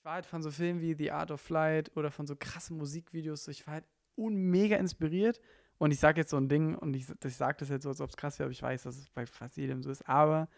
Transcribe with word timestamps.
Ich 0.00 0.04
war 0.06 0.14
halt 0.14 0.24
von 0.24 0.42
so 0.42 0.50
Filmen 0.50 0.80
wie 0.80 0.94
The 0.94 1.10
Art 1.10 1.30
of 1.30 1.42
Flight 1.42 1.94
oder 1.94 2.10
von 2.10 2.26
so 2.26 2.34
krassen 2.34 2.78
Musikvideos, 2.78 3.46
ich 3.48 3.66
war 3.66 3.74
halt 3.74 3.84
mega 4.16 4.76
inspiriert. 4.76 5.42
Und 5.76 5.90
ich 5.90 6.00
sage 6.00 6.22
jetzt 6.22 6.30
so 6.30 6.38
ein 6.38 6.48
Ding, 6.48 6.74
und 6.74 6.94
ich, 6.94 7.04
ich 7.22 7.36
sage 7.36 7.58
das 7.60 7.68
jetzt 7.68 7.82
so, 7.82 7.90
als 7.90 8.00
ob 8.00 8.08
es 8.08 8.16
krass 8.16 8.38
wäre, 8.38 8.46
aber 8.46 8.52
ich 8.52 8.62
weiß, 8.62 8.84
dass 8.84 8.96
es 8.96 9.10
bei 9.10 9.26
fast 9.26 9.58
jedem 9.58 9.82
so 9.82 9.90
ist. 9.90 10.08
Aber 10.08 10.48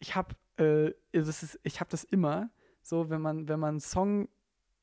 ich 0.00 0.14
habe 0.14 0.34
äh, 0.58 0.92
das 1.12 1.58
habe 1.80 1.90
das 1.90 2.04
immer 2.04 2.50
so, 2.82 3.08
wenn 3.08 3.22
man, 3.22 3.48
wenn 3.48 3.58
man 3.58 3.70
einen 3.70 3.80
Song 3.80 4.28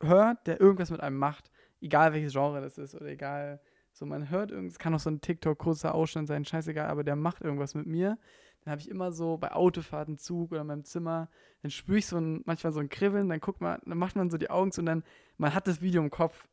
hört, 0.01 0.47
der 0.47 0.59
irgendwas 0.59 0.89
mit 0.89 1.01
einem 1.01 1.17
macht, 1.17 1.51
egal 1.79 2.11
welches 2.11 2.33
Genre 2.33 2.61
das 2.61 2.79
ist 2.79 2.95
oder 2.95 3.05
egal, 3.05 3.61
so 3.91 4.07
man 4.07 4.31
hört 4.31 4.49
irgendwas, 4.49 4.79
kann 4.79 4.95
auch 4.95 4.99
so 4.99 5.11
ein 5.11 5.21
TikTok 5.21 5.59
kurzer 5.59 5.93
Ausschnitt 5.93 6.25
sein, 6.25 6.43
scheißegal, 6.43 6.87
aber 6.87 7.03
der 7.03 7.15
macht 7.15 7.41
irgendwas 7.41 7.75
mit 7.75 7.85
mir. 7.85 8.17
Dann 8.65 8.71
habe 8.71 8.81
ich 8.81 8.89
immer 8.89 9.11
so 9.11 9.37
bei 9.37 9.51
Autofahrten, 9.51 10.17
Zug 10.17 10.51
oder 10.51 10.61
in 10.61 10.67
meinem 10.67 10.83
Zimmer, 10.83 11.29
dann 11.61 11.69
spüre 11.69 11.99
ich 11.99 12.07
so 12.07 12.17
ein, 12.17 12.41
manchmal 12.45 12.73
so 12.73 12.79
ein 12.79 12.89
Kribbeln, 12.89 13.29
dann 13.29 13.39
guckt 13.39 13.61
man, 13.61 13.79
dann 13.85 13.97
macht 13.97 14.15
man 14.15 14.31
so 14.31 14.37
die 14.37 14.49
Augen 14.49 14.71
zu 14.71 14.81
und 14.81 14.87
dann, 14.87 15.03
man 15.37 15.53
hat 15.53 15.67
das 15.67 15.81
Video 15.81 16.01
im 16.01 16.09
Kopf. 16.09 16.47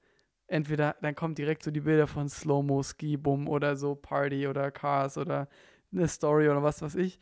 Entweder 0.46 0.96
dann 1.00 1.14
kommen 1.14 1.34
direkt 1.34 1.62
so 1.62 1.70
die 1.70 1.80
Bilder 1.80 2.06
von 2.06 2.28
Slow-Mo, 2.28 2.82
Ski-Bum 2.82 3.48
oder 3.48 3.76
so 3.76 3.94
Party 3.94 4.46
oder 4.46 4.70
Cars 4.70 5.16
oder 5.16 5.48
eine 5.90 6.06
Story 6.06 6.50
oder 6.50 6.62
was 6.62 6.82
weiß 6.82 6.96
ich. 6.96 7.18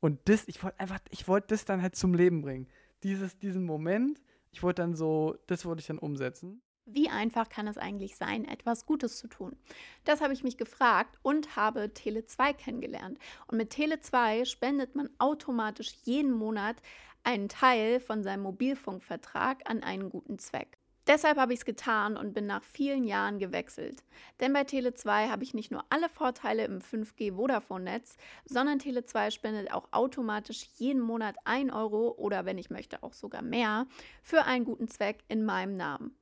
Und 0.00 0.18
das, 0.24 0.48
ich 0.48 0.62
wollte 0.64 0.80
einfach, 0.80 0.98
ich 1.10 1.28
wollte 1.28 1.48
das 1.48 1.64
dann 1.64 1.80
halt 1.80 1.94
zum 1.94 2.12
Leben 2.12 2.42
bringen. 2.42 2.66
Dieses, 3.04 3.38
diesen 3.38 3.64
Moment, 3.64 4.20
ich 4.50 4.64
wollte 4.64 4.82
dann 4.82 4.96
so, 4.96 5.36
das 5.46 5.64
wollte 5.64 5.80
ich 5.80 5.86
dann 5.86 5.98
umsetzen. 5.98 6.60
Wie 6.84 7.08
einfach 7.08 7.48
kann 7.48 7.68
es 7.68 7.78
eigentlich 7.78 8.16
sein, 8.16 8.44
etwas 8.44 8.86
Gutes 8.86 9.16
zu 9.16 9.28
tun? 9.28 9.56
Das 10.04 10.20
habe 10.20 10.32
ich 10.32 10.42
mich 10.42 10.56
gefragt 10.56 11.16
und 11.22 11.54
habe 11.54 11.84
Tele2 11.84 12.54
kennengelernt. 12.54 13.18
Und 13.46 13.56
mit 13.56 13.72
Tele2 13.72 14.44
spendet 14.44 14.96
man 14.96 15.08
automatisch 15.18 15.94
jeden 16.02 16.32
Monat 16.32 16.76
einen 17.22 17.48
Teil 17.48 18.00
von 18.00 18.24
seinem 18.24 18.42
Mobilfunkvertrag 18.42 19.70
an 19.70 19.84
einen 19.84 20.10
guten 20.10 20.40
Zweck. 20.40 20.76
Deshalb 21.06 21.36
habe 21.36 21.52
ich 21.52 21.60
es 21.60 21.64
getan 21.64 22.16
und 22.16 22.32
bin 22.32 22.46
nach 22.46 22.62
vielen 22.62 23.04
Jahren 23.04 23.38
gewechselt. 23.38 24.04
Denn 24.40 24.52
bei 24.52 24.62
Tele2 24.62 25.28
habe 25.30 25.42
ich 25.42 25.54
nicht 25.54 25.70
nur 25.70 25.84
alle 25.90 26.08
Vorteile 26.08 26.64
im 26.64 26.80
5G 26.80 27.34
Vodafone-Netz, 27.34 28.16
sondern 28.44 28.78
Tele2 28.78 29.32
spendet 29.32 29.72
auch 29.72 29.88
automatisch 29.92 30.66
jeden 30.76 31.00
Monat 31.00 31.36
1 31.44 31.72
Euro 31.72 32.14
oder 32.16 32.44
wenn 32.44 32.58
ich 32.58 32.70
möchte 32.70 33.02
auch 33.02 33.12
sogar 33.14 33.42
mehr 33.42 33.86
für 34.22 34.44
einen 34.44 34.64
guten 34.64 34.88
Zweck 34.88 35.24
in 35.28 35.44
meinem 35.44 35.76
Namen. 35.76 36.16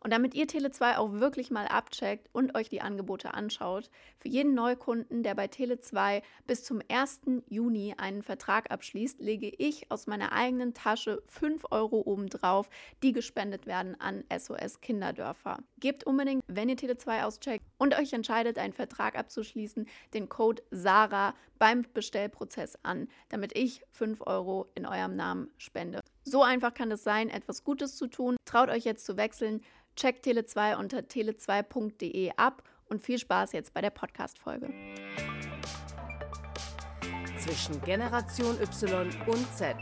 Und 0.00 0.12
damit 0.12 0.34
ihr 0.34 0.46
Tele2 0.46 0.96
auch 0.96 1.12
wirklich 1.12 1.50
mal 1.50 1.66
abcheckt 1.66 2.28
und 2.32 2.54
euch 2.54 2.68
die 2.68 2.80
Angebote 2.80 3.34
anschaut, 3.34 3.90
für 4.18 4.28
jeden 4.28 4.54
Neukunden, 4.54 5.22
der 5.22 5.34
bei 5.34 5.46
Tele2 5.46 6.22
bis 6.46 6.64
zum 6.64 6.80
1. 6.88 7.20
Juni 7.48 7.94
einen 7.96 8.22
Vertrag 8.22 8.70
abschließt, 8.70 9.20
lege 9.20 9.48
ich 9.48 9.90
aus 9.90 10.06
meiner 10.06 10.32
eigenen 10.32 10.74
Tasche 10.74 11.22
5 11.26 11.64
Euro 11.70 12.02
obendrauf, 12.04 12.68
die 13.02 13.12
gespendet 13.12 13.66
werden 13.66 14.00
an 14.00 14.24
SOS 14.36 14.80
Kinderdörfer. 14.80 15.58
Gebt 15.78 16.04
unbedingt, 16.04 16.42
wenn 16.46 16.68
ihr 16.68 16.76
Tele2 16.76 17.24
auscheckt 17.24 17.64
und 17.78 17.98
euch 17.98 18.12
entscheidet, 18.12 18.58
einen 18.58 18.72
Vertrag 18.72 19.16
abzuschließen, 19.16 19.86
den 20.14 20.28
Code 20.28 20.62
SARA 20.70 21.34
beim 21.58 21.84
Bestellprozess 21.94 22.78
an, 22.82 23.08
damit 23.28 23.56
ich 23.56 23.82
5 23.92 24.26
Euro 24.26 24.66
in 24.74 24.86
eurem 24.86 25.16
Namen 25.16 25.50
spende. 25.58 26.00
So 26.24 26.42
einfach 26.42 26.74
kann 26.74 26.90
es 26.90 27.04
sein, 27.04 27.30
etwas 27.30 27.64
Gutes 27.64 27.96
zu 27.96 28.08
tun. 28.08 28.36
Traut 28.44 28.68
euch 28.68 28.84
jetzt 28.84 29.06
zu 29.06 29.16
wechseln. 29.16 29.62
Checkt 29.96 30.26
Tele2 30.26 30.76
unter 30.76 30.98
tele2.de 30.98 32.32
ab 32.36 32.62
und 32.84 33.00
viel 33.00 33.18
Spaß 33.18 33.52
jetzt 33.52 33.72
bei 33.72 33.80
der 33.80 33.88
Podcast-Folge. 33.88 34.68
Zwischen 37.38 37.80
Generation 37.80 38.60
Y 38.60 39.08
und 39.26 39.54
Z, 39.54 39.74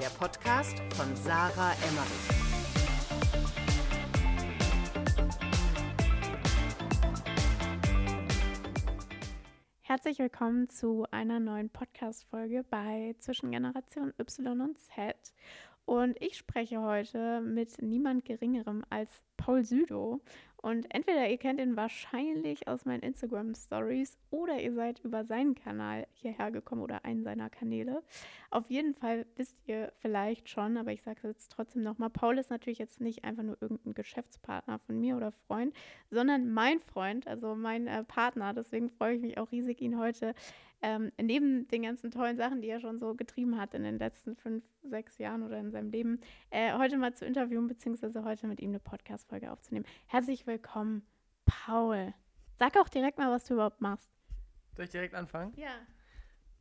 der 0.00 0.08
Podcast 0.18 0.76
von 0.96 1.14
Sarah 1.14 1.72
Emmerich. 1.88 2.40
Herzlich 9.82 10.18
willkommen 10.18 10.68
zu 10.68 11.04
einer 11.12 11.38
neuen 11.38 11.70
Podcast-Folge 11.70 12.64
bei 12.68 13.14
Zwischen 13.18 13.52
Generation 13.52 14.12
Y 14.18 14.60
und 14.60 14.78
Z. 14.78 15.16
Und 15.84 16.16
ich 16.22 16.36
spreche 16.36 16.80
heute 16.80 17.40
mit 17.40 17.82
niemand 17.82 18.24
Geringerem 18.24 18.84
als 18.90 19.24
Paul 19.36 19.64
Südo. 19.64 20.20
Und 20.62 20.94
entweder 20.94 21.26
ihr 21.28 21.38
kennt 21.38 21.58
ihn 21.58 21.74
wahrscheinlich 21.74 22.68
aus 22.68 22.84
meinen 22.84 23.00
Instagram 23.00 23.54
Stories 23.54 24.18
oder 24.28 24.60
ihr 24.60 24.74
seid 24.74 25.00
über 25.00 25.24
seinen 25.24 25.54
Kanal 25.54 26.06
hierher 26.12 26.50
gekommen 26.50 26.82
oder 26.82 27.06
einen 27.06 27.22
seiner 27.22 27.48
Kanäle. 27.48 28.02
Auf 28.50 28.70
jeden 28.70 28.92
Fall 28.92 29.24
wisst 29.36 29.56
ihr 29.66 29.90
vielleicht 30.00 30.50
schon, 30.50 30.76
aber 30.76 30.92
ich 30.92 31.02
sage 31.02 31.20
es 31.22 31.28
jetzt 31.28 31.52
trotzdem 31.52 31.82
nochmal, 31.82 32.10
Paul 32.10 32.36
ist 32.36 32.50
natürlich 32.50 32.78
jetzt 32.78 33.00
nicht 33.00 33.24
einfach 33.24 33.42
nur 33.42 33.56
irgendein 33.62 33.94
Geschäftspartner 33.94 34.78
von 34.78 35.00
mir 35.00 35.16
oder 35.16 35.32
Freund, 35.32 35.74
sondern 36.10 36.52
mein 36.52 36.80
Freund, 36.80 37.26
also 37.26 37.54
mein 37.54 37.86
äh, 37.86 38.04
Partner. 38.04 38.52
Deswegen 38.52 38.90
freue 38.90 39.14
ich 39.14 39.22
mich 39.22 39.38
auch 39.38 39.50
riesig, 39.50 39.80
ihn 39.80 39.98
heute 39.98 40.34
ähm, 40.82 41.10
neben 41.20 41.68
den 41.68 41.82
ganzen 41.82 42.10
tollen 42.10 42.36
Sachen, 42.36 42.62
die 42.62 42.68
er 42.68 42.80
schon 42.80 42.98
so 42.98 43.14
getrieben 43.14 43.58
hat 43.58 43.74
in 43.74 43.82
den 43.82 43.98
letzten 43.98 44.36
fünf, 44.36 44.64
sechs 44.82 45.18
Jahren 45.18 45.42
oder 45.42 45.58
in 45.58 45.70
seinem 45.70 45.90
Leben, 45.90 46.20
äh, 46.50 46.72
heute 46.76 46.96
mal 46.96 47.14
zu 47.14 47.26
interviewen, 47.26 47.68
beziehungsweise 47.68 48.24
heute 48.24 48.46
mit 48.46 48.60
ihm 48.60 48.70
eine 48.70 48.80
Podcast-Folge 48.80 49.50
aufzunehmen. 49.50 49.86
Herzlich 50.06 50.46
willkommen, 50.46 51.06
Paul. 51.44 52.14
Sag 52.58 52.76
auch 52.78 52.88
direkt 52.88 53.18
mal, 53.18 53.30
was 53.30 53.44
du 53.44 53.54
überhaupt 53.54 53.80
machst. 53.80 54.10
Soll 54.76 54.84
ich 54.84 54.90
direkt 54.90 55.14
anfangen? 55.14 55.52
Ja. 55.56 55.72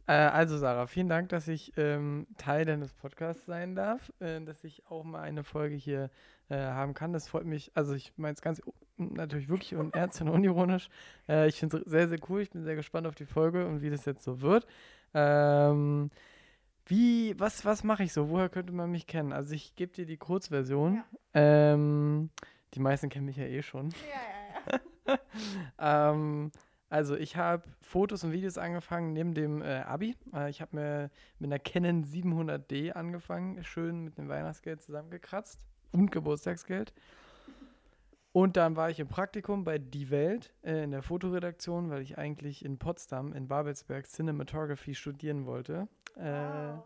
Äh, 0.09 0.13
also, 0.13 0.57
Sarah, 0.57 0.87
vielen 0.87 1.07
Dank, 1.07 1.29
dass 1.29 1.47
ich 1.47 1.71
ähm, 1.77 2.25
Teil 2.39 2.65
deines 2.65 2.93
Podcasts 2.93 3.45
sein 3.45 3.75
darf, 3.75 4.11
äh, 4.19 4.41
dass 4.41 4.63
ich 4.63 4.83
auch 4.87 5.03
mal 5.03 5.21
eine 5.21 5.43
Folge 5.43 5.75
hier 5.75 6.09
äh, 6.49 6.57
haben 6.57 6.95
kann. 6.95 7.13
Das 7.13 7.27
freut 7.27 7.45
mich. 7.45 7.71
Also, 7.75 7.93
ich 7.93 8.11
meine 8.17 8.33
es 8.33 8.41
ganz 8.41 8.59
natürlich 8.97 9.49
wirklich 9.49 9.75
und 9.75 9.95
ernst 9.95 10.19
und 10.21 10.29
unironisch. 10.29 10.89
Äh, 11.27 11.47
ich 11.47 11.59
finde 11.59 11.77
es 11.77 11.83
sehr, 11.85 12.09
sehr 12.09 12.17
cool. 12.27 12.41
Ich 12.41 12.49
bin 12.49 12.63
sehr 12.63 12.75
gespannt 12.75 13.05
auf 13.05 13.13
die 13.13 13.27
Folge 13.27 13.67
und 13.67 13.83
wie 13.83 13.91
das 13.91 14.05
jetzt 14.05 14.23
so 14.23 14.41
wird. 14.41 14.65
Ähm, 15.13 16.09
wie, 16.87 17.39
was, 17.39 17.63
was 17.63 17.83
mache 17.83 18.01
ich 18.01 18.11
so? 18.11 18.29
Woher 18.29 18.49
könnte 18.49 18.73
man 18.73 18.89
mich 18.89 19.05
kennen? 19.05 19.31
Also, 19.31 19.53
ich 19.53 19.75
gebe 19.75 19.93
dir 19.93 20.07
die 20.07 20.17
Kurzversion. 20.17 21.03
Ja. 21.35 21.73
Ähm, 21.73 22.31
die 22.73 22.79
meisten 22.79 23.09
kennen 23.09 23.27
mich 23.27 23.37
ja 23.37 23.45
eh 23.45 23.61
schon. 23.61 23.89
Ja, 23.89 24.79
ja, 25.05 25.19
ja. 25.77 26.11
ähm, 26.11 26.51
also 26.89 27.15
ich 27.15 27.35
habe 27.35 27.63
Fotos 27.81 28.23
und 28.23 28.31
Videos 28.31 28.57
angefangen 28.57 29.13
neben 29.13 29.33
dem 29.35 29.61
äh, 29.61 29.81
Abi. 29.81 30.15
Äh, 30.33 30.49
ich 30.49 30.59
habe 30.59 30.75
mir 30.75 31.11
mit 31.37 31.49
einer 31.49 31.59
Canon 31.59 32.03
700D 32.03 32.91
angefangen, 32.91 33.63
schön 33.63 34.03
mit 34.03 34.17
dem 34.17 34.27
Weihnachtsgeld 34.27 34.81
zusammengekratzt 34.81 35.59
und 35.91 36.11
Geburtstagsgeld. 36.11 36.93
Und 38.31 38.57
dann 38.57 38.75
war 38.75 38.89
ich 38.89 38.99
im 38.99 39.07
Praktikum 39.07 39.63
bei 39.63 39.77
Die 39.77 40.09
Welt 40.09 40.53
äh, 40.63 40.83
in 40.83 40.91
der 40.91 41.03
Fotoredaktion, 41.03 41.89
weil 41.91 42.01
ich 42.01 42.17
eigentlich 42.17 42.65
in 42.65 42.79
Potsdam, 42.79 43.33
in 43.33 43.47
Babelsberg, 43.47 44.07
Cinematography 44.07 44.95
studieren 44.95 45.45
wollte. 45.45 45.87
Äh, 46.15 46.31
wow. 46.31 46.83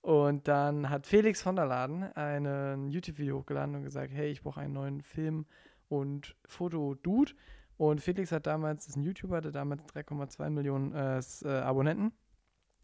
Und 0.00 0.48
dann 0.48 0.90
hat 0.90 1.06
Felix 1.06 1.40
von 1.40 1.56
der 1.56 1.64
Laden 1.64 2.02
ein 2.02 2.90
YouTube-Video 2.90 3.38
hochgeladen 3.38 3.74
und 3.74 3.84
gesagt, 3.84 4.12
hey, 4.12 4.30
ich 4.30 4.42
brauche 4.42 4.60
einen 4.60 4.74
neuen 4.74 5.00
Film- 5.00 5.46
und 5.88 6.36
Foto-Dude. 6.44 7.32
Und 7.76 8.00
Felix 8.00 8.30
hat 8.32 8.46
damals, 8.46 8.86
ist 8.86 8.96
ein 8.96 9.02
YouTuber, 9.02 9.40
der 9.40 9.52
damals 9.52 9.82
3,2 9.86 10.50
Millionen 10.50 10.92
äh, 10.92 11.20
äh, 11.44 11.60
Abonnenten. 11.60 12.12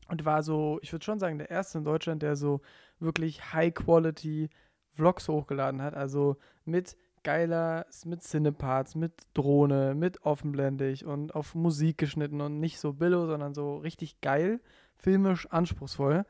Und 0.08 0.24
war 0.24 0.42
so, 0.42 0.80
ich 0.82 0.92
würde 0.92 1.04
schon 1.04 1.20
sagen, 1.20 1.38
der 1.38 1.50
erste 1.50 1.78
in 1.78 1.84
Deutschland, 1.84 2.22
der 2.22 2.34
so 2.34 2.60
wirklich 2.98 3.52
High-Quality 3.52 4.50
Vlogs 4.92 5.28
hochgeladen 5.28 5.82
hat. 5.82 5.94
Also 5.94 6.36
mit 6.64 6.96
geiler, 7.22 7.86
mit 8.04 8.22
Cineparts, 8.22 8.96
mit 8.96 9.12
Drohne, 9.34 9.94
mit 9.94 10.24
offenblendig 10.24 11.04
und 11.04 11.34
auf 11.34 11.54
Musik 11.54 11.98
geschnitten 11.98 12.40
und 12.40 12.58
nicht 12.58 12.80
so 12.80 12.92
billo, 12.92 13.26
sondern 13.26 13.54
so 13.54 13.76
richtig 13.76 14.20
geil, 14.20 14.60
filmisch 14.96 15.46
anspruchsvoll. 15.46 16.24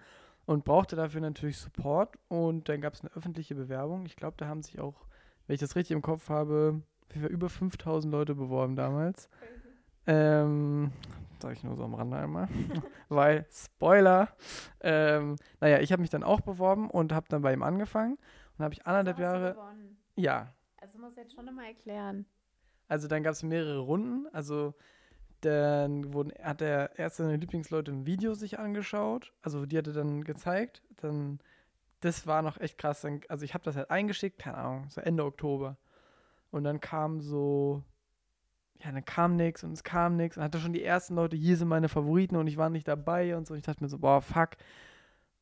Und 0.47 0.65
brauchte 0.65 0.97
dafür 0.97 1.21
natürlich 1.21 1.59
Support. 1.59 2.19
Und 2.29 2.69
dann 2.69 2.81
gab 2.81 2.95
es 2.95 3.03
eine 3.03 3.13
öffentliche 3.13 3.55
Bewerbung. 3.55 4.05
Ich 4.05 4.17
glaube, 4.17 4.37
da 4.37 4.47
haben 4.47 4.63
sich 4.63 4.81
auch, 4.81 5.07
wenn 5.47 5.55
ich 5.55 5.61
das 5.61 5.77
richtig 5.77 5.95
im 5.95 6.03
Kopf 6.03 6.29
habe, 6.29 6.83
über 7.15 7.49
5000 7.49 8.13
Leute 8.13 8.35
beworben 8.35 8.77
damals. 8.77 9.29
Ähm, 10.07 10.91
sag 11.41 11.53
ich 11.53 11.63
nur 11.63 11.77
so 11.77 11.85
am 11.85 11.95
Rande 11.95 12.17
einmal. 12.17 12.49
Weil, 13.09 13.47
Spoiler, 13.51 14.29
ähm, 14.81 15.37
naja, 15.61 15.79
ich 15.81 15.93
habe 15.93 16.01
mich 16.01 16.11
dann 16.11 16.25
auch 16.25 16.41
beworben 16.41 16.91
und 16.91 17.13
habe 17.13 17.27
dann 17.29 17.43
bei 17.43 17.53
ihm 17.53 17.63
angefangen 17.63 18.19
und 18.59 18.65
habe 18.65 18.75
ich 18.75 18.87
anderthalb 18.87 19.19
Jahre. 19.19 19.53
Gewonnen. 19.55 19.99
Ja. 20.17 20.53
Also 20.81 20.99
muss 20.99 21.17
jetzt 21.17 21.35
schon 21.35 21.45
nochmal 21.45 21.67
erklären. 21.67 22.27
Also 22.89 23.07
dann 23.07 23.23
gab 23.23 23.33
es 23.33 23.43
mehrere 23.43 23.79
Runden. 23.79 24.27
Also 24.33 24.75
dann 25.43 26.13
wurden, 26.13 26.33
hat 26.43 26.61
er 26.61 26.99
erst 26.99 27.17
seine 27.17 27.37
Lieblingsleute 27.37 27.91
im 27.91 28.07
Video 28.07 28.35
sich 28.35 28.59
angeschaut. 28.59 29.33
Also 29.43 29.65
die 29.67 29.79
hat 29.79 29.87
er 29.87 29.93
dann 29.93 30.25
gezeigt. 30.25 30.83
Dann, 30.97 31.39
das 32.01 32.27
war 32.27 32.43
noch 32.43 32.59
echt 32.59 32.79
krass. 32.79 33.03
Dann, 33.03 33.21
also 33.29 33.45
ich 33.45 33.55
habe 33.55 33.65
das 33.65 33.77
halt 33.77 33.91
eingeschickt, 33.91 34.39
keine 34.39 34.59
Ahnung, 34.59 34.91
so 34.91 35.01
Ende 35.01 35.25
Oktober. 35.25 35.77
Und 36.51 36.65
dann 36.65 36.81
kam 36.81 37.21
so, 37.21 37.83
ja, 38.83 38.93
dann 38.93 39.05
kam 39.05 39.37
nichts 39.37 39.63
und 39.63 39.73
es 39.73 39.85
kam 39.85 40.17
nichts. 40.17 40.37
Und 40.37 40.43
hatte 40.43 40.59
schon 40.59 40.73
die 40.73 40.83
ersten 40.83 41.15
Leute, 41.15 41.37
hier 41.37 41.57
sind 41.57 41.69
meine 41.69 41.89
Favoriten 41.89 42.37
und 42.37 42.47
ich 42.47 42.57
war 42.57 42.71
nicht 42.71 42.89
dabei 42.89 43.37
und 43.37 43.47
so. 43.47 43.55
Und 43.55 43.59
ich 43.59 43.65
dachte 43.65 43.83
mir 43.83 43.89
so, 43.89 43.99
boah, 43.99 44.21
fuck. 44.21 44.51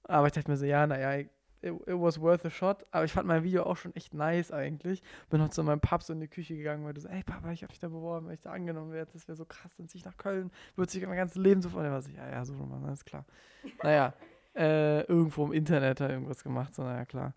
Aber 0.04 0.26
ich 0.26 0.32
dachte 0.32 0.50
mir 0.50 0.56
so, 0.56 0.64
ja, 0.64 0.86
naja, 0.86 1.24
it, 1.62 1.72
it 1.86 1.94
was 1.94 2.20
worth 2.20 2.44
a 2.44 2.50
shot. 2.50 2.84
Aber 2.90 3.04
ich 3.04 3.12
fand 3.12 3.26
mein 3.26 3.44
Video 3.44 3.64
auch 3.64 3.76
schon 3.76 3.94
echt 3.94 4.14
nice 4.14 4.50
eigentlich. 4.52 5.02
Bin 5.30 5.40
noch 5.40 5.50
zu 5.50 5.62
meinem 5.62 5.80
Papa 5.80 6.04
so 6.04 6.12
in 6.12 6.20
die 6.20 6.28
Küche 6.28 6.56
gegangen, 6.56 6.84
weil 6.84 6.94
du 6.94 7.00
so, 7.00 7.08
ey 7.08 7.22
Papa, 7.22 7.50
ich 7.52 7.62
hab 7.62 7.70
mich 7.70 7.78
da 7.78 7.88
beworben, 7.88 8.26
weil 8.26 8.34
ich 8.34 8.40
da 8.40 8.50
angenommen 8.50 8.92
werde. 8.92 9.12
Das 9.12 9.28
wäre 9.28 9.36
so 9.36 9.44
krass, 9.44 9.74
dann 9.76 9.88
ziehe 9.88 10.00
ich 10.00 10.04
nach 10.04 10.16
Köln, 10.16 10.50
würde 10.76 10.90
sich 10.90 11.06
mein 11.06 11.16
ganzes 11.16 11.36
Leben 11.36 11.62
so 11.62 11.68
freuen. 11.68 11.86
Er 11.86 11.92
war 11.92 12.02
so, 12.02 12.10
ja, 12.10 12.28
ja, 12.28 12.44
so 12.44 12.54
schon 12.54 12.68
mal, 12.68 12.84
alles 12.86 13.04
klar. 13.04 13.24
naja, 13.82 14.14
äh, 14.56 15.02
irgendwo 15.02 15.46
im 15.46 15.52
Internet 15.52 16.00
hat 16.00 16.10
irgendwas 16.10 16.42
gemacht, 16.42 16.74
so, 16.74 16.82
naja, 16.82 17.04
klar. 17.04 17.34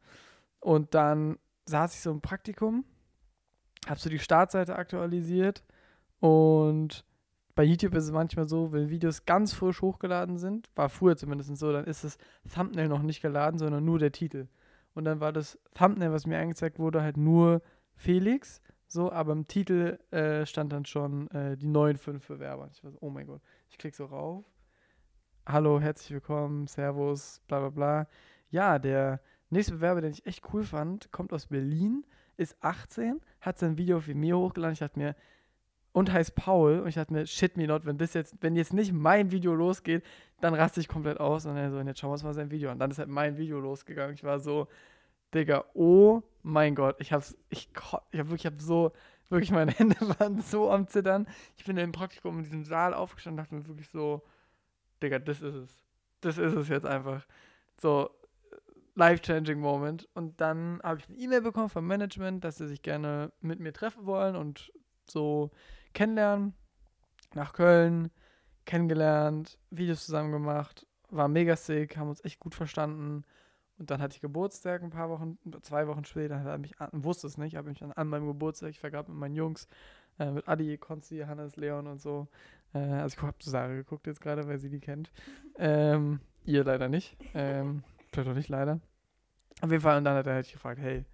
Und 0.59 0.93
dann 0.93 1.37
saß 1.65 1.93
ich 1.93 2.01
so 2.01 2.11
im 2.11 2.21
Praktikum, 2.21 2.85
hab 3.87 3.99
so 3.99 4.09
die 4.09 4.19
Startseite 4.19 4.75
aktualisiert 4.75 5.63
und 6.19 7.05
bei 7.55 7.63
YouTube 7.63 7.95
ist 7.95 8.05
es 8.05 8.11
manchmal 8.11 8.47
so, 8.47 8.71
wenn 8.71 8.89
Videos 8.89 9.25
ganz 9.25 9.53
frisch 9.53 9.81
hochgeladen 9.81 10.37
sind, 10.37 10.69
war 10.75 10.89
früher 10.89 11.17
zumindest 11.17 11.55
so, 11.57 11.71
dann 11.71 11.85
ist 11.85 12.03
das 12.03 12.17
Thumbnail 12.53 12.87
noch 12.87 13.01
nicht 13.01 13.21
geladen, 13.21 13.59
sondern 13.59 13.83
nur 13.83 13.99
der 13.99 14.11
Titel. 14.11 14.47
Und 14.93 15.05
dann 15.05 15.19
war 15.19 15.33
das 15.33 15.59
Thumbnail, 15.73 16.11
was 16.11 16.25
mir 16.25 16.39
angezeigt 16.39 16.79
wurde, 16.79 17.01
halt 17.01 17.17
nur 17.17 17.61
Felix, 17.95 18.61
so, 18.87 19.11
aber 19.11 19.31
im 19.31 19.47
Titel 19.47 19.99
äh, 20.11 20.45
stand 20.45 20.73
dann 20.73 20.85
schon 20.85 21.29
äh, 21.31 21.55
die 21.55 21.67
neuen 21.67 21.97
fünf 21.97 22.27
Bewerber. 22.27 22.69
Ich 22.73 22.83
war 22.83 22.91
so, 22.91 22.97
oh 23.01 23.09
mein 23.09 23.27
Gott, 23.27 23.41
ich 23.69 23.77
klicke 23.77 23.95
so 23.95 24.05
rauf. 24.05 24.45
Hallo, 25.45 25.79
herzlich 25.79 26.11
willkommen, 26.11 26.67
Servus, 26.67 27.41
bla 27.47 27.59
bla 27.59 27.69
bla. 27.69 28.07
Ja, 28.49 28.79
der 28.79 29.21
nächste 29.49 29.73
Bewerber, 29.75 30.01
den 30.01 30.11
ich 30.11 30.25
echt 30.25 30.43
cool 30.53 30.63
fand, 30.63 31.11
kommt 31.11 31.31
aus 31.31 31.47
Berlin, 31.47 32.05
ist 32.41 32.57
18, 32.61 33.21
hat 33.39 33.59
sein 33.59 33.77
Video 33.77 33.97
auf 33.97 34.07
Vimeo 34.07 34.39
hochgeladen. 34.39 34.73
Ich 34.73 34.79
dachte 34.79 34.99
mir, 34.99 35.15
und 35.93 36.11
heißt 36.11 36.35
Paul. 36.35 36.79
Und 36.79 36.87
ich 36.87 36.95
dachte 36.95 37.13
mir, 37.13 37.25
shit 37.25 37.57
me 37.57 37.67
not, 37.67 37.85
wenn 37.85 37.97
das 37.97 38.13
jetzt, 38.13 38.35
wenn 38.41 38.55
jetzt 38.55 38.73
nicht 38.73 38.93
mein 38.93 39.31
Video 39.31 39.53
losgeht, 39.53 40.03
dann 40.39 40.53
raste 40.53 40.79
ich 40.79 40.87
komplett 40.87 41.19
aus. 41.19 41.45
Und 41.45 41.57
er 41.57 41.71
so, 41.71 41.79
jetzt 41.79 41.99
schauen 41.99 42.09
wir 42.09 42.13
uns 42.13 42.23
mal 42.23 42.33
sein 42.33 42.51
Video 42.51 42.71
an. 42.71 42.79
Dann 42.79 42.91
ist 42.91 42.99
halt 42.99 43.09
mein 43.09 43.37
Video 43.37 43.59
losgegangen. 43.59 44.15
Ich 44.15 44.23
war 44.23 44.39
so, 44.39 44.67
Digga, 45.33 45.65
oh 45.73 46.21
mein 46.43 46.75
Gott, 46.75 46.97
ich 46.99 47.13
hab's, 47.13 47.37
ich, 47.49 47.69
ich 47.73 48.19
hab 48.19 48.29
wirklich, 48.29 48.41
ich 48.41 48.45
hab 48.45 48.61
so, 48.61 48.91
wirklich 49.29 49.51
meine 49.51 49.71
Hände 49.77 49.95
waren 50.19 50.41
so 50.41 50.71
am 50.71 50.87
Zittern. 50.87 51.27
Ich 51.57 51.65
bin 51.65 51.77
im 51.77 51.91
Praktikum 51.91 52.37
in 52.37 52.43
diesem 52.43 52.63
Saal 52.63 52.93
aufgestanden 52.93 53.39
und 53.39 53.43
dachte 53.45 53.55
mir 53.55 53.67
wirklich 53.67 53.89
so, 53.89 54.23
Digga, 55.01 55.19
das 55.19 55.41
ist 55.41 55.55
es. 55.55 55.83
Das 56.21 56.37
ist 56.37 56.53
es 56.53 56.67
jetzt 56.69 56.85
einfach. 56.85 57.25
So, 57.81 58.11
life-changing 58.95 59.59
Moment. 59.59 60.07
Und 60.13 60.41
dann 60.41 60.79
habe 60.83 60.99
ich 60.99 61.09
eine 61.09 61.17
E-Mail 61.17 61.41
bekommen 61.41 61.69
vom 61.69 61.87
Management, 61.87 62.43
dass 62.43 62.57
sie 62.57 62.67
sich 62.67 62.81
gerne 62.81 63.31
mit 63.41 63.59
mir 63.59 63.73
treffen 63.73 64.05
wollen 64.05 64.35
und 64.35 64.71
so 65.05 65.51
kennenlernen. 65.93 66.53
Nach 67.33 67.53
Köln, 67.53 68.11
kennengelernt, 68.65 69.57
Videos 69.69 70.05
zusammen 70.05 70.31
gemacht, 70.31 70.85
war 71.09 71.27
mega 71.27 71.55
sick, 71.55 71.97
haben 71.97 72.09
uns 72.09 72.23
echt 72.23 72.39
gut 72.39 72.55
verstanden. 72.55 73.23
Und 73.77 73.89
dann 73.89 74.01
hatte 74.01 74.15
ich 74.15 74.21
Geburtstag 74.21 74.83
ein 74.83 74.91
paar 74.91 75.09
Wochen, 75.09 75.39
zwei 75.61 75.87
Wochen 75.87 76.05
später, 76.05 76.43
hat 76.43 76.61
mich 76.61 76.79
an, 76.79 76.89
wusste 77.03 77.27
es 77.27 77.37
nicht, 77.37 77.55
habe 77.55 77.69
mich 77.69 77.79
dann 77.79 77.91
an 77.91 78.09
meinem 78.09 78.27
Geburtstag, 78.27 78.69
ich 78.69 78.81
gerade 78.81 79.09
mit 79.09 79.19
meinen 79.19 79.35
Jungs, 79.35 79.67
äh, 80.19 80.29
mit 80.29 80.47
Adi, 80.47 80.77
Konzi, 80.77 81.19
Hannes, 81.19 81.55
Leon 81.55 81.87
und 81.87 81.99
so. 81.99 82.27
Äh, 82.73 82.79
also 82.79 83.17
ich 83.17 83.23
habe 83.23 83.39
zu 83.39 83.49
Sarah 83.49 83.73
geguckt 83.73 84.05
jetzt 84.07 84.21
gerade, 84.21 84.47
weil 84.47 84.59
sie 84.59 84.69
die 84.69 84.79
kennt. 84.79 85.11
Ähm, 85.57 86.19
ihr 86.45 86.63
leider 86.63 86.89
nicht. 86.89 87.17
Ähm, 87.33 87.83
vielleicht 88.11 88.29
auch 88.29 88.35
nicht 88.35 88.49
leider. 88.49 88.79
Auf 89.61 89.69
jeden 89.69 89.81
Fall, 89.81 89.97
und 89.97 90.05
dann 90.05 90.15
hat 90.15 90.27
er 90.27 90.35
halt 90.35 90.51
gefragt, 90.51 90.79
hey, 90.79 91.05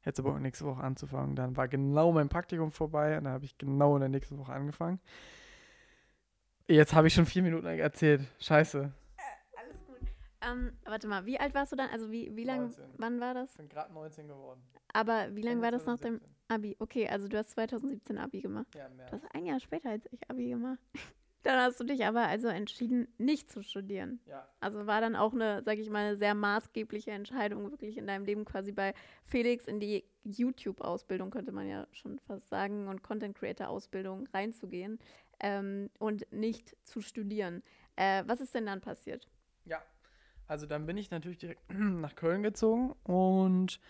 hättest 0.00 0.18
du 0.20 0.22
Bock, 0.24 0.40
nächste 0.40 0.64
Woche 0.64 0.82
anzufangen? 0.82 1.36
Dann 1.36 1.56
war 1.56 1.68
genau 1.68 2.12
mein 2.12 2.28
Praktikum 2.28 2.70
vorbei 2.70 3.18
und 3.18 3.24
dann 3.24 3.32
habe 3.32 3.44
ich 3.44 3.58
genau 3.58 3.94
in 3.96 4.00
der 4.00 4.08
nächsten 4.08 4.38
Woche 4.38 4.52
angefangen. 4.52 5.00
Jetzt 6.68 6.94
habe 6.94 7.08
ich 7.08 7.14
schon 7.14 7.26
vier 7.26 7.42
Minuten 7.42 7.66
erzählt. 7.66 8.22
Scheiße. 8.38 8.92
Äh, 9.16 9.60
alles 9.60 9.84
gut. 9.86 9.98
Ähm, 10.40 10.72
warte 10.84 11.06
mal, 11.06 11.26
wie 11.26 11.38
alt 11.38 11.54
warst 11.54 11.72
du 11.72 11.76
dann? 11.76 11.90
Also 11.90 12.10
wie, 12.10 12.34
wie 12.34 12.44
lange, 12.44 12.70
wann 12.96 13.20
war 13.20 13.34
das? 13.34 13.50
Ich 13.50 13.56
bin 13.56 13.68
gerade 13.68 13.92
19 13.92 14.28
geworden. 14.28 14.62
Aber 14.92 15.34
wie 15.34 15.42
lange 15.42 15.60
war 15.60 15.70
das 15.70 15.86
nach 15.86 15.98
dem 15.98 16.20
Abi? 16.48 16.76
Okay, 16.78 17.08
also 17.08 17.28
du 17.28 17.38
hast 17.38 17.50
2017 17.50 18.18
Abi 18.18 18.40
gemacht. 18.40 18.74
Ja, 18.74 18.88
mehr. 18.90 19.06
Du 19.06 19.12
hast 19.12 19.34
ein 19.34 19.44
Jahr 19.44 19.60
später 19.60 19.90
als 19.90 20.06
ich 20.10 20.30
Abi 20.30 20.48
gemacht. 20.48 20.78
Dann 21.42 21.58
hast 21.60 21.80
du 21.80 21.84
dich 21.84 22.04
aber 22.04 22.26
also 22.26 22.48
entschieden, 22.48 23.08
nicht 23.18 23.50
zu 23.50 23.62
studieren. 23.62 24.20
Ja. 24.26 24.46
Also 24.60 24.86
war 24.86 25.00
dann 25.00 25.16
auch 25.16 25.32
eine, 25.32 25.62
sag 25.64 25.78
ich 25.78 25.90
mal, 25.90 26.06
eine 26.06 26.16
sehr 26.16 26.34
maßgebliche 26.34 27.10
Entscheidung 27.10 27.70
wirklich 27.70 27.98
in 27.98 28.06
deinem 28.06 28.24
Leben 28.24 28.44
quasi 28.44 28.70
bei 28.70 28.94
Felix 29.24 29.66
in 29.66 29.80
die 29.80 30.04
YouTube-Ausbildung, 30.24 31.30
könnte 31.30 31.52
man 31.52 31.68
ja 31.68 31.86
schon 31.90 32.20
fast 32.20 32.48
sagen, 32.48 32.86
und 32.86 33.02
Content-Creator-Ausbildung 33.02 34.28
reinzugehen 34.32 35.00
ähm, 35.40 35.90
und 35.98 36.30
nicht 36.32 36.76
zu 36.84 37.00
studieren. 37.00 37.62
Äh, 37.96 38.22
was 38.26 38.40
ist 38.40 38.54
denn 38.54 38.66
dann 38.66 38.80
passiert? 38.80 39.28
Ja, 39.64 39.82
also 40.46 40.66
dann 40.66 40.86
bin 40.86 40.96
ich 40.96 41.10
natürlich 41.10 41.38
direkt 41.38 41.62
nach 41.72 42.14
Köln 42.14 42.42
gezogen 42.42 42.94
und 43.02 43.80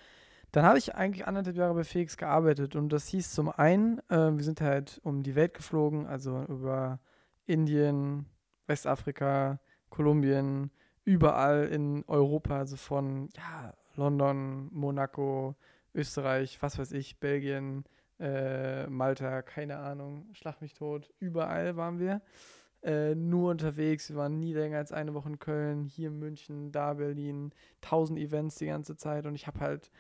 dann 0.53 0.65
habe 0.65 0.79
ich 0.79 0.95
eigentlich 0.95 1.27
anderthalb 1.27 1.57
Jahre 1.57 1.75
bei 1.75 1.85
Felix 1.85 2.17
gearbeitet 2.17 2.77
und 2.77 2.91
das 2.91 3.09
hieß 3.09 3.33
zum 3.33 3.51
einen, 3.51 3.99
äh, 4.09 4.37
wir 4.37 4.45
sind 4.45 4.61
halt 4.61 5.01
um 5.03 5.23
die 5.23 5.35
Welt 5.35 5.55
geflogen, 5.55 6.07
also 6.07 6.45
über 6.45 6.99
Indien, 7.47 8.27
Westafrika, 8.67 9.61
Kolumbien, 9.91 10.71
überall 11.05 11.65
in 11.67 12.05
Europa, 12.07 12.59
also 12.59 12.77
von 12.77 13.29
ja, 13.37 13.75
London, 13.95 14.69
Monaco, 14.73 15.57
Österreich, 15.95 16.63
was 16.63 16.79
weiß 16.79 16.93
ich, 16.93 17.19
Belgien, 17.19 17.85
äh, 18.19 18.87
Malta, 18.87 19.43
keine 19.43 19.79
Ahnung, 19.79 20.29
schlag 20.33 20.61
mich 20.63 20.75
tot, 20.75 21.13
überall 21.19 21.77
waren 21.77 21.99
wir. 21.99 22.23
Äh, 22.83 23.15
nur 23.15 23.51
unterwegs, 23.51 24.11
wir 24.11 24.17
waren 24.17 24.41
nie 24.41 24.55
länger 24.55 24.79
als 24.79 24.91
eine 24.93 25.15
Woche 25.15 25.29
in 25.29 25.39
Köln, 25.39 25.85
hier 25.85 26.09
in 26.09 26.19
München, 26.19 26.73
da 26.73 26.95
Berlin, 26.95 27.53
tausend 27.81 28.19
Events 28.19 28.57
die 28.57 28.67
ganze 28.67 28.97
Zeit 28.97 29.27
und 29.27 29.35
ich 29.37 29.47
habe 29.47 29.61
halt 29.61 29.93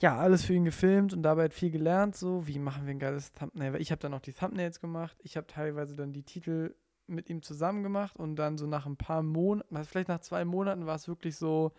ja, 0.00 0.16
alles 0.16 0.44
für 0.44 0.54
ihn 0.54 0.64
gefilmt 0.64 1.12
und 1.12 1.22
dabei 1.22 1.42
halt 1.42 1.54
viel 1.54 1.70
gelernt, 1.70 2.16
so, 2.16 2.46
wie 2.46 2.58
machen 2.58 2.86
wir 2.86 2.94
ein 2.94 2.98
geiles 2.98 3.32
Thumbnail. 3.32 3.76
Ich 3.76 3.90
habe 3.90 4.00
dann 4.00 4.14
auch 4.14 4.20
die 4.20 4.32
Thumbnails 4.32 4.80
gemacht, 4.80 5.18
ich 5.22 5.36
habe 5.36 5.46
teilweise 5.46 5.94
dann 5.94 6.12
die 6.12 6.22
Titel 6.22 6.74
mit 7.06 7.28
ihm 7.28 7.42
zusammen 7.42 7.82
gemacht 7.82 8.16
und 8.16 8.36
dann 8.36 8.56
so 8.56 8.66
nach 8.66 8.86
ein 8.86 8.96
paar 8.96 9.22
Monaten, 9.22 9.84
vielleicht 9.84 10.08
nach 10.08 10.20
zwei 10.20 10.44
Monaten 10.44 10.86
war 10.86 10.96
es 10.96 11.08
wirklich 11.08 11.36
so, 11.36 11.72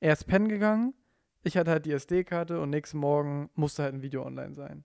er 0.00 0.12
ist 0.12 0.26
pennen 0.26 0.48
gegangen, 0.48 0.94
ich 1.42 1.56
hatte 1.56 1.70
halt 1.72 1.86
die 1.86 1.92
SD-Karte 1.92 2.60
und 2.60 2.70
nächsten 2.70 2.98
Morgen 2.98 3.50
musste 3.54 3.82
halt 3.82 3.94
ein 3.94 4.02
Video 4.02 4.24
online 4.24 4.54
sein. 4.54 4.84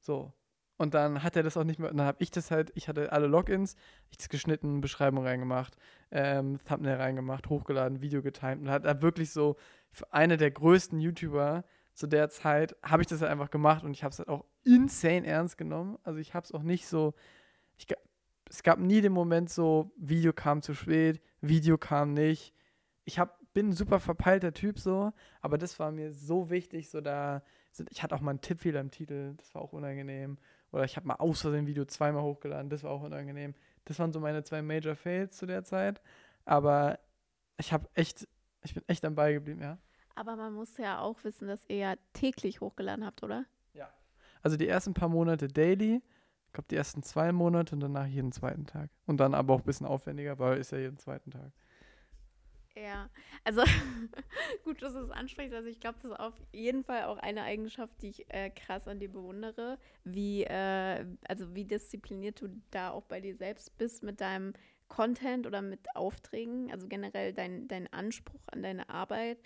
So. 0.00 0.32
Und 0.78 0.92
dann 0.92 1.22
hat 1.22 1.36
er 1.36 1.42
das 1.42 1.56
auch 1.56 1.64
nicht 1.64 1.78
mehr, 1.78 1.88
dann 1.90 2.06
habe 2.06 2.22
ich 2.22 2.30
das 2.30 2.50
halt, 2.50 2.70
ich 2.74 2.88
hatte 2.88 3.10
alle 3.10 3.26
Logins, 3.26 3.76
ich 4.10 4.18
das 4.18 4.28
geschnitten, 4.28 4.82
Beschreibung 4.82 5.24
reingemacht, 5.24 5.76
ähm, 6.10 6.58
Thumbnail 6.66 6.96
reingemacht, 6.96 7.48
hochgeladen, 7.48 8.02
Video 8.02 8.22
getimt 8.22 8.62
und 8.62 8.70
hat 8.70 8.84
er 8.84 9.00
wirklich 9.00 9.32
so 9.32 9.56
für 9.90 10.12
eine 10.12 10.36
der 10.36 10.50
größten 10.50 11.00
YouTuber 11.00 11.64
zu 11.96 12.06
der 12.06 12.28
Zeit 12.28 12.76
habe 12.82 13.02
ich 13.02 13.08
das 13.08 13.22
halt 13.22 13.32
einfach 13.32 13.50
gemacht 13.50 13.82
und 13.82 13.92
ich 13.92 14.04
habe 14.04 14.12
es 14.12 14.18
halt 14.18 14.28
auch 14.28 14.44
insane 14.64 15.26
ernst 15.26 15.56
genommen. 15.56 15.98
Also 16.02 16.20
ich 16.20 16.34
habe 16.34 16.44
es 16.44 16.52
auch 16.52 16.62
nicht 16.62 16.86
so, 16.86 17.14
ich, 17.78 17.86
es 18.50 18.62
gab 18.62 18.78
nie 18.78 19.00
den 19.00 19.12
Moment 19.12 19.48
so, 19.48 19.90
Video 19.96 20.34
kam 20.34 20.60
zu 20.60 20.74
spät, 20.74 21.22
Video 21.40 21.78
kam 21.78 22.12
nicht. 22.12 22.52
Ich 23.06 23.18
hab, 23.18 23.40
bin 23.54 23.70
ein 23.70 23.72
super 23.72 23.98
verpeilter 23.98 24.52
Typ 24.52 24.78
so, 24.78 25.14
aber 25.40 25.56
das 25.56 25.78
war 25.78 25.90
mir 25.90 26.12
so 26.12 26.50
wichtig, 26.50 26.90
so 26.90 27.00
da, 27.00 27.42
ich 27.88 28.02
hatte 28.02 28.14
auch 28.14 28.20
mal 28.20 28.32
einen 28.32 28.42
Tippfehler 28.42 28.80
im 28.80 28.90
Titel, 28.90 29.32
das 29.38 29.54
war 29.54 29.62
auch 29.62 29.72
unangenehm. 29.72 30.36
Oder 30.72 30.84
ich 30.84 30.96
habe 30.96 31.06
mal 31.06 31.14
aus 31.14 31.40
Versehen 31.40 31.66
Video 31.66 31.86
zweimal 31.86 32.22
hochgeladen, 32.22 32.68
das 32.68 32.82
war 32.82 32.90
auch 32.90 33.02
unangenehm. 33.02 33.54
Das 33.86 33.98
waren 33.98 34.12
so 34.12 34.20
meine 34.20 34.44
zwei 34.44 34.60
Major 34.60 34.96
Fails 34.96 35.38
zu 35.38 35.46
der 35.46 35.64
Zeit, 35.64 36.02
aber 36.44 36.98
ich 37.56 37.72
habe 37.72 37.88
echt, 37.94 38.28
ich 38.64 38.74
bin 38.74 38.84
echt 38.86 39.02
am 39.06 39.14
Ball 39.14 39.32
geblieben, 39.32 39.62
ja. 39.62 39.78
Aber 40.16 40.34
man 40.34 40.54
muss 40.54 40.76
ja 40.78 40.98
auch 40.98 41.22
wissen, 41.24 41.46
dass 41.46 41.60
ihr 41.68 41.76
ja 41.76 41.94
täglich 42.14 42.60
hochgeladen 42.60 43.04
habt, 43.04 43.22
oder? 43.22 43.44
Ja. 43.74 43.88
Also 44.42 44.56
die 44.56 44.66
ersten 44.66 44.94
paar 44.94 45.10
Monate 45.10 45.46
daily, 45.46 46.02
ich 46.46 46.52
glaube 46.52 46.68
die 46.70 46.76
ersten 46.76 47.02
zwei 47.02 47.32
Monate 47.32 47.74
und 47.74 47.80
danach 47.80 48.06
jeden 48.06 48.32
zweiten 48.32 48.66
Tag. 48.66 48.90
Und 49.06 49.18
dann 49.18 49.34
aber 49.34 49.54
auch 49.54 49.60
ein 49.60 49.66
bisschen 49.66 49.86
aufwendiger, 49.86 50.38
weil 50.38 50.58
ist 50.58 50.72
ja 50.72 50.78
jeden 50.78 50.98
zweiten 50.98 51.30
Tag. 51.30 51.52
Ja, 52.74 53.08
also 53.44 53.62
gut, 54.64 54.82
dass 54.82 54.94
du 54.94 55.00
es 55.00 55.10
ansprichst. 55.10 55.54
Also 55.54 55.68
ich 55.68 55.80
glaube, 55.80 55.98
das 56.02 56.10
ist 56.10 56.18
auf 56.18 56.34
jeden 56.52 56.82
Fall 56.82 57.04
auch 57.04 57.18
eine 57.18 57.42
Eigenschaft, 57.42 58.00
die 58.02 58.08
ich 58.08 58.26
äh, 58.28 58.50
krass 58.50 58.88
an 58.88 58.98
dir 58.98 59.10
bewundere, 59.10 59.78
wie, 60.04 60.44
äh, 60.44 61.06
also 61.28 61.54
wie 61.54 61.64
diszipliniert 61.64 62.40
du 62.40 62.48
da 62.70 62.90
auch 62.90 63.04
bei 63.04 63.20
dir 63.20 63.36
selbst 63.36 63.76
bist 63.78 64.02
mit 64.02 64.20
deinem 64.20 64.54
Content 64.88 65.46
oder 65.46 65.62
mit 65.62 65.80
Aufträgen, 65.94 66.70
also 66.70 66.86
generell 66.86 67.32
dein, 67.32 67.66
dein 67.66 67.92
Anspruch 67.92 68.42
an 68.52 68.62
deine 68.62 68.88
Arbeit 68.88 69.38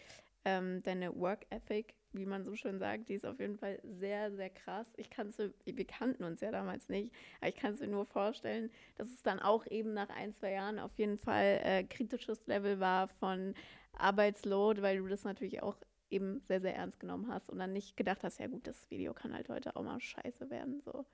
ähm, 0.45 0.83
deine 0.83 1.15
Work 1.17 1.47
Ethic, 1.51 1.95
wie 2.13 2.27
man 2.27 2.45
so 2.45 2.55
schön 2.55 2.79
sagt, 2.79 3.09
die 3.09 3.15
ist 3.15 3.27
auf 3.27 3.39
jeden 3.39 3.59
Fall 3.59 3.79
sehr, 3.85 4.33
sehr 4.33 4.51
krass. 4.51 4.87
Ich 4.97 5.11
kann 5.11 5.29
es, 5.29 5.39
wir 5.39 5.87
kannten 5.87 6.25
uns 6.25 6.41
ja 6.41 6.51
damals 6.51 6.89
nicht, 6.89 7.13
aber 7.41 7.49
ich 7.49 7.57
kann 7.57 7.75
es 7.75 7.81
mir 7.81 7.89
nur 7.89 8.07
vorstellen, 8.07 8.71
dass 8.97 9.09
es 9.09 9.23
dann 9.23 9.39
auch 9.39 9.67
eben 9.67 9.93
nach 9.93 10.09
ein, 10.11 10.33
zwei 10.33 10.53
Jahren 10.53 10.79
auf 10.79 10.97
jeden 10.99 11.19
Fall 11.19 11.61
äh, 11.63 11.85
kritisches 11.85 12.47
Level 12.47 12.81
war 12.81 13.09
von 13.09 13.55
Arbeitsload, 13.93 14.83
weil 14.83 14.99
du 14.99 15.07
das 15.07 15.25
natürlich 15.25 15.63
auch 15.63 15.77
eben 16.11 16.41
sehr, 16.49 16.61
sehr 16.61 16.75
ernst 16.75 16.99
genommen 16.99 17.29
hast 17.29 17.49
und 17.51 17.59
dann 17.59 17.73
nicht 17.73 17.97
gedacht 17.97 18.25
hast, 18.25 18.41
ja 18.41 18.49
gut, 18.49 18.67
das 18.67 18.91
Video 18.91 19.15
kann 19.15 19.33
halt 19.33 19.49
heute 19.49 19.77
auch 19.77 19.83
mal 19.83 20.01
scheiße 20.01 20.51
werden, 20.51 20.81
so. 20.85 21.07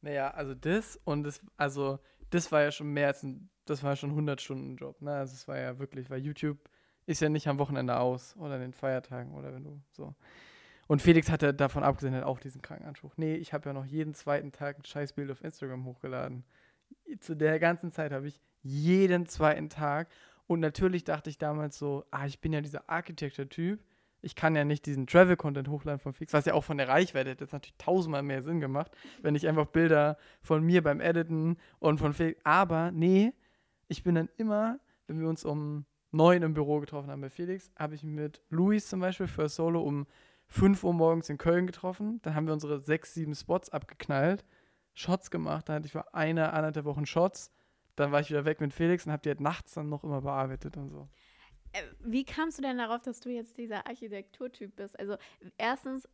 Naja, 0.00 0.30
also 0.30 0.54
das 0.54 0.98
und 1.04 1.24
das, 1.24 1.40
also 1.56 1.98
das 2.30 2.50
war 2.50 2.62
ja 2.62 2.72
schon 2.72 2.92
mehr 2.92 3.08
als 3.08 3.22
ein, 3.22 3.50
das 3.64 3.82
war 3.82 3.96
schon 3.96 4.10
100 4.10 4.40
Stunden 4.40 4.76
Job, 4.76 5.00
ne? 5.00 5.12
Also 5.14 5.34
es 5.34 5.46
war 5.48 5.58
ja 5.58 5.78
wirklich, 5.78 6.10
weil 6.10 6.20
YouTube 6.20 6.58
ist 7.06 7.20
ja 7.20 7.28
nicht 7.28 7.48
am 7.48 7.58
Wochenende 7.58 7.98
aus 7.98 8.36
oder 8.36 8.54
an 8.54 8.60
den 8.60 8.72
Feiertagen 8.72 9.34
oder 9.34 9.54
wenn 9.54 9.64
du 9.64 9.80
so. 9.90 10.14
Und 10.86 11.00
Felix 11.00 11.30
hatte 11.30 11.54
davon 11.54 11.82
abgesehen 11.82 12.14
halt 12.14 12.24
auch 12.24 12.40
diesen 12.40 12.62
Krankenanspruch. 12.62 13.16
Nee, 13.16 13.36
ich 13.36 13.52
habe 13.52 13.68
ja 13.68 13.72
noch 13.72 13.86
jeden 13.86 14.14
zweiten 14.14 14.52
Tag 14.52 14.78
ein 14.78 14.84
Scheißbild 14.84 15.30
auf 15.30 15.42
Instagram 15.42 15.84
hochgeladen. 15.84 16.44
Zu 17.20 17.34
der 17.34 17.58
ganzen 17.58 17.90
Zeit 17.90 18.12
habe 18.12 18.28
ich 18.28 18.40
jeden 18.62 19.26
zweiten 19.26 19.70
Tag. 19.70 20.08
Und 20.46 20.60
natürlich 20.60 21.04
dachte 21.04 21.30
ich 21.30 21.38
damals 21.38 21.78
so, 21.78 22.04
ah, 22.10 22.26
ich 22.26 22.40
bin 22.40 22.52
ja 22.52 22.60
dieser 22.60 22.88
Architecture-Typ. 22.88 23.80
Ich 24.20 24.34
kann 24.34 24.56
ja 24.56 24.64
nicht 24.64 24.86
diesen 24.86 25.06
Travel-Content 25.06 25.68
hochladen 25.68 26.00
von 26.00 26.14
Felix, 26.14 26.32
was 26.32 26.46
ja 26.46 26.54
auch 26.54 26.64
von 26.64 26.78
der 26.78 26.88
Reichweite 26.88 27.30
hätte 27.30 27.44
jetzt 27.44 27.52
natürlich 27.52 27.76
tausendmal 27.76 28.22
mehr 28.22 28.42
Sinn 28.42 28.58
gemacht, 28.58 28.90
wenn 29.20 29.34
ich 29.34 29.46
einfach 29.46 29.66
Bilder 29.66 30.16
von 30.40 30.64
mir 30.64 30.82
beim 30.82 31.00
Editen 31.00 31.58
und 31.78 31.98
von 31.98 32.14
Felix. 32.14 32.40
Aber 32.44 32.90
nee, 32.90 33.32
ich 33.88 34.02
bin 34.02 34.14
dann 34.14 34.30
immer, 34.38 34.80
wenn 35.06 35.20
wir 35.20 35.28
uns 35.28 35.44
um 35.44 35.84
neun 36.14 36.42
im 36.42 36.54
Büro 36.54 36.80
getroffen 36.80 37.10
haben 37.10 37.20
bei 37.20 37.30
Felix, 37.30 37.70
habe 37.76 37.94
ich 37.94 38.02
mit 38.04 38.40
Luis 38.48 38.88
zum 38.88 39.00
Beispiel 39.00 39.26
für 39.26 39.48
Solo 39.48 39.82
um 39.82 40.06
5 40.46 40.84
Uhr 40.84 40.94
morgens 40.94 41.28
in 41.28 41.38
Köln 41.38 41.66
getroffen. 41.66 42.20
Dann 42.22 42.34
haben 42.34 42.46
wir 42.46 42.52
unsere 42.52 42.80
sechs, 42.80 43.14
sieben 43.14 43.34
Spots 43.34 43.70
abgeknallt, 43.70 44.44
Shots 44.94 45.30
gemacht. 45.30 45.68
Dann 45.68 45.76
hatte 45.76 45.86
ich 45.86 45.92
für 45.92 46.14
eine, 46.14 46.52
anderthalb 46.52 46.86
Wochen 46.86 47.06
Shots. 47.06 47.50
Dann 47.96 48.12
war 48.12 48.20
ich 48.20 48.30
wieder 48.30 48.44
weg 48.44 48.60
mit 48.60 48.72
Felix 48.72 49.06
und 49.06 49.12
habe 49.12 49.22
die 49.22 49.28
halt 49.28 49.40
nachts 49.40 49.74
dann 49.74 49.88
noch 49.88 50.04
immer 50.04 50.20
bearbeitet 50.20 50.76
und 50.76 50.88
so. 50.88 51.08
Äh, 51.74 51.82
wie 52.04 52.24
kamst 52.24 52.58
du 52.58 52.62
denn 52.62 52.78
darauf, 52.78 53.02
dass 53.02 53.18
du 53.18 53.30
jetzt 53.30 53.58
dieser 53.58 53.86
Architekturtyp 53.88 54.76
bist? 54.76 54.96
Also 54.98 55.16
erstens, 55.58 56.08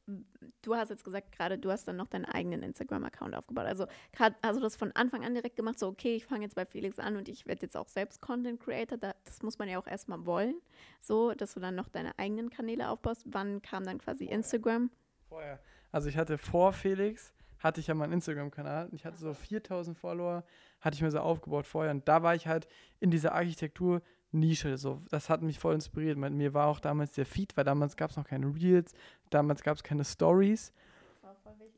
du 0.62 0.75
hast 0.75 0.88
jetzt 0.88 1.05
gesagt 1.05 1.33
gerade, 1.33 1.59
du 1.59 1.71
hast 1.71 1.87
dann 1.87 1.97
noch 1.97 2.07
deinen 2.07 2.25
eigenen 2.25 2.62
Instagram-Account 2.62 3.35
aufgebaut. 3.35 3.67
Also 3.67 3.87
grad, 4.14 4.35
hast 4.43 4.57
du 4.57 4.62
das 4.62 4.75
von 4.76 4.90
Anfang 4.93 5.23
an 5.23 5.35
direkt 5.35 5.57
gemacht, 5.57 5.79
so 5.79 5.88
okay, 5.88 6.17
ich 6.17 6.25
fange 6.25 6.45
jetzt 6.45 6.55
bei 6.55 6.64
Felix 6.64 6.99
an 6.99 7.17
und 7.17 7.29
ich 7.29 7.47
werde 7.47 7.61
jetzt 7.62 7.76
auch 7.76 7.88
selbst 7.88 8.23
Content 8.23 8.59
Creator. 8.59 8.97
Da, 8.97 9.14
das 9.26 9.43
muss 9.43 9.59
man 9.59 9.69
ja 9.69 9.79
auch 9.79 9.87
erstmal 9.87 10.25
wollen, 10.25 10.55
so, 10.99 11.35
dass 11.35 11.52
du 11.52 11.61
dann 11.61 11.75
noch 11.75 11.88
deine 11.88 12.19
eigenen 12.19 12.49
Kanäle 12.49 12.88
aufbaust. 12.88 13.25
Wann 13.26 13.61
kam 13.61 13.85
dann 13.85 13.99
quasi 13.99 14.25
Instagram? 14.25 14.90
Vorher. 15.29 15.61
Also 15.93 16.09
ich 16.09 16.17
hatte 16.17 16.38
vor 16.38 16.73
Felix, 16.73 17.35
hatte 17.59 17.81
ich 17.81 17.88
ja 17.88 17.95
meinen 17.95 18.14
Instagram-Kanal 18.14 18.87
und 18.87 18.95
ich 18.95 19.05
hatte 19.05 19.19
so 19.19 19.35
4000 19.35 19.99
Follower, 19.99 20.43
hatte 20.81 20.95
ich 20.95 21.02
mir 21.02 21.11
so 21.11 21.19
aufgebaut 21.19 21.67
vorher 21.67 21.90
und 21.93 22.09
da 22.09 22.23
war 22.23 22.35
ich 22.35 22.47
halt 22.47 22.67
in 22.99 23.11
dieser 23.11 23.35
Architektur 23.35 24.00
Nische. 24.33 24.77
So, 24.77 25.03
das 25.11 25.29
hat 25.29 25.43
mich 25.43 25.59
voll 25.59 25.75
inspiriert. 25.75 26.19
Mir 26.19 26.55
war 26.55 26.67
auch 26.67 26.81
damals 26.81 27.13
der 27.13 27.27
Feed, 27.27 27.57
weil 27.57 27.65
damals 27.65 27.97
gab 27.97 28.11
es 28.11 28.17
noch 28.17 28.27
keine 28.27 28.55
Reels, 28.55 28.95
damals 29.31 29.63
gab 29.63 29.77
es 29.77 29.83
keine 29.83 30.05
Stories, 30.05 30.73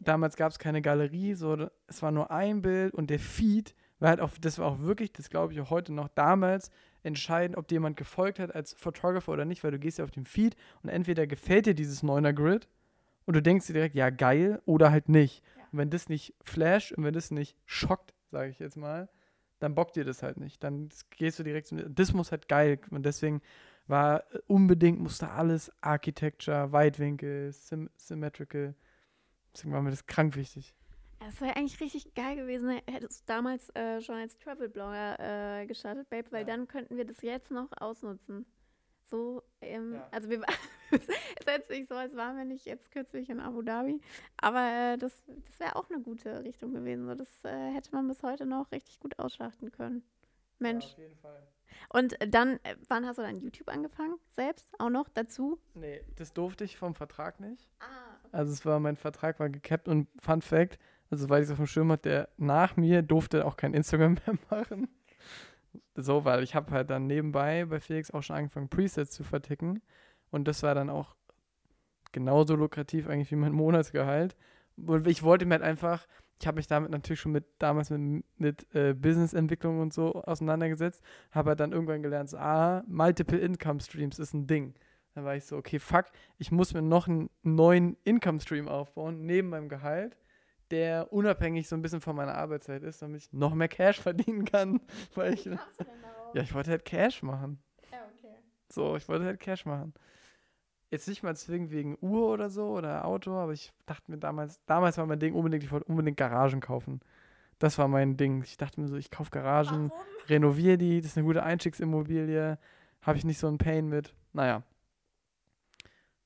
damals 0.01 0.37
gab 0.37 0.53
es 0.53 0.59
keine 0.59 0.83
Galerie. 0.83 1.35
So, 1.35 1.69
es 1.87 2.03
war 2.03 2.11
nur 2.11 2.31
ein 2.31 2.63
Bild 2.63 2.95
und 2.95 3.11
der 3.11 3.19
Feed 3.19 3.75
war 3.99 4.11
halt 4.11 4.21
auch, 4.21 4.31
das 4.41 4.59
war 4.59 4.67
auch 4.67 4.81
wirklich, 4.81 5.13
das 5.13 5.31
glaube 5.31 5.53
ich 5.53 5.61
auch 5.61 5.71
heute 5.71 5.93
noch, 5.93 6.09
damals 6.09 6.71
entscheidend, 7.05 7.57
ob 7.57 7.69
dir 7.69 7.77
jemand 7.77 7.97
gefolgt 7.97 8.39
hat 8.39 8.55
als 8.55 8.75
Photographer 8.75 9.33
oder 9.33 9.45
nicht, 9.45 9.65
weil 9.65 9.71
du 9.71 9.79
gehst 9.79 9.99
ja 9.99 10.05
auf 10.05 10.11
den 10.11 10.27
Feed 10.27 10.57
und 10.83 10.89
entweder 10.89 11.27
gefällt 11.27 11.67
dir 11.67 11.75
dieses 11.75 12.03
Neuner 12.03 12.33
Grid 12.33 12.69
und 13.27 13.35
du 13.35 13.43
denkst 13.43 13.67
dir 13.67 13.75
direkt, 13.75 13.95
ja 13.95 14.11
geil, 14.11 14.61
oder 14.67 14.91
halt 14.91 15.09
nicht. 15.09 15.43
Ja. 15.57 15.65
Und 15.73 15.79
wenn 15.79 15.91
das 15.91 16.09
nicht 16.09 16.35
flasht 16.43 16.93
und 16.93 17.05
wenn 17.05 17.15
das 17.15 17.31
nicht 17.31 17.57
schockt, 17.65 18.13
sage 18.31 18.51
ich 18.51 18.59
jetzt 18.59 18.77
mal, 18.77 19.09
dann 19.63 19.75
bockt 19.75 19.97
dir 19.97 20.05
das 20.05 20.23
halt 20.23 20.39
nicht. 20.39 20.63
Dann 20.63 20.89
gehst 21.11 21.39
du 21.39 21.43
direkt 21.43 21.69
zum. 21.69 21.95
Das 21.95 22.13
muss 22.13 22.33
halt 22.33 22.49
geil. 22.49 22.81
Und 22.91 23.05
deswegen 23.05 23.41
war 23.87 24.21
äh, 24.33 24.41
unbedingt, 24.47 25.01
musste 25.01 25.31
alles 25.31 25.71
Architecture, 25.81 26.73
Weitwinkel, 26.73 27.53
Sym 27.53 27.91
Symmetrical. 27.97 28.75
Deswegen 29.55 29.73
war 29.73 29.83
mir 29.83 29.91
das 29.91 30.07
krank 30.07 30.37
wichtig. 30.37 30.75
Es 31.29 31.41
wäre 31.41 31.55
eigentlich 31.57 31.81
richtig 31.81 32.15
geil 32.15 32.35
gewesen, 32.35 32.81
hättest 32.91 33.21
du 33.21 33.25
damals 33.27 33.69
äh, 33.77 34.01
schon 34.01 34.17
als 34.17 34.37
Travel-Blogger 34.39 35.61
äh, 35.61 35.67
gestartet, 35.67 36.11
Babe, 36.11 36.33
weil 36.33 36.41
ja. 36.41 36.57
dann 36.57 36.67
könnten 36.67 36.97
wir 36.97 37.05
das 37.05 37.23
jetzt 37.23 37.53
noch 37.53 37.69
ausnutzen 37.77 38.45
so, 39.13 39.43
ähm, 39.61 39.95
ja. 39.95 40.09
also 40.11 40.31
wir, 40.31 40.41
es 40.91 41.47
hört 41.47 41.67
sich 41.67 41.87
so, 41.87 41.95
als 41.95 42.17
waren 42.17 42.37
wir 42.37 42.47
nicht 42.47 42.65
jetzt 42.65 42.91
kürzlich 42.91 43.29
in 43.29 43.41
Abu 43.41 43.61
Dhabi, 43.61 44.01
aber 44.39 44.95
äh, 44.95 44.99
das, 44.99 45.23
das 45.45 45.61
wäre 45.61 45.77
auch 45.77 45.91
eine 45.91 46.01
gute 46.01 46.43
Richtung 46.43 46.73
gewesen. 46.73 47.07
So, 47.07 47.15
das 47.15 47.45
äh, 47.45 47.71
hätte 47.73 47.91
man 47.93 48.09
bis 48.09 48.23
heute 48.23 48.47
noch 48.47 48.73
richtig 48.73 48.99
gut 49.01 49.19
ausschlachten 49.19 49.71
können. 49.71 50.03
Mensch. 50.59 50.87
Ja, 50.87 50.93
auf 50.93 50.99
jeden 50.99 51.17
Fall. 51.17 51.47
Und 51.91 52.17
dann, 52.27 52.59
äh, 52.63 52.77
wann 52.89 53.07
hast 53.07 53.19
du 53.19 53.23
dann 53.23 53.39
YouTube 53.39 53.69
angefangen? 53.69 54.17
Selbst? 54.31 54.69
Auch 54.79 54.91
noch 54.91 55.11
dazu? 55.11 55.61
Nee, 55.75 56.01
das 56.17 56.33
durfte 56.33 56.65
ich 56.65 56.79
vom 56.79 56.95
Vertrag 56.95 57.39
nicht. 57.39 57.69
Ah, 57.81 57.85
okay. 58.25 58.37
Also 58.37 58.53
es 58.53 58.65
war, 58.65 58.81
mein 58.81 58.97
Vertrag 58.97 59.39
war 59.41 59.51
gecapped 59.51 59.89
und 59.89 60.09
Fun 60.21 60.41
Fact, 60.41 60.79
also 61.11 61.29
weil 61.29 61.43
ich 61.43 61.49
es 61.49 61.53
auf 61.53 61.59
dem 61.59 61.67
Schirm 61.67 61.93
hatte, 61.93 62.09
der 62.09 62.29
nach 62.39 62.77
mir 62.77 63.03
durfte 63.03 63.45
auch 63.45 63.59
kein 63.59 63.75
Instagram 63.75 64.15
mehr 64.27 64.39
machen 64.49 64.89
so, 65.95 66.25
weil 66.25 66.43
ich 66.43 66.55
habe 66.55 66.71
halt 66.73 66.91
dann 66.91 67.07
nebenbei 67.07 67.65
bei 67.67 67.81
Felix 67.81 68.11
auch 68.11 68.23
schon 68.23 68.37
angefangen, 68.37 68.69
Presets 68.69 69.13
zu 69.13 69.25
verticken. 69.25 69.83
Und 70.31 70.49
das 70.49 70.63
war 70.63 70.75
dann 70.75 70.91
auch 70.91 71.15
genauso 72.13 72.55
lukrativ 72.57 73.09
eigentlich 73.09 73.31
wie 73.31 73.37
mein 73.37 73.53
Monatsgehalt. 73.53 74.37
Und 74.77 75.07
ich 75.07 75.23
wollte 75.23 75.45
mir 75.45 75.55
halt 75.55 75.63
einfach, 75.63 76.07
ich 76.41 76.47
habe 76.47 76.57
mich 76.57 76.67
damit 76.67 76.91
natürlich 76.91 77.21
schon 77.21 77.33
mit 77.33 77.45
damals 77.59 77.91
mit, 77.91 78.25
mit 78.39 78.75
äh, 78.75 78.95
Businessentwicklung 78.95 79.81
und 79.81 79.93
so 79.93 80.23
auseinandergesetzt, 80.23 81.03
habe 81.31 81.51
halt 81.51 81.61
dann 81.61 81.73
irgendwann 81.73 82.03
gelernt, 82.03 82.31
so, 82.31 82.39
ah, 82.39 82.83
Multiple 82.87 83.39
Income 83.39 83.81
Streams 83.81 84.19
ist 84.19 84.33
ein 84.33 84.47
Ding. 84.47 84.75
Dann 85.15 85.25
war 85.25 85.37
ich 85.37 85.45
so, 85.45 85.57
okay, 85.59 85.79
fuck, 85.79 86.07
ich 86.39 86.51
muss 86.51 86.73
mir 86.73 86.81
noch 86.81 87.07
einen 87.07 87.29
neuen 87.43 87.99
Income 88.05 88.41
Stream 88.41 88.67
aufbauen, 88.67 89.27
neben 89.27 89.51
meinem 89.51 89.69
Gehalt 89.69 90.17
der 90.73 91.13
unabhängig 91.13 91.69
so 91.69 91.77
ein 91.77 91.83
bisschen 91.83 92.01
von 92.01 92.17
meiner 92.17 92.35
Arbeitszeit 92.35 92.83
ist, 92.83 93.03
damit 93.03 93.23
ich 93.23 93.33
noch 93.33 93.55
mehr 93.55 93.69
Cash 93.69 94.01
verdienen 94.01 94.45
kann. 94.45 94.81
Weil 95.15 95.35
ich, 95.35 95.45
ja, 95.45 96.43
ich 96.43 96.55
wollte 96.55 96.71
halt 96.71 96.85
Cash 96.85 97.23
machen. 97.23 97.63
Ja, 97.93 97.99
okay. 98.17 98.35
So, 98.71 98.97
ich 98.97 99.07
wollte 99.09 99.27
halt 99.27 99.39
Cash 99.39 99.67
machen. 99.67 99.93
Jetzt 100.91 101.09
nicht 101.09 101.23
mal 101.23 101.37
zwingend 101.37 101.71
wegen 101.71 101.97
Uhr 102.01 102.29
oder 102.29 102.51
so 102.51 102.71
oder 102.71 103.05
Auto, 103.05 103.33
aber 103.33 103.53
ich 103.53 103.73
dachte 103.87 104.11
mir 104.11 104.19
damals, 104.19 104.61
damals 104.67 104.99
war 104.99 105.07
mein 105.07 105.21
Ding 105.21 105.35
unbedingt, 105.35 105.63
ich 105.63 105.71
wollte 105.71 105.87
unbedingt 105.87 106.17
Garagen 106.17 106.61
kaufen. 106.61 107.01
Das 107.59 107.79
war 107.79 107.87
mein 107.87 108.17
Ding. 108.17 108.43
Ich 108.43 108.57
dachte 108.57 108.81
mir 108.81 108.89
so, 108.89 108.97
ich 108.97 109.11
kaufe 109.11 109.31
Garagen, 109.31 109.91
Warum? 109.91 110.05
renoviere 110.29 110.79
die, 110.79 111.01
das 111.01 111.13
ist 111.13 111.19
eine 111.19 111.27
gute 111.27 111.43
Einstiegsimmobilie, 111.43 112.59
habe 113.03 113.19
ich 113.19 113.25
nicht 113.25 113.39
so 113.39 113.47
ein 113.47 113.59
Pain 113.59 113.89
mit. 113.89 114.15
Naja. 114.33 114.63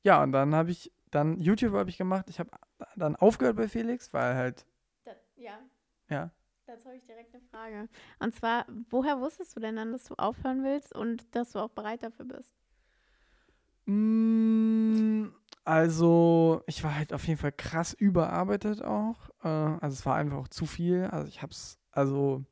Ja, 0.02 0.22
und 0.22 0.32
dann 0.32 0.54
habe 0.54 0.70
ich 0.70 0.92
dann 1.10 1.40
YouTube 1.40 1.72
habe 1.74 1.90
ich 1.90 1.98
gemacht. 1.98 2.26
Ich 2.28 2.38
habe 2.38 2.50
dann 2.97 3.16
aufgehört 3.16 3.56
bei 3.56 3.68
Felix, 3.68 4.12
weil 4.12 4.35
halt. 4.35 4.66
Da, 5.04 5.12
ja. 5.37 5.59
Ja. 6.09 6.30
Dazu 6.66 6.87
habe 6.87 6.97
ich 6.97 7.04
direkt 7.04 7.33
eine 7.35 7.42
Frage. 7.45 7.88
Und 8.18 8.35
zwar, 8.35 8.66
woher 8.90 9.21
wusstest 9.21 9.54
du 9.54 9.61
denn 9.61 9.76
dann, 9.76 9.92
dass 9.92 10.04
du 10.04 10.14
aufhören 10.16 10.64
willst 10.64 10.95
und 10.95 11.35
dass 11.35 11.52
du 11.52 11.61
auch 11.61 11.71
bereit 11.71 12.02
dafür 12.02 12.25
bist? 12.25 12.56
Mm, 13.87 15.28
also, 15.64 16.62
ich 16.66 16.83
war 16.83 16.97
halt 16.97 17.12
auf 17.12 17.26
jeden 17.26 17.38
Fall 17.38 17.52
krass 17.52 17.92
überarbeitet 17.92 18.83
auch. 18.83 19.30
Äh, 19.45 19.49
also, 19.49 19.95
es 19.95 20.04
war 20.06 20.16
einfach 20.16 20.38
auch 20.38 20.49
zu 20.49 20.66
viel. 20.66 21.04
Also, 21.04 21.28
ich 21.28 21.40
habe 21.40 21.52
es, 21.52 21.78
also, 21.92 22.45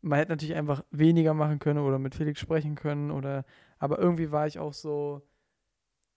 man 0.00 0.18
hätte 0.18 0.32
natürlich 0.32 0.56
einfach 0.56 0.84
weniger 0.90 1.34
machen 1.34 1.60
können 1.60 1.78
oder 1.78 1.98
mit 2.00 2.14
Felix 2.16 2.40
sprechen 2.40 2.74
können 2.74 3.12
oder, 3.12 3.44
aber 3.78 3.98
irgendwie 4.00 4.32
war 4.32 4.48
ich 4.48 4.58
auch 4.58 4.72
so, 4.74 5.22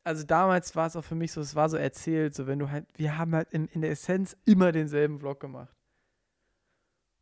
also 0.05 0.23
damals 0.23 0.75
war 0.75 0.85
es 0.85 0.95
auch 0.95 1.03
für 1.03 1.15
mich 1.15 1.31
so, 1.31 1.41
es 1.41 1.55
war 1.55 1.67
so 1.67 1.77
erzählt, 1.77 2.35
so 2.35 2.45
wenn 2.45 2.59
du 2.59 2.69
halt, 2.69 2.85
wir 2.95 3.17
haben 3.17 3.33
halt 3.33 3.51
in, 3.51 3.67
in 3.69 3.81
der 3.81 3.89
Essenz 3.89 4.37
immer 4.45 4.71
denselben 4.71 5.19
Vlog 5.19 5.39
gemacht. 5.39 5.75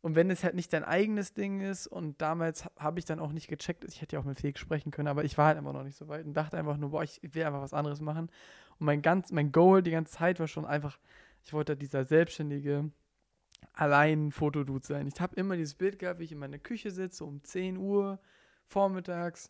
Und 0.02 0.16
wenn 0.16 0.30
es 0.30 0.44
halt 0.44 0.54
nicht 0.54 0.70
dein 0.70 0.84
eigenes 0.84 1.32
Ding 1.32 1.62
ist 1.62 1.86
und 1.86 2.20
damals 2.20 2.66
habe 2.78 2.98
ich 2.98 3.06
dann 3.06 3.20
auch 3.20 3.32
nicht 3.32 3.48
gecheckt, 3.48 3.84
ich 3.84 4.02
hätte 4.02 4.16
ja 4.16 4.20
auch 4.20 4.26
mit 4.26 4.38
Felix 4.38 4.60
sprechen 4.60 4.90
können, 4.90 5.08
aber 5.08 5.24
ich 5.24 5.38
war 5.38 5.46
halt 5.46 5.56
einfach 5.56 5.72
noch 5.72 5.82
nicht 5.82 5.96
so 5.96 6.08
weit 6.08 6.26
und 6.26 6.34
dachte 6.34 6.58
einfach 6.58 6.76
nur, 6.76 6.90
boah, 6.90 7.02
ich 7.02 7.20
will 7.22 7.44
einfach 7.44 7.62
was 7.62 7.72
anderes 7.72 8.02
machen. 8.02 8.30
Und 8.78 8.84
mein 8.84 9.00
ganz, 9.00 9.32
mein 9.32 9.50
Goal 9.50 9.82
die 9.82 9.90
ganze 9.90 10.12
Zeit 10.12 10.38
war 10.38 10.46
schon 10.46 10.66
einfach, 10.66 10.98
ich 11.42 11.54
wollte 11.54 11.78
dieser 11.78 12.04
selbstständige, 12.04 12.90
allein 13.72 14.30
Fotodude 14.30 14.86
sein. 14.86 15.06
Ich 15.06 15.22
habe 15.22 15.36
immer 15.36 15.56
dieses 15.56 15.74
Bild 15.74 15.98
gehabt, 15.98 16.20
wie 16.20 16.24
ich 16.24 16.32
in 16.32 16.38
meiner 16.38 16.58
Küche 16.58 16.90
sitze 16.90 17.24
um 17.24 17.42
10 17.42 17.78
Uhr 17.78 18.20
vormittags 18.66 19.48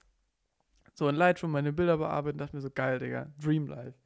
so 0.95 1.09
in 1.09 1.17
Lightroom 1.17 1.51
meine 1.51 1.73
Bilder 1.73 1.99
bearbeiten, 1.99 2.39
dachte 2.39 2.57
mir 2.57 2.63
so, 2.63 2.71
geil, 2.71 2.99
Digga, 2.99 3.27
Dream 3.39 3.67
Life. 3.67 3.99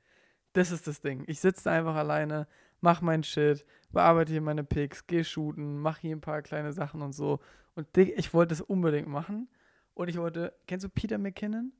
Das 0.54 0.72
ist 0.72 0.86
das 0.86 1.00
Ding. 1.00 1.22
Ich 1.26 1.40
sitze 1.40 1.70
einfach 1.70 1.94
alleine, 1.94 2.48
mach 2.80 3.02
mein 3.02 3.22
Shit, 3.22 3.64
bearbeite 3.90 4.32
hier 4.32 4.40
meine 4.40 4.64
Pics, 4.64 5.06
geh 5.06 5.22
shooten, 5.22 5.78
mach 5.78 5.98
hier 5.98 6.16
ein 6.16 6.20
paar 6.20 6.42
kleine 6.42 6.72
Sachen 6.72 7.02
und 7.02 7.12
so. 7.12 7.40
Und 7.74 7.94
Digga, 7.94 8.14
ich 8.16 8.34
wollte 8.34 8.54
es 8.54 8.60
unbedingt 8.60 9.08
machen. 9.08 9.48
Und 9.94 10.08
ich 10.08 10.16
wollte, 10.16 10.54
kennst 10.66 10.84
du 10.84 10.88
Peter 10.88 11.18
McKinnon? 11.18 11.72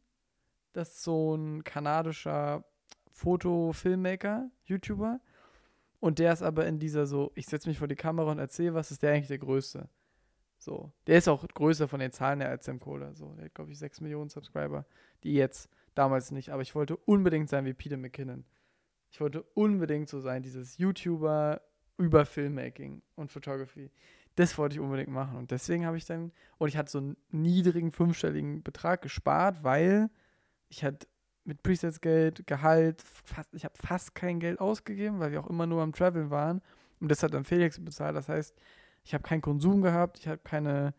Das 0.72 0.90
ist 0.90 1.02
so 1.02 1.34
ein 1.34 1.64
kanadischer 1.64 2.64
Foto-Filmmaker, 3.12 4.50
YouTuber. 4.64 5.20
Und 6.00 6.18
der 6.18 6.32
ist 6.32 6.42
aber 6.42 6.66
in 6.66 6.78
dieser 6.78 7.06
so, 7.06 7.32
ich 7.34 7.46
setze 7.46 7.68
mich 7.68 7.78
vor 7.78 7.88
die 7.88 7.96
Kamera 7.96 8.30
und 8.30 8.38
erzähle 8.38 8.74
was, 8.74 8.90
ist 8.90 9.02
der 9.02 9.12
eigentlich 9.12 9.28
der 9.28 9.38
Größte. 9.38 9.88
So. 10.58 10.92
Der 11.06 11.18
ist 11.18 11.28
auch 11.28 11.46
größer 11.46 11.88
von 11.88 12.00
den 12.00 12.10
Zahlen 12.10 12.40
her 12.40 12.50
als 12.50 12.66
Sam 12.66 12.80
Kohler. 12.80 13.14
So. 13.14 13.34
Der 13.34 13.46
hat, 13.46 13.54
glaube 13.54 13.70
ich, 13.70 13.78
6 13.78 14.00
Millionen 14.00 14.28
Subscriber. 14.28 14.84
Die 15.22 15.34
jetzt, 15.34 15.70
damals 15.94 16.30
nicht. 16.30 16.50
Aber 16.50 16.62
ich 16.62 16.74
wollte 16.74 16.96
unbedingt 16.96 17.48
sein 17.48 17.64
wie 17.64 17.74
Peter 17.74 17.96
McKinnon. 17.96 18.44
Ich 19.10 19.20
wollte 19.20 19.42
unbedingt 19.54 20.08
so 20.08 20.20
sein, 20.20 20.42
dieses 20.42 20.78
YouTuber 20.78 21.60
über 21.96 22.24
Filmmaking 22.24 23.02
und 23.16 23.32
Photography. 23.32 23.90
Das 24.36 24.56
wollte 24.56 24.76
ich 24.76 24.80
unbedingt 24.80 25.08
machen. 25.08 25.36
Und 25.36 25.50
deswegen 25.50 25.84
habe 25.86 25.96
ich 25.96 26.04
dann, 26.04 26.32
und 26.58 26.68
ich 26.68 26.76
hatte 26.76 26.90
so 26.90 26.98
einen 26.98 27.16
niedrigen 27.30 27.90
fünfstelligen 27.90 28.62
Betrag 28.62 29.02
gespart, 29.02 29.64
weil 29.64 30.10
ich 30.68 30.84
hatte 30.84 31.08
mit 31.44 31.62
Presets-Geld, 31.62 32.46
Gehalt, 32.46 33.02
fast, 33.02 33.52
ich 33.54 33.64
habe 33.64 33.74
fast 33.76 34.14
kein 34.14 34.38
Geld 34.38 34.60
ausgegeben, 34.60 35.18
weil 35.18 35.32
wir 35.32 35.40
auch 35.40 35.50
immer 35.50 35.66
nur 35.66 35.82
am 35.82 35.92
Traveln 35.92 36.30
waren. 36.30 36.60
Und 37.00 37.10
das 37.10 37.22
hat 37.22 37.34
dann 37.34 37.44
Felix 37.44 37.82
bezahlt. 37.82 38.14
Das 38.14 38.28
heißt, 38.28 38.54
ich 39.08 39.14
habe 39.14 39.22
keinen 39.22 39.40
Konsum 39.40 39.80
gehabt, 39.80 40.18
ich 40.18 40.28
habe 40.28 40.42
keine, 40.44 40.92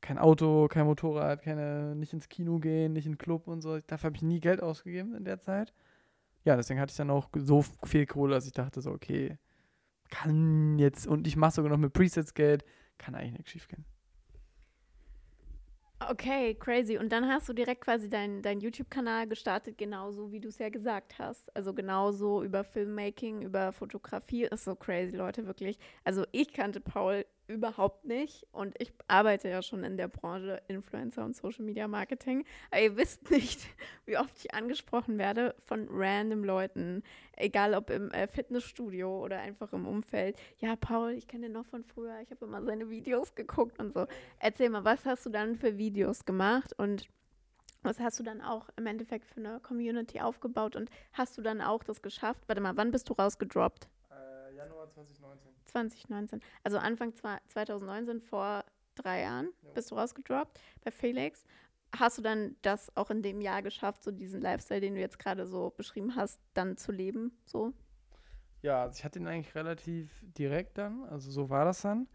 kein 0.00 0.16
Auto, 0.16 0.68
kein 0.68 0.86
Motorrad, 0.86 1.42
keine, 1.42 1.94
nicht 1.94 2.14
ins 2.14 2.30
Kino 2.30 2.58
gehen, 2.58 2.94
nicht 2.94 3.04
in 3.04 3.12
den 3.12 3.18
Club 3.18 3.46
und 3.46 3.60
so. 3.60 3.78
Dafür 3.78 4.06
habe 4.08 4.16
ich 4.16 4.22
nie 4.22 4.40
Geld 4.40 4.62
ausgegeben 4.62 5.14
in 5.14 5.26
der 5.26 5.38
Zeit. 5.38 5.74
Ja, 6.44 6.56
deswegen 6.56 6.80
hatte 6.80 6.92
ich 6.92 6.96
dann 6.96 7.10
auch 7.10 7.28
so 7.34 7.62
viel 7.84 8.06
Kohle, 8.06 8.36
dass 8.36 8.46
ich 8.46 8.52
dachte 8.52 8.80
so, 8.80 8.90
okay, 8.90 9.36
kann 10.08 10.78
jetzt, 10.78 11.06
und 11.06 11.26
ich 11.26 11.36
mache 11.36 11.52
sogar 11.52 11.70
noch 11.70 11.76
mit 11.76 11.92
Presets 11.92 12.32
Geld, 12.32 12.64
kann 12.96 13.14
eigentlich 13.14 13.32
nichts 13.32 13.50
schief 13.50 13.68
gehen. 13.68 13.84
Okay, 16.10 16.54
crazy. 16.54 16.98
Und 16.98 17.10
dann 17.12 17.28
hast 17.28 17.48
du 17.48 17.52
direkt 17.52 17.82
quasi 17.82 18.08
deinen 18.08 18.42
dein 18.42 18.60
YouTube-Kanal 18.60 19.28
gestartet, 19.28 19.78
genauso 19.78 20.32
wie 20.32 20.40
du 20.40 20.48
es 20.48 20.58
ja 20.58 20.68
gesagt 20.68 21.18
hast. 21.18 21.54
Also 21.54 21.74
genauso 21.74 22.42
über 22.42 22.64
Filmmaking, 22.64 23.42
über 23.42 23.72
Fotografie. 23.72 24.44
Ist 24.44 24.64
so 24.64 24.74
crazy, 24.74 25.16
Leute, 25.16 25.46
wirklich. 25.46 25.78
Also 26.04 26.24
ich 26.32 26.52
kannte 26.52 26.80
Paul 26.80 27.24
überhaupt 27.48 28.04
nicht 28.04 28.46
und 28.52 28.74
ich 28.80 28.92
arbeite 29.08 29.48
ja 29.48 29.62
schon 29.62 29.84
in 29.84 29.96
der 29.96 30.08
Branche 30.08 30.62
Influencer 30.68 31.24
und 31.24 31.36
Social 31.36 31.64
Media 31.64 31.88
Marketing. 31.88 32.44
Aber 32.70 32.82
ihr 32.82 32.96
wisst 32.96 33.30
nicht, 33.30 33.60
wie 34.06 34.16
oft 34.16 34.32
ich 34.38 34.54
angesprochen 34.54 35.18
werde 35.18 35.54
von 35.58 35.88
random 35.90 36.44
Leuten, 36.44 37.02
egal 37.36 37.74
ob 37.74 37.90
im 37.90 38.10
äh, 38.10 38.26
Fitnessstudio 38.26 39.22
oder 39.22 39.40
einfach 39.40 39.72
im 39.72 39.86
Umfeld. 39.86 40.36
Ja, 40.58 40.76
Paul, 40.76 41.12
ich 41.12 41.28
kenne 41.28 41.46
den 41.46 41.52
noch 41.52 41.66
von 41.66 41.84
früher, 41.84 42.20
ich 42.20 42.30
habe 42.30 42.44
immer 42.44 42.62
seine 42.62 42.90
Videos 42.90 43.34
geguckt 43.34 43.78
und 43.78 43.92
so. 43.92 44.06
Erzähl 44.38 44.70
mal, 44.70 44.84
was 44.84 45.04
hast 45.04 45.26
du 45.26 45.30
dann 45.30 45.56
für 45.56 45.78
Videos 45.78 46.24
gemacht 46.24 46.72
und 46.78 47.08
was 47.82 47.98
hast 47.98 48.20
du 48.20 48.22
dann 48.22 48.40
auch 48.40 48.68
im 48.76 48.86
Endeffekt 48.86 49.26
für 49.26 49.40
eine 49.40 49.58
Community 49.58 50.20
aufgebaut 50.20 50.76
und 50.76 50.88
hast 51.12 51.36
du 51.36 51.42
dann 51.42 51.60
auch 51.60 51.82
das 51.82 52.00
geschafft? 52.00 52.44
Warte 52.46 52.60
mal, 52.60 52.76
wann 52.76 52.92
bist 52.92 53.08
du 53.08 53.14
rausgedroppt? 53.14 53.88
Januar 54.64 54.90
2019. 54.90 55.52
2019. 55.66 56.40
Also 56.62 56.78
Anfang 56.78 57.14
2019, 57.14 58.20
vor 58.20 58.64
drei 58.94 59.22
Jahren, 59.22 59.48
ja. 59.62 59.70
bist 59.72 59.90
du 59.90 59.94
rausgedroppt 59.94 60.60
bei 60.84 60.90
Felix. 60.90 61.44
Hast 61.94 62.18
du 62.18 62.22
dann 62.22 62.56
das 62.62 62.94
auch 62.96 63.10
in 63.10 63.22
dem 63.22 63.40
Jahr 63.40 63.62
geschafft, 63.62 64.02
so 64.02 64.10
diesen 64.10 64.40
Lifestyle, 64.40 64.80
den 64.80 64.94
du 64.94 65.00
jetzt 65.00 65.18
gerade 65.18 65.46
so 65.46 65.70
beschrieben 65.76 66.16
hast, 66.16 66.40
dann 66.54 66.76
zu 66.76 66.90
leben? 66.90 67.36
So? 67.44 67.72
Ja, 68.62 68.82
also 68.82 68.98
ich 68.98 69.04
hatte 69.04 69.18
ihn 69.18 69.26
eigentlich 69.26 69.54
relativ 69.54 70.22
direkt 70.22 70.78
dann, 70.78 71.04
also 71.04 71.30
so 71.30 71.50
war 71.50 71.64
das 71.64 71.82
dann. 71.82 72.08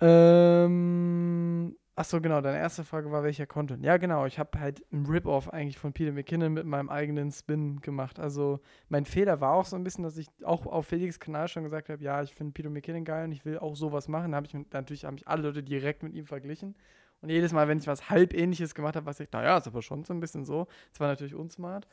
Ähm, 0.00 1.76
Achso, 1.98 2.20
genau, 2.20 2.42
deine 2.42 2.58
erste 2.58 2.84
Frage 2.84 3.10
war, 3.10 3.22
welcher 3.22 3.46
Content. 3.46 3.82
Ja, 3.82 3.96
genau, 3.96 4.26
ich 4.26 4.38
habe 4.38 4.60
halt 4.60 4.84
einen 4.92 5.06
Rip-Off 5.06 5.48
eigentlich 5.48 5.78
von 5.78 5.94
Peter 5.94 6.12
McKinnon 6.12 6.52
mit 6.52 6.66
meinem 6.66 6.90
eigenen 6.90 7.32
Spin 7.32 7.80
gemacht. 7.80 8.18
Also 8.20 8.60
mein 8.90 9.06
Fehler 9.06 9.40
war 9.40 9.54
auch 9.54 9.64
so 9.64 9.76
ein 9.76 9.82
bisschen, 9.82 10.04
dass 10.04 10.18
ich 10.18 10.28
auch 10.44 10.66
auf 10.66 10.86
Felix 10.86 11.18
Kanal 11.18 11.48
schon 11.48 11.64
gesagt 11.64 11.88
habe, 11.88 12.04
ja, 12.04 12.22
ich 12.22 12.34
finde 12.34 12.52
Peter 12.52 12.68
McKinnon 12.68 13.06
geil 13.06 13.24
und 13.24 13.32
ich 13.32 13.46
will 13.46 13.58
auch 13.58 13.76
sowas 13.76 14.08
machen. 14.08 14.32
Da 14.32 14.36
habe 14.36 14.46
ich 14.46 14.52
natürlich 14.72 15.06
haben 15.06 15.14
mich 15.14 15.26
alle 15.26 15.44
Leute 15.44 15.62
direkt 15.62 16.02
mit 16.02 16.12
ihm 16.12 16.26
verglichen. 16.26 16.76
Und 17.22 17.30
jedes 17.30 17.54
Mal, 17.54 17.66
wenn 17.66 17.78
ich 17.78 17.86
was 17.86 18.10
halb 18.10 18.34
ähnliches 18.34 18.74
gemacht 18.74 18.94
habe, 18.94 19.06
was 19.06 19.18
ich, 19.20 19.32
naja, 19.32 19.56
ist 19.56 19.66
aber 19.66 19.80
schon 19.80 20.04
so 20.04 20.12
ein 20.12 20.20
bisschen 20.20 20.44
so. 20.44 20.66
Das 20.92 21.00
war 21.00 21.08
natürlich 21.08 21.34
unsmart. 21.34 21.88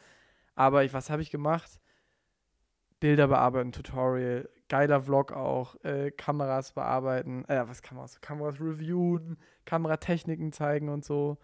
Aber 0.53 0.83
ich, 0.83 0.93
was 0.93 1.09
habe 1.09 1.21
ich 1.21 1.31
gemacht? 1.31 1.79
Bilder 2.99 3.29
bearbeiten, 3.29 3.71
Tutorial, 3.71 4.49
geiler 4.73 5.03
Vlog 5.03 5.31
auch, 5.33 5.75
äh, 5.83 6.09
Kameras 6.09 6.71
bearbeiten, 6.71 7.45
äh, 7.45 7.63
was 7.67 7.83
Kameras, 7.83 8.19
Kameras 8.21 8.59
reviewen, 8.59 9.37
Kameratechniken 9.65 10.51
zeigen 10.51 10.89
und 10.89 11.05
so. 11.05 11.37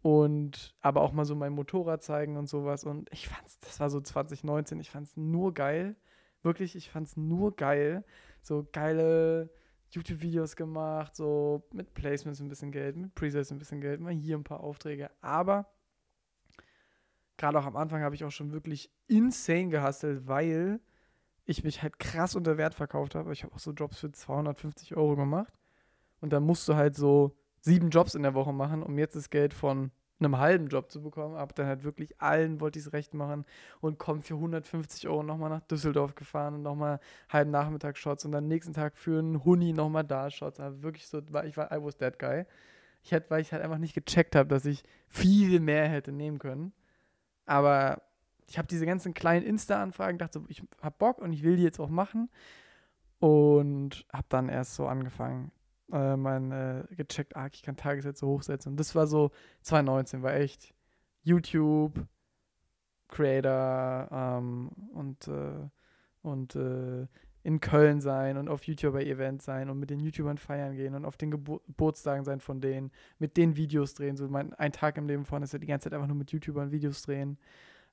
Und 0.00 0.74
aber 0.80 1.02
auch 1.02 1.12
mal 1.12 1.26
so 1.26 1.34
mein 1.34 1.52
Motorrad 1.52 2.02
zeigen 2.02 2.38
und 2.38 2.48
sowas. 2.48 2.84
Und 2.84 3.10
ich 3.12 3.28
fand's, 3.28 3.58
das 3.60 3.80
war 3.80 3.90
so 3.90 4.00
2019, 4.00 4.80
ich 4.80 4.88
fand's 4.88 5.18
nur 5.18 5.52
geil. 5.52 5.94
Wirklich, 6.42 6.74
ich 6.74 6.88
fand's 6.88 7.18
nur 7.18 7.54
geil. 7.54 8.02
So 8.40 8.66
geile 8.72 9.50
YouTube-Videos 9.90 10.56
gemacht, 10.56 11.14
so 11.14 11.68
mit 11.74 11.92
Placements 11.92 12.40
ein 12.40 12.48
bisschen 12.48 12.72
Geld, 12.72 12.96
mit 12.96 13.14
Presets 13.14 13.52
ein 13.52 13.58
bisschen 13.58 13.82
Geld, 13.82 14.00
mal 14.00 14.14
hier 14.14 14.38
ein 14.38 14.44
paar 14.44 14.60
Aufträge. 14.60 15.10
Aber 15.20 15.66
gerade 17.36 17.58
auch 17.58 17.66
am 17.66 17.76
Anfang 17.76 18.00
habe 18.00 18.14
ich 18.14 18.24
auch 18.24 18.30
schon 18.30 18.52
wirklich 18.52 18.90
insane 19.06 19.68
gehustelt, 19.68 20.26
weil 20.26 20.80
ich 21.50 21.64
mich 21.64 21.82
halt 21.82 21.98
krass 21.98 22.36
unter 22.36 22.56
Wert 22.56 22.74
verkauft 22.74 23.14
habe. 23.14 23.32
Ich 23.32 23.42
habe 23.42 23.54
auch 23.54 23.58
so 23.58 23.72
Jobs 23.72 23.98
für 23.98 24.12
250 24.12 24.96
Euro 24.96 25.16
gemacht. 25.16 25.52
Und 26.20 26.32
dann 26.32 26.44
musst 26.44 26.68
du 26.68 26.76
halt 26.76 26.94
so 26.94 27.36
sieben 27.60 27.90
Jobs 27.90 28.14
in 28.14 28.22
der 28.22 28.34
Woche 28.34 28.52
machen, 28.52 28.82
um 28.82 28.98
jetzt 28.98 29.16
das 29.16 29.30
Geld 29.30 29.52
von 29.52 29.90
einem 30.20 30.38
halben 30.38 30.68
Job 30.68 30.90
zu 30.90 31.02
bekommen. 31.02 31.34
Aber 31.34 31.52
dann 31.54 31.66
halt 31.66 31.82
wirklich 31.82 32.20
allen 32.20 32.60
wollte 32.60 32.78
ich 32.78 32.86
es 32.86 32.92
recht 32.92 33.14
machen 33.14 33.44
und 33.80 33.98
komme 33.98 34.22
für 34.22 34.34
150 34.34 35.08
Euro 35.08 35.22
nochmal 35.22 35.50
nach 35.50 35.62
Düsseldorf 35.62 36.14
gefahren 36.14 36.54
und 36.54 36.62
nochmal 36.62 37.00
halben 37.28 37.50
Nachmittag 37.50 37.96
Shots 37.96 38.24
und 38.24 38.32
dann 38.32 38.46
nächsten 38.46 38.72
Tag 38.72 38.96
für 38.96 39.18
einen 39.18 39.44
Huni 39.44 39.72
nochmal 39.72 40.04
da 40.04 40.30
Shots. 40.30 40.60
Aber 40.60 40.82
wirklich 40.82 41.08
so, 41.08 41.18
ich 41.18 41.56
war, 41.56 41.72
I 41.72 41.82
was 41.82 41.96
that 41.96 42.18
guy. 42.18 42.44
Ich 43.02 43.12
hätte, 43.12 43.30
weil 43.30 43.40
ich 43.40 43.52
halt 43.52 43.62
einfach 43.62 43.78
nicht 43.78 43.94
gecheckt 43.94 44.36
habe, 44.36 44.48
dass 44.48 44.66
ich 44.66 44.82
viel 45.08 45.58
mehr 45.58 45.88
hätte 45.88 46.12
nehmen 46.12 46.38
können. 46.38 46.72
Aber 47.46 48.02
ich 48.50 48.58
habe 48.58 48.66
diese 48.66 48.84
ganzen 48.84 49.14
kleinen 49.14 49.46
Insta-Anfragen, 49.46 50.18
dachte 50.18 50.40
so, 50.40 50.44
ich 50.48 50.64
habe 50.82 50.96
Bock 50.98 51.18
und 51.18 51.32
ich 51.32 51.44
will 51.44 51.56
die 51.56 51.62
jetzt 51.62 51.78
auch 51.78 51.88
machen. 51.88 52.28
Und 53.20 54.06
habe 54.12 54.26
dann 54.28 54.48
erst 54.48 54.74
so 54.74 54.88
angefangen, 54.88 55.52
äh, 55.92 56.16
mein 56.16 56.50
äh, 56.50 56.84
gecheckt, 56.90 57.36
ah, 57.36 57.48
ich 57.52 57.62
kann 57.62 57.76
Tagessätze 57.76 58.26
hochsetzen. 58.26 58.72
Und 58.72 58.80
das 58.80 58.94
war 58.96 59.06
so 59.06 59.30
2019, 59.62 60.22
war 60.22 60.34
echt 60.34 60.74
YouTube, 61.22 62.06
Creator 63.06 64.08
ähm, 64.10 64.70
und, 64.94 65.28
äh, 65.28 65.68
und 66.22 66.56
äh, 66.56 67.06
in 67.42 67.60
Köln 67.60 68.00
sein 68.00 68.36
und 68.36 68.48
auf 68.48 68.64
YouTube 68.64 68.94
bei 68.94 69.04
Events 69.04 69.44
sein 69.44 69.70
und 69.70 69.78
mit 69.78 69.90
den 69.90 70.00
YouTubern 70.00 70.38
feiern 70.38 70.74
gehen 70.74 70.94
und 70.94 71.04
auf 71.04 71.16
den 71.16 71.30
Gebur 71.30 71.62
Geburtstagen 71.68 72.24
sein 72.24 72.40
von 72.40 72.60
denen, 72.60 72.90
mit 73.18 73.36
den 73.36 73.54
Videos 73.56 73.94
drehen. 73.94 74.16
So 74.16 74.28
mein 74.28 74.52
ein 74.54 74.72
Tag 74.72 74.98
im 74.98 75.06
Leben 75.06 75.24
vorne 75.24 75.44
ist 75.44 75.52
ja 75.52 75.58
die 75.58 75.66
ganze 75.66 75.84
Zeit 75.84 75.94
einfach 75.94 76.08
nur 76.08 76.16
mit 76.16 76.32
YouTubern 76.32 76.72
Videos 76.72 77.02
drehen 77.02 77.38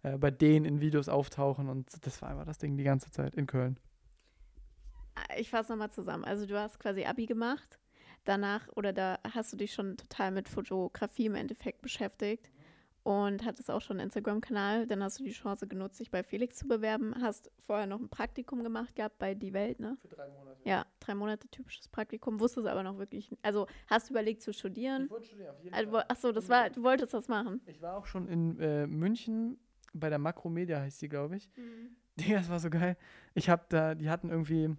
äh, 0.04 0.18
bei 0.18 0.32
denen 0.32 0.66
in 0.66 0.82
Videos 0.82 1.10
auftauchen 1.10 1.70
und 1.70 2.06
das 2.06 2.22
war 2.22 2.30
einfach 2.30 2.46
das 2.46 2.58
Ding 2.58 2.78
die 2.78 2.84
ganze 2.84 3.12
Zeit 3.12 3.36
in 3.36 3.48
Köln. 3.48 3.80
Ich 5.38 5.50
fasse 5.50 5.72
nochmal 5.72 5.92
zusammen. 5.92 6.24
Also 6.24 6.46
du 6.46 6.60
hast 6.60 6.80
quasi 6.80 7.06
Abi 7.06 7.26
gemacht, 7.26 7.80
danach 8.24 8.68
oder 8.76 8.94
da 8.94 9.20
hast 9.34 9.54
du 9.54 9.58
dich 9.58 9.74
schon 9.74 9.98
total 9.98 10.32
mit 10.32 10.48
Fotografie 10.48 11.26
im 11.26 11.36
Endeffekt 11.36 11.82
beschäftigt 11.82 12.52
und 13.08 13.46
hattest 13.46 13.72
auch 13.72 13.80
schon 13.80 14.02
einen 14.02 14.08
Instagram-Kanal. 14.08 14.86
Dann 14.86 15.02
hast 15.02 15.20
du 15.20 15.24
die 15.24 15.32
Chance 15.32 15.66
genutzt, 15.66 15.98
dich 15.98 16.12
bei 16.12 16.24
Felix 16.24 16.58
zu 16.58 16.68
bewerben. 16.68 17.16
Hast 17.22 17.50
vorher 17.66 17.88
noch 17.88 18.02
ein 18.02 18.10
Praktikum 18.10 18.64
gemacht 18.64 18.98
gehabt 18.98 19.18
bei 19.18 19.34
Die 19.34 19.54
Welt, 19.54 19.80
ne? 19.80 19.98
Für 20.02 20.10
drei 20.10 20.28
Monate. 20.28 20.60
Ja, 20.66 20.86
drei 21.00 21.16
Monate 21.16 21.48
typisches 21.48 21.88
Praktikum. 21.88 22.42
Wusstest 22.42 22.68
aber 22.68 22.84
noch 22.84 22.98
wirklich, 22.98 23.34
also 23.44 23.66
hast 23.90 24.10
du 24.10 24.14
überlegt 24.14 24.42
zu 24.42 24.52
studieren? 24.52 25.06
Ich 25.06 25.10
wollte 25.10 25.28
studieren, 25.28 25.52
auf 25.52 25.64
jeden 25.64 25.74
also, 25.74 25.92
Fall. 25.92 26.06
Achso, 26.10 26.32
das 26.34 26.50
war, 26.50 26.70
du 26.70 26.84
wolltest 26.84 27.14
das 27.14 27.30
machen. 27.30 27.62
Ich 27.66 27.82
war 27.82 27.96
auch 27.96 28.06
schon 28.06 28.28
in 28.28 28.60
äh, 28.60 28.88
München 28.88 29.58
bei 30.00 30.10
der 30.10 30.20
Makromedia 30.20 30.80
heißt 30.80 31.02
die, 31.02 31.10
glaube 31.10 31.38
ich. 31.38 31.50
Mhm. 31.56 31.96
Digga, 32.20 32.38
das 32.38 32.50
war 32.50 32.60
so 32.60 32.70
geil. 32.70 32.98
Ich 33.34 33.50
habe 33.50 33.66
da, 33.70 33.96
die 33.96 34.10
hatten 34.10 34.30
irgendwie, 34.30 34.76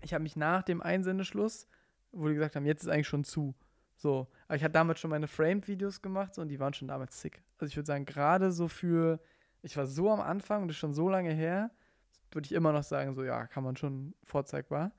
ich 0.00 0.14
habe 0.14 0.22
mich 0.22 0.36
nach 0.36 0.62
dem 0.62 0.80
Einsendeschluss, 0.80 1.68
wo 2.12 2.28
die 2.28 2.34
gesagt 2.34 2.56
haben, 2.56 2.64
jetzt 2.64 2.82
ist 2.82 2.88
eigentlich 2.88 3.08
schon 3.08 3.24
zu. 3.24 3.54
So, 3.96 4.28
aber 4.46 4.56
ich 4.56 4.64
hatte 4.64 4.72
damals 4.72 5.00
schon 5.00 5.10
meine 5.10 5.26
Framed-Videos 5.26 6.02
gemacht 6.02 6.34
so, 6.34 6.42
und 6.42 6.48
die 6.48 6.60
waren 6.60 6.74
schon 6.74 6.88
damals 6.88 7.20
sick. 7.20 7.42
Also 7.58 7.70
ich 7.70 7.76
würde 7.76 7.86
sagen, 7.86 8.04
gerade 8.04 8.52
so 8.52 8.68
für, 8.68 9.20
ich 9.62 9.76
war 9.76 9.86
so 9.86 10.10
am 10.10 10.20
Anfang 10.20 10.62
und 10.62 10.68
das 10.68 10.76
ist 10.76 10.80
schon 10.80 10.92
so 10.92 11.08
lange 11.08 11.32
her, 11.32 11.70
würde 12.30 12.46
ich 12.46 12.52
immer 12.52 12.72
noch 12.72 12.82
sagen, 12.82 13.14
so 13.14 13.24
ja, 13.24 13.46
kann 13.46 13.64
man 13.64 13.76
schon 13.76 14.14
vorzeigbar. 14.24 14.92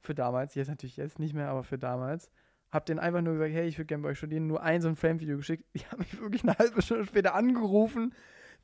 Für 0.00 0.14
damals, 0.14 0.54
jetzt 0.54 0.68
natürlich 0.68 0.96
jetzt 0.96 1.18
nicht 1.18 1.34
mehr, 1.34 1.48
aber 1.48 1.62
für 1.62 1.78
damals. 1.78 2.30
Hab 2.70 2.86
den 2.86 2.98
einfach 2.98 3.20
nur 3.20 3.34
gesagt, 3.34 3.52
hey, 3.52 3.68
ich 3.68 3.76
würde 3.76 3.86
gerne 3.86 4.02
bei 4.02 4.10
euch 4.10 4.18
studieren, 4.18 4.46
nur 4.46 4.62
ein 4.62 4.80
so 4.80 4.88
ein 4.88 4.96
Frame-Video 4.96 5.36
geschickt. 5.36 5.64
Die 5.74 5.86
haben 5.86 5.98
mich 5.98 6.18
wirklich 6.18 6.42
eine 6.42 6.56
halbe 6.56 6.80
Stunde 6.80 7.04
später 7.04 7.34
angerufen 7.34 8.14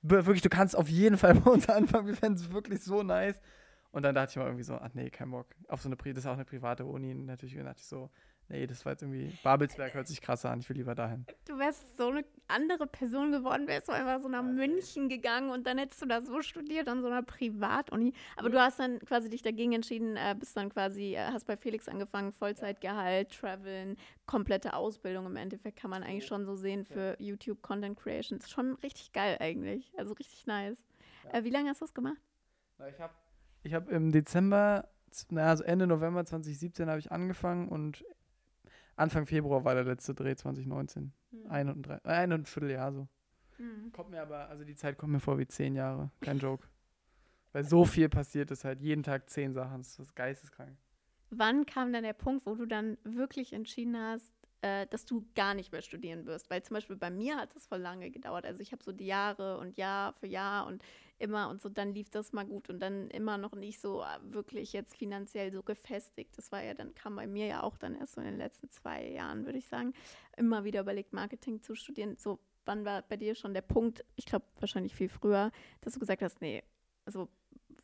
wirklich, 0.03 0.43
du 0.43 0.49
kannst 0.49 0.77
auf 0.77 0.89
jeden 0.89 1.17
Fall 1.17 1.35
bei 1.41 1.51
uns 1.51 1.69
anfangen, 1.69 2.07
wir 2.07 2.17
fänden 2.17 2.41
es 2.41 2.53
wirklich 2.53 2.83
so 2.83 3.03
nice. 3.03 3.41
Und 3.91 4.03
dann 4.03 4.15
dachte 4.15 4.31
ich 4.31 4.37
mal 4.37 4.45
irgendwie 4.45 4.65
so, 4.65 4.75
ach 4.75 4.93
nee, 4.95 5.11
kein 5.11 5.31
Bock. 5.31 5.47
Auf 5.69 5.81
so 5.81 5.89
eine, 5.89 5.97
das 5.97 6.25
ist 6.25 6.27
auch 6.27 6.35
eine 6.35 6.45
private 6.45 6.85
Uni. 6.85 7.15
Natürlich 7.15 7.57
dachte 7.57 7.81
ich 7.81 7.87
so, 7.87 8.11
nee, 8.49 8.67
das 8.67 8.85
war 8.85 8.93
jetzt 8.93 9.03
irgendwie, 9.03 9.37
Babelsberg 9.43 9.95
hört 9.95 10.09
sich 10.09 10.21
krasser 10.21 10.51
an, 10.51 10.61
ich 10.61 10.69
will 10.69 10.77
lieber 10.77 10.95
dahin. 10.95 11.27
Du 11.47 11.59
wärst 11.59 11.97
so 11.97 12.09
eine 12.09 12.25
andere 12.49 12.87
Person 12.87 13.31
geworden, 13.33 13.67
wärst 13.67 13.89
du 13.89 13.93
einfach 13.93 14.21
so 14.21 14.29
nach 14.29 14.45
ja, 14.45 14.51
München 14.51 15.09
gegangen 15.09 15.51
und 15.51 15.67
dann 15.67 15.79
hättest 15.79 16.03
du 16.03 16.07
da 16.07 16.21
so 16.21 16.41
studiert 16.41 16.89
an 16.89 17.03
so 17.03 17.09
einer 17.09 17.23
Privatuni. 17.23 18.13
Aber 18.37 18.51
du 18.51 18.61
hast 18.61 18.79
dann 18.79 18.99
quasi 19.01 19.29
dich 19.29 19.43
dagegen 19.43 19.73
entschieden, 19.73 20.17
äh, 20.17 20.35
bist 20.39 20.57
dann 20.57 20.71
quasi, 20.71 21.15
äh, 21.15 21.27
hast 21.33 21.47
bei 21.47 21.57
Felix 21.57 21.89
angefangen, 21.89 22.33
Vollzeitgehalt, 22.33 23.31
Traveln, 23.31 23.97
komplette 24.27 24.75
Ausbildung 24.75 25.27
im 25.27 25.37
Endeffekt 25.37 25.79
kann 25.79 25.91
man 25.91 26.03
eigentlich 26.03 26.27
schon 26.27 26.45
so 26.45 26.55
sehen 26.55 26.85
für 26.85 27.17
ja. 27.19 27.27
YouTube 27.27 27.63
Content 27.63 27.99
Creation. 27.99 28.39
Ist 28.39 28.51
schon 28.51 28.75
richtig 28.83 29.13
geil 29.13 29.37
eigentlich, 29.41 29.93
also 29.99 30.15
richtig 30.15 30.47
nice. 30.47 30.83
Ja. 31.25 31.35
Äh, 31.35 31.45
wie 31.45 31.51
lange 31.51 31.71
hast 31.71 31.81
du 31.81 31.85
das 31.85 31.95
gemacht? 31.95 32.19
Na, 32.79 32.89
ich 32.89 32.99
habe 32.99 33.15
ich 33.63 33.75
hab 33.75 33.91
im 33.91 34.13
Dezember, 34.13 34.89
also 35.35 35.65
Ende 35.65 35.87
November 35.87 36.25
2017 36.25 36.89
habe 36.89 37.01
ich 37.01 37.11
angefangen 37.11 37.69
und 37.69 38.05
Anfang 38.99 39.27
Februar 39.27 39.65
war 39.65 39.75
der 39.75 39.85
letzte 39.85 40.15
Dreh 40.15 40.35
2019. 40.35 41.13
Mhm. 41.31 41.51
Ein, 41.51 41.69
und 41.69 41.83
drei, 41.83 41.97
äh, 42.05 42.09
ein 42.09 42.33
und 42.33 42.41
ein 42.41 42.47
Vierteljahr 42.47 42.93
so. 42.93 43.09
Mhm. 43.59 43.93
Kommt 43.93 44.11
mir 44.11 44.23
aber, 44.23 44.49
also 44.49 44.65
die 44.65 44.75
Zeit 44.75 44.99
kommt 44.99 45.13
mir 45.13 45.21
vor 45.21 45.39
wie 45.39 45.47
zehn 45.47 45.75
Jahre. 45.75 46.11
Kein 46.21 46.39
Joke. 46.39 46.67
Weil 47.53 47.65
so 47.65 47.85
viel 47.85 48.09
passiert 48.09 48.51
ist 48.51 48.65
halt. 48.65 48.81
Jeden 48.81 49.03
Tag 49.03 49.31
zehn 49.31 49.53
Sachen. 49.53 49.79
Das 49.79 49.99
ist 49.99 50.15
geisteskrank. 50.15 50.77
Wann 51.31 51.67
kam 51.67 51.93
dann 51.93 52.05
der 52.05 52.13
Punkt, 52.13 52.47
wo 52.47 52.55
du 52.55 52.67
dann 52.67 52.99
wirklich 53.05 53.53
entschieden 53.53 53.97
hast, 53.97 54.35
äh, 54.62 54.87
dass 54.87 55.05
du 55.05 55.27
gar 55.35 55.55
nicht 55.55 55.73
mehr 55.73 55.83
studieren 55.83 56.27
wirst? 56.27 56.51
Weil 56.51 56.62
zum 56.62 56.75
Beispiel 56.75 56.97
bei 56.97 57.11
mir 57.11 57.37
hat 57.37 57.55
es 57.57 57.66
voll 57.66 57.81
lange 57.81 58.11
gedauert. 58.11 58.47
Also 58.47 58.61
ich 58.61 58.73
habe 58.73 58.83
so 58.83 58.92
die 58.92 59.07
Jahre 59.07 59.59
und 59.59 59.77
Jahr 59.77 60.12
für 60.14 60.27
Jahr 60.27 60.66
und 60.66 60.83
immer 61.18 61.49
und 61.49 61.61
so, 61.61 61.68
dann 61.68 61.94
lief 61.94 62.11
das 62.11 62.33
mal 62.33 62.44
gut 62.44 62.71
und 62.71 62.81
dann 62.81 63.11
immer 63.11 63.38
noch 63.38 63.55
nicht 63.55 63.81
so 63.81 64.03
äh, 64.03 64.33
wirklich 64.33 64.73
jetzt 64.73 64.97
finanziell 64.97 65.53
so 65.53 65.62
gefestigt. 65.62 66.37
Das 66.37 66.53
war 66.53 66.62
ja 66.62 66.75
dann, 66.75 66.94
kam 66.94 67.16
bei 67.16 67.27
mir 67.27 67.47
ja 67.47 67.62
auch 67.62 67.77
dann 67.77 67.97
erst 67.97 68.14
so 68.14 68.21
in 68.21 68.27
den 68.27 68.38
letzten 68.38 68.71
zwei 68.71 69.09
Jahren, 69.09 69.44
würde 69.44 69.59
ich 69.59 69.66
sagen, 69.66 69.92
immer 70.37 70.64
wieder 70.64 70.81
überlegt, 70.81 71.12
Marketing 71.12 71.61
zu 71.61 71.75
studieren. 71.75 72.16
So, 72.16 72.38
wann 72.64 72.85
war 72.85 73.03
bei 73.03 73.16
dir 73.16 73.35
schon 73.35 73.55
der 73.55 73.62
Punkt, 73.62 74.05
ich 74.16 74.27
glaube 74.27 74.47
wahrscheinlich 74.61 74.94
viel 74.94 75.09
früher, 75.09 75.51
dass 75.81 75.94
du 75.94 76.01
gesagt 76.01 76.23
hast, 76.23 76.40
nee, 76.40 76.62
also 77.05 77.29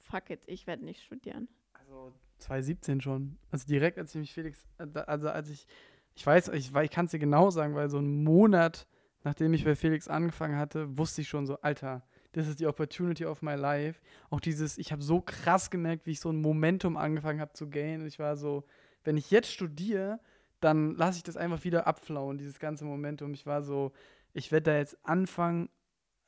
fuck 0.00 0.30
it, 0.30 0.42
ich 0.46 0.66
werde 0.66 0.84
nicht 0.84 1.02
studieren. 1.02 1.48
Also 1.72 2.12
2017 2.38 3.00
schon. 3.00 3.38
Also 3.50 3.66
direkt, 3.66 3.98
als 3.98 4.14
ich 4.14 4.20
mich 4.20 4.32
Felix, 4.32 4.64
äh, 4.78 4.86
also 5.06 5.28
als 5.28 5.48
ich, 5.48 5.66
ich 6.14 6.26
weiß, 6.26 6.48
ich, 6.48 6.74
ich 6.74 6.90
kann 6.90 7.06
es 7.06 7.10
dir 7.10 7.18
genau 7.18 7.50
sagen, 7.50 7.74
weil 7.74 7.90
so 7.90 7.98
einen 7.98 8.22
Monat, 8.22 8.86
nachdem 9.22 9.52
ich 9.54 9.64
bei 9.64 9.74
Felix 9.74 10.08
angefangen 10.08 10.56
hatte, 10.56 10.96
wusste 10.96 11.22
ich 11.22 11.28
schon 11.28 11.46
so, 11.46 11.60
Alter, 11.60 12.02
das 12.32 12.48
ist 12.48 12.60
die 12.60 12.66
Opportunity 12.66 13.24
of 13.24 13.42
my 13.42 13.54
life. 13.54 14.00
Auch 14.30 14.40
dieses, 14.40 14.78
ich 14.78 14.92
habe 14.92 15.02
so 15.02 15.20
krass 15.20 15.70
gemerkt, 15.70 16.06
wie 16.06 16.12
ich 16.12 16.20
so 16.20 16.30
ein 16.30 16.40
Momentum 16.40 16.96
angefangen 16.96 17.40
habe 17.40 17.52
zu 17.52 17.68
gainen. 17.68 18.06
Ich 18.06 18.18
war 18.18 18.36
so, 18.36 18.64
wenn 19.04 19.16
ich 19.16 19.30
jetzt 19.30 19.52
studiere, 19.52 20.20
dann 20.60 20.94
lasse 20.96 21.18
ich 21.18 21.22
das 21.22 21.36
einfach 21.36 21.62
wieder 21.64 21.86
abflauen, 21.86 22.38
dieses 22.38 22.58
ganze 22.58 22.84
Momentum. 22.84 23.34
Ich 23.34 23.46
war 23.46 23.62
so, 23.62 23.92
ich 24.32 24.50
werde 24.50 24.70
da 24.70 24.76
jetzt 24.78 24.96
anfangen, 25.04 25.68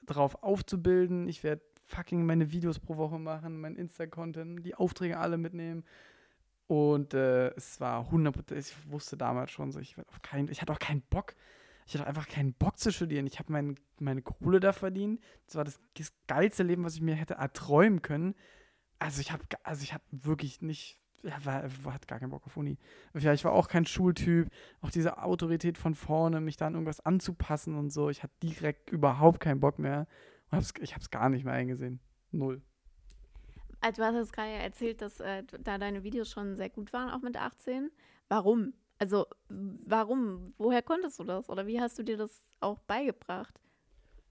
drauf 0.05 0.43
aufzubilden. 0.43 1.29
Ich 1.29 1.43
werde 1.43 1.63
fucking 1.87 2.25
meine 2.25 2.53
Videos 2.53 2.79
pro 2.79 2.97
Woche 2.97 3.19
machen, 3.19 3.61
mein 3.61 3.77
Insta-Content, 3.77 4.65
die 4.65 4.75
Aufträge 4.75 5.19
alle 5.19 5.39
mitnehmen. 5.39 5.85
Und 6.67 7.15
äh, 7.15 7.55
es 7.55 7.81
war 7.81 8.11
100%, 8.11 8.55
ich 8.57 8.75
wusste 8.91 9.17
damals 9.17 9.53
schon 9.53 9.71
so, 9.71 9.79
ich, 9.79 9.97
auf 9.99 10.23
keinen, 10.23 10.49
ich 10.49 10.61
hatte 10.61 10.73
auch 10.73 10.79
keinen 10.79 11.03
Bock, 11.03 11.35
ich 11.87 11.95
hatte 11.95 12.07
einfach 12.07 12.27
keinen 12.27 12.53
Bock 12.53 12.79
zu 12.79 12.91
studieren. 12.91 13.27
Ich 13.27 13.39
habe 13.39 13.53
mein, 13.53 13.77
meine 14.01 14.21
Kohle 14.21 14.59
da 14.59 14.73
verdient. 14.73 15.23
Das 15.47 15.55
war 15.55 15.65
das, 15.65 15.79
das 15.95 16.13
geilste 16.27 16.65
Leben, 16.65 16.85
was 16.85 16.97
ich 16.97 17.01
mir 17.01 17.15
hätte 17.15 17.35
erträumen 17.35 18.03
können. 18.03 18.35
Also 18.99 19.21
ich 19.21 19.31
habe 19.31 19.45
also 19.63 19.87
habe 19.93 20.03
wirklich 20.11 20.61
nicht, 20.63 20.99
ja, 21.23 21.45
war, 21.45 21.63
war, 21.85 21.95
hat 21.95 22.09
gar 22.09 22.19
keinen 22.19 22.31
Bock 22.31 22.45
auf 22.45 22.57
Uni. 22.57 22.77
Ja, 23.15 23.33
ich 23.33 23.45
war 23.45 23.53
auch 23.53 23.69
kein 23.69 23.87
Schultyp. 23.87 24.51
Auch 24.81 24.91
diese 24.91 25.23
Autorität 25.23 25.79
von 25.79 25.95
vorne, 25.95 26.41
mich 26.41 26.57
da 26.57 26.67
an 26.67 26.75
irgendwas 26.75 27.01
anzupassen 27.01 27.77
und 27.77 27.91
so. 27.91 28.11
Ich 28.11 28.25
hatte 28.25 28.35
direkt 28.43 28.91
überhaupt 28.91 29.39
keinen 29.39 29.61
Bock 29.61 29.79
mehr. 29.79 30.09
Und 30.51 30.59
hab's, 30.59 30.73
ich 30.81 30.93
habe 30.93 31.03
es 31.03 31.11
gar 31.11 31.29
nicht 31.29 31.45
mehr 31.45 31.55
eingesehen. 31.55 32.01
Null. 32.33 32.63
Also 33.87 34.03
du 34.03 34.09
hast 34.09 34.17
jetzt 34.17 34.33
gerade 34.33 34.51
erzählt, 34.51 35.01
dass 35.01 35.21
äh, 35.21 35.45
da 35.61 35.79
deine 35.79 36.03
Videos 36.03 36.29
schon 36.29 36.57
sehr 36.57 36.71
gut 36.71 36.93
waren, 36.93 37.09
auch 37.09 37.23
mit 37.23 37.37
18. 37.37 37.93
Warum? 38.29 38.73
Also 38.99 39.27
warum? 39.49 40.55
Woher 40.59 40.83
konntest 40.83 41.21
du 41.21 41.25
das? 41.25 41.49
Oder 41.49 41.69
wie 41.69 41.81
hast 41.81 41.97
du 41.97 42.03
dir 42.03 42.17
das 42.17 42.33
auch 42.59 42.81
beigebracht? 42.81 43.61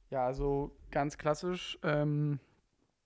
Ja, 0.10 0.26
also 0.26 0.76
ganz 0.92 1.18
klassisch, 1.18 1.80
ähm, 1.84 2.42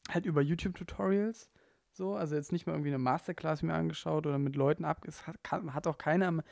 halt 0.10 0.26
über 0.26 0.42
YouTube-Tutorials. 0.42 1.52
So, 1.92 2.16
also 2.16 2.34
jetzt 2.36 2.52
nicht 2.52 2.66
mal 2.66 2.74
irgendwie 2.74 2.90
eine 2.90 2.98
Masterclass 2.98 3.62
mir 3.62 3.76
angeschaut 3.76 4.26
oder 4.26 4.40
mit 4.40 4.56
Leuten 4.56 4.86
ab. 4.86 5.04
Es 5.06 5.28
hat, 5.28 5.38
hat 5.52 5.86
auch 5.86 6.00
keiner, 6.00 6.44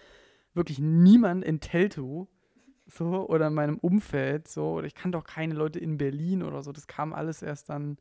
wirklich 0.54 0.78
niemand 0.78 1.44
in 1.44 1.60
Telto 1.60 2.28
so 2.86 3.28
oder 3.28 3.48
in 3.48 3.56
meinem 3.56 3.80
Umfeld 3.80 4.48
so 4.48 4.74
oder 4.74 4.86
ich 4.86 4.94
kannte 4.94 5.18
auch 5.18 5.24
keine 5.24 5.56
Leute 5.56 5.80
in 5.80 5.98
Berlin 5.98 6.44
oder 6.44 6.62
so. 6.62 6.72
Das 6.72 6.86
kam 6.86 7.14
alles 7.14 7.42
erst 7.42 7.70
dann 7.70 7.98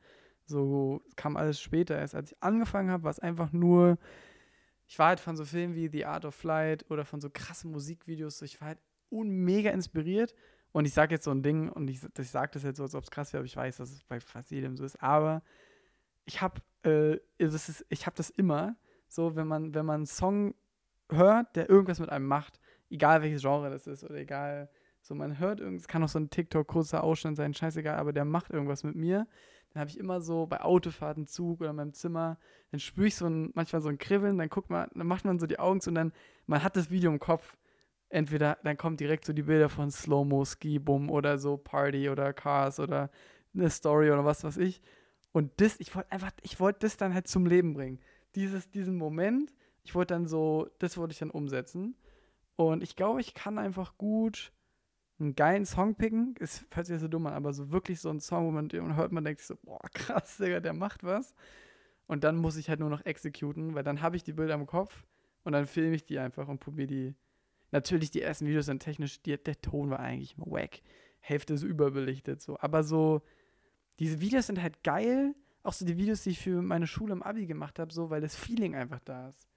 so, 0.46 1.02
kam 1.16 1.36
alles 1.36 1.60
später 1.60 1.98
erst. 1.98 2.14
Als 2.14 2.32
ich 2.32 2.42
angefangen 2.42 2.90
habe, 2.90 3.04
war 3.04 3.10
es 3.10 3.18
einfach 3.18 3.52
nur 3.52 3.98
ich 4.86 4.98
war 4.98 5.08
halt 5.08 5.20
von 5.20 5.36
so 5.36 5.44
Filmen 5.44 5.74
wie 5.74 5.88
The 5.88 6.06
Art 6.06 6.24
of 6.24 6.34
Flight 6.34 6.88
oder 6.90 7.04
von 7.04 7.20
so 7.20 7.28
krassen 7.30 7.72
Musikvideos, 7.72 8.40
ich 8.42 8.60
war 8.60 8.68
halt 8.68 8.78
mega 9.10 9.70
inspiriert. 9.70 10.34
Und 10.72 10.84
ich 10.84 10.92
sage 10.92 11.14
jetzt 11.14 11.24
so 11.24 11.30
ein 11.30 11.42
Ding, 11.42 11.70
und 11.70 11.88
ich, 11.88 12.00
ich 12.18 12.30
sage 12.30 12.50
das 12.52 12.62
jetzt 12.62 12.76
so, 12.76 12.82
als 12.82 12.94
ob 12.94 13.02
es 13.02 13.10
krass 13.10 13.32
wäre, 13.32 13.40
aber 13.40 13.46
ich 13.46 13.56
weiß, 13.56 13.78
dass 13.78 13.90
es 13.90 14.04
bei 14.04 14.20
fast 14.20 14.50
jedem 14.50 14.76
so 14.76 14.84
ist. 14.84 15.02
Aber 15.02 15.42
ich 16.26 16.42
habe 16.42 16.60
äh, 16.82 17.18
das 17.38 17.84
habe 18.04 18.16
das 18.16 18.30
immer, 18.30 18.76
so 19.08 19.36
wenn 19.36 19.46
man, 19.46 19.74
wenn 19.74 19.86
man 19.86 19.96
einen 19.96 20.06
Song 20.06 20.54
hört, 21.10 21.56
der 21.56 21.70
irgendwas 21.70 21.98
mit 21.98 22.10
einem 22.10 22.26
macht, 22.26 22.60
egal 22.90 23.22
welches 23.22 23.40
Genre 23.40 23.70
das 23.70 23.86
ist 23.86 24.04
oder 24.04 24.16
egal, 24.16 24.68
so 25.00 25.14
man 25.14 25.38
hört 25.38 25.60
irgendwas, 25.60 25.88
kann 25.88 26.02
auch 26.02 26.08
so 26.08 26.18
ein 26.18 26.30
TikTok 26.30 26.66
kurzer 26.66 27.02
Ausschnitt 27.02 27.36
sein, 27.36 27.54
scheißegal, 27.54 27.96
aber 27.96 28.12
der 28.12 28.24
macht 28.24 28.50
irgendwas 28.50 28.84
mit 28.84 28.96
mir 28.96 29.26
dann 29.76 29.82
habe 29.82 29.90
ich 29.90 29.98
immer 29.98 30.22
so 30.22 30.46
bei 30.46 30.62
Autofahrten, 30.62 31.26
Zug 31.26 31.60
oder 31.60 31.68
in 31.68 31.76
meinem 31.76 31.92
Zimmer, 31.92 32.38
dann 32.70 32.80
spüre 32.80 33.08
ich 33.08 33.14
so 33.14 33.26
ein, 33.26 33.50
manchmal 33.54 33.82
so 33.82 33.90
ein 33.90 33.98
Kribbeln, 33.98 34.38
dann 34.38 34.48
guckt 34.48 34.70
man, 34.70 34.88
dann 34.94 35.06
macht 35.06 35.26
man 35.26 35.38
so 35.38 35.46
die 35.46 35.58
Augen 35.58 35.82
zu 35.82 35.90
und 35.90 35.96
dann, 35.96 36.14
man 36.46 36.62
hat 36.62 36.78
das 36.78 36.90
Video 36.90 37.10
im 37.10 37.18
Kopf. 37.18 37.58
Entweder 38.08 38.56
dann 38.64 38.78
kommen 38.78 38.96
direkt 38.96 39.26
so 39.26 39.34
die 39.34 39.42
Bilder 39.42 39.68
von 39.68 39.90
Slow-Mo, 39.90 40.46
Ski-Bum 40.46 41.10
oder 41.10 41.36
so 41.36 41.58
Party 41.58 42.08
oder 42.08 42.32
Cars 42.32 42.80
oder 42.80 43.10
eine 43.52 43.68
Story 43.68 44.10
oder 44.10 44.24
was 44.24 44.44
weiß 44.44 44.56
ich. 44.56 44.80
Und 45.32 45.52
das, 45.58 45.78
ich 45.78 45.94
wollte 45.94 46.10
einfach, 46.10 46.32
ich 46.40 46.58
wollte 46.58 46.78
das 46.80 46.96
dann 46.96 47.12
halt 47.12 47.28
zum 47.28 47.44
Leben 47.44 47.74
bringen. 47.74 48.00
Dieses, 48.34 48.70
diesen 48.70 48.96
Moment, 48.96 49.52
ich 49.84 49.94
wollte 49.94 50.14
dann 50.14 50.26
so, 50.26 50.70
das 50.78 50.96
wollte 50.96 51.12
ich 51.12 51.18
dann 51.18 51.30
umsetzen. 51.30 51.96
Und 52.54 52.82
ich 52.82 52.96
glaube, 52.96 53.20
ich 53.20 53.34
kann 53.34 53.58
einfach 53.58 53.98
gut 53.98 54.52
einen 55.18 55.34
geilen 55.34 55.64
Song 55.64 55.94
picken, 55.94 56.34
ist, 56.38 56.66
hört 56.72 56.86
sich 56.86 56.94
ja 56.94 56.98
so 56.98 57.08
dumm 57.08 57.26
an, 57.26 57.34
aber 57.34 57.52
so 57.52 57.70
wirklich 57.70 58.00
so 58.00 58.10
ein 58.10 58.20
Song, 58.20 58.46
wo 58.46 58.50
man 58.50 58.68
den 58.68 58.96
hört, 58.96 59.12
man 59.12 59.24
denkt 59.24 59.40
sich 59.40 59.48
so, 59.48 59.56
boah, 59.62 59.80
krass, 59.94 60.36
Digga, 60.36 60.60
der 60.60 60.72
macht 60.72 61.04
was. 61.04 61.34
Und 62.06 62.24
dann 62.24 62.36
muss 62.36 62.56
ich 62.56 62.68
halt 62.68 62.80
nur 62.80 62.90
noch 62.90 63.04
exekuten, 63.04 63.74
weil 63.74 63.82
dann 63.82 64.02
habe 64.02 64.16
ich 64.16 64.24
die 64.24 64.32
Bilder 64.32 64.54
im 64.54 64.66
Kopf 64.66 65.04
und 65.44 65.52
dann 65.52 65.66
filme 65.66 65.96
ich 65.96 66.04
die 66.04 66.18
einfach 66.18 66.48
und 66.48 66.60
probiere 66.60 66.86
die. 66.86 67.14
Natürlich, 67.72 68.10
die 68.10 68.22
ersten 68.22 68.46
Videos 68.46 68.66
sind 68.66 68.80
technisch, 68.80 69.20
die, 69.22 69.36
der 69.36 69.60
Ton 69.60 69.90
war 69.90 69.98
eigentlich 69.98 70.36
wack. 70.38 70.82
Hälfte 71.18 71.54
ist 71.54 71.64
überbelichtet, 71.64 72.40
so. 72.40 72.58
Aber 72.60 72.84
so, 72.84 73.22
diese 73.98 74.20
Videos 74.20 74.46
sind 74.46 74.62
halt 74.62 74.84
geil. 74.84 75.34
Auch 75.64 75.72
so 75.72 75.84
die 75.84 75.96
Videos, 75.96 76.22
die 76.22 76.30
ich 76.30 76.38
für 76.38 76.62
meine 76.62 76.86
Schule 76.86 77.12
im 77.12 77.24
Abi 77.24 77.46
gemacht 77.46 77.80
habe, 77.80 77.92
so, 77.92 78.08
weil 78.08 78.20
das 78.20 78.36
Feeling 78.36 78.76
einfach 78.76 79.00
da 79.00 79.28
ist 79.30 79.48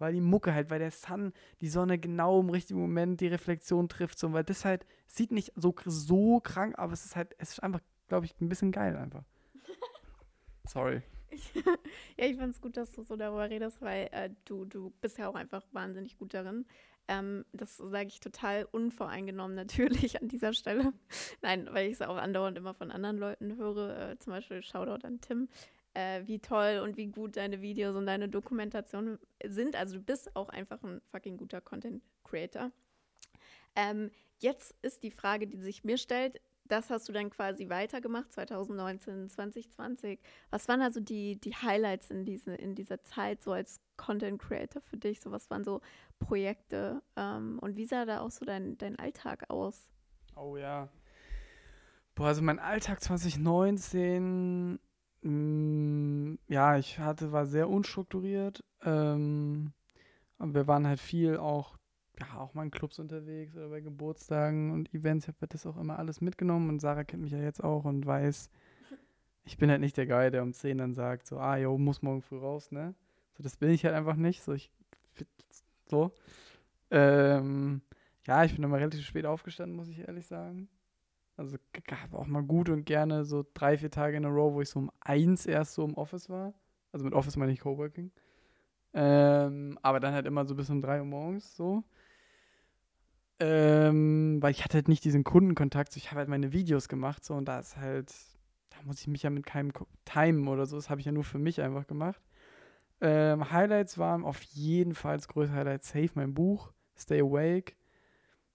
weil 0.00 0.12
die 0.12 0.20
Mucke 0.20 0.54
halt, 0.54 0.70
weil 0.70 0.78
der 0.78 0.90
Sun 0.90 1.32
die 1.60 1.68
Sonne 1.68 1.98
genau 1.98 2.40
im 2.40 2.50
richtigen 2.50 2.80
Moment 2.80 3.20
die 3.20 3.28
Reflexion 3.28 3.88
trifft, 3.88 4.18
so, 4.18 4.32
weil 4.32 4.44
das 4.44 4.64
halt 4.64 4.86
sieht 5.06 5.32
nicht 5.32 5.52
so, 5.56 5.74
so 5.84 6.40
krank, 6.40 6.74
aber 6.78 6.92
es 6.92 7.04
ist 7.04 7.16
halt, 7.16 7.34
es 7.38 7.52
ist 7.52 7.62
einfach, 7.62 7.80
glaube 8.08 8.26
ich, 8.26 8.40
ein 8.40 8.48
bisschen 8.48 8.72
geil 8.72 8.96
einfach. 8.96 9.24
Sorry. 10.66 11.02
ja, 12.16 12.26
ich 12.26 12.36
fand 12.36 12.54
es 12.54 12.60
gut, 12.60 12.76
dass 12.76 12.90
du 12.92 13.02
so 13.02 13.16
darüber 13.16 13.48
redest, 13.48 13.80
weil 13.80 14.08
äh, 14.12 14.30
du, 14.44 14.64
du 14.64 14.92
bist 15.00 15.18
ja 15.18 15.28
auch 15.28 15.34
einfach 15.34 15.62
wahnsinnig 15.72 16.18
gut 16.18 16.34
darin. 16.34 16.66
Ähm, 17.08 17.44
das 17.52 17.76
sage 17.76 18.08
ich 18.08 18.20
total 18.20 18.66
unvoreingenommen 18.70 19.56
natürlich 19.56 20.20
an 20.20 20.28
dieser 20.28 20.52
Stelle. 20.52 20.92
Nein, 21.42 21.68
weil 21.72 21.88
ich 21.88 21.94
es 21.94 22.02
auch 22.02 22.16
andauernd 22.16 22.56
immer 22.56 22.74
von 22.74 22.90
anderen 22.90 23.18
Leuten 23.18 23.56
höre, 23.56 24.10
äh, 24.10 24.18
zum 24.18 24.32
Beispiel 24.32 24.62
Shoutout 24.62 25.06
an 25.06 25.20
Tim, 25.20 25.48
äh, 25.94 26.22
wie 26.26 26.38
toll 26.38 26.80
und 26.82 26.96
wie 26.96 27.06
gut 27.06 27.36
deine 27.36 27.60
Videos 27.60 27.96
und 27.96 28.06
deine 28.06 28.28
Dokumentationen 28.28 29.18
sind. 29.44 29.76
Also 29.76 29.96
du 29.96 30.02
bist 30.02 30.34
auch 30.36 30.48
einfach 30.48 30.82
ein 30.82 31.00
fucking 31.10 31.36
guter 31.36 31.60
Content 31.60 32.02
Creator. 32.24 32.70
Ähm, 33.76 34.10
jetzt 34.38 34.74
ist 34.82 35.02
die 35.02 35.10
Frage, 35.10 35.46
die 35.46 35.58
sich 35.58 35.84
mir 35.84 35.98
stellt, 35.98 36.40
das 36.70 36.88
hast 36.88 37.08
du 37.08 37.12
dann 37.12 37.30
quasi 37.30 37.68
weitergemacht, 37.68 38.32
2019, 38.32 39.28
2020. 39.28 40.20
Was 40.50 40.68
waren 40.68 40.82
also 40.82 41.00
die, 41.00 41.40
die 41.40 41.54
Highlights 41.54 42.10
in, 42.10 42.24
diese, 42.24 42.54
in 42.54 42.76
dieser 42.76 43.02
Zeit 43.02 43.42
so 43.42 43.52
als 43.52 43.80
Content 43.96 44.40
Creator 44.40 44.80
für 44.80 44.96
dich? 44.96 45.20
So 45.20 45.32
was 45.32 45.50
waren 45.50 45.64
so 45.64 45.80
Projekte 46.20 47.02
ähm, 47.16 47.58
und 47.60 47.76
wie 47.76 47.86
sah 47.86 48.04
da 48.04 48.20
auch 48.20 48.30
so 48.30 48.44
dein, 48.44 48.78
dein 48.78 48.96
Alltag 48.98 49.50
aus? 49.50 49.88
Oh 50.36 50.56
ja. 50.56 50.88
Boah, 52.14 52.28
also 52.28 52.42
mein 52.42 52.60
Alltag 52.60 53.02
2019 53.02 54.78
Mm, 55.22 56.36
ja, 56.48 56.76
ich 56.78 56.98
hatte, 56.98 57.32
war 57.32 57.46
sehr 57.46 57.68
unstrukturiert. 57.68 58.64
Ähm, 58.84 59.72
und 60.38 60.54
wir 60.54 60.66
waren 60.66 60.86
halt 60.86 61.00
viel 61.00 61.36
auch, 61.36 61.76
ja, 62.20 62.38
auch 62.38 62.54
mal 62.54 62.64
in 62.64 62.70
Clubs 62.70 62.98
unterwegs 62.98 63.56
oder 63.56 63.68
bei 63.68 63.80
Geburtstagen 63.80 64.72
und 64.72 64.92
Events. 64.94 65.26
Ich 65.28 65.34
habe 65.34 65.46
das 65.48 65.66
auch 65.66 65.76
immer 65.76 65.98
alles 65.98 66.20
mitgenommen 66.20 66.70
und 66.70 66.80
Sarah 66.80 67.04
kennt 67.04 67.22
mich 67.22 67.32
ja 67.32 67.40
jetzt 67.40 67.62
auch 67.62 67.84
und 67.84 68.06
weiß, 68.06 68.50
ich 69.44 69.58
bin 69.58 69.70
halt 69.70 69.80
nicht 69.80 69.96
der 69.96 70.06
Guy, 70.06 70.30
der 70.30 70.42
um 70.42 70.52
10 70.52 70.78
dann 70.78 70.94
sagt, 70.94 71.26
so, 71.26 71.38
ah, 71.38 71.56
jo, 71.56 71.76
muss 71.78 72.02
morgen 72.02 72.22
früh 72.22 72.38
raus, 72.38 72.72
ne? 72.72 72.94
So, 73.36 73.42
das 73.42 73.56
bin 73.56 73.70
ich 73.70 73.84
halt 73.84 73.94
einfach 73.94 74.16
nicht. 74.16 74.42
So, 74.42 74.52
ich, 74.52 74.70
so. 75.88 76.12
Ähm, 76.90 77.82
ja, 78.26 78.44
ich 78.44 78.54
bin 78.54 78.64
immer 78.64 78.78
relativ 78.78 79.02
spät 79.04 79.26
aufgestanden, 79.26 79.76
muss 79.76 79.88
ich 79.88 80.00
ehrlich 80.00 80.26
sagen. 80.26 80.68
Also 81.40 81.56
gab 81.86 82.12
auch 82.12 82.26
mal 82.26 82.42
gut 82.42 82.68
und 82.68 82.84
gerne 82.84 83.24
so 83.24 83.46
drei, 83.54 83.78
vier 83.78 83.90
Tage 83.90 84.18
in 84.18 84.26
a 84.26 84.28
row, 84.28 84.52
wo 84.52 84.60
ich 84.60 84.68
so 84.68 84.78
um 84.78 84.92
eins 85.00 85.46
erst 85.46 85.72
so 85.72 85.82
im 85.82 85.94
Office 85.94 86.28
war. 86.28 86.52
Also 86.92 87.06
mit 87.06 87.14
Office 87.14 87.36
meine 87.36 87.50
ich 87.50 87.60
Coworking. 87.60 88.10
Ähm, 88.92 89.78
aber 89.80 90.00
dann 90.00 90.12
halt 90.12 90.26
immer 90.26 90.44
so 90.44 90.54
bis 90.54 90.68
um 90.68 90.82
drei 90.82 90.98
Uhr 90.98 91.06
morgens 91.06 91.56
so. 91.56 91.82
Ähm, 93.38 94.36
weil 94.42 94.50
ich 94.50 94.64
hatte 94.64 94.74
halt 94.74 94.88
nicht 94.88 95.02
diesen 95.02 95.24
Kundenkontakt. 95.24 95.92
So, 95.92 95.96
ich 95.96 96.10
habe 96.10 96.18
halt 96.18 96.28
meine 96.28 96.52
Videos 96.52 96.88
gemacht 96.88 97.24
so 97.24 97.32
und 97.32 97.46
da 97.46 97.58
ist 97.58 97.78
halt, 97.78 98.12
da 98.68 98.76
muss 98.84 99.00
ich 99.00 99.06
mich 99.06 99.22
ja 99.22 99.30
mit 99.30 99.46
keinem 99.46 99.72
timen 100.04 100.46
oder 100.46 100.66
so. 100.66 100.76
Das 100.76 100.90
habe 100.90 101.00
ich 101.00 101.06
ja 101.06 101.12
nur 101.12 101.24
für 101.24 101.38
mich 101.38 101.62
einfach 101.62 101.86
gemacht. 101.86 102.20
Ähm, 103.00 103.50
Highlights 103.50 103.96
waren 103.96 104.24
auf 104.26 104.42
jeden 104.42 104.92
Fall 104.94 105.16
das 105.16 105.26
größte 105.26 105.54
Highlight 105.54 105.84
Save 105.84 106.10
mein 106.16 106.34
Buch, 106.34 106.74
Stay 106.98 107.22
Awake. 107.22 107.76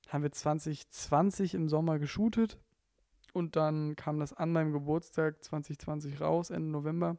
Haben 0.10 0.21
wir 0.21 0.32
2020 0.32 1.56
im 1.56 1.67
Sommer 1.67 1.98
geshootet 1.98 2.60
und 3.36 3.58
dann 3.58 3.95
kam 3.98 4.19
das 4.19 4.32
an 4.32 4.54
meinem 4.54 4.71
Geburtstag 4.71 5.43
2020 5.43 6.21
raus, 6.21 6.50
Ende 6.52 6.69
November. 6.69 7.17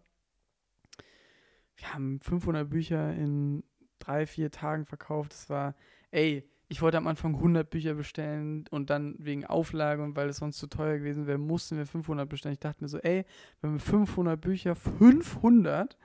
Wir 1.76 1.92
haben 1.92 2.20
500 2.20 2.68
Bücher 2.68 3.12
in 3.12 3.62
drei, 3.98 4.26
vier 4.26 4.50
Tagen 4.50 4.86
verkauft. 4.86 5.32
Das 5.32 5.50
war, 5.50 5.74
ey, 6.10 6.48
ich 6.68 6.80
wollte 6.80 6.96
am 6.96 7.06
Anfang 7.06 7.34
100 7.34 7.68
Bücher 7.68 7.94
bestellen 7.94 8.64
und 8.70 8.88
dann 8.88 9.14
wegen 9.18 9.44
Auflage 9.44 10.02
und 10.02 10.16
weil 10.16 10.30
es 10.30 10.38
sonst 10.38 10.56
zu 10.56 10.68
teuer 10.68 10.98
gewesen 10.98 11.26
wäre, 11.26 11.36
mussten 11.36 11.76
wir 11.76 11.86
500 11.86 12.26
bestellen. 12.26 12.54
Ich 12.54 12.60
dachte 12.60 12.82
mir 12.82 12.88
so, 12.88 12.98
ey, 12.98 13.26
wenn 13.60 13.74
wir 13.74 13.80
500 13.80 14.40
Bücher, 14.40 14.74
500 14.74 15.98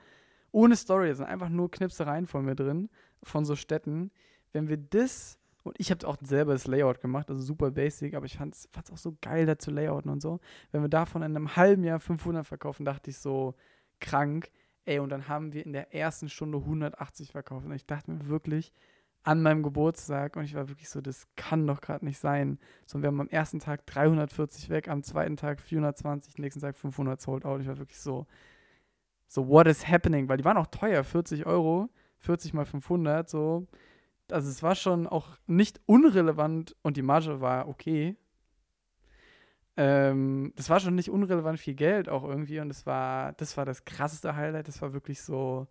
ohne 0.52 0.76
Story, 0.76 1.08
da 1.08 1.14
sind 1.14 1.26
einfach 1.26 1.48
nur 1.48 1.70
Knipsereien 1.70 2.26
von 2.26 2.44
mir 2.44 2.54
drin, 2.54 2.90
von 3.22 3.46
so 3.46 3.56
Städten. 3.56 4.10
Wenn 4.52 4.68
wir 4.68 4.76
das, 4.76 5.38
und 5.62 5.78
ich 5.78 5.90
habe 5.90 6.06
auch 6.06 6.16
selber 6.22 6.52
das 6.52 6.66
Layout 6.66 7.00
gemacht, 7.00 7.30
also 7.30 7.42
super 7.42 7.70
basic, 7.70 8.14
aber 8.14 8.26
ich 8.26 8.36
fand 8.36 8.54
es 8.54 8.68
auch 8.92 8.96
so 8.96 9.16
geil, 9.20 9.46
da 9.46 9.58
zu 9.58 9.70
layouten 9.70 10.10
und 10.10 10.20
so. 10.20 10.40
Wenn 10.72 10.82
wir 10.82 10.88
davon 10.88 11.22
in 11.22 11.36
einem 11.36 11.54
halben 11.56 11.84
Jahr 11.84 12.00
500 12.00 12.46
verkaufen, 12.46 12.84
dachte 12.84 13.10
ich 13.10 13.18
so, 13.18 13.54
krank. 14.00 14.50
Ey, 14.84 14.98
und 14.98 15.10
dann 15.10 15.28
haben 15.28 15.52
wir 15.52 15.64
in 15.64 15.72
der 15.72 15.94
ersten 15.94 16.28
Stunde 16.28 16.58
180 16.58 17.30
verkauft. 17.30 17.66
Und 17.66 17.72
ich 17.72 17.86
dachte 17.86 18.10
mir 18.10 18.26
wirklich, 18.26 18.72
an 19.22 19.40
meinem 19.40 19.62
Geburtstag, 19.62 20.36
und 20.36 20.42
ich 20.42 20.54
war 20.54 20.68
wirklich 20.68 20.88
so, 20.88 21.00
das 21.00 21.28
kann 21.36 21.66
doch 21.66 21.80
gerade 21.80 22.04
nicht 22.04 22.18
sein. 22.18 22.58
So, 22.86 23.00
wir 23.00 23.06
haben 23.06 23.20
am 23.20 23.28
ersten 23.28 23.60
Tag 23.60 23.86
340 23.86 24.68
weg, 24.68 24.88
am 24.88 25.04
zweiten 25.04 25.36
Tag 25.36 25.60
420, 25.60 26.38
nächsten 26.38 26.60
Tag 26.60 26.76
500 26.76 27.20
sold 27.20 27.44
out. 27.44 27.60
Ich 27.60 27.68
war 27.68 27.78
wirklich 27.78 28.00
so, 28.00 28.26
so, 29.28 29.46
what 29.46 29.68
is 29.68 29.86
happening? 29.86 30.28
Weil 30.28 30.38
die 30.38 30.44
waren 30.44 30.56
auch 30.56 30.66
teuer, 30.66 31.04
40 31.04 31.46
Euro, 31.46 31.88
40 32.18 32.52
mal 32.52 32.64
500, 32.64 33.30
so. 33.30 33.68
Also 34.32 34.48
es 34.50 34.62
war 34.62 34.74
schon 34.74 35.06
auch 35.06 35.28
nicht 35.46 35.80
unrelevant 35.86 36.76
und 36.82 36.96
die 36.96 37.02
Marge 37.02 37.40
war 37.40 37.68
okay. 37.68 38.16
Ähm, 39.76 40.52
das 40.56 40.68
war 40.68 40.80
schon 40.80 40.94
nicht 40.94 41.10
unrelevant 41.10 41.58
viel 41.58 41.74
Geld 41.74 42.08
auch 42.08 42.24
irgendwie 42.24 42.60
und 42.60 42.68
das 42.68 42.84
war, 42.84 43.32
das 43.34 43.56
war 43.56 43.64
das 43.64 43.84
krasseste 43.84 44.36
Highlight. 44.36 44.68
Das 44.68 44.82
war 44.82 44.92
wirklich 44.92 45.22
so, 45.22 45.66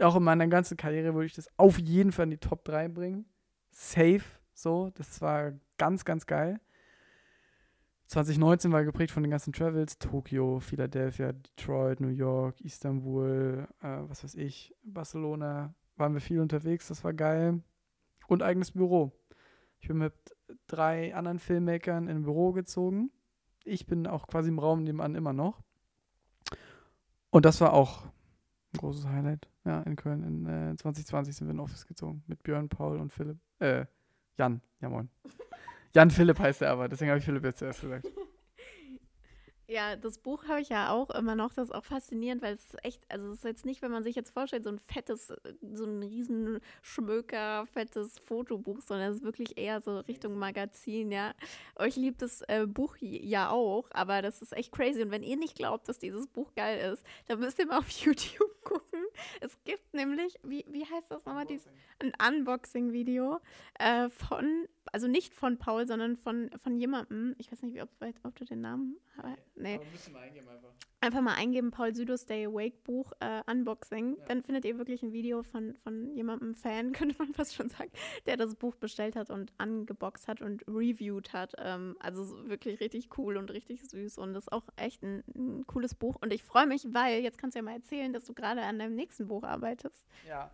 auch 0.00 0.16
in 0.16 0.24
meiner 0.24 0.46
ganzen 0.48 0.76
Karriere 0.76 1.14
würde 1.14 1.26
ich 1.26 1.34
das 1.34 1.48
auf 1.58 1.78
jeden 1.78 2.12
Fall 2.12 2.24
in 2.24 2.30
die 2.30 2.38
Top 2.38 2.64
3 2.64 2.88
bringen. 2.88 3.26
Safe, 3.70 4.22
so. 4.54 4.90
Das 4.94 5.20
war 5.20 5.52
ganz, 5.78 6.04
ganz 6.04 6.26
geil. 6.26 6.60
2019 8.08 8.72
war 8.72 8.84
geprägt 8.84 9.10
von 9.10 9.22
den 9.22 9.30
ganzen 9.30 9.52
Travels. 9.52 9.98
Tokio, 9.98 10.60
Philadelphia, 10.60 11.32
Detroit, 11.32 12.00
New 12.00 12.08
York, 12.08 12.60
Istanbul, 12.60 13.66
äh, 13.80 13.98
was 14.02 14.22
weiß 14.22 14.34
ich, 14.34 14.74
Barcelona. 14.82 15.74
Waren 15.96 16.14
wir 16.14 16.20
viel 16.20 16.40
unterwegs, 16.40 16.88
das 16.88 17.04
war 17.04 17.14
geil. 17.14 17.62
Und 18.32 18.42
eigenes 18.42 18.70
Büro. 18.70 19.12
Ich 19.78 19.88
bin 19.88 19.98
mit 19.98 20.14
drei 20.66 21.14
anderen 21.14 21.38
Filmmakern 21.38 22.08
in 22.08 22.16
ein 22.16 22.22
Büro 22.22 22.52
gezogen. 22.52 23.10
Ich 23.62 23.84
bin 23.84 24.06
auch 24.06 24.26
quasi 24.26 24.48
im 24.48 24.58
Raum 24.58 24.84
nebenan 24.84 25.14
immer 25.14 25.34
noch. 25.34 25.60
Und 27.28 27.44
das 27.44 27.60
war 27.60 27.74
auch 27.74 28.04
ein 28.72 28.78
großes 28.78 29.06
Highlight. 29.06 29.50
Ja, 29.66 29.82
in 29.82 29.96
Köln. 29.96 30.22
In 30.22 30.46
äh, 30.46 30.74
2020 30.78 31.36
sind 31.36 31.46
wir 31.46 31.52
in 31.52 31.60
Office 31.60 31.86
gezogen. 31.86 32.24
Mit 32.26 32.42
Björn, 32.42 32.70
Paul 32.70 33.00
und 33.00 33.12
Philipp. 33.12 33.36
Äh, 33.58 33.84
Jan. 34.38 34.62
Ja, 34.80 34.88
moin. 34.88 35.10
Jan 35.94 36.10
Philipp 36.10 36.38
heißt 36.38 36.62
er 36.62 36.70
aber, 36.70 36.88
deswegen 36.88 37.10
habe 37.10 37.18
ich 37.18 37.26
Philipp 37.26 37.44
jetzt 37.44 37.58
zuerst 37.58 37.82
gesagt. 37.82 38.10
Ja, 39.72 39.96
das 39.96 40.18
Buch 40.18 40.44
habe 40.48 40.60
ich 40.60 40.68
ja 40.68 40.90
auch 40.90 41.08
immer 41.08 41.34
noch. 41.34 41.54
Das 41.54 41.68
ist 41.68 41.74
auch 41.74 41.84
faszinierend, 41.84 42.42
weil 42.42 42.54
es 42.54 42.66
ist 42.66 42.84
echt, 42.84 43.00
also 43.08 43.30
es 43.30 43.38
ist 43.38 43.44
jetzt 43.44 43.64
nicht, 43.64 43.80
wenn 43.80 43.90
man 43.90 44.02
sich 44.02 44.14
jetzt 44.14 44.30
vorstellt, 44.30 44.64
so 44.64 44.70
ein 44.70 44.78
fettes, 44.78 45.32
so 45.62 45.86
ein 45.86 46.02
riesen 46.02 46.60
Schmöker, 46.82 47.64
fettes 47.72 48.18
Fotobuch, 48.18 48.82
sondern 48.82 49.10
es 49.10 49.16
ist 49.16 49.24
wirklich 49.24 49.56
eher 49.56 49.80
so 49.80 50.00
Richtung 50.00 50.36
Magazin, 50.36 51.10
ja. 51.10 51.32
Euch 51.76 51.96
liebt 51.96 52.20
das 52.20 52.42
äh, 52.48 52.66
Buch 52.66 52.96
ja 53.00 53.48
auch, 53.48 53.88
aber 53.92 54.20
das 54.20 54.42
ist 54.42 54.52
echt 54.52 54.72
crazy. 54.72 55.04
Und 55.04 55.10
wenn 55.10 55.22
ihr 55.22 55.38
nicht 55.38 55.56
glaubt, 55.56 55.88
dass 55.88 55.98
dieses 55.98 56.26
Buch 56.26 56.54
geil 56.54 56.92
ist, 56.92 57.02
dann 57.26 57.40
müsst 57.40 57.58
ihr 57.58 57.66
mal 57.66 57.78
auf 57.78 57.88
YouTube 58.04 58.62
gucken. 58.64 59.00
Es 59.40 59.56
gibt 59.64 59.94
nämlich, 59.94 60.38
wie, 60.42 60.66
wie 60.68 60.84
heißt 60.84 61.10
das 61.10 61.24
nochmal, 61.24 61.46
dies, 61.46 61.66
ein 61.98 62.12
Unboxing-Video 62.28 63.40
äh, 63.78 64.10
von, 64.10 64.66
also 64.92 65.08
nicht 65.08 65.34
von 65.34 65.58
Paul, 65.58 65.86
sondern 65.86 66.16
von, 66.16 66.50
von 66.62 66.76
jemandem, 66.76 67.34
ich 67.38 67.50
weiß 67.50 67.62
nicht, 67.62 67.80
ob, 67.82 67.88
ob 68.24 68.36
du 68.36 68.44
den 68.44 68.60
Namen, 68.60 68.98
nee, 69.54 69.74
Aber 69.74 69.84
müssen 69.86 70.14
wir 70.14 70.20
eingeben 70.20 70.48
einfach. 70.48 70.70
einfach 71.00 71.20
mal 71.20 71.34
eingeben, 71.34 71.70
Paul 71.70 71.94
Südo 71.94 72.16
Stay 72.16 72.46
Awake 72.46 72.76
Buch 72.84 73.12
äh, 73.20 73.42
Unboxing. 73.50 74.16
Ja. 74.18 74.24
Dann 74.26 74.42
findet 74.42 74.64
ihr 74.64 74.78
wirklich 74.78 75.02
ein 75.02 75.12
Video 75.12 75.42
von, 75.42 75.74
von 75.76 76.14
jemandem 76.14 76.54
Fan, 76.54 76.92
könnte 76.92 77.16
man 77.18 77.32
fast 77.32 77.54
schon 77.54 77.68
sagen, 77.68 77.90
der 78.26 78.36
das 78.36 78.54
Buch 78.54 78.74
bestellt 78.76 79.16
hat 79.16 79.30
und 79.30 79.52
angeboxt 79.58 80.28
hat 80.28 80.40
und 80.40 80.66
reviewed 80.66 81.32
hat. 81.32 81.54
Ähm, 81.58 81.96
also 82.00 82.24
so 82.24 82.48
wirklich 82.48 82.80
richtig 82.80 83.16
cool 83.18 83.36
und 83.36 83.50
richtig 83.52 83.82
süß 83.88 84.18
und 84.18 84.34
das 84.34 84.44
ist 84.44 84.52
auch 84.52 84.64
echt 84.76 85.02
ein, 85.02 85.22
ein 85.34 85.66
cooles 85.66 85.94
Buch. 85.94 86.16
Und 86.20 86.32
ich 86.32 86.42
freue 86.42 86.66
mich, 86.66 86.86
weil 86.92 87.22
jetzt 87.22 87.38
kannst 87.38 87.54
du 87.54 87.58
ja 87.58 87.62
mal 87.62 87.74
erzählen, 87.74 88.12
dass 88.12 88.24
du 88.24 88.34
gerade 88.34 88.62
an 88.62 88.78
deinem 88.78 88.94
nächsten 88.94 89.26
Buch 89.26 89.42
arbeitest. 89.42 90.06
Ja. 90.26 90.50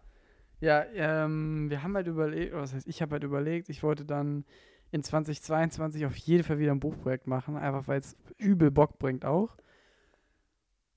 Ja, 0.61 0.85
ähm, 0.93 1.71
wir 1.71 1.85
haben 1.85 1.95
halt 1.95 2.09
überlegt, 2.09 2.53
was 2.53 2.75
heißt, 2.75 2.89
ich 2.89 3.01
habe 3.01 3.13
halt 3.13 3.23
überlegt, 3.23 3.69
ich 3.69 3.85
wollte 3.85 4.05
dann 4.05 4.45
in 4.91 5.03
2022 5.03 6.07
auf 6.07 6.17
jeden 6.17 6.45
Fall 6.45 6.59
wieder 6.59 6.73
ein 6.73 6.81
Buchprojekt 6.81 7.27
machen, 7.27 7.57
einfach 7.57 7.89
weil 7.89 8.01
es 8.01 8.17
übel 8.39 8.71
Bock 8.71 8.99
bringt 8.99 9.25
auch. 9.25 9.57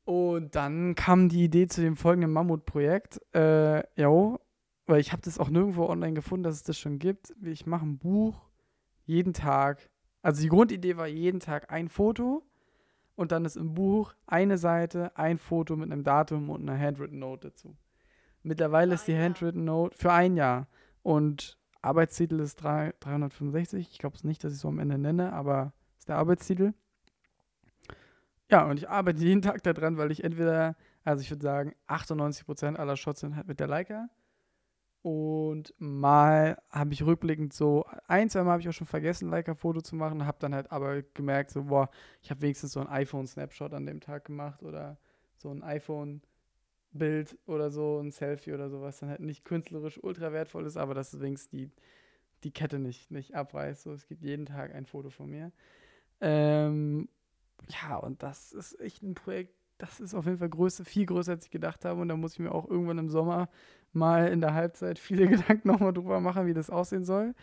Und 0.06 0.56
dann 0.56 0.95
kam 0.95 1.30
die 1.30 1.43
Idee 1.43 1.67
zu 1.67 1.82
dem 1.82 1.95
folgenden 1.95 2.32
Mammutprojekt. 2.32 3.21
Äh, 3.36 3.84
jo, 3.99 4.39
weil 4.86 4.99
ich 4.99 5.12
habe 5.12 5.21
das 5.21 5.39
auch 5.39 5.49
nirgendwo 5.49 5.86
online 5.86 6.13
gefunden, 6.13 6.43
dass 6.43 6.56
es 6.56 6.63
das 6.63 6.77
schon 6.77 6.99
gibt. 6.99 7.34
Ich 7.43 7.65
mache 7.65 7.86
ein 7.86 7.97
Buch 7.97 8.49
jeden 9.06 9.34
Tag. 9.34 9.89
Also 10.21 10.41
die 10.41 10.49
Grundidee 10.49 10.97
war 10.97 11.08
jeden 11.08 11.39
Tag 11.39 11.71
ein 11.71 11.89
Foto 11.89 12.43
und 13.15 13.32
dann 13.32 13.45
ist 13.45 13.58
im 13.58 13.73
Buch 13.73 14.13
eine 14.25 14.58
Seite, 14.58 15.15
ein 15.17 15.38
Foto 15.38 15.75
mit 15.75 15.91
einem 15.91 16.04
Datum 16.04 16.49
und 16.49 16.67
einer 16.67 16.80
Handwritten 16.80 17.19
Note 17.19 17.49
dazu. 17.49 17.75
Mittlerweile 18.43 18.95
ist 18.95 19.08
die. 19.08 19.17
Handwritten 19.17 19.63
Note 19.63 19.95
für 19.97 20.12
ein 20.12 20.36
Jahr 20.36 20.67
und 21.04 21.58
Arbeitstitel 21.81 22.39
ist 22.39 22.55
drei- 22.55 22.93
365. 22.99 23.89
Ich 23.91 23.99
glaube 23.99 24.15
es 24.15 24.23
nicht, 24.23 24.43
dass 24.43 24.53
ich 24.53 24.59
so 24.59 24.67
am 24.67 24.79
Ende 24.79 24.97
nenne, 24.97 25.33
aber 25.33 25.73
ist 25.97 26.09
der 26.09 26.17
Arbeitstitel. 26.17 26.73
Ja, 28.49 28.65
und 28.65 28.77
ich 28.77 28.89
arbeite 28.89 29.21
jeden 29.23 29.41
Tag 29.41 29.63
daran, 29.63 29.97
weil 29.97 30.11
ich 30.11 30.23
entweder, 30.23 30.75
also 31.05 31.21
ich 31.21 31.31
würde 31.31 31.43
sagen, 31.43 31.73
98% 31.87 32.75
aller 32.77 32.97
Shots 32.97 33.21
sind 33.21 33.35
halt 33.35 33.47
mit 33.47 33.59
der 33.59 33.67
Leica. 33.67 34.09
Und 35.03 35.73
mal 35.79 36.61
habe 36.69 36.93
ich 36.93 37.03
rückblickend 37.03 37.53
so, 37.53 37.85
ein, 38.07 38.29
zwei 38.29 38.43
Mal 38.43 38.51
habe 38.51 38.61
ich 38.61 38.69
auch 38.69 38.73
schon 38.73 38.85
vergessen, 38.87 39.29
Leica-Foto 39.29 39.81
zu 39.81 39.95
machen, 39.95 40.25
habe 40.27 40.37
dann 40.39 40.53
halt 40.53 40.71
aber 40.71 41.01
gemerkt, 41.01 41.49
so, 41.49 41.63
boah, 41.63 41.89
ich 42.21 42.29
habe 42.29 42.41
wenigstens 42.41 42.73
so 42.73 42.81
ein 42.81 42.87
iPhone-Snapshot 42.87 43.73
an 43.73 43.85
dem 43.87 43.99
Tag 43.99 44.25
gemacht 44.25 44.61
oder 44.61 44.99
so 45.37 45.49
ein 45.49 45.63
iPhone-Bild 46.91 47.38
oder 47.47 47.69
so, 47.69 47.99
ein 47.99 48.12
Selfie 48.12 48.54
oder 48.54 48.69
sowas, 48.69 48.99
dann 48.99 49.10
halt 49.10 49.21
nicht 49.21 49.45
künstlerisch 49.45 49.99
ultra 50.01 50.32
wertvoll 50.32 50.65
ist, 50.65 50.77
aber 50.77 50.93
dass 50.93 51.19
wenigstens 51.19 51.49
die, 51.49 51.71
die 52.43 52.51
Kette 52.51 52.80
nicht, 52.80 53.12
nicht 53.12 53.36
abreißt. 53.36 53.84
So, 53.84 53.93
es 53.93 54.08
gibt 54.08 54.23
jeden 54.23 54.45
Tag 54.45 54.73
ein 54.73 54.86
Foto 54.86 55.10
von 55.10 55.30
mir. 55.30 55.51
Ähm, 56.19 57.10
ja, 57.69 57.97
und 57.97 58.23
das 58.23 58.51
ist 58.54 58.80
echt 58.80 59.04
ein 59.04 59.15
Projekt, 59.15 59.54
das 59.77 59.99
ist 59.99 60.13
auf 60.13 60.25
jeden 60.25 60.38
Fall 60.38 60.49
größer, 60.49 60.86
viel 60.86 61.06
größer, 61.06 61.34
als 61.34 61.45
ich 61.45 61.51
gedacht 61.51 61.86
habe. 61.86 62.01
Und 62.01 62.10
da 62.10 62.15
muss 62.15 62.34
ich 62.34 62.39
mir 62.39 62.51
auch 62.51 62.69
irgendwann 62.69 62.99
im 62.99 63.10
Sommer 63.10 63.49
mal 63.93 64.27
in 64.27 64.41
der 64.41 64.54
Halbzeit 64.54 64.99
viele 64.99 65.27
Gedanken 65.30 65.67
nochmal 65.67 65.93
drüber 65.93 66.19
machen, 66.19 66.45
wie 66.45 66.54
das 66.54 66.69
aussehen 66.69 67.06
soll. 67.06 67.34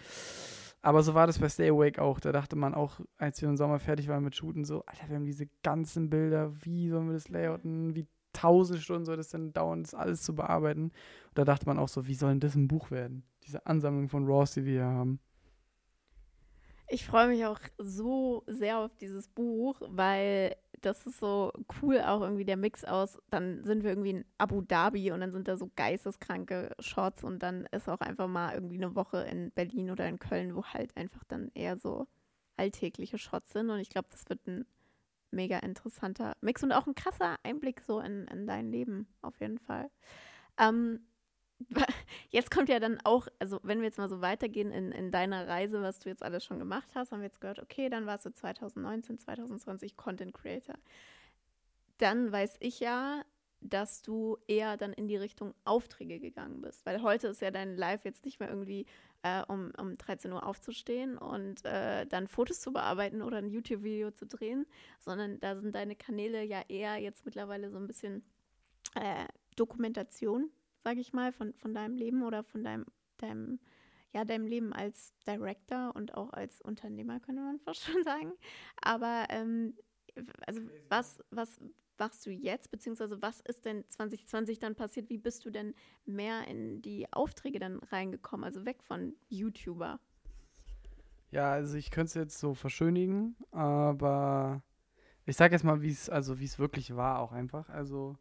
Aber 0.81 1.03
so 1.03 1.13
war 1.13 1.27
das 1.27 1.41
bei 1.41 1.49
Stay 1.49 1.69
Awake 1.69 2.01
auch. 2.01 2.21
Da 2.21 2.31
dachte 2.31 2.55
man 2.55 2.73
auch, 2.75 3.01
als 3.19 3.43
wir 3.43 3.49
im 3.49 3.57
Sommer 3.57 3.81
fertig 3.81 4.07
waren 4.07 4.23
mit 4.23 4.37
Shooten, 4.37 4.65
so, 4.65 4.85
Alter, 4.87 5.09
wir 5.09 5.17
haben 5.17 5.25
diese 5.25 5.49
ganzen 5.65 6.09
Bilder, 6.09 6.53
wie 6.65 6.89
sollen 6.89 7.09
wir 7.09 7.15
das 7.15 7.29
layouten, 7.29 7.97
wie 7.97 8.07
tausend 8.33 8.81
Stunden 8.81 9.05
soll 9.05 9.17
das 9.17 9.29
denn 9.29 9.53
dauern, 9.53 9.83
das 9.83 9.95
alles 9.95 10.23
zu 10.23 10.35
bearbeiten. 10.35 10.85
Und 10.85 11.38
da 11.38 11.45
dachte 11.45 11.67
man 11.67 11.79
auch 11.79 11.88
so, 11.88 12.07
wie 12.07 12.14
soll 12.14 12.31
denn 12.31 12.41
das 12.41 12.55
ein 12.55 12.69
Buch 12.69 12.91
werden? 12.91 13.25
Diese 13.47 13.67
Ansammlung 13.67 14.09
von 14.09 14.27
Raws, 14.27 14.55
die 14.55 14.64
wir 14.64 14.73
hier 14.73 14.85
haben. 14.85 15.21
Ich 16.91 17.07
freue 17.07 17.29
mich 17.29 17.45
auch 17.45 17.61
so 17.77 18.45
sehr 18.47 18.79
auf 18.79 18.97
dieses 18.97 19.29
Buch, 19.29 19.81
weil 19.88 20.57
das 20.81 21.05
ist 21.07 21.19
so 21.19 21.53
cool 21.83 22.01
auch 22.01 22.23
irgendwie 22.23 22.45
der 22.45 22.57
Mix 22.57 22.85
aus, 22.85 23.19
dann 23.31 23.62
sind 23.64 23.83
wir 23.83 23.91
irgendwie 23.91 24.11
in 24.11 24.25
Abu 24.38 24.62
Dhabi 24.62 25.12
und 25.12 25.21
dann 25.21 25.33
sind 25.33 25.49
da 25.49 25.57
so 25.57 25.71
geisteskranke 25.77 26.75
Shots 26.79 27.25
und 27.25 27.43
dann 27.43 27.67
ist 27.73 27.88
auch 27.88 28.01
einfach 28.01 28.29
mal 28.29 28.55
irgendwie 28.55 28.77
eine 28.77 28.95
Woche 28.95 29.19
in 29.25 29.51
Berlin 29.51 29.91
oder 29.91 30.09
in 30.09 30.19
Köln, 30.19 30.55
wo 30.55 30.64
halt 30.64 30.97
einfach 30.97 31.25
dann 31.25 31.51
eher 31.55 31.77
so 31.79 32.07
alltägliche 32.57 33.19
Shots 33.19 33.53
sind 33.53 33.69
und 33.71 33.81
ich 33.81 33.91
glaube, 33.91 34.09
das 34.11 34.29
wird 34.29 34.47
ein 34.47 34.64
mega 35.31 35.59
interessanter 35.59 36.37
Mix 36.41 36.62
und 36.62 36.73
auch 36.73 36.87
ein 36.87 36.95
krasser 36.95 37.37
Einblick 37.43 37.81
so 37.81 38.01
in, 38.01 38.27
in 38.29 38.47
dein 38.47 38.71
Leben 38.71 39.07
auf 39.23 39.41
jeden 39.41 39.59
Fall. 39.59 39.91
Ähm, 40.59 41.01
jetzt 42.31 42.51
kommt 42.51 42.69
ja 42.69 42.79
dann 42.79 42.99
auch, 43.05 43.27
also 43.38 43.61
wenn 43.62 43.79
wir 43.79 43.87
jetzt 43.87 43.99
mal 43.99 44.09
so 44.09 44.21
weitergehen 44.21 44.71
in, 44.71 44.93
in 44.93 45.11
deiner 45.11 45.49
Reise, 45.49 45.83
was 45.83 45.99
du 45.99 46.09
jetzt 46.09 46.23
alles 46.23 46.45
schon 46.45 46.59
gemacht 46.59 46.88
hast, 46.95 47.12
haben 47.12 47.21
wir 47.21 47.27
jetzt 47.27 47.41
gehört, 47.41 47.61
okay, 47.61 47.88
dann 47.88 48.07
warst 48.07 48.27
du 48.27 48.33
2019, 48.33 49.19
2020 49.19 49.97
Content 49.97 50.35
Creator. 50.35 50.77
Dann 51.99 52.31
weiß 52.31 52.57
ich 52.61 52.81
ja, 52.81 53.25
dass 53.61 54.03
du 54.03 54.38
eher 54.47 54.77
dann 54.77 54.92
in 54.92 55.09
die 55.09 55.16
Richtung 55.16 55.55
Aufträge 55.64 56.21
gegangen 56.21 56.61
bist. 56.61 56.87
Weil 56.87 57.03
heute 57.03 57.29
ist 57.29 57.40
ja 57.40 57.51
dein 57.51 57.77
Live 57.77 58.05
jetzt 58.05 58.25
nicht 58.25 58.40
mehr 58.40 58.49
irgendwie 58.49 58.87
äh, 59.23 59.42
um, 59.49 59.73
um 59.79 59.97
13 59.97 60.33
Uhr 60.33 60.47
aufzustehen 60.47 61.18
und 61.18 61.64
äh, 61.64 62.07
dann 62.07 62.29
Fotos 62.29 62.61
zu 62.61 62.73
bearbeiten 62.73 63.23
oder 63.23 63.38
ein 63.38 63.49
YouTube-Video 63.49 64.11
zu 64.12 64.27
drehen, 64.27 64.66
sondern 65.01 65.40
da 65.40 65.57
sind 65.57 65.75
deine 65.75 65.97
Kanäle 65.97 66.44
ja 66.44 66.62
eher 66.68 66.97
jetzt 66.99 67.25
mittlerweile 67.25 67.71
so 67.71 67.79
ein 67.79 67.87
bisschen 67.87 68.23
äh, 68.94 69.27
Dokumentation, 69.57 70.51
sage 70.85 71.01
ich 71.01 71.12
mal, 71.12 71.33
von, 71.33 71.53
von 71.55 71.75
deinem 71.75 71.97
Leben 71.97 72.23
oder 72.23 72.44
von 72.44 72.62
deinem, 72.62 72.87
deinem, 73.16 73.59
ja, 74.12 74.25
deinem 74.25 74.47
Leben 74.47 74.73
als 74.73 75.14
Director 75.27 75.94
und 75.97 76.14
auch 76.14 76.33
als 76.33 76.61
Unternehmer, 76.62 77.18
könnte 77.18 77.42
man 77.42 77.59
fast 77.64 77.85
schon 77.85 78.05
sagen. 78.05 78.33
Aber 78.81 79.27
ähm, 79.31 79.75
also 80.47 80.61
was, 80.88 81.23
was 81.31 81.61
machst 81.99 82.25
du 82.27 82.31
jetzt, 82.31 82.71
beziehungsweise 82.71 83.21
was 83.23 83.41
ist 83.41 83.65
denn 83.65 83.85
2020 83.89 84.59
dann 84.59 84.75
passiert? 84.75 85.09
Wie 85.11 85.19
bist 85.19 85.45
du 85.45 85.51
denn 85.51 85.75
mehr 86.05 86.47
in 86.49 86.83
die 86.83 87.13
Aufträge 87.13 87.59
dann 87.59 87.79
reingekommen, 87.79 88.45
also 88.45 88.65
weg 88.65 88.83
von 88.83 89.15
YouTuber? 89.29 90.01
Ja, 91.31 91.53
also 91.53 91.77
ich 91.77 91.91
könnte 91.91 92.09
es 92.09 92.15
jetzt 92.15 92.39
so 92.39 92.55
verschönigen, 92.55 93.37
aber 93.51 94.63
ich 95.27 95.37
sage 95.37 95.55
jetzt 95.55 95.65
mal, 95.65 95.83
wie 95.83 95.91
es 95.91 96.09
also 96.09 96.35
es 96.35 96.59
wirklich 96.59 96.97
war 96.97 97.19
auch 97.19 97.33
einfach. 97.33 97.69
Also 97.69 98.17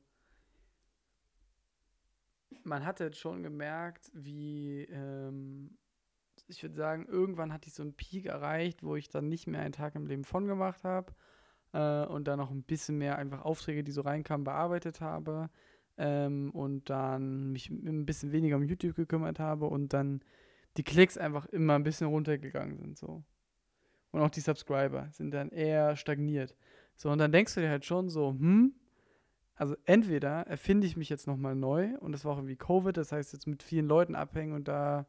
man 2.63 2.85
hatte 2.85 3.05
jetzt 3.05 3.19
schon 3.19 3.43
gemerkt, 3.43 4.11
wie 4.13 4.83
ähm, 4.89 5.77
ich 6.47 6.61
würde 6.61 6.75
sagen, 6.75 7.05
irgendwann 7.07 7.53
hatte 7.53 7.67
ich 7.69 7.73
so 7.73 7.83
einen 7.83 7.93
Peak 7.93 8.25
erreicht, 8.25 8.83
wo 8.83 8.95
ich 8.95 9.09
dann 9.09 9.29
nicht 9.29 9.47
mehr 9.47 9.61
einen 9.61 9.73
Tag 9.73 9.95
im 9.95 10.05
Leben 10.05 10.25
von 10.25 10.47
gemacht 10.47 10.83
habe 10.83 11.13
äh, 11.73 12.05
und 12.05 12.27
dann 12.27 12.39
noch 12.39 12.51
ein 12.51 12.63
bisschen 12.63 12.97
mehr 12.97 13.17
einfach 13.17 13.43
Aufträge, 13.43 13.83
die 13.83 13.91
so 13.91 14.01
reinkamen, 14.01 14.43
bearbeitet 14.43 15.01
habe 15.01 15.49
ähm, 15.97 16.51
und 16.51 16.89
dann 16.89 17.51
mich 17.51 17.69
ein 17.69 18.05
bisschen 18.05 18.31
weniger 18.31 18.57
um 18.57 18.63
YouTube 18.63 18.95
gekümmert 18.95 19.39
habe 19.39 19.67
und 19.67 19.93
dann 19.93 20.21
die 20.77 20.83
Klicks 20.83 21.17
einfach 21.17 21.45
immer 21.47 21.75
ein 21.75 21.83
bisschen 21.83 22.07
runtergegangen 22.07 22.77
sind 22.77 22.97
so. 22.97 23.23
Und 24.11 24.21
auch 24.21 24.29
die 24.29 24.39
Subscriber 24.39 25.09
sind 25.11 25.31
dann 25.31 25.49
eher 25.49 25.95
stagniert. 25.95 26.55
So, 26.95 27.09
und 27.09 27.17
dann 27.17 27.31
denkst 27.31 27.55
du 27.55 27.61
dir 27.61 27.69
halt 27.69 27.85
schon 27.85 28.09
so, 28.09 28.29
hm, 28.29 28.73
also 29.55 29.75
entweder 29.85 30.47
erfinde 30.47 30.85
ich 30.85 30.97
mich 30.97 31.09
jetzt 31.09 31.27
nochmal 31.27 31.55
neu 31.55 31.97
und 31.99 32.11
das 32.11 32.25
war 32.25 32.33
auch 32.33 32.37
irgendwie 32.37 32.55
Covid, 32.55 32.95
das 32.95 33.11
heißt 33.11 33.33
jetzt 33.33 33.47
mit 33.47 33.63
vielen 33.63 33.87
Leuten 33.87 34.15
abhängen 34.15 34.53
und 34.53 34.67
da 34.67 35.07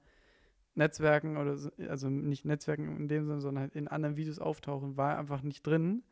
Netzwerken 0.74 1.36
oder 1.36 1.56
so, 1.56 1.70
also 1.88 2.08
nicht 2.08 2.44
Netzwerken 2.44 2.96
in 2.96 3.08
dem 3.08 3.26
Sinne, 3.26 3.40
sondern 3.40 3.62
halt 3.62 3.76
in 3.76 3.88
anderen 3.88 4.16
Videos 4.16 4.38
auftauchen, 4.38 4.96
war 4.96 5.18
einfach 5.18 5.42
nicht 5.42 5.66
drin. 5.66 6.02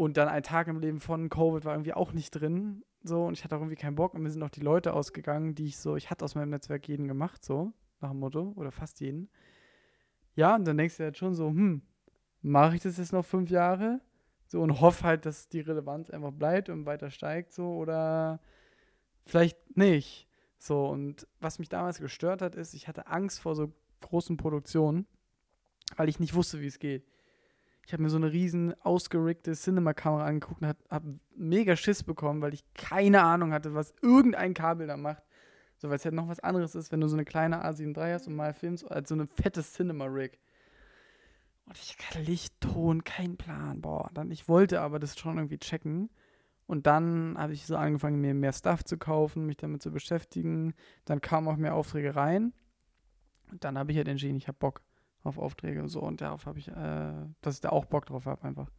Und 0.00 0.16
dann 0.16 0.28
ein 0.28 0.42
Tag 0.42 0.66
im 0.68 0.80
Leben 0.80 0.98
von 0.98 1.28
Covid 1.28 1.66
war 1.66 1.74
irgendwie 1.74 1.92
auch 1.92 2.14
nicht 2.14 2.30
drin. 2.30 2.82
So, 3.02 3.26
und 3.26 3.34
ich 3.34 3.44
hatte 3.44 3.54
auch 3.54 3.60
irgendwie 3.60 3.76
keinen 3.76 3.96
Bock. 3.96 4.14
Und 4.14 4.22
mir 4.22 4.30
sind 4.30 4.42
auch 4.42 4.48
die 4.48 4.62
Leute 4.62 4.94
ausgegangen, 4.94 5.54
die 5.54 5.66
ich 5.66 5.76
so, 5.76 5.94
ich 5.94 6.08
hatte 6.08 6.24
aus 6.24 6.34
meinem 6.34 6.48
Netzwerk 6.48 6.88
jeden 6.88 7.06
gemacht, 7.06 7.44
so, 7.44 7.74
nach 8.00 8.08
dem 8.08 8.18
Motto, 8.18 8.54
oder 8.56 8.72
fast 8.72 9.00
jeden. 9.00 9.28
Ja, 10.36 10.54
und 10.54 10.64
dann 10.64 10.78
denkst 10.78 10.96
du 10.96 11.02
halt 11.02 11.18
schon 11.18 11.34
so, 11.34 11.48
hm, 11.48 11.82
mache 12.40 12.76
ich 12.76 12.80
das 12.80 12.96
jetzt 12.96 13.12
noch 13.12 13.26
fünf 13.26 13.50
Jahre? 13.50 14.00
So, 14.46 14.62
und 14.62 14.80
hoffe 14.80 15.04
halt, 15.04 15.26
dass 15.26 15.50
die 15.50 15.60
Relevanz 15.60 16.08
einfach 16.08 16.32
bleibt 16.32 16.70
und 16.70 16.86
weiter 16.86 17.10
steigt, 17.10 17.52
so, 17.52 17.74
oder 17.74 18.40
vielleicht 19.26 19.76
nicht. 19.76 20.26
So, 20.56 20.86
und 20.86 21.26
was 21.40 21.58
mich 21.58 21.68
damals 21.68 21.98
gestört 21.98 22.40
hat, 22.40 22.54
ist, 22.54 22.72
ich 22.72 22.88
hatte 22.88 23.06
Angst 23.06 23.38
vor 23.38 23.54
so 23.54 23.70
großen 24.00 24.38
Produktionen, 24.38 25.06
weil 25.96 26.08
ich 26.08 26.20
nicht 26.20 26.32
wusste, 26.32 26.62
wie 26.62 26.68
es 26.68 26.78
geht. 26.78 27.09
Ich 27.86 27.92
habe 27.92 28.02
mir 28.02 28.10
so 28.10 28.16
eine 28.16 28.32
riesen 28.32 28.74
ausgeriggte 28.82 29.52
Cinema-Kamera 29.52 30.24
angeguckt 30.24 30.62
und 30.62 30.68
habe 30.68 30.78
hab 30.88 31.02
mega 31.34 31.74
Schiss 31.76 32.02
bekommen, 32.02 32.40
weil 32.40 32.54
ich 32.54 32.62
keine 32.74 33.22
Ahnung 33.22 33.52
hatte, 33.52 33.74
was 33.74 33.94
irgendein 34.02 34.54
Kabel 34.54 34.86
da 34.86 34.96
macht. 34.96 35.22
So, 35.78 35.88
weil 35.88 35.96
es 35.96 36.04
halt 36.04 36.14
noch 36.14 36.28
was 36.28 36.40
anderes 36.40 36.74
ist, 36.74 36.92
wenn 36.92 37.00
du 37.00 37.08
so 37.08 37.16
eine 37.16 37.24
kleine 37.24 37.64
A7 37.64 37.96
III 37.96 38.12
hast 38.12 38.26
und 38.26 38.36
mal 38.36 38.52
filmst, 38.52 38.90
als 38.90 39.08
so 39.08 39.14
eine 39.14 39.26
fette 39.26 39.62
Cinema-Rig. 39.62 40.38
Und 41.64 41.78
ich 41.78 41.96
hatte 41.98 42.20
Licht, 42.20 42.60
Ton, 42.60 43.04
kein 43.04 43.36
Plan. 43.36 43.80
Boah, 43.80 44.10
dann, 44.12 44.30
ich 44.30 44.48
wollte 44.48 44.80
aber 44.80 44.98
das 44.98 45.18
schon 45.18 45.38
irgendwie 45.38 45.58
checken. 45.58 46.10
Und 46.66 46.86
dann 46.86 47.36
habe 47.38 47.52
ich 47.52 47.66
so 47.66 47.76
angefangen, 47.76 48.20
mir 48.20 48.34
mehr 48.34 48.52
Stuff 48.52 48.84
zu 48.84 48.98
kaufen, 48.98 49.46
mich 49.46 49.56
damit 49.56 49.82
zu 49.82 49.90
beschäftigen. 49.90 50.74
Dann 51.04 51.20
kamen 51.20 51.48
auch 51.48 51.56
mehr 51.56 51.74
Aufträge 51.74 52.14
rein. 52.14 52.52
Und 53.50 53.64
dann 53.64 53.78
habe 53.78 53.90
ich 53.90 53.96
halt 53.96 54.08
entschieden, 54.08 54.36
ich 54.36 54.48
habe 54.48 54.58
Bock 54.58 54.82
auf 55.22 55.38
Aufträge 55.38 55.82
und 55.82 55.88
so. 55.88 56.00
Und 56.00 56.20
darauf 56.20 56.46
habe 56.46 56.58
ich, 56.58 56.68
äh, 56.68 57.26
dass 57.40 57.54
ich 57.54 57.60
da 57.60 57.70
auch 57.70 57.84
Bock 57.84 58.06
drauf 58.06 58.26
habe, 58.26 58.42
einfach. 58.44 58.70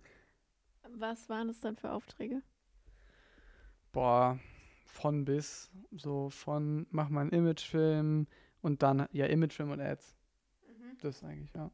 Was 0.97 1.29
waren 1.29 1.49
es 1.49 1.59
dann 1.61 1.77
für 1.77 1.91
Aufträge? 1.91 2.41
Boah, 3.91 4.39
von 4.85 5.25
bis. 5.25 5.71
So 5.91 6.29
von 6.29 6.87
mach 6.91 7.09
mal 7.09 7.21
einen 7.21 7.31
Imagefilm 7.31 8.27
und 8.61 8.83
dann, 8.83 9.07
ja, 9.11 9.25
Imagefilm 9.25 9.71
und 9.71 9.81
Ads. 9.81 10.15
Mhm. 10.67 10.97
Das 11.01 11.23
eigentlich, 11.23 11.53
ja. 11.53 11.71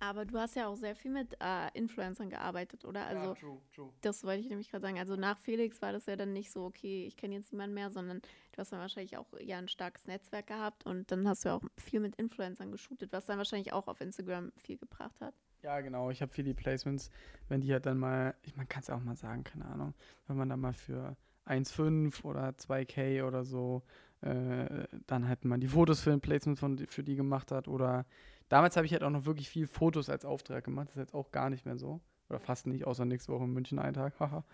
Aber 0.00 0.24
du 0.24 0.38
hast 0.38 0.56
ja 0.56 0.66
auch 0.66 0.76
sehr 0.76 0.96
viel 0.96 1.10
mit 1.10 1.36
äh, 1.40 1.68
Influencern 1.74 2.30
gearbeitet, 2.30 2.86
oder? 2.86 3.06
Also, 3.06 3.28
ja, 3.28 3.34
true, 3.34 3.60
true. 3.74 3.92
Das 4.00 4.24
wollte 4.24 4.40
ich 4.40 4.48
nämlich 4.48 4.70
gerade 4.70 4.82
sagen. 4.82 4.98
Also 4.98 5.14
nach 5.14 5.38
Felix 5.38 5.82
war 5.82 5.92
das 5.92 6.06
ja 6.06 6.16
dann 6.16 6.32
nicht 6.32 6.50
so, 6.50 6.64
okay, 6.64 7.04
ich 7.06 7.18
kenne 7.18 7.34
jetzt 7.34 7.52
niemanden 7.52 7.74
mehr, 7.74 7.90
sondern 7.90 8.20
du 8.20 8.58
hast 8.58 8.72
dann 8.72 8.80
wahrscheinlich 8.80 9.18
auch 9.18 9.26
ja 9.38 9.58
ein 9.58 9.68
starkes 9.68 10.06
Netzwerk 10.06 10.46
gehabt 10.46 10.86
und 10.86 11.12
dann 11.12 11.28
hast 11.28 11.44
du 11.44 11.50
ja 11.50 11.54
auch 11.56 11.62
viel 11.76 12.00
mit 12.00 12.16
Influencern 12.16 12.72
geshootet, 12.72 13.12
was 13.12 13.26
dann 13.26 13.36
wahrscheinlich 13.36 13.74
auch 13.74 13.88
auf 13.88 14.00
Instagram 14.00 14.52
viel 14.56 14.78
gebracht 14.78 15.20
hat. 15.20 15.34
Ja, 15.62 15.80
genau. 15.82 16.10
Ich 16.10 16.22
habe 16.22 16.32
viele 16.32 16.54
Placements, 16.54 17.10
wenn 17.48 17.60
die 17.60 17.70
halt 17.70 17.84
dann 17.84 17.98
mal, 17.98 18.34
ich 18.42 18.56
man 18.56 18.66
kann 18.66 18.82
es 18.82 18.88
auch 18.88 19.00
mal 19.00 19.16
sagen, 19.16 19.44
keine 19.44 19.66
Ahnung, 19.66 19.94
wenn 20.26 20.36
man 20.38 20.48
dann 20.48 20.60
mal 20.60 20.72
für 20.72 21.14
1,5 21.44 22.24
oder 22.24 22.48
2K 22.50 23.26
oder 23.26 23.44
so 23.44 23.82
äh, 24.22 24.86
dann 25.06 25.28
halt 25.28 25.44
mal 25.44 25.58
die 25.58 25.68
Fotos 25.68 26.00
für 26.00 26.12
ein 26.12 26.20
Placement 26.20 26.58
von, 26.58 26.78
für 26.78 27.02
die 27.02 27.16
gemacht 27.16 27.52
hat 27.52 27.68
oder 27.68 28.06
Damals 28.50 28.76
habe 28.76 28.84
ich 28.84 28.92
halt 28.92 29.04
auch 29.04 29.10
noch 29.10 29.24
wirklich 29.24 29.48
viel 29.48 29.66
Fotos 29.66 30.10
als 30.10 30.24
Auftrag 30.24 30.64
gemacht. 30.64 30.88
Das 30.88 30.96
ist 30.96 31.00
jetzt 31.00 31.14
auch 31.14 31.30
gar 31.30 31.48
nicht 31.48 31.64
mehr 31.64 31.78
so. 31.78 32.00
Oder 32.28 32.40
fast 32.40 32.66
nicht, 32.66 32.84
außer 32.84 33.04
nächste 33.04 33.32
Woche 33.32 33.44
in 33.44 33.52
München 33.52 33.78
einen 33.78 33.94
Tag. 33.94 34.14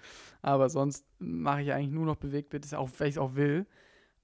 Aber 0.43 0.69
sonst 0.69 1.07
mache 1.19 1.63
ich 1.63 1.73
eigentlich 1.73 1.91
nur 1.91 2.05
noch 2.05 2.17
Bewegtbild, 2.17 2.71
weil 2.73 3.09
ich 3.09 3.15
es 3.15 3.19
auch 3.19 3.35
will. 3.35 3.67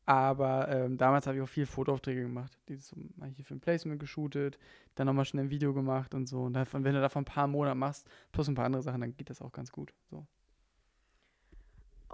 Aber 0.05 0.69
ähm, 0.69 0.99
damals 0.99 1.27
habe 1.27 1.39
ich 1.39 1.43
auch 1.43 1.49
viel 1.49 1.65
Fotoaufträge 1.65 2.23
gemacht. 2.23 2.59
Die 2.69 2.77
so, 2.77 2.97
habe 3.19 3.31
hier 3.31 3.45
für 3.45 3.55
ein 3.55 3.61
Placement 3.61 3.99
geshootet, 3.99 4.59
dann 4.95 5.07
nochmal 5.07 5.25
schnell 5.25 5.45
ein 5.45 5.51
Video 5.51 5.73
gemacht 5.73 6.15
und 6.15 6.29
so. 6.29 6.43
Und 6.43 6.53
davon, 6.53 6.85
wenn 6.85 6.95
du 6.95 7.01
davon 7.01 7.23
ein 7.23 7.25
paar 7.25 7.47
Monate 7.47 7.75
machst, 7.75 8.07
plus 8.31 8.49
ein 8.49 8.55
paar 8.55 8.67
andere 8.67 8.83
Sachen, 8.83 9.01
dann 9.01 9.17
geht 9.17 9.31
das 9.31 9.41
auch 9.41 9.53
ganz 9.53 9.73
gut. 9.73 9.95
So. 10.11 10.27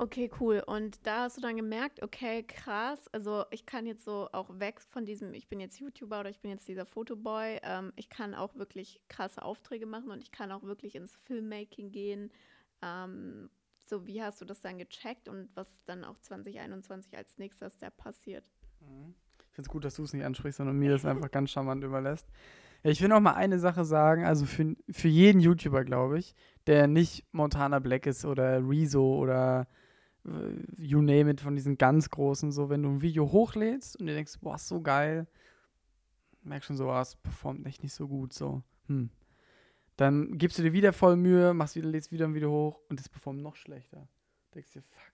Okay, 0.01 0.31
cool. 0.39 0.63
Und 0.65 1.05
da 1.09 1.23
hast 1.23 1.39
du 1.39 1.41
dann 1.41 1.57
gemerkt, 1.57 2.05
okay, 2.05 2.45
krass. 2.45 3.09
Also 3.09 3.45
ich 3.51 3.67
kann 3.67 3.85
jetzt 3.85 4.05
so 4.05 4.29
auch 4.33 4.49
weg 4.61 4.81
von 4.81 5.05
diesem, 5.05 5.35
ich 5.35 5.49
bin 5.49 5.59
jetzt 5.59 5.81
YouTuber 5.81 6.21
oder 6.21 6.31
ich 6.31 6.39
bin 6.39 6.53
jetzt 6.53 6.69
dieser 6.69 6.87
Fotoboy. 6.87 7.59
Ähm, 7.65 7.93
ich 7.97 8.09
kann 8.09 8.33
auch 8.33 8.55
wirklich 8.55 9.01
krasse 9.09 9.43
Aufträge 9.43 9.87
machen 9.87 10.13
und 10.13 10.23
ich 10.23 10.31
kann 10.31 10.53
auch 10.53 10.63
wirklich 10.63 10.95
ins 10.95 11.17
Filmmaking 11.17 11.91
gehen. 11.91 12.31
Ähm, 12.81 13.51
so, 13.87 14.07
wie 14.07 14.23
hast 14.23 14.41
du 14.41 14.45
das 14.45 14.61
dann 14.61 14.79
gecheckt 14.79 15.29
und 15.29 15.49
was 15.55 15.67
dann 15.85 16.05
auch 16.05 16.17
2021 16.21 17.17
als 17.17 17.37
nächstes 17.39 17.77
da 17.79 17.91
passiert? 17.91 18.45
Mhm. 18.81 19.17
Ich 19.41 19.55
finde 19.57 19.67
es 19.67 19.73
gut, 19.73 19.85
dass 19.85 19.97
du 19.97 20.05
es 20.05 20.13
nicht 20.13 20.25
ansprichst, 20.25 20.59
sondern 20.59 20.79
mir 20.79 20.93
das 20.93 21.05
einfach 21.07 21.33
ganz 21.33 21.51
charmant 21.51 21.83
überlässt. 21.83 22.29
Ich 22.85 23.03
will 23.03 23.09
noch 23.09 23.19
mal 23.19 23.35
eine 23.35 23.59
Sache 23.59 23.85
sagen, 23.85 24.25
also 24.25 24.47
für, 24.47 24.77
für 24.89 25.09
jeden 25.09 25.41
YouTuber, 25.41 25.83
glaube 25.83 26.21
ich, 26.21 26.37
der 26.69 26.87
nicht 26.87 27.27
Montana 27.33 27.81
Black 27.81 28.07
ist 28.07 28.25
oder 28.25 28.61
Rezo 28.61 29.17
oder 29.19 29.67
you 30.77 31.01
name 31.01 31.31
it, 31.31 31.41
von 31.41 31.55
diesen 31.55 31.79
ganz 31.79 32.11
großen, 32.11 32.53
so, 32.53 32.69
wenn 32.69 32.83
du 32.83 32.91
ein 32.91 33.03
Video 33.03 33.31
hochlädst 33.31 33.99
und 33.99 34.07
dir 34.07 34.15
denkst, 34.15 34.39
boah, 34.41 34.59
so 34.59 34.81
geil, 34.81 35.27
merkst 36.43 36.69
schon 36.69 36.77
so, 36.77 36.91
ah, 36.91 37.03
es 37.03 37.17
performt 37.17 37.67
echt 37.67 37.83
nicht 37.83 37.95
so 37.95 38.09
gut, 38.09 38.33
so, 38.33 38.63
hm. 38.87 39.11
Dann 39.97 40.39
gibst 40.39 40.57
du 40.57 40.63
dir 40.63 40.73
wieder 40.73 40.93
voll 40.93 41.17
Mühe, 41.17 41.53
machst 41.55 41.75
wieder, 41.75 41.89
lädst 41.89 42.13
wieder 42.13 42.27
ein 42.27 42.35
Video 42.35 42.53
hoch 42.53 42.81
und 42.89 43.01
das 43.01 43.09
performt 43.09 43.43
noch 43.43 43.57
schlechter. 43.57 44.07
Denkst 44.55 44.73
dir, 44.73 44.83
fuck. 44.83 45.13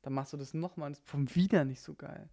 Dann 0.00 0.14
machst 0.14 0.32
du 0.32 0.38
das 0.38 0.54
nochmal 0.54 0.86
und 0.86 0.92
es 0.92 1.00
performt 1.00 1.36
wieder 1.36 1.66
nicht 1.66 1.82
so 1.82 1.94
geil. 1.94 2.30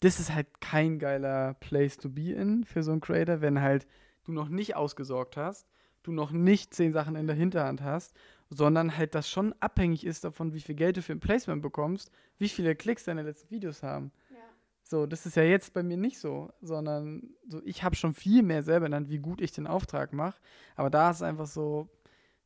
Das 0.00 0.18
ist 0.18 0.34
halt 0.34 0.60
kein 0.60 0.98
geiler 0.98 1.54
Place 1.54 1.98
to 1.98 2.10
be 2.10 2.32
in 2.32 2.64
für 2.64 2.82
so 2.82 2.90
einen 2.90 3.00
Creator, 3.00 3.40
wenn 3.40 3.60
halt 3.60 3.86
du 4.24 4.32
noch 4.32 4.48
nicht 4.48 4.74
ausgesorgt 4.74 5.36
hast, 5.36 5.68
du 6.02 6.10
noch 6.10 6.32
nicht 6.32 6.74
zehn 6.74 6.92
Sachen 6.92 7.14
in 7.14 7.28
der 7.28 7.36
Hinterhand 7.36 7.82
hast 7.82 8.16
sondern 8.50 8.96
halt 8.96 9.14
das 9.14 9.28
schon 9.28 9.54
abhängig 9.60 10.06
ist 10.06 10.24
davon, 10.24 10.52
wie 10.54 10.60
viel 10.60 10.74
Geld 10.74 10.96
du 10.96 11.02
für 11.02 11.12
ein 11.12 11.20
Placement 11.20 11.62
bekommst, 11.62 12.10
wie 12.38 12.48
viele 12.48 12.76
Klicks 12.76 13.04
deine 13.04 13.22
letzten 13.22 13.50
Videos 13.50 13.82
haben. 13.82 14.12
Ja. 14.30 14.36
So, 14.82 15.06
das 15.06 15.26
ist 15.26 15.36
ja 15.36 15.42
jetzt 15.42 15.72
bei 15.74 15.82
mir 15.82 15.96
nicht 15.96 16.18
so, 16.18 16.52
sondern 16.60 17.30
so, 17.48 17.60
ich 17.64 17.82
habe 17.82 17.96
schon 17.96 18.14
viel 18.14 18.42
mehr 18.42 18.62
selber 18.62 18.86
genannt, 18.86 19.10
wie 19.10 19.18
gut 19.18 19.40
ich 19.40 19.52
den 19.52 19.66
Auftrag 19.66 20.12
mache. 20.12 20.40
Aber 20.76 20.90
da 20.90 21.10
ist 21.10 21.16
es 21.16 21.22
einfach 21.22 21.46
so, 21.46 21.88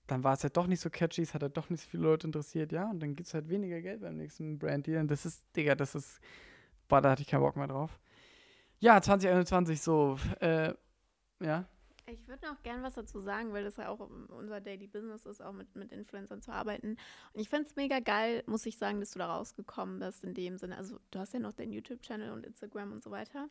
dann 0.07 0.25
war 0.25 0.33
es 0.33 0.43
halt 0.43 0.57
doch 0.57 0.67
nicht 0.67 0.81
so 0.81 0.91
catchy, 0.91 1.23
es 1.23 1.35
hat 1.35 1.43
halt 1.43 1.57
doch 1.57 1.69
nicht 1.71 1.83
so 1.83 1.91
viele 1.91 2.05
Leute 2.05 2.27
interessiert, 2.27 2.73
ja, 2.73 2.89
und 2.91 3.01
dann 3.01 3.15
gibt 3.15 3.29
es 3.29 3.35
halt 3.35 3.49
weniger 3.49 3.81
Geld 3.81 4.01
beim 4.01 4.17
nächsten 4.17 4.59
Brand-Deal. 4.59 5.01
Und 5.01 5.11
das 5.11 5.27
ist, 5.27 5.45
Digga, 5.55 5.75
das 5.75 5.95
ist, 5.95 6.19
boah, 6.89 7.01
da 7.01 7.11
hatte 7.11 7.23
ich 7.23 7.29
keinen 7.29 7.43
Bock 7.43 7.57
mehr 7.57 7.69
drauf. 7.69 7.99
Ja, 8.79 9.01
2021 9.01 9.81
so, 9.83 10.19
äh, 10.41 10.73
ja. 11.41 11.69
Ich 12.13 12.27
würde 12.29 12.47
noch 12.47 12.63
gern 12.63 12.83
was 12.83 12.95
dazu 12.95 13.21
sagen, 13.21 13.53
weil 13.53 13.65
das 13.65 13.77
ja 13.77 13.89
auch 13.89 14.01
unser 14.01 14.61
Daily 14.61 14.87
Business 14.87 15.27
ist, 15.27 15.41
auch 15.41 15.53
mit, 15.53 15.75
mit 15.77 15.93
Influencern 15.93 16.43
zu 16.43 16.53
arbeiten. 16.53 16.97
Und 17.33 17.41
ich 17.41 17.49
finde 17.49 17.67
es 17.69 17.77
mega 17.77 18.01
geil, 18.01 18.43
muss 18.47 18.67
ich 18.67 18.79
sagen, 18.79 19.01
dass 19.01 19.13
du 19.13 19.19
da 19.19 19.35
rausgekommen 19.35 19.99
bist 20.01 20.25
in 20.25 20.35
dem 20.35 20.59
Sinne. 20.59 20.77
Also 20.77 20.99
du 21.11 21.19
hast 21.19 21.35
ja 21.35 21.41
noch 21.41 21.53
deinen 21.53 21.73
YouTube-Channel 21.73 22.31
und 22.33 22.47
Instagram 22.47 22.93
und 22.93 23.03
so 23.03 23.11
weiter. 23.11 23.49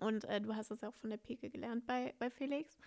Und 0.00 0.24
äh, 0.24 0.40
du 0.40 0.54
hast 0.54 0.70
das 0.70 0.80
ja 0.80 0.88
auch 0.88 0.94
von 0.94 1.10
der 1.10 1.16
Pike 1.16 1.50
gelernt 1.50 1.86
bei, 1.86 2.14
bei 2.18 2.30
Felix. 2.30 2.78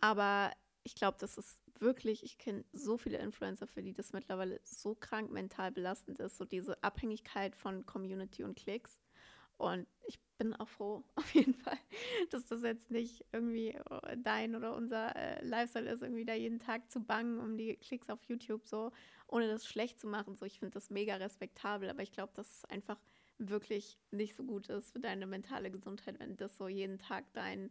Aber 0.00 0.52
ich 0.82 0.94
glaube, 0.94 1.18
das 1.20 1.36
ist 1.36 1.58
wirklich, 1.78 2.24
ich 2.24 2.38
kenne 2.38 2.64
so 2.72 2.96
viele 2.96 3.18
Influencer, 3.18 3.66
für 3.66 3.82
die 3.82 3.92
das 3.92 4.12
mittlerweile 4.12 4.60
so 4.64 4.94
krank 4.94 5.30
mental 5.30 5.70
belastend 5.70 6.18
ist, 6.18 6.38
so 6.38 6.44
diese 6.44 6.82
Abhängigkeit 6.82 7.54
von 7.54 7.86
Community 7.86 8.42
und 8.44 8.56
Klicks. 8.56 8.98
Und 9.56 9.86
ich 10.06 10.18
bin 10.38 10.54
auch 10.54 10.68
froh, 10.68 11.04
auf 11.16 11.34
jeden 11.34 11.54
Fall, 11.54 11.78
dass 12.30 12.46
das 12.46 12.62
jetzt 12.62 12.90
nicht 12.90 13.24
irgendwie 13.32 13.70
äh, 13.70 14.16
dein 14.16 14.54
oder 14.54 14.74
unser 14.74 15.14
äh, 15.14 15.44
Lifestyle 15.44 15.90
ist, 15.90 16.02
irgendwie 16.02 16.24
da 16.24 16.34
jeden 16.34 16.60
Tag 16.60 16.90
zu 16.90 17.00
bangen 17.00 17.38
um 17.38 17.56
die 17.58 17.76
Klicks 17.76 18.08
auf 18.08 18.22
YouTube, 18.24 18.66
so, 18.66 18.92
ohne 19.26 19.48
das 19.48 19.66
schlecht 19.66 20.00
zu 20.00 20.06
machen. 20.06 20.36
So, 20.36 20.46
ich 20.46 20.58
finde 20.58 20.74
das 20.74 20.90
mega 20.90 21.16
respektabel, 21.16 21.90
aber 21.90 22.02
ich 22.02 22.12
glaube, 22.12 22.32
dass 22.34 22.50
es 22.50 22.64
einfach 22.64 22.98
wirklich 23.38 23.98
nicht 24.10 24.34
so 24.34 24.44
gut 24.44 24.68
ist 24.68 24.92
für 24.92 25.00
deine 25.00 25.26
mentale 25.26 25.70
Gesundheit, 25.70 26.18
wenn 26.18 26.36
das 26.36 26.56
so 26.56 26.68
jeden 26.68 26.98
Tag 26.98 27.24
dein, 27.34 27.70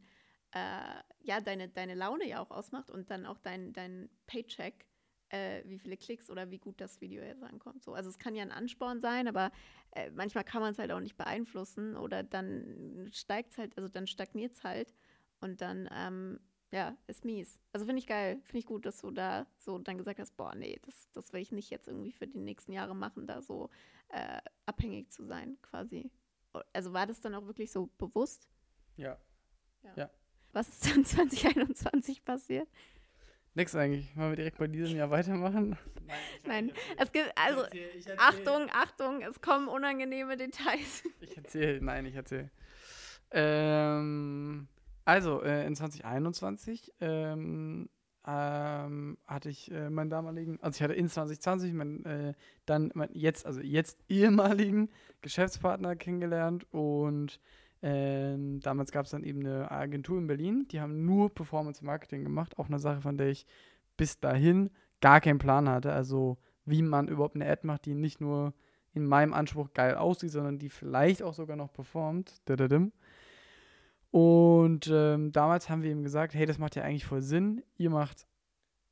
äh, 0.52 1.02
ja, 1.22 1.42
deine, 1.42 1.68
deine 1.70 1.96
Laune 1.96 2.28
ja 2.28 2.42
auch 2.42 2.52
ausmacht 2.52 2.90
und 2.90 3.10
dann 3.10 3.26
auch 3.26 3.40
dein, 3.40 3.74
dein 3.74 4.10
Paycheck 4.28 4.86
äh, 5.30 5.64
wie 5.66 5.80
viele 5.80 5.98
Klicks 5.98 6.30
oder 6.30 6.50
wie 6.52 6.60
gut 6.60 6.80
das 6.80 7.02
Video 7.02 7.24
jetzt 7.24 7.44
ankommt. 7.44 7.84
So, 7.84 7.94
also 7.94 8.10
es 8.10 8.18
kann 8.18 8.36
ja 8.36 8.44
ein 8.44 8.52
Ansporn 8.52 9.00
sein, 9.00 9.28
aber 9.28 9.52
äh, 9.92 10.10
manchmal 10.12 10.44
kann 10.44 10.62
man 10.62 10.72
es 10.72 10.80
halt 10.80 10.92
auch 10.92 11.00
nicht 11.00 11.18
beeinflussen 11.18 11.96
oder 11.96 12.24
dann 12.24 13.10
steigt 13.12 13.52
es 13.52 13.58
halt, 13.58 13.78
also 13.78 13.90
dann 13.90 14.08
stagniert 14.08 14.54
es 14.54 14.64
halt 14.64 14.94
und 15.40 15.62
dann, 15.62 15.90
ähm, 15.92 16.40
ja, 16.72 16.98
ist 17.08 17.26
mies. 17.26 17.60
Also 17.72 17.86
finde 17.86 18.00
ich 18.00 18.08
geil, 18.08 18.40
finde 18.44 18.60
ich 18.60 18.66
gut, 18.66 18.86
dass 18.86 19.00
du 19.00 19.12
da 19.12 19.48
so 19.58 19.78
dann 19.78 19.98
gesagt 19.98 20.20
hast, 20.20 20.36
boah, 20.36 20.54
nee, 20.56 20.80
das, 20.84 21.10
das 21.14 21.34
will 21.34 21.42
ich 21.42 21.52
nicht 21.52 21.70
jetzt 21.70 21.88
irgendwie 21.88 22.12
für 22.12 22.28
die 22.28 22.40
nächsten 22.40 22.74
Jahre 22.74 22.96
machen, 22.96 23.28
da 23.28 23.42
so 23.42 23.70
äh, 24.10 24.42
abhängig 24.66 25.12
zu 25.12 25.26
sein, 25.26 25.58
quasi. 25.62 26.12
Also 26.74 26.94
war 26.94 27.06
das 27.06 27.22
dann 27.22 27.36
auch 27.36 27.46
wirklich 27.46 27.72
so 27.72 27.88
bewusst? 27.98 28.50
Ja. 28.96 29.18
Ja. 29.84 29.94
ja. 29.96 30.10
Was 30.54 30.70
ist 30.70 30.86
dann 30.88 31.06
2021 31.06 32.24
passiert? 32.24 32.68
Nix 33.58 33.76
eigentlich. 33.76 34.16
Wollen 34.16 34.30
wir 34.30 34.36
direkt 34.36 34.60
bei 34.60 34.68
diesem 34.68 34.96
Jahr 34.96 35.10
weitermachen? 35.10 35.76
Nein, 36.06 36.68
Nein. 36.68 36.72
es 36.96 37.12
gibt, 37.12 37.34
also, 37.36 37.62
ich 37.62 37.66
erzähl, 37.66 37.90
ich 37.98 38.08
erzähl. 38.08 38.16
Achtung, 38.20 38.68
Achtung, 38.72 39.22
es 39.24 39.42
kommen 39.42 39.68
unangenehme 39.68 40.38
Details. 40.38 41.04
Ich 41.22 41.36
erzähle, 41.36 41.82
nein, 41.82 42.06
ich 42.06 42.14
erzähle. 42.14 42.52
Ähm, 43.32 44.68
also, 45.06 45.42
äh, 45.42 45.66
in 45.66 45.76
2021 45.76 46.94
ähm, 47.02 47.90
ähm, 48.28 49.18
hatte 49.26 49.50
ich 49.50 49.72
äh, 49.72 49.90
meinen 49.90 50.12
damaligen, 50.12 50.60
also 50.62 50.78
ich 50.78 50.84
hatte 50.84 50.94
in 50.94 51.10
2020 51.10 51.74
meinen, 51.74 52.06
äh, 52.06 52.34
dann 52.68 52.92
mein 52.94 53.10
jetzt, 53.14 53.48
also 53.48 53.62
jetzt 53.62 53.98
ehemaligen 54.08 54.92
Geschäftspartner 55.22 55.96
kennengelernt 55.96 56.72
und 56.72 57.40
ähm, 57.82 58.60
damals 58.62 58.92
gab 58.92 59.06
es 59.06 59.12
dann 59.12 59.24
eben 59.24 59.46
eine 59.46 59.70
Agentur 59.70 60.18
in 60.18 60.28
Berlin, 60.28 60.68
die 60.72 60.82
haben 60.82 61.06
nur 61.06 61.34
Performance 61.34 61.86
Marketing 61.86 62.24
gemacht, 62.24 62.58
auch 62.58 62.68
eine 62.68 62.80
Sache, 62.80 63.02
von 63.02 63.18
der 63.18 63.28
ich 63.28 63.46
bis 63.98 64.20
dahin 64.20 64.70
gar 65.02 65.22
keinen 65.22 65.40
Plan 65.40 65.70
hatte. 65.70 65.94
Also 65.94 66.38
wie 66.66 66.82
man 66.82 67.08
überhaupt 67.08 67.36
eine 67.36 67.50
Ad 67.50 67.66
macht, 67.66 67.86
die 67.86 67.94
nicht 67.94 68.20
nur 68.20 68.54
in 68.94 69.06
meinem 69.06 69.34
Anspruch 69.34 69.74
geil 69.74 69.96
aussieht, 69.96 70.32
sondern 70.32 70.58
die 70.58 70.70
vielleicht 70.70 71.22
auch 71.22 71.34
sogar 71.34 71.56
noch 71.56 71.72
performt. 71.72 72.42
Und 74.10 74.90
ähm, 74.92 75.32
damals 75.32 75.70
haben 75.70 75.84
wir 75.84 75.92
ihm 75.92 76.04
gesagt, 76.04 76.34
hey, 76.34 76.46
das 76.46 76.58
macht 76.58 76.76
ja 76.76 76.84
eigentlich 76.84 77.06
voll 77.06 77.22
Sinn. 77.22 77.64
Ihr 77.78 77.92
macht, 77.92 78.26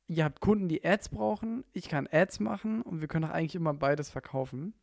ihr 0.06 0.24
habt 0.24 0.40
Kunden, 0.40 0.68
die 0.68 0.84
Ads 0.84 1.08
brauchen, 1.08 1.64
ich 1.72 1.88
kann 1.88 2.08
Ads 2.10 2.40
machen 2.40 2.82
und 2.82 3.00
wir 3.00 3.08
können 3.08 3.26
doch 3.26 3.34
eigentlich 3.34 3.56
immer 3.56 3.74
beides 3.74 4.10
verkaufen. 4.10 4.74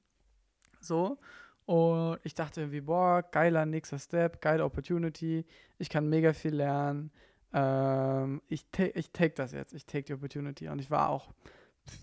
So. 0.82 1.18
Und 1.66 2.20
ich 2.24 2.34
dachte 2.34 2.61
irgendwie, 2.61 2.82
boah, 2.82 3.24
geiler 3.24 3.66
nächster 3.66 3.99
Step, 3.99 4.41
geile 4.41 4.66
Opportunity, 4.66 5.45
ich 5.78 5.89
kann 5.89 6.09
mega 6.09 6.34
viel 6.34 6.55
lernen. 6.55 7.11
Ähm, 7.53 8.41
ich, 8.49 8.66
ta 8.72 8.84
ich 8.93 9.11
take 9.11 9.34
das 9.36 9.53
jetzt, 9.53 9.74
ich 9.74 9.86
take 9.86 10.03
die 10.03 10.14
Opportunity. 10.14 10.68
Und 10.68 10.80
ich 10.80 10.91
war 10.91 11.09
auch 11.09 11.32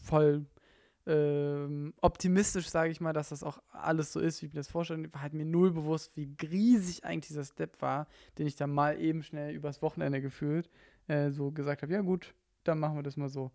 voll 0.05 0.47
ähm, 1.07 1.95
optimistisch, 2.01 2.69
sage 2.69 2.91
ich 2.91 3.01
mal, 3.01 3.13
dass 3.13 3.31
das 3.31 3.43
auch 3.43 3.61
alles 3.73 4.13
so 4.13 4.21
ist, 4.21 4.41
wie 4.41 4.47
ich 4.47 4.53
mir 4.53 4.61
das 4.61 4.69
vorstelle. 4.69 5.07
Ich 5.07 5.13
war 5.13 5.23
halt 5.23 5.35
mir 5.35 5.45
null 5.45 5.73
bewusst, 5.73 6.17
wie 6.17 6.35
riesig 6.43 7.05
eigentlich 7.05 7.29
dieser 7.29 7.45
Step 7.45 7.81
war, 7.83 8.07
den 8.39 8.47
ich 8.47 8.57
dann 8.57 8.71
mal 8.71 8.99
eben 9.01 9.23
schnell 9.23 9.55
übers 9.55 9.83
Wochenende 9.83 10.21
gefühlt 10.21 10.71
äh, 11.09 11.31
so 11.31 11.51
gesagt 11.51 11.83
habe, 11.83 11.93
ja 11.93 12.01
gut, 12.01 12.35
dann 12.65 12.79
machen 12.79 12.97
wir 12.97 13.03
das 13.03 13.17
mal 13.17 13.29
so. 13.29 13.51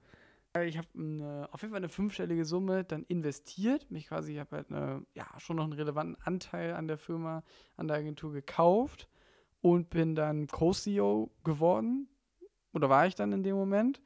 Ich 0.63 0.77
habe 0.77 1.49
auf 1.51 1.61
jeden 1.61 1.73
Fall 1.73 1.81
eine 1.81 1.89
fünfstellige 1.89 2.45
Summe 2.45 2.85
dann 2.85 3.03
investiert. 3.03 3.91
Mich 3.91 4.07
quasi, 4.07 4.33
ich 4.33 4.39
habe 4.39 4.55
halt 4.55 4.71
eine, 4.71 5.05
ja, 5.13 5.27
schon 5.37 5.57
noch 5.57 5.65
einen 5.65 5.73
relevanten 5.73 6.15
Anteil 6.23 6.73
an 6.73 6.87
der 6.87 6.97
Firma, 6.97 7.43
an 7.75 7.87
der 7.87 7.97
Agentur 7.97 8.31
gekauft 8.31 9.09
und 9.61 9.89
bin 9.89 10.15
dann 10.15 10.47
Co-CEO 10.47 11.29
geworden. 11.43 12.07
Oder 12.73 12.89
war 12.89 13.05
ich 13.05 13.15
dann 13.15 13.33
in 13.33 13.43
dem 13.43 13.55
Moment. 13.55 14.01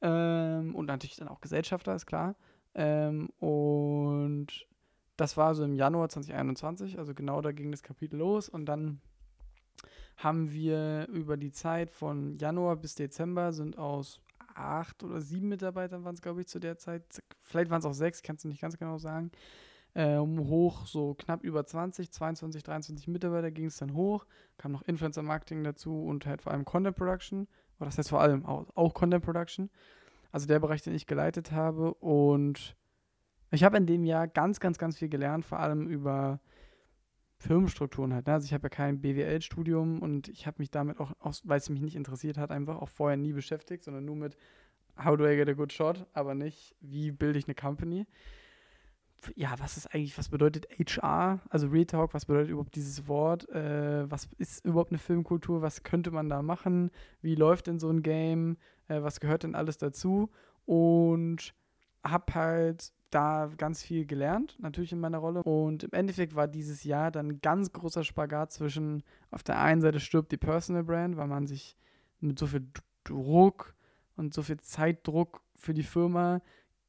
Ähm, 0.00 0.74
und 0.74 0.86
natürlich 0.86 1.16
dann 1.16 1.28
auch 1.28 1.40
Gesellschafter, 1.40 1.94
ist 1.94 2.06
klar. 2.06 2.34
Ähm, 2.74 3.28
und 3.38 4.66
das 5.16 5.36
war 5.36 5.54
so 5.54 5.62
im 5.62 5.74
Januar 5.74 6.08
2021, 6.08 6.98
also 6.98 7.14
genau 7.14 7.40
da 7.40 7.52
ging 7.52 7.70
das 7.70 7.82
Kapitel 7.82 8.16
los. 8.16 8.48
Und 8.48 8.66
dann 8.66 9.00
haben 10.16 10.52
wir 10.52 11.06
über 11.08 11.36
die 11.36 11.52
Zeit 11.52 11.90
von 11.90 12.36
Januar 12.38 12.76
bis 12.76 12.94
Dezember 12.96 13.52
sind 13.52 13.78
aus 13.78 14.20
acht 14.54 15.02
oder 15.02 15.20
sieben 15.20 15.48
Mitarbeitern 15.48 16.04
waren 16.04 16.14
es, 16.14 16.22
glaube 16.22 16.40
ich, 16.40 16.48
zu 16.48 16.58
der 16.58 16.78
Zeit. 16.78 17.02
Vielleicht 17.42 17.70
waren 17.70 17.80
es 17.80 17.86
auch 17.86 17.94
sechs, 17.94 18.22
kannst 18.22 18.44
du 18.44 18.48
nicht 18.48 18.60
ganz 18.60 18.78
genau 18.78 18.98
sagen. 18.98 19.30
Ähm, 19.96 20.48
hoch, 20.48 20.86
so 20.86 21.14
knapp 21.14 21.44
über 21.44 21.64
20, 21.64 22.10
22, 22.10 22.62
23 22.64 23.06
Mitarbeiter 23.08 23.50
ging 23.50 23.66
es 23.66 23.76
dann 23.76 23.94
hoch. 23.94 24.26
Kam 24.58 24.72
noch 24.72 24.82
Influencer 24.82 25.22
Marketing 25.22 25.62
dazu 25.62 26.04
und 26.04 26.26
halt 26.26 26.42
vor 26.42 26.52
allem 26.52 26.64
Content 26.64 26.96
Production. 26.96 27.46
Oder 27.78 27.86
das 27.86 27.98
heißt 27.98 28.10
vor 28.10 28.20
allem 28.20 28.44
auch, 28.44 28.66
auch 28.74 28.94
Content 28.94 29.24
Production. 29.24 29.70
Also 30.32 30.46
der 30.46 30.58
Bereich, 30.58 30.82
den 30.82 30.94
ich 30.94 31.06
geleitet 31.06 31.52
habe. 31.52 31.94
Und 31.94 32.76
ich 33.52 33.62
habe 33.62 33.76
in 33.76 33.86
dem 33.86 34.04
Jahr 34.04 34.26
ganz, 34.26 34.58
ganz, 34.58 34.78
ganz 34.78 34.98
viel 34.98 35.08
gelernt, 35.08 35.44
vor 35.44 35.60
allem 35.60 35.86
über 35.86 36.40
Firmenstrukturen 37.44 38.14
halt. 38.14 38.26
Ne? 38.26 38.32
Also 38.32 38.46
ich 38.46 38.54
habe 38.54 38.64
ja 38.64 38.68
kein 38.70 39.00
BWL-Studium 39.00 40.00
und 40.00 40.28
ich 40.28 40.46
habe 40.46 40.56
mich 40.58 40.70
damit 40.70 40.98
auch, 40.98 41.12
auch 41.20 41.34
weil 41.44 41.58
es 41.58 41.68
mich 41.68 41.82
nicht 41.82 41.96
interessiert 41.96 42.38
hat, 42.38 42.50
einfach 42.50 42.78
auch 42.78 42.88
vorher 42.88 43.16
nie 43.16 43.32
beschäftigt, 43.32 43.84
sondern 43.84 44.04
nur 44.04 44.16
mit 44.16 44.36
How 45.02 45.16
do 45.16 45.26
I 45.26 45.36
get 45.36 45.48
a 45.48 45.52
good 45.52 45.72
shot, 45.72 46.06
aber 46.12 46.34
nicht, 46.34 46.74
wie 46.80 47.10
bilde 47.10 47.38
ich 47.38 47.46
eine 47.46 47.54
Company. 47.54 48.06
Ja, 49.34 49.54
was 49.58 49.76
ist 49.76 49.92
eigentlich, 49.92 50.16
was 50.18 50.28
bedeutet 50.28 50.66
HR, 50.78 51.40
also 51.48 51.68
Real 51.68 51.86
Talk, 51.86 52.14
was 52.14 52.26
bedeutet 52.26 52.50
überhaupt 52.50 52.74
dieses 52.74 53.08
Wort, 53.08 53.48
äh, 53.48 54.08
was 54.10 54.28
ist 54.38 54.64
überhaupt 54.64 54.92
eine 54.92 54.98
Filmkultur, 54.98 55.62
was 55.62 55.82
könnte 55.82 56.10
man 56.10 56.28
da 56.28 56.42
machen, 56.42 56.90
wie 57.22 57.34
läuft 57.34 57.66
denn 57.66 57.78
so 57.78 57.88
ein 57.88 58.02
Game, 58.02 58.58
äh, 58.88 59.02
was 59.02 59.20
gehört 59.20 59.42
denn 59.42 59.54
alles 59.54 59.78
dazu 59.78 60.30
und 60.66 61.54
habe 62.04 62.34
halt 62.34 62.92
da 63.14 63.50
ganz 63.56 63.82
viel 63.82 64.06
gelernt, 64.06 64.56
natürlich 64.60 64.92
in 64.92 65.00
meiner 65.00 65.18
Rolle. 65.18 65.42
Und 65.42 65.84
im 65.84 65.92
Endeffekt 65.92 66.34
war 66.34 66.48
dieses 66.48 66.84
Jahr 66.84 67.10
dann 67.10 67.40
ganz 67.40 67.72
großer 67.72 68.04
Spagat 68.04 68.52
zwischen, 68.52 69.02
auf 69.30 69.42
der 69.42 69.60
einen 69.60 69.80
Seite 69.80 70.00
stirbt 70.00 70.32
die 70.32 70.36
Personal 70.36 70.84
Brand, 70.84 71.16
weil 71.16 71.28
man 71.28 71.46
sich 71.46 71.76
mit 72.20 72.38
so 72.38 72.46
viel 72.46 72.66
Druck 73.04 73.74
und 74.16 74.34
so 74.34 74.42
viel 74.42 74.58
Zeitdruck 74.58 75.42
für 75.56 75.74
die 75.74 75.82
Firma 75.82 76.40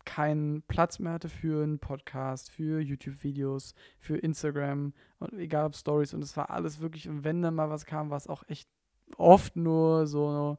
keinen 0.05 0.61
Platz 0.63 0.99
mehr 0.99 1.13
hatte 1.13 1.30
für 1.30 1.63
einen 1.63 1.80
Podcast, 1.80 2.51
für 2.51 2.80
YouTube-Videos, 2.80 3.73
für 3.97 4.17
Instagram 4.17 4.93
und 5.19 5.34
egal 5.34 5.65
ob 5.65 5.76
Stories 5.76 6.13
und 6.13 6.23
es 6.23 6.38
war 6.38 6.51
alles 6.51 6.80
wirklich 6.80 7.09
und 7.09 7.23
wenn 7.23 7.41
dann 7.41 7.55
mal 7.55 7.71
was 7.71 7.86
kam, 7.86 8.11
war 8.11 8.17
es 8.17 8.28
auch 8.28 8.43
echt 8.47 8.69
oft 9.17 9.55
nur 9.55 10.05
so 10.05 10.57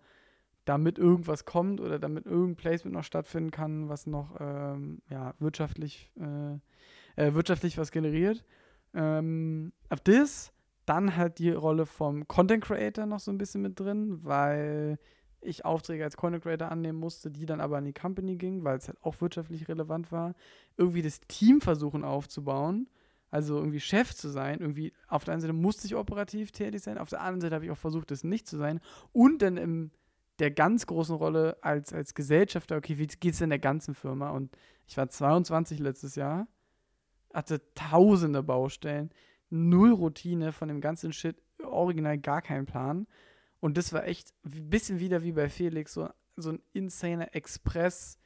damit 0.66 0.98
irgendwas 0.98 1.44
kommt 1.44 1.80
oder 1.80 1.98
damit 1.98 2.26
irgendein 2.26 2.56
Placement 2.56 2.94
noch 2.94 3.04
stattfinden 3.04 3.52
kann, 3.52 3.88
was 3.88 4.06
noch 4.06 4.36
ähm, 4.40 5.00
ja, 5.08 5.32
wirtschaftlich, 5.38 6.10
äh, 6.20 7.24
äh, 7.24 7.34
wirtschaftlich 7.34 7.78
was 7.78 7.90
generiert. 7.90 8.44
Ähm, 8.92 9.72
auf 9.88 10.00
das 10.00 10.52
dann 10.84 11.16
halt 11.16 11.38
die 11.38 11.50
Rolle 11.50 11.86
vom 11.86 12.26
Content 12.28 12.64
Creator 12.64 13.06
noch 13.06 13.20
so 13.20 13.30
ein 13.30 13.38
bisschen 13.38 13.62
mit 13.62 13.78
drin, 13.78 14.20
weil 14.24 14.98
ich 15.40 15.64
Aufträge 15.64 16.02
als 16.02 16.16
Content 16.16 16.42
Creator 16.42 16.70
annehmen 16.70 16.98
musste, 16.98 17.30
die 17.30 17.46
dann 17.46 17.60
aber 17.60 17.78
an 17.78 17.84
die 17.84 17.92
Company 17.92 18.36
gingen, 18.36 18.64
weil 18.64 18.78
es 18.78 18.88
halt 18.88 18.98
auch 19.02 19.20
wirtschaftlich 19.20 19.68
relevant 19.68 20.10
war. 20.10 20.34
Irgendwie 20.76 21.02
das 21.02 21.20
Team 21.20 21.60
versuchen 21.60 22.02
aufzubauen, 22.02 22.88
also 23.30 23.56
irgendwie 23.58 23.80
Chef 23.80 24.14
zu 24.14 24.28
sein. 24.28 24.58
Irgendwie 24.60 24.92
auf 25.06 25.22
der 25.22 25.34
einen 25.34 25.40
Seite 25.40 25.52
musste 25.52 25.86
ich 25.86 25.94
operativ 25.94 26.50
tätig 26.50 26.82
sein, 26.82 26.98
auf 26.98 27.10
der 27.10 27.20
anderen 27.20 27.40
Seite 27.40 27.54
habe 27.54 27.64
ich 27.64 27.70
auch 27.70 27.76
versucht, 27.76 28.10
das 28.10 28.24
nicht 28.24 28.48
zu 28.48 28.56
sein. 28.56 28.80
Und 29.12 29.42
dann 29.42 29.56
im 29.56 29.90
der 30.38 30.50
ganz 30.50 30.86
großen 30.86 31.16
Rolle 31.16 31.56
als, 31.62 31.92
als 31.92 32.14
Gesellschafter, 32.14 32.76
okay, 32.76 32.98
wie 32.98 33.06
geht 33.06 33.32
es 33.32 33.38
denn 33.38 33.50
der 33.50 33.58
ganzen 33.58 33.94
Firma? 33.94 34.30
Und 34.30 34.56
ich 34.86 34.96
war 34.96 35.08
22 35.08 35.78
letztes 35.78 36.14
Jahr, 36.14 36.46
hatte 37.32 37.62
tausende 37.74 38.42
Baustellen, 38.42 39.10
null 39.50 39.92
Routine 39.92 40.52
von 40.52 40.68
dem 40.68 40.80
ganzen 40.80 41.12
Shit, 41.12 41.42
original 41.62 42.18
gar 42.18 42.42
keinen 42.42 42.66
Plan. 42.66 43.06
Und 43.60 43.76
das 43.76 43.92
war 43.92 44.06
echt 44.06 44.34
ein 44.44 44.68
bisschen 44.70 45.00
wieder 45.00 45.22
wie 45.22 45.32
bei 45.32 45.48
Felix, 45.48 45.94
so, 45.94 46.08
so 46.36 46.50
ein 46.50 46.62
insaner 46.72 47.34
Express. 47.34 48.18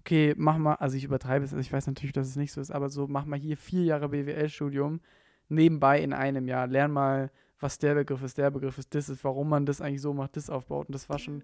Okay, 0.00 0.34
mach 0.36 0.56
mal, 0.56 0.74
also 0.74 0.96
ich 0.96 1.04
übertreibe 1.04 1.44
es, 1.44 1.52
also 1.52 1.60
ich 1.60 1.72
weiß 1.72 1.86
natürlich, 1.88 2.12
dass 2.12 2.28
es 2.28 2.36
nicht 2.36 2.52
so 2.52 2.60
ist, 2.60 2.70
aber 2.70 2.88
so, 2.88 3.06
mach 3.08 3.24
mal 3.24 3.38
hier 3.38 3.56
vier 3.56 3.84
Jahre 3.84 4.08
BWL-Studium 4.08 5.00
nebenbei 5.48 6.00
in 6.00 6.12
einem 6.12 6.46
Jahr. 6.46 6.66
Lern 6.66 6.92
mal, 6.92 7.30
was 7.60 7.78
der 7.78 7.94
Begriff 7.94 8.22
ist, 8.22 8.38
der 8.38 8.50
Begriff 8.50 8.78
ist, 8.78 8.94
das 8.94 9.08
ist, 9.08 9.24
warum 9.24 9.48
man 9.48 9.66
das 9.66 9.80
eigentlich 9.80 10.02
so 10.02 10.14
macht, 10.14 10.36
das 10.36 10.50
aufbaut. 10.50 10.88
Und 10.88 10.94
das 10.94 11.08
war 11.08 11.18
schon 11.18 11.42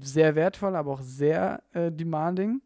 sehr 0.00 0.34
wertvoll, 0.34 0.76
aber 0.76 0.92
auch 0.92 1.00
sehr 1.00 1.62
äh, 1.72 1.90
demanding. 1.90 2.60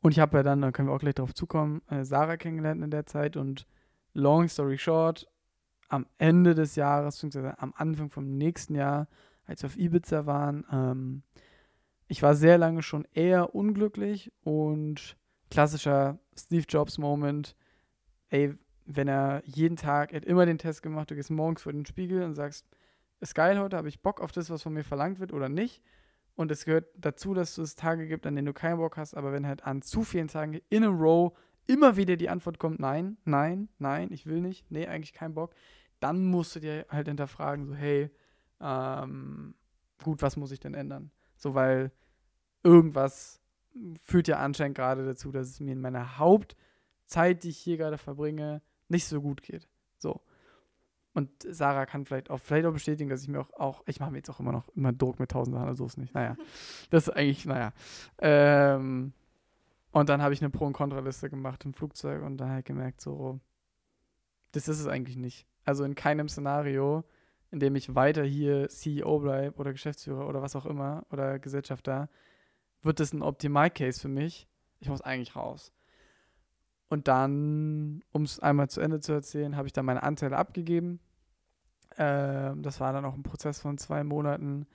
Und 0.00 0.12
ich 0.12 0.18
habe 0.18 0.38
ja 0.38 0.42
dann, 0.42 0.62
da 0.62 0.72
können 0.72 0.88
wir 0.88 0.94
auch 0.94 1.00
gleich 1.00 1.14
drauf 1.14 1.34
zukommen, 1.34 1.82
äh, 1.88 2.04
Sarah 2.04 2.36
kennengelernt 2.36 2.82
in 2.82 2.90
der 2.90 3.06
Zeit 3.06 3.36
und 3.36 3.66
long 4.14 4.48
story 4.48 4.78
short, 4.78 5.28
am 5.88 6.06
Ende 6.18 6.54
des 6.54 6.74
Jahres, 6.74 7.16
beziehungsweise 7.16 7.58
am 7.60 7.72
Anfang 7.76 8.10
vom 8.10 8.36
nächsten 8.36 8.74
Jahr, 8.74 9.08
als 9.46 9.62
wir 9.62 9.68
auf 9.68 9.76
Ibiza 9.76 10.26
waren, 10.26 10.64
ähm, 10.72 11.22
ich 12.08 12.22
war 12.22 12.34
sehr 12.34 12.58
lange 12.58 12.82
schon 12.82 13.06
eher 13.14 13.54
unglücklich 13.54 14.32
und 14.42 15.16
klassischer 15.50 16.18
Steve 16.36 16.66
Jobs 16.68 16.98
Moment, 16.98 17.56
ey, 18.28 18.54
wenn 18.84 19.08
er 19.08 19.42
jeden 19.44 19.76
Tag, 19.76 20.12
er 20.12 20.16
hat 20.16 20.24
immer 20.24 20.46
den 20.46 20.58
Test 20.58 20.82
gemacht, 20.82 21.10
du 21.10 21.14
gehst 21.14 21.30
morgens 21.30 21.62
vor 21.62 21.72
den 21.72 21.86
Spiegel 21.86 22.22
und 22.22 22.34
sagst, 22.34 22.66
ist 23.20 23.34
geil 23.34 23.58
heute, 23.58 23.76
habe 23.76 23.88
ich 23.88 24.00
Bock 24.00 24.20
auf 24.20 24.32
das, 24.32 24.50
was 24.50 24.62
von 24.62 24.72
mir 24.72 24.84
verlangt 24.84 25.20
wird 25.20 25.32
oder 25.32 25.48
nicht. 25.48 25.82
Und 26.34 26.50
es 26.50 26.64
gehört 26.64 26.86
dazu, 26.96 27.34
dass 27.34 27.58
es 27.58 27.76
Tage 27.76 28.08
gibt, 28.08 28.26
an 28.26 28.34
denen 28.34 28.46
du 28.46 28.52
keinen 28.52 28.78
Bock 28.78 28.96
hast, 28.96 29.14
aber 29.14 29.32
wenn 29.32 29.46
halt 29.46 29.64
an 29.64 29.82
zu 29.82 30.02
vielen 30.02 30.28
Tagen 30.28 30.60
in 30.70 30.82
a 30.82 30.88
row 30.88 31.32
immer 31.66 31.96
wieder 31.96 32.16
die 32.16 32.28
Antwort 32.28 32.58
kommt, 32.58 32.80
nein, 32.80 33.18
nein, 33.24 33.68
nein, 33.78 34.08
ich 34.10 34.26
will 34.26 34.40
nicht, 34.40 34.70
nee, 34.70 34.86
eigentlich 34.86 35.12
keinen 35.12 35.34
Bock, 35.34 35.54
dann 36.00 36.24
musst 36.24 36.56
du 36.56 36.60
dir 36.60 36.86
halt 36.88 37.06
hinterfragen, 37.06 37.66
so, 37.66 37.74
hey, 37.74 38.10
ähm, 38.60 39.54
gut, 40.02 40.22
was 40.22 40.36
muss 40.36 40.50
ich 40.50 40.60
denn 40.60 40.74
ändern? 40.74 41.10
So, 41.36 41.54
weil 41.54 41.92
irgendwas 42.62 43.40
führt 44.00 44.28
ja 44.28 44.38
anscheinend 44.38 44.76
gerade 44.76 45.04
dazu, 45.04 45.30
dass 45.32 45.48
es 45.48 45.60
mir 45.60 45.72
in 45.72 45.80
meiner 45.80 46.18
Hauptzeit, 46.18 47.44
die 47.44 47.50
ich 47.50 47.58
hier 47.58 47.76
gerade 47.76 47.98
verbringe, 47.98 48.62
nicht 48.92 49.06
so 49.06 49.20
gut 49.20 49.42
geht. 49.42 49.68
So. 49.98 50.20
Und 51.14 51.30
Sarah 51.42 51.84
kann 51.84 52.06
vielleicht 52.06 52.30
auch, 52.30 52.38
vielleicht 52.38 52.66
auch 52.66 52.72
bestätigen, 52.72 53.10
dass 53.10 53.22
ich 53.22 53.28
mir 53.28 53.40
auch, 53.40 53.52
auch 53.54 53.82
ich 53.86 54.00
mache 54.00 54.12
mir 54.12 54.18
jetzt 54.18 54.30
auch 54.30 54.40
immer 54.40 54.52
noch 54.52 54.68
immer 54.74 54.92
Druck 54.92 55.18
mit 55.18 55.30
tausend 55.30 55.56
Sachen, 55.56 55.74
so 55.74 55.84
ist 55.84 55.98
nicht. 55.98 56.14
Naja, 56.14 56.36
das 56.90 57.08
ist 57.08 57.14
eigentlich, 57.14 57.44
naja. 57.44 57.72
Ähm, 58.18 59.12
und 59.90 60.08
dann 60.08 60.22
habe 60.22 60.32
ich 60.32 60.40
eine 60.40 60.48
Pro- 60.48 60.66
und 60.66 60.72
Kontraliste 60.72 61.28
gemacht 61.28 61.64
im 61.64 61.74
Flugzeug 61.74 62.22
und 62.22 62.38
dann 62.38 62.50
halt 62.50 62.64
gemerkt, 62.64 63.00
so, 63.02 63.40
das 64.52 64.68
ist 64.68 64.80
es 64.80 64.86
eigentlich 64.86 65.16
nicht. 65.16 65.46
Also 65.64 65.84
in 65.84 65.94
keinem 65.94 66.28
Szenario, 66.28 67.04
in 67.50 67.60
dem 67.60 67.76
ich 67.76 67.94
weiter 67.94 68.24
hier 68.24 68.68
CEO 68.68 69.18
bleibe 69.18 69.58
oder 69.58 69.72
Geschäftsführer 69.72 70.26
oder 70.26 70.40
was 70.40 70.56
auch 70.56 70.64
immer 70.64 71.04
oder 71.10 71.38
Gesellschafter, 71.38 72.08
wird 72.80 73.00
das 73.00 73.12
ein 73.12 73.22
Optimal-Case 73.22 74.00
für 74.00 74.08
mich. 74.08 74.48
Ich 74.80 74.88
muss 74.88 75.02
eigentlich 75.02 75.36
raus. 75.36 75.72
Und 76.92 77.08
dann, 77.08 78.04
um 78.12 78.24
es 78.24 78.38
einmal 78.38 78.68
zu 78.68 78.82
Ende 78.82 79.00
zu 79.00 79.12
erzählen, 79.12 79.56
habe 79.56 79.66
ich 79.66 79.72
dann 79.72 79.86
meine 79.86 80.02
Anteile 80.02 80.36
abgegeben. 80.36 81.00
Äh, 81.96 82.52
das 82.56 82.80
war 82.80 82.92
dann 82.92 83.06
auch 83.06 83.14
ein 83.14 83.22
Prozess 83.22 83.60
von 83.60 83.78
zwei 83.78 84.04
Monaten 84.04 84.66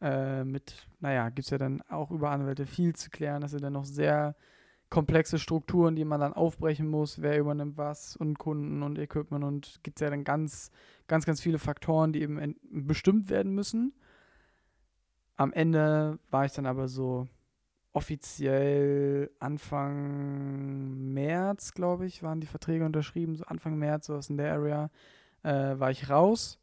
äh, 0.00 0.44
mit, 0.44 0.88
naja, 1.00 1.28
gibt 1.28 1.40
es 1.44 1.50
ja 1.50 1.58
dann 1.58 1.82
auch 1.90 2.10
über 2.10 2.30
Anwälte 2.30 2.64
viel 2.64 2.96
zu 2.96 3.10
klären. 3.10 3.42
Das 3.42 3.50
sind 3.50 3.62
dann 3.62 3.74
noch 3.74 3.84
sehr 3.84 4.34
komplexe 4.88 5.38
Strukturen, 5.38 5.94
die 5.94 6.06
man 6.06 6.20
dann 6.20 6.32
aufbrechen 6.32 6.88
muss, 6.88 7.20
wer 7.20 7.38
übernimmt 7.38 7.76
was 7.76 8.16
und 8.16 8.38
Kunden 8.38 8.82
und 8.82 8.98
Equipment 8.98 9.44
und 9.44 9.80
gibt 9.82 9.98
es 9.98 10.00
ja 10.00 10.08
dann 10.08 10.24
ganz, 10.24 10.70
ganz, 11.06 11.26
ganz 11.26 11.42
viele 11.42 11.58
Faktoren, 11.58 12.14
die 12.14 12.22
eben 12.22 12.56
bestimmt 12.62 13.28
werden 13.28 13.54
müssen. 13.54 13.92
Am 15.36 15.52
Ende 15.52 16.18
war 16.30 16.46
ich 16.46 16.52
dann 16.52 16.64
aber 16.64 16.88
so 16.88 17.28
offiziell 17.98 19.28
Anfang 19.40 21.12
März, 21.12 21.74
glaube 21.74 22.06
ich, 22.06 22.22
waren 22.22 22.40
die 22.40 22.46
Verträge 22.46 22.84
unterschrieben, 22.84 23.34
so 23.34 23.44
Anfang 23.44 23.76
März, 23.76 24.06
so 24.06 24.14
aus 24.14 24.30
in 24.30 24.36
der 24.36 24.52
Area, 24.52 24.88
äh, 25.42 25.50
war 25.80 25.90
ich 25.90 26.08
raus 26.08 26.60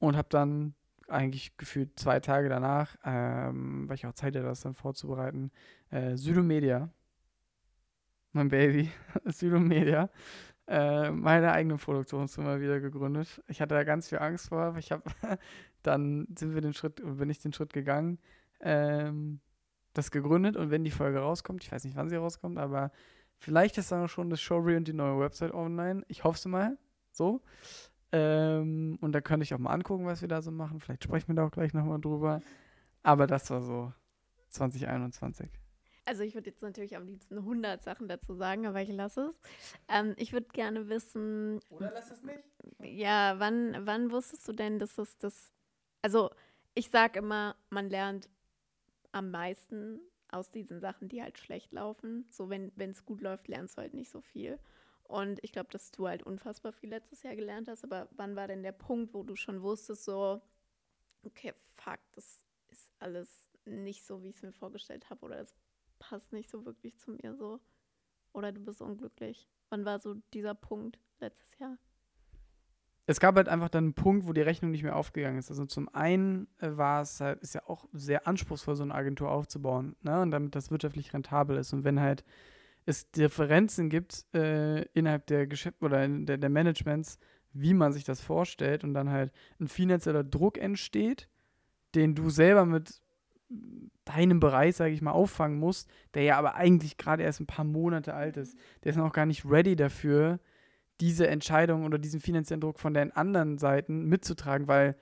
und 0.00 0.14
habe 0.14 0.28
dann 0.28 0.74
eigentlich 1.08 1.56
gefühlt 1.56 1.98
zwei 1.98 2.20
Tage 2.20 2.50
danach, 2.50 2.96
ähm, 3.02 3.88
weil 3.88 3.94
ich 3.94 4.04
auch 4.04 4.12
Zeit 4.12 4.36
hatte, 4.36 4.44
das 4.44 4.60
dann 4.60 4.74
vorzubereiten, 4.74 5.50
äh, 5.90 6.18
Südomedia, 6.18 6.90
mein 8.32 8.48
Baby, 8.48 8.90
Südomedia, 9.24 10.10
äh, 10.66 11.10
meine 11.12 11.50
eigene 11.52 11.78
Produktionsfirma 11.78 12.60
wieder 12.60 12.78
gegründet. 12.78 13.42
Ich 13.48 13.62
hatte 13.62 13.74
da 13.74 13.84
ganz 13.84 14.10
viel 14.10 14.18
Angst 14.18 14.50
vor, 14.50 14.60
aber 14.60 14.78
ich 14.78 14.92
habe 14.92 15.04
dann 15.82 16.26
sind 16.38 16.52
wir 16.54 16.60
den 16.60 16.74
Schritt, 16.74 17.00
bin 17.02 17.30
ich 17.30 17.38
den 17.38 17.54
Schritt 17.54 17.72
gegangen, 17.72 18.18
ähm, 18.60 19.40
das 19.94 20.10
gegründet 20.10 20.56
und 20.56 20.70
wenn 20.70 20.84
die 20.84 20.90
Folge 20.90 21.20
rauskommt, 21.20 21.64
ich 21.64 21.72
weiß 21.72 21.84
nicht, 21.84 21.96
wann 21.96 22.08
sie 22.08 22.16
rauskommt, 22.16 22.58
aber 22.58 22.90
vielleicht 23.38 23.78
ist 23.78 23.92
dann 23.92 24.08
schon 24.08 24.30
das 24.30 24.40
Showreel 24.40 24.76
und 24.76 24.88
die 24.88 24.92
neue 24.92 25.18
Website 25.18 25.54
online. 25.54 26.04
Ich 26.08 26.24
hoffe 26.24 26.36
es 26.36 26.44
mal. 26.46 26.76
So. 27.12 27.40
Ähm, 28.12 28.98
und 29.00 29.12
da 29.12 29.20
könnte 29.20 29.44
ich 29.44 29.54
auch 29.54 29.58
mal 29.58 29.72
angucken, 29.72 30.06
was 30.06 30.20
wir 30.20 30.28
da 30.28 30.42
so 30.42 30.50
machen. 30.50 30.80
Vielleicht 30.80 31.04
sprechen 31.04 31.28
wir 31.28 31.34
da 31.34 31.46
auch 31.46 31.50
gleich 31.50 31.72
nochmal 31.74 32.00
drüber. 32.00 32.42
Aber 33.02 33.26
das 33.26 33.50
war 33.50 33.62
so 33.62 33.92
2021. 34.50 35.50
Also 36.06 36.22
ich 36.22 36.34
würde 36.34 36.50
jetzt 36.50 36.62
natürlich 36.62 36.96
am 36.96 37.06
liebsten 37.06 37.38
100 37.38 37.82
Sachen 37.82 38.08
dazu 38.08 38.34
sagen, 38.34 38.66
aber 38.66 38.82
ich 38.82 38.90
lasse 38.90 39.30
es. 39.30 39.40
Ähm, 39.88 40.14
ich 40.16 40.32
würde 40.32 40.48
gerne 40.52 40.88
wissen. 40.88 41.60
Oder 41.70 41.92
lass 41.92 42.10
es 42.10 42.22
nicht? 42.22 42.44
Ja, 42.82 43.38
wann, 43.38 43.76
wann 43.86 44.10
wusstest 44.10 44.46
du 44.46 44.52
denn, 44.52 44.78
dass 44.78 44.98
es 44.98 45.16
das. 45.18 45.52
Also 46.02 46.30
ich 46.74 46.90
sage 46.90 47.20
immer, 47.20 47.56
man 47.70 47.88
lernt 47.88 48.28
am 49.14 49.30
meisten 49.30 50.00
aus 50.28 50.50
diesen 50.50 50.80
Sachen, 50.80 51.08
die 51.08 51.22
halt 51.22 51.38
schlecht 51.38 51.72
laufen. 51.72 52.26
So, 52.30 52.50
wenn 52.50 52.72
es 52.76 53.04
gut 53.04 53.20
läuft, 53.20 53.46
lernst 53.46 53.76
du 53.76 53.82
halt 53.82 53.94
nicht 53.94 54.10
so 54.10 54.20
viel. 54.20 54.58
Und 55.04 55.38
ich 55.44 55.52
glaube, 55.52 55.70
dass 55.70 55.92
du 55.92 56.08
halt 56.08 56.24
unfassbar 56.24 56.72
viel 56.72 56.90
letztes 56.90 57.22
Jahr 57.22 57.36
gelernt 57.36 57.68
hast. 57.68 57.84
Aber 57.84 58.08
wann 58.12 58.34
war 58.34 58.48
denn 58.48 58.64
der 58.64 58.72
Punkt, 58.72 59.14
wo 59.14 59.22
du 59.22 59.36
schon 59.36 59.62
wusstest, 59.62 60.04
so, 60.04 60.42
okay, 61.22 61.54
fuck, 61.76 62.00
das 62.12 62.44
ist 62.68 62.90
alles 62.98 63.48
nicht 63.64 64.04
so, 64.04 64.22
wie 64.22 64.30
ich 64.30 64.36
es 64.36 64.42
mir 64.42 64.52
vorgestellt 64.52 65.08
habe, 65.08 65.24
oder 65.24 65.36
das 65.36 65.54
passt 66.00 66.32
nicht 66.32 66.50
so 66.50 66.64
wirklich 66.64 66.98
zu 66.98 67.12
mir 67.12 67.36
so. 67.36 67.60
Oder 68.32 68.50
du 68.50 68.60
bist 68.60 68.82
unglücklich. 68.82 69.48
Wann 69.68 69.84
war 69.84 70.00
so 70.00 70.14
dieser 70.32 70.54
Punkt 70.54 70.98
letztes 71.20 71.56
Jahr? 71.58 71.78
Es 73.06 73.20
gab 73.20 73.36
halt 73.36 73.48
einfach 73.48 73.68
dann 73.68 73.84
einen 73.84 73.94
Punkt, 73.94 74.26
wo 74.26 74.32
die 74.32 74.40
Rechnung 74.40 74.70
nicht 74.70 74.82
mehr 74.82 74.96
aufgegangen 74.96 75.38
ist. 75.38 75.50
Also 75.50 75.66
zum 75.66 75.88
einen 75.94 76.48
äh, 76.58 76.70
war 76.76 77.02
es 77.02 77.20
halt, 77.20 77.40
ist 77.40 77.54
ja 77.54 77.62
auch 77.66 77.86
sehr 77.92 78.26
anspruchsvoll, 78.26 78.76
so 78.76 78.82
eine 78.82 78.94
Agentur 78.94 79.30
aufzubauen, 79.30 79.96
ne? 80.02 80.20
Und 80.22 80.30
damit 80.30 80.54
das 80.54 80.70
wirtschaftlich 80.70 81.12
rentabel 81.12 81.56
ist. 81.58 81.72
Und 81.72 81.84
wenn 81.84 82.00
halt 82.00 82.24
es 82.86 83.10
Differenzen 83.10 83.88
gibt 83.88 84.24
äh, 84.34 84.82
innerhalb 84.92 85.26
der 85.26 85.46
Geschäfte 85.46 85.84
oder 85.84 86.06
der, 86.06 86.38
der 86.38 86.50
Managements, 86.50 87.18
wie 87.52 87.74
man 87.74 87.92
sich 87.92 88.04
das 88.04 88.20
vorstellt 88.20 88.84
und 88.84 88.94
dann 88.94 89.10
halt 89.10 89.32
ein 89.60 89.68
finanzieller 89.68 90.24
Druck 90.24 90.58
entsteht, 90.58 91.28
den 91.94 92.14
du 92.14 92.30
selber 92.30 92.66
mit 92.66 93.00
deinem 94.04 94.40
Bereich, 94.40 94.76
sage 94.76 94.92
ich 94.92 95.02
mal, 95.02 95.12
auffangen 95.12 95.58
musst, 95.58 95.88
der 96.14 96.24
ja 96.24 96.38
aber 96.38 96.56
eigentlich 96.56 96.96
gerade 96.96 97.22
erst 97.22 97.40
ein 97.40 97.46
paar 97.46 97.64
Monate 97.64 98.14
alt 98.14 98.36
ist. 98.36 98.58
Der 98.82 98.90
ist 98.90 98.96
noch 98.96 99.12
gar 99.12 99.26
nicht 99.26 99.44
ready 99.44 99.76
dafür, 99.76 100.40
diese 101.00 101.26
Entscheidung 101.26 101.84
oder 101.84 101.98
diesen 101.98 102.20
finanziellen 102.20 102.60
Druck 102.60 102.78
von 102.78 102.94
den 102.94 103.12
anderen 103.12 103.58
Seiten 103.58 104.04
mitzutragen, 104.04 104.68
weil 104.68 104.96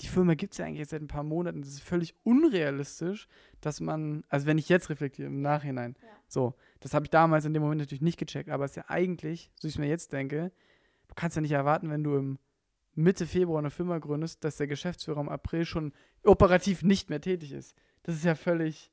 die 0.00 0.08
Firma 0.08 0.34
gibt 0.34 0.54
es 0.54 0.58
ja 0.58 0.64
eigentlich 0.64 0.88
seit 0.88 1.02
ein 1.02 1.08
paar 1.08 1.22
Monaten. 1.22 1.62
Das 1.62 1.70
ist 1.70 1.82
völlig 1.82 2.14
unrealistisch, 2.24 3.28
dass 3.60 3.80
man, 3.80 4.24
also 4.28 4.46
wenn 4.46 4.58
ich 4.58 4.68
jetzt 4.68 4.90
reflektiere 4.90 5.28
im 5.28 5.40
Nachhinein, 5.40 5.96
ja. 6.00 6.08
so, 6.26 6.54
das 6.80 6.94
habe 6.94 7.06
ich 7.06 7.10
damals 7.10 7.44
in 7.44 7.54
dem 7.54 7.62
Moment 7.62 7.80
natürlich 7.80 8.02
nicht 8.02 8.18
gecheckt, 8.18 8.50
aber 8.50 8.64
es 8.64 8.72
ist 8.72 8.76
ja 8.76 8.84
eigentlich, 8.88 9.50
so 9.54 9.68
ich 9.68 9.74
es 9.74 9.78
mir 9.78 9.88
jetzt 9.88 10.12
denke, 10.12 10.52
du 11.08 11.14
kannst 11.14 11.36
ja 11.36 11.42
nicht 11.42 11.52
erwarten, 11.52 11.90
wenn 11.90 12.02
du 12.02 12.16
im 12.16 12.38
Mitte 12.94 13.26
Februar 13.26 13.58
eine 13.58 13.70
Firma 13.70 13.98
gründest, 13.98 14.44
dass 14.44 14.56
der 14.56 14.66
Geschäftsführer 14.66 15.20
im 15.20 15.28
April 15.28 15.64
schon 15.64 15.92
operativ 16.24 16.82
nicht 16.82 17.10
mehr 17.10 17.20
tätig 17.20 17.52
ist. 17.52 17.76
Das 18.04 18.14
ist 18.14 18.24
ja 18.24 18.34
völlig 18.34 18.92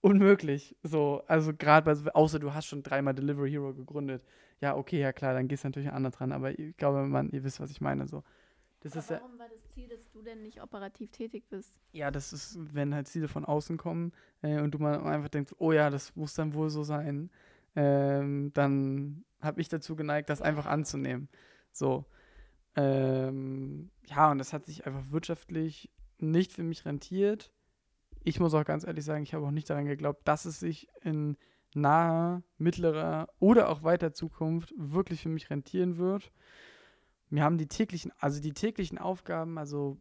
unmöglich. 0.00 0.76
So, 0.82 1.22
also 1.26 1.54
gerade 1.54 1.94
bei, 1.94 2.14
außer 2.14 2.38
du 2.38 2.52
hast 2.52 2.66
schon 2.66 2.82
dreimal 2.82 3.14
Delivery 3.14 3.50
Hero 3.50 3.72
gegründet. 3.72 4.22
Ja, 4.64 4.78
okay, 4.78 4.98
ja 4.98 5.12
klar, 5.12 5.34
dann 5.34 5.46
gehst 5.46 5.62
du 5.62 5.68
natürlich 5.68 5.92
anders 5.92 6.14
dran, 6.14 6.32
aber 6.32 6.58
ich 6.58 6.74
glaube, 6.78 7.02
man, 7.02 7.28
ihr 7.32 7.44
wisst, 7.44 7.60
was 7.60 7.70
ich 7.70 7.82
meine. 7.82 8.08
So. 8.08 8.22
Das 8.80 8.92
aber 8.92 9.00
ist 9.00 9.10
warum 9.10 9.32
ja, 9.34 9.38
war 9.40 9.48
das 9.50 9.68
Ziel, 9.68 9.88
dass 9.88 10.10
du 10.10 10.22
denn 10.22 10.42
nicht 10.42 10.62
operativ 10.62 11.10
tätig 11.10 11.44
bist? 11.50 11.74
Ja, 11.92 12.10
das 12.10 12.32
ist, 12.32 12.56
wenn 12.74 12.94
halt 12.94 13.06
Ziele 13.06 13.28
von 13.28 13.44
außen 13.44 13.76
kommen 13.76 14.12
äh, 14.40 14.60
und 14.60 14.70
du 14.70 14.78
mal 14.78 14.98
einfach 15.06 15.28
denkst, 15.28 15.52
oh 15.58 15.72
ja, 15.72 15.90
das 15.90 16.16
muss 16.16 16.32
dann 16.32 16.54
wohl 16.54 16.70
so 16.70 16.82
sein, 16.82 17.28
ähm, 17.76 18.52
dann 18.54 19.26
habe 19.42 19.60
ich 19.60 19.68
dazu 19.68 19.96
geneigt, 19.96 20.30
das 20.30 20.40
einfach 20.40 20.64
anzunehmen. 20.64 21.28
So. 21.70 22.06
Ähm, 22.74 23.90
ja, 24.06 24.30
und 24.30 24.38
das 24.38 24.54
hat 24.54 24.64
sich 24.64 24.86
einfach 24.86 25.10
wirtschaftlich 25.10 25.90
nicht 26.16 26.54
für 26.54 26.62
mich 26.62 26.86
rentiert. 26.86 27.52
Ich 28.22 28.40
muss 28.40 28.54
auch 28.54 28.64
ganz 28.64 28.86
ehrlich 28.86 29.04
sagen, 29.04 29.24
ich 29.24 29.34
habe 29.34 29.44
auch 29.46 29.50
nicht 29.50 29.68
daran 29.68 29.84
geglaubt, 29.84 30.26
dass 30.26 30.46
es 30.46 30.58
sich 30.58 30.88
in 31.02 31.36
naher, 31.74 32.42
mittlerer 32.58 33.28
oder 33.38 33.68
auch 33.68 33.82
weiter 33.82 34.12
Zukunft 34.12 34.72
wirklich 34.76 35.22
für 35.22 35.28
mich 35.28 35.50
rentieren 35.50 35.98
wird. 35.98 36.32
Mir 37.30 37.42
haben 37.42 37.58
die 37.58 37.66
täglichen, 37.66 38.12
also 38.18 38.40
die 38.40 38.52
täglichen 38.52 38.98
Aufgaben, 38.98 39.58
also 39.58 39.98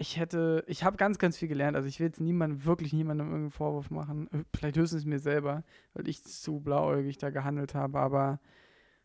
ich 0.00 0.16
hätte, 0.16 0.64
ich 0.66 0.82
habe 0.82 0.96
ganz, 0.96 1.18
ganz 1.18 1.36
viel 1.36 1.48
gelernt. 1.48 1.76
Also 1.76 1.86
ich 1.86 2.00
will 2.00 2.06
jetzt 2.06 2.20
niemandem, 2.20 2.64
wirklich 2.64 2.94
niemandem 2.94 3.26
irgendeinen 3.26 3.50
Vorwurf 3.50 3.90
machen. 3.90 4.30
Vielleicht 4.56 4.78
höchstens 4.78 5.04
mir 5.04 5.18
selber, 5.18 5.62
weil 5.92 6.08
ich 6.08 6.24
zu 6.24 6.60
blauäugig 6.60 7.18
da 7.18 7.28
gehandelt 7.28 7.74
habe. 7.74 7.98
Aber 7.98 8.40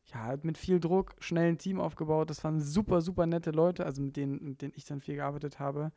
ja, 0.06 0.24
halt 0.24 0.46
mit 0.46 0.58
viel 0.58 0.80
Druck, 0.80 1.16
schnell 1.20 1.50
ein 1.50 1.58
Team 1.58 1.82
aufgebaut. 1.82 2.30
Das 2.30 2.46
waren 2.46 2.62
super, 2.62 3.02
super 3.02 3.26
nette 3.26 3.52
Leute, 3.52 3.86
also 3.86 4.02
mit 4.02 4.16
denen, 4.16 4.42
mit 4.42 4.62
denen 4.62 4.72
ich 4.76 4.86
dann 4.86 5.02
viel 5.02 5.16
gearbeitet 5.16 5.60
habe. 5.60 5.92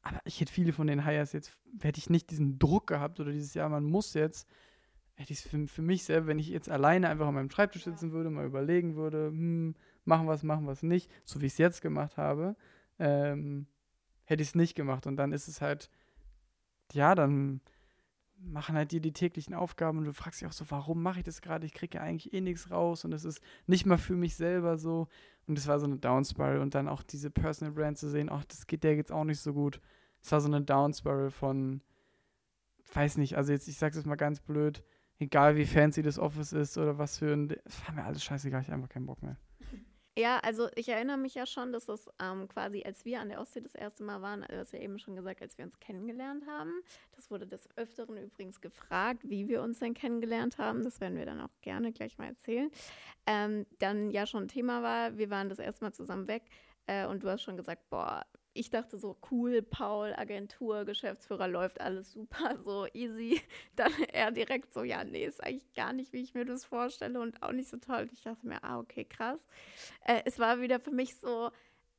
Aber 0.00 0.20
ich 0.24 0.40
hätte 0.40 0.52
viele 0.52 0.72
von 0.72 0.86
den 0.86 1.04
Hires 1.04 1.32
jetzt, 1.32 1.52
hätte 1.82 1.98
ich 1.98 2.08
nicht 2.08 2.30
diesen 2.30 2.58
Druck 2.58 2.86
gehabt 2.86 3.20
oder 3.20 3.32
dieses 3.32 3.52
Jahr, 3.52 3.68
man 3.68 3.84
muss 3.84 4.14
jetzt, 4.14 4.48
hätte 5.16 5.32
ich 5.32 5.40
es 5.40 5.48
für, 5.48 5.66
für 5.66 5.82
mich 5.82 6.04
selber, 6.04 6.28
wenn 6.28 6.38
ich 6.38 6.48
jetzt 6.48 6.70
alleine 6.70 7.08
einfach 7.08 7.26
an 7.26 7.34
meinem 7.34 7.50
Schreibtisch 7.50 7.84
sitzen 7.84 8.12
würde, 8.12 8.30
mal 8.30 8.46
überlegen 8.46 8.96
würde, 8.96 9.28
hm, 9.28 9.74
machen 10.04 10.28
es, 10.28 10.42
machen 10.42 10.68
es 10.68 10.82
nicht, 10.82 11.10
so 11.24 11.40
wie 11.40 11.46
ich 11.46 11.52
es 11.52 11.58
jetzt 11.58 11.82
gemacht 11.82 12.16
habe, 12.16 12.54
ähm, 12.98 13.66
hätte 14.24 14.42
ich 14.42 14.50
es 14.50 14.54
nicht 14.54 14.74
gemacht. 14.74 15.06
Und 15.06 15.16
dann 15.16 15.32
ist 15.32 15.48
es 15.48 15.60
halt, 15.60 15.90
ja, 16.92 17.14
dann 17.14 17.60
machen 18.38 18.76
halt 18.76 18.92
dir 18.92 19.00
die 19.00 19.12
täglichen 19.12 19.54
Aufgaben 19.54 19.98
und 19.98 20.04
du 20.04 20.12
fragst 20.12 20.40
dich 20.40 20.48
auch 20.48 20.52
so, 20.52 20.66
warum 20.68 21.02
mache 21.02 21.20
ich 21.20 21.24
das 21.24 21.40
gerade? 21.40 21.64
Ich 21.64 21.72
kriege 21.72 21.98
ja 21.98 22.04
eigentlich 22.04 22.34
eh 22.34 22.42
nichts 22.42 22.70
raus 22.70 23.04
und 23.04 23.12
es 23.12 23.24
ist 23.24 23.40
nicht 23.66 23.86
mal 23.86 23.98
für 23.98 24.14
mich 24.14 24.36
selber 24.36 24.76
so. 24.76 25.08
Und 25.46 25.58
es 25.58 25.66
war 25.66 25.78
so 25.78 25.86
eine 25.86 25.96
Downspiral 25.96 26.58
und 26.58 26.74
dann 26.74 26.88
auch 26.88 27.02
diese 27.02 27.30
Personal 27.30 27.72
Brand 27.72 27.98
zu 27.98 28.10
sehen, 28.10 28.28
ach, 28.30 28.44
das 28.44 28.66
geht 28.66 28.84
der 28.84 28.96
jetzt 28.96 29.12
auch 29.12 29.24
nicht 29.24 29.40
so 29.40 29.54
gut. 29.54 29.80
Es 30.22 30.32
war 30.32 30.40
so 30.40 30.48
eine 30.48 30.60
Downspiral 30.60 31.30
von, 31.30 31.80
weiß 32.92 33.16
nicht, 33.16 33.36
also 33.36 33.52
jetzt, 33.52 33.68
ich 33.68 33.78
sag's 33.78 33.96
jetzt 33.96 34.06
mal 34.06 34.16
ganz 34.16 34.40
blöd, 34.40 34.82
egal 35.18 35.56
wie 35.56 35.66
fancy 35.66 36.02
das 36.02 36.18
Office 36.18 36.52
ist 36.52 36.78
oder 36.78 36.98
was 36.98 37.18
für 37.18 37.32
ein, 37.32 37.56
es 37.64 37.86
war 37.86 37.94
mir 37.94 38.04
alles 38.04 38.22
scheißegal, 38.24 38.62
ich 38.62 38.68
habe 38.68 38.76
einfach 38.76 38.88
keinen 38.88 39.06
Bock 39.06 39.22
mehr. 39.22 39.36
Ja, 40.18 40.38
also 40.38 40.70
ich 40.76 40.88
erinnere 40.88 41.18
mich 41.18 41.34
ja 41.34 41.44
schon, 41.44 41.72
dass 41.72 41.84
das 41.84 42.08
ähm, 42.22 42.48
quasi, 42.48 42.82
als 42.82 43.04
wir 43.04 43.20
an 43.20 43.28
der 43.28 43.38
Ostsee 43.38 43.60
das 43.60 43.74
erste 43.74 44.02
Mal 44.02 44.22
waren, 44.22 44.46
du 44.48 44.56
hast 44.56 44.72
ja 44.72 44.78
eben 44.78 44.98
schon 44.98 45.14
gesagt, 45.14 45.42
als 45.42 45.58
wir 45.58 45.66
uns 45.66 45.78
kennengelernt 45.78 46.46
haben. 46.46 46.72
Das 47.12 47.30
wurde 47.30 47.46
des 47.46 47.68
Öfteren 47.76 48.16
übrigens 48.16 48.62
gefragt, 48.62 49.28
wie 49.28 49.46
wir 49.46 49.60
uns 49.60 49.78
denn 49.78 49.92
kennengelernt 49.92 50.56
haben. 50.56 50.82
Das 50.82 51.02
werden 51.02 51.18
wir 51.18 51.26
dann 51.26 51.42
auch 51.42 51.52
gerne 51.60 51.92
gleich 51.92 52.16
mal 52.16 52.28
erzählen. 52.28 52.70
Ähm, 53.26 53.66
dann 53.78 54.10
ja 54.10 54.24
schon 54.24 54.48
Thema 54.48 54.82
war, 54.82 55.18
wir 55.18 55.28
waren 55.28 55.50
das 55.50 55.58
erste 55.58 55.84
Mal 55.84 55.92
zusammen 55.92 56.28
weg 56.28 56.44
äh, 56.86 57.06
und 57.06 57.22
du 57.22 57.28
hast 57.28 57.42
schon 57.42 57.58
gesagt, 57.58 57.90
boah, 57.90 58.24
ich 58.56 58.70
dachte 58.70 58.98
so, 58.98 59.16
cool, 59.30 59.62
Paul, 59.62 60.14
Agentur, 60.16 60.84
Geschäftsführer, 60.84 61.48
läuft 61.48 61.80
alles 61.80 62.12
super, 62.12 62.58
so 62.64 62.86
easy. 62.92 63.40
Dann 63.76 63.92
er 64.12 64.30
direkt 64.30 64.72
so, 64.72 64.82
ja, 64.82 65.04
nee, 65.04 65.24
ist 65.24 65.42
eigentlich 65.42 65.72
gar 65.74 65.92
nicht, 65.92 66.12
wie 66.12 66.22
ich 66.22 66.34
mir 66.34 66.44
das 66.44 66.64
vorstelle 66.64 67.20
und 67.20 67.42
auch 67.42 67.52
nicht 67.52 67.68
so 67.68 67.76
toll. 67.76 68.08
Ich 68.12 68.22
dachte 68.22 68.46
mir, 68.46 68.62
ah, 68.64 68.78
okay, 68.78 69.04
krass. 69.04 69.40
Äh, 70.04 70.22
es 70.24 70.38
war 70.38 70.60
wieder 70.60 70.80
für 70.80 70.90
mich 70.90 71.16
so, 71.16 71.50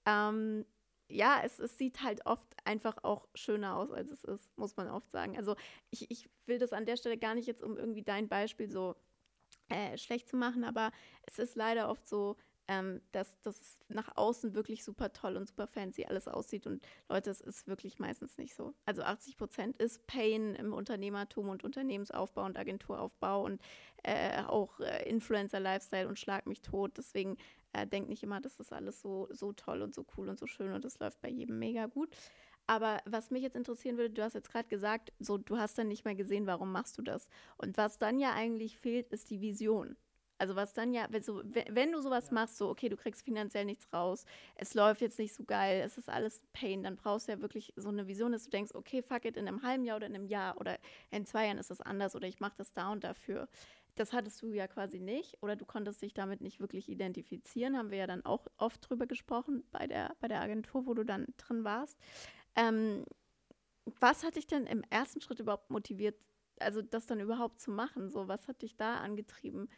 ähm, 0.06 0.66
ja, 1.10 1.42
es, 1.44 1.60
es 1.60 1.78
sieht 1.78 2.04
halt 2.04 2.26
oft 2.26 2.48
einfach 2.66 3.04
auch 3.04 3.28
schöner 3.34 3.78
aus, 3.78 3.92
als 3.92 4.12
es 4.12 4.24
ist, 4.24 4.58
muss 4.58 4.76
man 4.76 4.90
oft 4.90 5.10
sagen. 5.12 5.38
Also 5.38 5.56
ich, 5.90 6.12
ich 6.12 6.30
will 6.46 6.58
das 6.60 6.74
an 6.74 6.86
der 6.86 6.98
Stelle 6.98 7.18
gar 7.18 7.36
nicht 7.36 7.48
jetzt, 7.48 7.64
um 7.64 7.78
irgendwie 7.78 8.04
dein 8.04 8.28
Beispiel 8.28 8.70
so 8.70 8.96
äh, 9.70 9.98
schlecht 9.98 10.30
zu 10.30 10.36
machen, 10.38 10.64
aber 10.64 10.92
es 11.24 11.40
ist 11.40 11.56
leider 11.56 11.90
oft 11.90 12.08
so, 12.08 12.36
ähm, 12.68 13.02
dass 13.12 13.40
das 13.42 13.80
nach 13.88 14.16
außen 14.18 14.54
wirklich 14.54 14.84
super 14.84 15.14
toll 15.14 15.38
und 15.38 15.48
super 15.48 15.68
fancy 15.68 16.06
alles 16.06 16.28
aussieht. 16.28 16.68
Und 16.68 16.86
Leute, 17.10 17.30
es 17.30 17.42
ist 17.42 17.68
wirklich 17.68 18.00
meistens 18.00 18.38
nicht 18.38 18.56
so. 18.56 18.74
Also 18.86 19.04
80 19.04 19.38
Prozent 19.38 19.78
ist 19.78 20.06
Pain 20.08 20.56
im 20.56 20.74
Unternehmertum 20.74 21.50
und 21.50 21.64
Unternehmensaufbau 21.64 22.46
und 22.46 22.58
Agenturaufbau 22.58 23.46
und 23.46 23.62
äh, 24.04 24.44
auch 24.44 24.80
äh, 24.80 25.10
Influencer-Lifestyle 25.10 26.08
und 26.08 26.20
Schlag 26.20 26.46
mich 26.46 26.62
tot. 26.62 26.98
Deswegen 26.98 27.38
äh, 27.74 27.88
denkt 27.88 28.10
nicht 28.10 28.24
immer, 28.24 28.42
das 28.42 28.60
ist 28.60 28.74
alles 28.74 29.02
so, 29.02 29.28
so 29.32 29.54
toll 29.54 29.82
und 29.82 29.96
so 29.96 30.06
cool 30.18 30.30
und 30.30 30.40
so 30.40 30.48
schön 30.48 30.74
und 30.74 30.84
das 30.84 31.00
läuft 31.00 31.22
bei 31.22 31.30
jedem 31.30 31.60
mega 31.60 31.86
gut. 31.86 32.10
Aber 32.70 33.00
was 33.06 33.32
mich 33.32 33.44
jetzt 33.44 33.56
interessieren 33.56 33.98
würde, 33.98 34.14
du 34.14 34.22
hast 34.22 34.34
jetzt 34.34 34.52
gerade 34.52 34.68
gesagt, 34.68 35.14
so 35.20 35.38
du 35.38 35.58
hast 35.58 35.78
dann 35.78 35.88
nicht 35.88 36.04
mehr 36.04 36.16
gesehen, 36.16 36.48
warum 36.48 36.74
machst 36.74 36.98
du 36.98 37.02
das? 37.02 37.30
Und 37.56 37.78
was 37.78 37.98
dann 37.98 38.20
ja 38.20 38.34
eigentlich 38.34 38.78
fehlt, 38.78 39.08
ist 39.10 39.30
die 39.30 39.40
Vision. 39.40 39.96
Also 40.38 40.56
was 40.56 40.74
dann 40.74 40.94
ja, 40.94 41.08
wenn, 41.10 41.24
so, 41.24 41.42
wenn 41.44 41.92
du 41.92 42.02
sowas 42.02 42.28
ja. 42.28 42.34
machst, 42.34 42.58
so, 42.58 42.70
okay, 42.70 42.90
du 42.90 42.98
kriegst 42.98 43.24
finanziell 43.24 43.66
nichts 43.66 43.92
raus, 43.92 44.26
es 44.56 44.74
läuft 44.74 45.02
jetzt 45.02 45.18
nicht 45.18 45.34
so 45.34 45.44
geil, 45.44 45.82
es 45.84 45.98
ist 45.98 46.10
alles 46.10 46.42
Pain, 46.54 46.84
dann 46.84 46.96
brauchst 46.96 47.28
du 47.28 47.32
ja 47.32 47.42
wirklich 47.42 47.74
so 47.76 47.90
eine 47.90 48.08
Vision, 48.08 48.32
dass 48.32 48.44
du 48.44 48.50
denkst, 48.50 48.74
okay, 48.76 49.02
fuck 49.02 49.26
it, 49.26 49.38
in 49.38 49.48
einem 49.48 49.64
halben 49.64 49.84
Jahr 49.84 49.98
oder 49.98 50.08
in 50.08 50.16
einem 50.16 50.28
Jahr 50.28 50.58
oder 50.60 50.78
in 51.12 51.26
zwei 51.26 51.46
Jahren 51.46 51.58
ist 51.58 51.72
das 51.72 51.82
anders 51.82 52.16
oder 52.16 52.28
ich 52.28 52.40
mache 52.40 52.56
das 52.58 52.72
da 52.74 52.92
und 52.92 53.04
dafür. 53.04 53.48
Das 53.96 54.14
hattest 54.14 54.42
du 54.44 54.54
ja 54.54 54.68
quasi 54.68 55.00
nicht 55.00 55.42
oder 55.42 55.56
du 55.56 55.66
konntest 55.66 56.04
dich 56.04 56.14
damit 56.14 56.42
nicht 56.42 56.60
wirklich 56.60 56.88
identifizieren, 56.88 57.76
haben 57.76 57.90
wir 57.90 57.98
ja 57.98 58.08
dann 58.08 58.24
auch 58.24 58.46
oft 58.58 58.88
drüber 58.88 59.08
gesprochen 59.08 59.64
bei 59.72 59.88
der, 59.88 60.16
bei 60.20 60.28
der 60.28 60.42
Agentur, 60.42 60.86
wo 60.86 60.94
du 60.94 61.04
dann 61.04 61.26
drin 61.38 61.64
warst. 61.64 61.98
Ähm, 62.56 63.06
was 64.00 64.24
hat 64.24 64.36
dich 64.36 64.46
denn 64.46 64.68
im 64.68 64.84
ersten 64.90 65.22
Schritt 65.22 65.40
überhaupt 65.40 65.72
motiviert, 65.72 66.16
also 66.60 66.82
das 66.82 67.08
dann 67.08 67.20
überhaupt 67.20 67.60
zu 67.60 67.72
machen? 67.72 68.10
So, 68.10 68.28
was 68.28 68.48
hat 68.48 68.62
dich 68.62 68.76
da 68.76 68.98
angetrieben? 68.98 69.70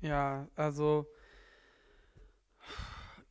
Ja, 0.00 0.48
also, 0.54 1.06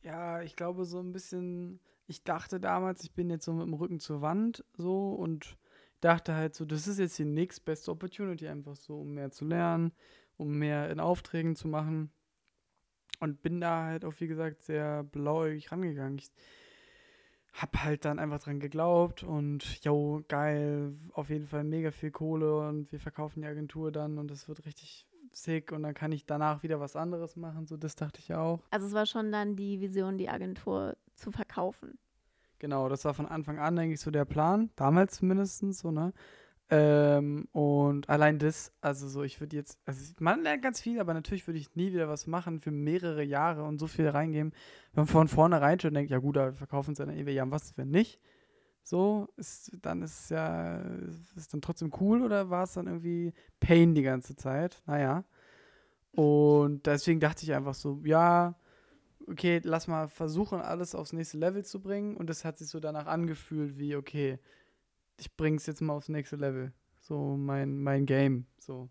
ja, 0.02 0.42
ich 0.42 0.56
glaube 0.56 0.84
so 0.84 1.00
ein 1.00 1.12
bisschen, 1.12 1.80
ich 2.06 2.24
dachte 2.24 2.60
damals, 2.60 3.02
ich 3.02 3.12
bin 3.12 3.30
jetzt 3.30 3.44
so 3.44 3.52
mit 3.52 3.66
dem 3.66 3.74
Rücken 3.74 4.00
zur 4.00 4.20
Wand 4.20 4.64
so 4.76 5.10
und 5.12 5.56
dachte 6.00 6.34
halt 6.34 6.54
so, 6.54 6.64
das 6.64 6.86
ist 6.86 6.98
jetzt 6.98 7.18
die 7.18 7.24
nächste 7.24 7.62
beste 7.62 7.90
Opportunity, 7.90 8.48
einfach 8.48 8.76
so, 8.76 9.00
um 9.00 9.14
mehr 9.14 9.30
zu 9.30 9.44
lernen, 9.44 9.92
um 10.36 10.58
mehr 10.58 10.90
in 10.90 11.00
Aufträgen 11.00 11.56
zu 11.56 11.68
machen. 11.68 12.12
Und 13.20 13.42
bin 13.42 13.60
da 13.60 13.84
halt 13.84 14.04
auch, 14.04 14.12
wie 14.18 14.26
gesagt, 14.26 14.62
sehr 14.62 15.02
blauäugig 15.02 15.72
rangegangen. 15.72 16.18
Ich 16.18 16.30
hab 17.54 17.82
halt 17.82 18.04
dann 18.04 18.18
einfach 18.18 18.40
dran 18.40 18.60
geglaubt 18.60 19.22
und 19.22 19.82
yo, 19.82 20.22
geil, 20.28 20.94
auf 21.12 21.30
jeden 21.30 21.46
Fall 21.46 21.64
mega 21.64 21.90
viel 21.90 22.10
Kohle 22.10 22.58
und 22.68 22.92
wir 22.92 23.00
verkaufen 23.00 23.40
die 23.40 23.48
Agentur 23.48 23.90
dann 23.90 24.18
und 24.18 24.30
das 24.30 24.46
wird 24.48 24.66
richtig 24.66 25.05
sick 25.36 25.72
und 25.72 25.82
dann 25.82 25.94
kann 25.94 26.12
ich 26.12 26.26
danach 26.26 26.62
wieder 26.62 26.80
was 26.80 26.96
anderes 26.96 27.36
machen. 27.36 27.66
So, 27.66 27.76
das 27.76 27.94
dachte 27.94 28.20
ich 28.20 28.34
auch. 28.34 28.60
Also 28.70 28.86
es 28.86 28.92
war 28.92 29.06
schon 29.06 29.32
dann 29.32 29.56
die 29.56 29.80
Vision, 29.80 30.18
die 30.18 30.28
Agentur 30.28 30.96
zu 31.14 31.30
verkaufen. 31.30 31.98
Genau, 32.58 32.88
das 32.88 33.04
war 33.04 33.14
von 33.14 33.26
Anfang 33.26 33.58
an 33.58 33.78
eigentlich 33.78 34.00
so 34.00 34.10
der 34.10 34.24
Plan, 34.24 34.70
damals 34.76 35.16
zumindest 35.16 35.60
so, 35.74 35.90
ne? 35.90 36.12
Ähm, 36.68 37.46
und 37.52 38.08
allein 38.08 38.40
das, 38.40 38.72
also 38.80 39.08
so, 39.08 39.22
ich 39.22 39.38
würde 39.40 39.54
jetzt, 39.54 39.78
also 39.86 40.14
man 40.18 40.42
lernt 40.42 40.62
ganz 40.62 40.80
viel, 40.80 40.98
aber 40.98 41.14
natürlich 41.14 41.46
würde 41.46 41.60
ich 41.60 41.76
nie 41.76 41.92
wieder 41.92 42.08
was 42.08 42.26
machen 42.26 42.58
für 42.58 42.72
mehrere 42.72 43.22
Jahre 43.22 43.62
und 43.62 43.78
so 43.78 43.86
viel 43.86 44.08
reingeben, 44.08 44.52
wenn 44.92 45.02
man 45.02 45.06
von 45.06 45.28
vornherein 45.28 45.78
schon 45.78 45.94
denkt, 45.94 46.10
ja 46.10 46.18
gut, 46.18 46.34
wir 46.34 46.54
verkaufen 46.54 46.92
es 46.92 46.98
dann 46.98 47.10
ewig, 47.10 47.36
ja, 47.36 47.48
was, 47.48 47.76
wenn 47.78 47.90
nicht? 47.90 48.18
So, 48.88 49.26
ist, 49.36 49.72
dann 49.82 50.00
ist 50.02 50.20
es 50.20 50.28
ja, 50.28 50.76
ist 51.34 51.52
dann 51.52 51.60
trotzdem 51.60 51.92
cool 51.98 52.22
oder 52.22 52.50
war 52.50 52.62
es 52.62 52.74
dann 52.74 52.86
irgendwie 52.86 53.32
Pain 53.58 53.96
die 53.96 54.04
ganze 54.04 54.36
Zeit? 54.36 54.80
Naja. 54.86 55.24
Und 56.12 56.86
deswegen 56.86 57.18
dachte 57.18 57.42
ich 57.42 57.52
einfach 57.52 57.74
so, 57.74 58.00
ja, 58.04 58.54
okay, 59.26 59.60
lass 59.64 59.88
mal 59.88 60.06
versuchen, 60.06 60.60
alles 60.60 60.94
aufs 60.94 61.12
nächste 61.12 61.36
Level 61.36 61.64
zu 61.64 61.82
bringen. 61.82 62.16
Und 62.16 62.30
das 62.30 62.44
hat 62.44 62.58
sich 62.58 62.68
so 62.68 62.78
danach 62.78 63.06
angefühlt 63.06 63.76
wie, 63.76 63.96
okay, 63.96 64.38
ich 65.16 65.36
bring's 65.36 65.66
jetzt 65.66 65.80
mal 65.80 65.94
aufs 65.94 66.08
nächste 66.08 66.36
Level. 66.36 66.72
So 67.00 67.36
mein, 67.36 67.82
mein 67.82 68.06
Game. 68.06 68.46
So. 68.60 68.88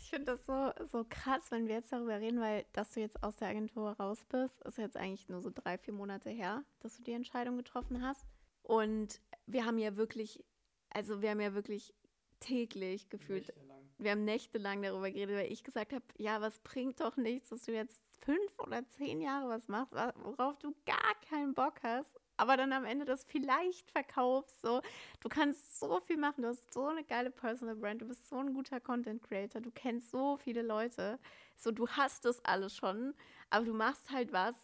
Ich 0.00 0.10
finde 0.10 0.32
das 0.32 0.44
so, 0.44 0.72
so 0.90 1.06
krass, 1.08 1.52
wenn 1.52 1.68
wir 1.68 1.76
jetzt 1.76 1.92
darüber 1.92 2.18
reden, 2.18 2.40
weil 2.40 2.66
dass 2.72 2.90
du 2.90 3.00
jetzt 3.00 3.22
aus 3.22 3.36
der 3.36 3.46
Agentur 3.46 3.92
raus 3.92 4.24
bist, 4.28 4.60
ist 4.62 4.78
jetzt 4.78 4.96
eigentlich 4.96 5.28
nur 5.28 5.40
so 5.40 5.52
drei, 5.54 5.78
vier 5.78 5.94
Monate 5.94 6.30
her, 6.30 6.64
dass 6.80 6.96
du 6.96 7.04
die 7.04 7.12
Entscheidung 7.12 7.56
getroffen 7.56 8.02
hast. 8.02 8.26
Und 8.66 9.20
wir 9.46 9.64
haben 9.64 9.78
ja 9.78 9.96
wirklich, 9.96 10.44
also 10.90 11.22
wir 11.22 11.30
haben 11.30 11.40
ja 11.40 11.54
wirklich 11.54 11.94
täglich 12.40 13.08
gefühlt, 13.08 13.46
nächtelang. 13.46 13.90
wir 13.98 14.10
haben 14.10 14.24
nächtelang 14.24 14.82
darüber 14.82 15.08
geredet, 15.08 15.36
weil 15.36 15.52
ich 15.52 15.62
gesagt 15.62 15.92
habe, 15.92 16.04
ja, 16.18 16.40
was 16.40 16.58
bringt 16.58 17.00
doch 17.00 17.16
nichts, 17.16 17.50
dass 17.50 17.62
du 17.62 17.72
jetzt 17.72 18.02
fünf 18.18 18.58
oder 18.58 18.84
zehn 18.88 19.20
Jahre 19.20 19.48
was 19.48 19.68
machst, 19.68 19.94
worauf 20.16 20.58
du 20.58 20.74
gar 20.84 21.14
keinen 21.28 21.54
Bock 21.54 21.76
hast, 21.84 22.10
aber 22.38 22.56
dann 22.56 22.72
am 22.72 22.84
Ende 22.84 23.04
das 23.04 23.22
vielleicht 23.22 23.88
verkaufst. 23.92 24.60
So, 24.62 24.82
du 25.20 25.28
kannst 25.28 25.78
so 25.78 26.00
viel 26.00 26.16
machen, 26.16 26.42
du 26.42 26.48
hast 26.48 26.74
so 26.74 26.86
eine 26.86 27.04
geile 27.04 27.30
Personal 27.30 27.76
Brand, 27.76 28.02
du 28.02 28.06
bist 28.06 28.28
so 28.28 28.36
ein 28.36 28.52
guter 28.52 28.80
Content 28.80 29.22
Creator, 29.22 29.60
du 29.60 29.70
kennst 29.70 30.10
so 30.10 30.38
viele 30.38 30.62
Leute, 30.62 31.20
so 31.54 31.70
du 31.70 31.86
hast 31.86 32.24
das 32.24 32.44
alles 32.44 32.74
schon, 32.74 33.14
aber 33.48 33.64
du 33.64 33.74
machst 33.74 34.10
halt 34.10 34.32
was, 34.32 34.56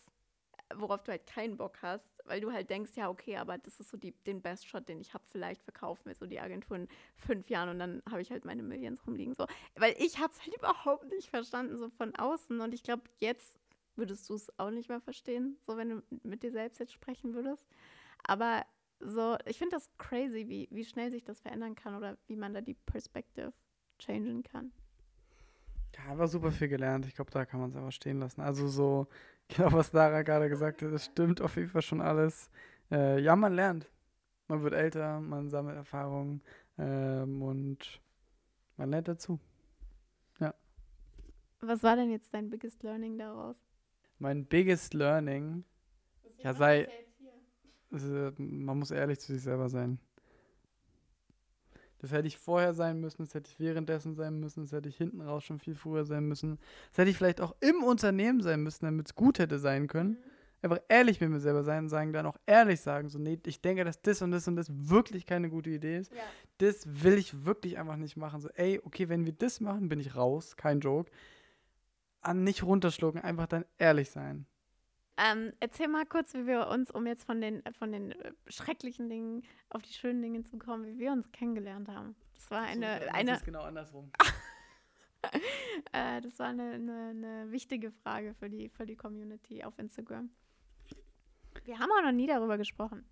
worauf 0.75 1.05
du 1.05 1.13
halt 1.13 1.29
keinen 1.29 1.57
Bock 1.57 1.79
hast 1.83 2.12
weil 2.27 2.41
du 2.41 2.53
halt 2.53 2.71
denkst, 2.71 2.93
ja, 2.95 3.09
okay, 3.09 3.37
aber 3.37 3.59
das 3.59 3.81
ist 3.81 3.91
so 3.91 3.97
die, 3.97 4.13
den 4.27 4.43
Best 4.43 4.67
Shot, 4.67 4.89
den 4.89 5.01
ich 5.01 5.15
habe. 5.15 5.25
Vielleicht 5.27 5.63
verkaufen 5.63 6.07
wir 6.07 6.15
so 6.15 6.27
die 6.27 6.41
Agentur 6.41 6.77
in 6.77 6.89
fünf 7.17 7.49
Jahren 7.51 7.69
und 7.69 7.79
dann 7.79 8.03
habe 8.11 8.23
ich 8.23 8.31
halt 8.31 8.45
meine 8.45 8.63
Millions 8.63 9.07
rumliegen. 9.07 9.35
So. 9.35 9.47
Weil 9.77 9.95
ich 9.99 10.19
habe 10.19 10.33
es 10.33 10.41
halt 10.41 10.55
überhaupt 10.57 11.09
nicht 11.11 11.29
verstanden, 11.29 11.77
so 11.77 11.89
von 11.91 12.15
außen. 12.15 12.61
Und 12.61 12.75
ich 12.75 12.83
glaube, 12.83 13.03
jetzt 13.19 13.59
würdest 13.97 14.29
du 14.29 14.35
es 14.35 14.59
auch 14.59 14.71
nicht 14.71 14.89
mehr 14.89 15.01
verstehen, 15.01 15.59
so 15.67 15.77
wenn 15.77 15.89
du 15.89 16.03
mit 16.23 16.43
dir 16.43 16.51
selbst 16.51 16.79
jetzt 16.79 16.93
sprechen 16.93 17.35
würdest. 17.35 17.67
Aber 18.25 18.65
so, 19.01 19.37
ich 19.47 19.59
finde 19.59 19.77
das 19.77 19.91
crazy, 19.99 20.49
wie, 20.49 20.69
wie 20.71 20.85
schnell 20.85 21.11
sich 21.11 21.25
das 21.25 21.41
verändern 21.41 21.75
kann 21.75 21.95
oder 21.95 22.17
wie 22.27 22.37
man 22.37 22.55
da 22.55 22.61
die 22.61 22.75
Perspective 22.75 23.53
changen 23.99 24.43
kann. 24.43 24.73
Ja, 26.05 26.13
einfach 26.13 26.29
super 26.29 26.51
viel 26.51 26.69
gelernt. 26.69 27.07
Ich 27.07 27.15
glaube, 27.15 27.31
da 27.31 27.45
kann 27.45 27.61
man 27.61 27.71
es 27.71 27.77
einfach 27.77 27.93
stehen 27.93 28.19
lassen. 28.19 28.41
Also 28.41 28.69
so, 28.69 29.07
genau 29.49 29.73
was 29.73 29.93
Lara 29.93 30.23
gerade 30.23 30.49
gesagt 30.49 30.83
hat, 30.83 30.93
das 30.93 31.07
stimmt 31.07 31.41
auf 31.41 31.57
jeden 31.57 31.69
Fall 31.69 31.83
schon 31.83 32.01
alles. 32.01 32.51
Äh, 32.91 33.21
ja, 33.21 33.37
man 33.37 33.55
lernt. 33.55 33.91
Man 34.49 34.63
wird 34.63 34.75
älter, 34.75 35.21
man 35.21 35.49
sammelt 35.49 35.77
Erfahrungen 35.77 36.43
ähm, 36.79 37.43
und 37.43 38.01
man 38.77 38.91
lernt 38.91 39.09
dazu. 39.09 39.39
Ja. 40.41 40.55
Was 41.61 41.83
war 41.83 41.97
denn 41.97 42.11
jetzt 42.11 42.35
dein 42.35 42.51
biggest 42.51 42.83
learning 42.83 43.17
daraus? 43.19 43.57
Mein 44.19 44.45
biggest 44.45 44.95
learning, 44.95 45.65
ja, 46.39 46.55
sei, 46.55 46.89
äh, 47.93 48.33
man 48.37 48.79
muss 48.79 48.91
ehrlich 48.91 49.21
zu 49.21 49.33
sich 49.33 49.43
selber 49.43 49.69
sein. 49.69 49.99
Das 52.03 52.11
hätte 52.11 52.27
ich 52.27 52.37
vorher 52.37 52.75
sein 52.75 53.01
müssen, 53.01 53.23
das 53.23 53.33
hätte 53.33 53.49
ich 53.49 53.61
währenddessen 53.61 54.17
sein 54.17 54.41
müssen, 54.41 54.65
das 54.65 54.73
hätte 54.73 54.89
ich 54.89 54.97
hinten 54.97 55.21
raus 55.21 55.45
schon 55.45 55.61
viel 55.61 55.77
früher 55.77 56.05
sein 56.05 56.27
müssen. 56.27 56.59
Das 56.91 56.99
hätte 56.99 57.11
ich 57.11 57.17
vielleicht 57.17 57.41
auch 57.41 57.55
im 57.61 57.85
Unternehmen 57.85 58.41
sein 58.41 58.61
müssen, 58.63 58.85
damit 58.85 59.07
es 59.07 59.15
gut 59.15 59.39
hätte 59.39 59.61
sein 59.61 59.87
können. 59.87 60.11
Mhm. 60.11 60.17
Einfach 60.63 60.81
ehrlich 60.89 61.21
mit 61.21 61.31
mir 61.31 61.41
selber 61.41 61.63
sein 61.63 61.85
und 61.85 61.89
sagen, 61.89 62.13
dann 62.13 62.27
auch 62.27 62.37
ehrlich 62.45 62.81
sagen, 62.81 63.09
so, 63.09 63.19
nee, 63.19 63.39
ich 63.47 63.63
denke, 63.63 63.85
dass 63.85 64.03
das 64.03 64.21
und 64.21 64.33
das 64.33 64.47
und 64.47 64.57
das 64.57 64.69
wirklich 64.71 65.27
keine 65.27 65.49
gute 65.49 65.71
Idee 65.71 65.99
ist. 65.99 66.13
Ja. 66.13 66.19
Das 66.59 67.03
will 67.03 67.15
ich 67.15 67.45
wirklich 67.45 67.79
einfach 67.79 67.97
nicht 67.97 68.17
machen. 68.17 68.41
So, 68.41 68.49
ey, 68.51 68.81
okay, 68.85 69.09
wenn 69.09 69.25
wir 69.25 69.33
das 69.33 69.61
machen, 69.61 69.89
bin 69.89 69.99
ich 70.01 70.15
raus, 70.17 70.57
kein 70.57 70.81
Joke. 70.81 71.11
An 72.21 72.45
nicht 72.45 72.63
runterschlucken, 72.63 73.21
einfach 73.21 73.47
dann 73.47 73.65
ehrlich 73.79 74.11
sein. 74.11 74.47
Ähm, 75.19 75.53
erzähl 75.61 75.89
mal 75.89 76.07
kurz, 76.07 76.33
wie 76.35 76.47
wir 76.47 76.69
uns, 76.69 76.91
um 76.91 77.07
jetzt 77.07 77.25
von 77.25 77.41
den, 77.41 77.63
von 77.79 77.93
den 77.93 78.13
äh, 78.13 78.33
schrecklichen 78.49 79.11
Dingen 79.11 79.43
auf 79.69 79.83
die 79.83 79.93
schönen 79.93 80.23
Dinge 80.23 80.43
zu 80.43 80.57
kommen, 80.59 80.87
wie 80.87 80.99
wir 80.99 81.13
uns 81.13 81.31
kennengelernt 81.33 81.89
haben. 81.89 82.17
Das 82.35 82.51
war 82.51 82.63
eine. 82.63 83.01
So, 83.03 83.11
eine 83.11 83.31
das 83.31 83.41
ist 83.41 83.45
genau 83.45 83.63
andersrum. 83.63 84.11
äh, 85.93 86.21
das 86.23 86.39
war 86.39 86.49
eine, 86.49 86.73
eine, 86.73 87.09
eine, 87.11 87.53
wichtige 87.53 87.91
Frage 87.91 88.35
für 88.35 88.49
die, 88.49 88.71
für 88.71 88.87
die 88.87 88.97
Community 88.97 89.63
auf 89.63 89.79
Instagram. 89.79 90.31
Wir 91.65 91.79
haben 91.79 91.91
auch 91.93 92.03
noch 92.03 92.13
nie 92.13 92.27
darüber 92.27 92.57
gesprochen. 92.57 93.05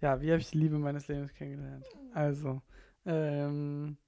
Ja, 0.00 0.20
wie 0.20 0.30
habe 0.30 0.40
ich 0.40 0.50
die 0.50 0.58
Liebe 0.58 0.78
meines 0.78 1.08
Lebens 1.08 1.32
kennengelernt? 1.34 1.84
Also, 2.12 2.62
ähm, 3.04 3.98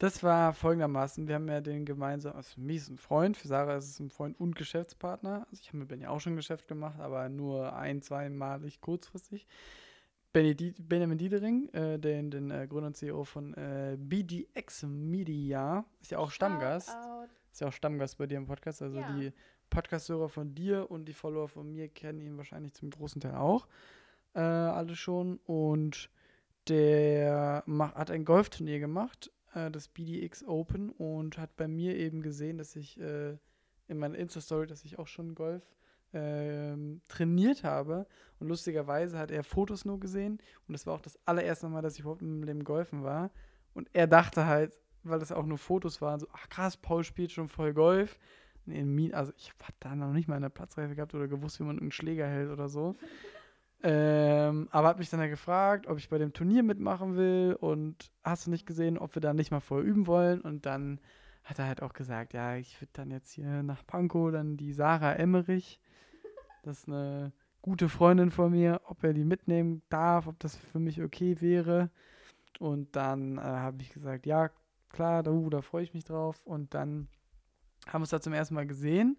das 0.00 0.22
war 0.22 0.54
folgendermaßen, 0.54 1.28
wir 1.28 1.34
haben 1.34 1.46
ja 1.48 1.60
den 1.60 1.84
gemeinsamen, 1.84 2.34
also 2.34 2.54
für 2.54 2.60
mich 2.62 2.78
ist 2.78 2.88
ein 2.88 2.96
Freund, 2.96 3.36
für 3.36 3.48
Sarah 3.48 3.76
ist 3.76 3.90
es 3.90 4.00
ein 4.00 4.08
Freund 4.08 4.40
und 4.40 4.56
Geschäftspartner. 4.56 5.46
Also 5.50 5.60
ich 5.60 5.68
habe 5.68 5.76
mit 5.76 5.88
Benny 5.88 6.06
auch 6.06 6.20
schon 6.20 6.32
ein 6.32 6.36
Geschäft 6.36 6.68
gemacht, 6.68 6.98
aber 6.98 7.28
nur 7.28 7.76
ein, 7.76 8.00
zweimalig 8.00 8.80
kurzfristig. 8.80 9.46
Benjamin 10.32 11.18
Diedering, 11.18 11.68
äh, 11.74 11.98
den, 11.98 12.30
den 12.30 12.50
äh, 12.50 12.66
Gründer 12.66 12.86
und 12.86 12.96
CEO 12.96 13.24
von 13.24 13.52
äh, 13.52 13.98
BDX 13.98 14.84
Media, 14.84 15.84
ist 16.00 16.12
ja 16.12 16.18
auch 16.18 16.30
Stammgast. 16.30 16.96
Ist 17.52 17.60
ja 17.60 17.68
auch 17.68 17.72
Stammgast 17.72 18.16
bei 18.16 18.26
dir 18.26 18.38
im 18.38 18.46
Podcast. 18.46 18.80
Also 18.80 19.00
ja. 19.00 19.12
die 19.12 19.34
Podcast-Hörer 19.68 20.30
von 20.30 20.54
dir 20.54 20.90
und 20.90 21.04
die 21.06 21.12
Follower 21.12 21.48
von 21.48 21.70
mir 21.70 21.88
kennen 21.88 22.22
ihn 22.22 22.38
wahrscheinlich 22.38 22.72
zum 22.72 22.88
großen 22.88 23.20
Teil 23.20 23.34
auch. 23.34 23.68
Äh, 24.32 24.40
alle 24.40 24.96
schon. 24.96 25.40
Und 25.44 26.08
der 26.68 27.64
macht, 27.66 27.96
hat 27.96 28.10
ein 28.10 28.24
Golfturnier 28.24 28.80
gemacht 28.80 29.30
äh, 29.54 29.70
das 29.70 29.88
BDX 29.88 30.44
Open 30.44 30.90
und 30.90 31.38
hat 31.38 31.56
bei 31.56 31.68
mir 31.68 31.96
eben 31.96 32.22
gesehen, 32.22 32.58
dass 32.58 32.76
ich 32.76 33.00
äh, 33.00 33.36
in 33.88 33.98
meiner 33.98 34.18
Insta-Story, 34.18 34.66
dass 34.66 34.84
ich 34.84 34.98
auch 34.98 35.06
schon 35.06 35.34
Golf 35.34 35.62
ähm, 36.12 37.00
trainiert 37.08 37.64
habe. 37.64 38.06
Und 38.38 38.48
lustigerweise 38.48 39.18
hat 39.18 39.30
er 39.30 39.44
Fotos 39.44 39.84
nur 39.84 40.00
gesehen. 40.00 40.38
Und 40.66 40.72
das 40.72 40.86
war 40.86 40.94
auch 40.94 41.00
das 41.00 41.18
allererste 41.26 41.68
Mal, 41.68 41.82
dass 41.82 41.94
ich 41.94 42.00
überhaupt 42.00 42.22
meinem 42.22 42.42
Leben 42.42 42.64
golfen 42.64 43.02
war. 43.02 43.30
Und 43.74 43.88
er 43.92 44.06
dachte 44.06 44.46
halt, 44.46 44.76
weil 45.02 45.18
das 45.18 45.32
auch 45.32 45.46
nur 45.46 45.58
Fotos 45.58 46.00
waren, 46.00 46.20
so, 46.20 46.26
ach 46.32 46.48
krass, 46.48 46.76
Paul 46.76 47.04
spielt 47.04 47.32
schon 47.32 47.48
voll 47.48 47.72
Golf. 47.72 48.18
also 49.12 49.32
ich 49.36 49.50
habe 49.50 49.74
da 49.80 49.94
noch 49.94 50.12
nicht 50.12 50.28
mal 50.28 50.36
eine 50.36 50.50
Platzreife 50.50 50.94
gehabt 50.94 51.14
oder 51.14 51.28
gewusst, 51.28 51.60
wie 51.60 51.64
man 51.64 51.78
einen 51.78 51.92
Schläger 51.92 52.26
hält 52.26 52.50
oder 52.50 52.68
so. 52.68 52.96
Ähm, 53.82 54.68
aber 54.70 54.88
hat 54.88 54.98
mich 54.98 55.08
dann 55.08 55.20
ja 55.20 55.28
gefragt, 55.28 55.86
ob 55.86 55.98
ich 55.98 56.10
bei 56.10 56.18
dem 56.18 56.32
Turnier 56.32 56.62
mitmachen 56.62 57.16
will 57.16 57.56
und 57.58 58.10
hast 58.22 58.46
du 58.46 58.50
nicht 58.50 58.66
gesehen, 58.66 58.98
ob 58.98 59.14
wir 59.14 59.22
da 59.22 59.32
nicht 59.32 59.50
mal 59.50 59.60
vorher 59.60 59.86
üben 59.86 60.06
wollen. 60.06 60.40
Und 60.42 60.66
dann 60.66 61.00
hat 61.44 61.58
er 61.58 61.66
halt 61.66 61.82
auch 61.82 61.94
gesagt, 61.94 62.34
ja, 62.34 62.56
ich 62.56 62.80
würde 62.80 62.90
dann 62.92 63.10
jetzt 63.10 63.30
hier 63.30 63.62
nach 63.62 63.86
Pankow 63.86 64.30
dann 64.30 64.56
die 64.56 64.72
Sarah 64.72 65.14
Emmerich, 65.14 65.80
das 66.62 66.80
ist 66.80 66.88
eine 66.88 67.32
gute 67.62 67.88
Freundin 67.88 68.30
von 68.30 68.50
mir, 68.52 68.80
ob 68.84 69.02
er 69.02 69.12
die 69.12 69.24
mitnehmen 69.24 69.82
darf, 69.88 70.26
ob 70.26 70.38
das 70.38 70.56
für 70.56 70.78
mich 70.78 71.02
okay 71.02 71.40
wäre. 71.40 71.90
Und 72.58 72.94
dann 72.96 73.38
äh, 73.38 73.40
habe 73.40 73.80
ich 73.80 73.90
gesagt, 73.90 74.26
ja, 74.26 74.50
klar, 74.90 75.22
da, 75.22 75.30
uh, 75.30 75.48
da 75.48 75.62
freue 75.62 75.82
ich 75.82 75.94
mich 75.94 76.04
drauf. 76.04 76.44
Und 76.44 76.74
dann 76.74 77.08
haben 77.86 78.02
wir 78.02 78.04
es 78.04 78.10
da 78.10 78.20
zum 78.20 78.32
ersten 78.32 78.54
Mal 78.54 78.66
gesehen. 78.66 79.16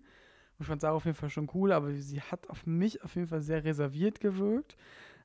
Ich 0.61 0.67
fand 0.67 0.81
Sarah 0.81 0.95
auf 0.95 1.05
jeden 1.05 1.17
Fall 1.17 1.29
schon 1.29 1.49
cool, 1.53 1.71
aber 1.71 1.91
sie 1.93 2.21
hat 2.21 2.49
auf 2.49 2.65
mich 2.65 3.03
auf 3.03 3.15
jeden 3.15 3.27
Fall 3.27 3.41
sehr 3.41 3.63
reserviert 3.63 4.19
gewirkt. 4.19 4.77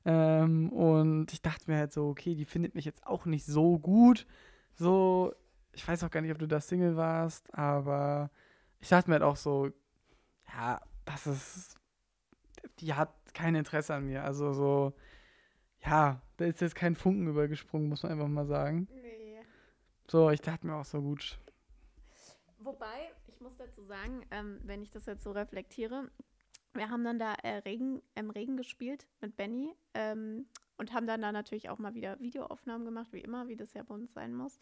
Ähm, 0.03 0.69
und 0.71 1.31
ich 1.31 1.41
dachte 1.41 1.69
mir 1.69 1.77
halt 1.77 1.93
so, 1.93 2.09
okay, 2.09 2.33
die 2.33 2.45
findet 2.45 2.75
mich 2.75 2.85
jetzt 2.85 3.05
auch 3.05 3.25
nicht 3.25 3.45
so 3.45 3.77
gut. 3.77 4.25
So, 4.73 5.33
ich 5.73 5.87
weiß 5.87 6.03
auch 6.03 6.09
gar 6.09 6.21
nicht, 6.21 6.31
ob 6.31 6.39
du 6.39 6.47
da 6.47 6.59
Single 6.59 6.95
warst, 6.95 7.53
aber 7.53 8.31
ich 8.79 8.89
dachte 8.89 9.09
mir 9.09 9.15
halt 9.15 9.23
auch 9.23 9.35
so, 9.35 9.69
ja, 10.47 10.81
das 11.05 11.27
ist, 11.27 11.75
die 12.79 12.93
hat 12.93 13.13
kein 13.33 13.55
Interesse 13.55 13.93
an 13.93 14.05
mir. 14.05 14.23
Also 14.23 14.53
so, 14.53 14.93
ja, 15.85 16.21
da 16.37 16.45
ist 16.45 16.61
jetzt 16.61 16.75
kein 16.75 16.95
Funken 16.95 17.27
übergesprungen, 17.27 17.89
muss 17.89 18.03
man 18.03 18.13
einfach 18.13 18.27
mal 18.27 18.47
sagen. 18.47 18.87
Nee. 18.91 19.37
So, 20.07 20.31
ich 20.31 20.41
dachte 20.41 20.65
mir 20.65 20.75
auch 20.75 20.85
so 20.85 21.01
gut. 21.01 21.37
Wobei, 22.59 23.11
ich 23.37 23.41
muss 23.41 23.55
dazu 23.55 23.83
sagen, 23.83 24.25
ähm, 24.31 24.59
wenn 24.63 24.81
ich 24.81 24.89
das 24.89 25.05
jetzt 25.05 25.23
so 25.23 25.29
reflektiere, 25.31 26.09
wir 26.73 26.89
haben 26.89 27.03
dann 27.03 27.19
da 27.19 27.35
äh, 27.43 27.57
Regen, 27.57 28.01
im 28.15 28.31
Regen 28.31 28.57
gespielt 28.57 29.05
mit 29.21 29.37
Benny 29.37 29.75
ähm, 29.93 30.47
und 30.77 30.91
haben 30.91 31.05
dann 31.05 31.21
da 31.21 31.31
natürlich 31.31 31.69
auch 31.69 31.77
mal 31.77 31.93
wieder 31.93 32.19
Videoaufnahmen 32.19 32.83
gemacht, 32.83 33.09
wie 33.11 33.21
immer, 33.21 33.47
wie 33.47 33.55
das 33.55 33.75
ja 33.75 33.83
bei 33.83 33.93
uns 33.93 34.11
sein 34.13 34.33
muss. 34.33 34.57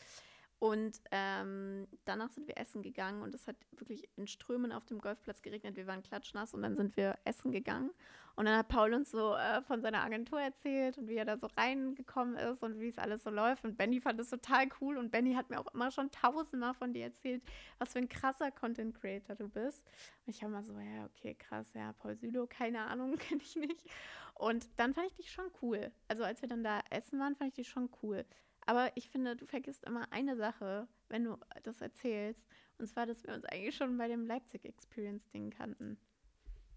Und 0.60 1.02
ähm, 1.12 1.88
danach 2.06 2.32
sind 2.32 2.48
wir 2.48 2.58
essen 2.58 2.82
gegangen 2.82 3.22
und 3.22 3.36
es 3.36 3.46
hat 3.46 3.58
wirklich 3.72 4.08
in 4.16 4.26
Strömen 4.26 4.72
auf 4.72 4.86
dem 4.86 5.00
Golfplatz 5.00 5.42
geregnet. 5.42 5.76
Wir 5.76 5.86
waren 5.86 6.02
klatschnass 6.02 6.54
und 6.54 6.62
dann 6.62 6.78
sind 6.78 6.96
wir 6.96 7.18
essen 7.26 7.52
gegangen. 7.52 7.92
Und 8.36 8.46
dann 8.46 8.58
hat 8.58 8.68
Paul 8.68 8.94
uns 8.94 9.12
so 9.12 9.36
äh, 9.36 9.62
von 9.62 9.82
seiner 9.82 10.04
Agentur 10.04 10.42
erzählt 10.42 10.98
und 10.98 11.08
wie 11.08 11.16
er 11.16 11.26
da 11.26 11.38
so 11.38 11.48
reingekommen 11.48 12.36
ist 12.36 12.64
und 12.64 12.80
wie 12.80 12.90
es 12.90 12.98
alles 12.98 13.24
so 13.24 13.30
läuft. 13.30 13.64
Und 13.64 13.78
Benny 13.78 14.02
fand 14.02 14.20
es 14.20 14.30
total 14.30 14.68
cool 14.82 14.98
und 14.98 15.12
Benny 15.12 15.34
hat 15.34 15.50
mir 15.50 15.60
auch 15.60 15.74
immer 15.74 15.90
schon 15.92 16.12
tausendmal 16.12 16.74
von 16.74 16.94
dir 16.94 17.06
erzählt, 17.06 17.44
was 17.80 17.94
für 17.94 18.00
ein 18.00 18.10
krasser 18.10 18.52
Content 18.52 19.00
Creator 19.00 19.36
du 19.36 19.48
bist. 19.48 19.86
Und 20.26 20.36
ich 20.36 20.44
habe 20.44 20.52
mal 20.52 20.64
so, 20.64 20.78
ja, 20.78 21.06
okay, 21.06 21.36
krass, 21.36 21.74
ja, 21.74 21.94
Paul 21.94 22.16
Südo, 22.18 22.46
keine 22.48 22.82
Ahnung, 22.82 23.16
kenne 23.18 23.42
ich 23.42 23.56
nicht. 23.56 23.86
Und 24.34 24.68
dann 24.78 24.94
fand 24.94 25.08
ich 25.08 25.16
dich 25.16 25.32
schon 25.32 25.50
cool. 25.62 25.92
Also 26.10 26.24
als 26.24 26.42
wir 26.42 26.50
dann 26.50 26.64
da 26.64 26.82
essen 26.90 27.20
waren, 27.20 27.36
fand 27.36 27.50
ich 27.50 27.56
dich 27.56 27.70
schon 27.70 27.90
cool. 28.04 28.26
Aber 28.66 28.92
ich 28.96 29.10
finde, 29.10 29.36
du 29.36 29.46
vergisst 29.46 29.84
immer 29.86 30.12
eine 30.12 30.36
Sache, 30.36 30.88
wenn 31.10 31.24
du 31.24 31.38
das 31.64 31.82
erzählst. 31.82 32.44
Und 32.78 32.88
zwar, 32.88 33.06
dass 33.06 33.24
wir 33.24 33.34
uns 33.34 33.46
eigentlich 33.46 33.76
schon 33.76 33.98
bei 33.98 34.08
dem 34.08 34.26
Leipzig 34.26 34.66
Experience-Ding 34.66 35.52
kannten. 35.52 35.98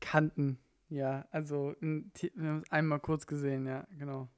Kannten, 0.00 0.58
ja. 0.88 1.26
Also 1.30 1.74
wir 1.80 2.32
haben 2.36 2.62
es 2.62 2.70
einmal 2.70 3.00
kurz 3.00 3.26
gesehen, 3.26 3.66
ja, 3.66 3.86
genau. 3.98 4.28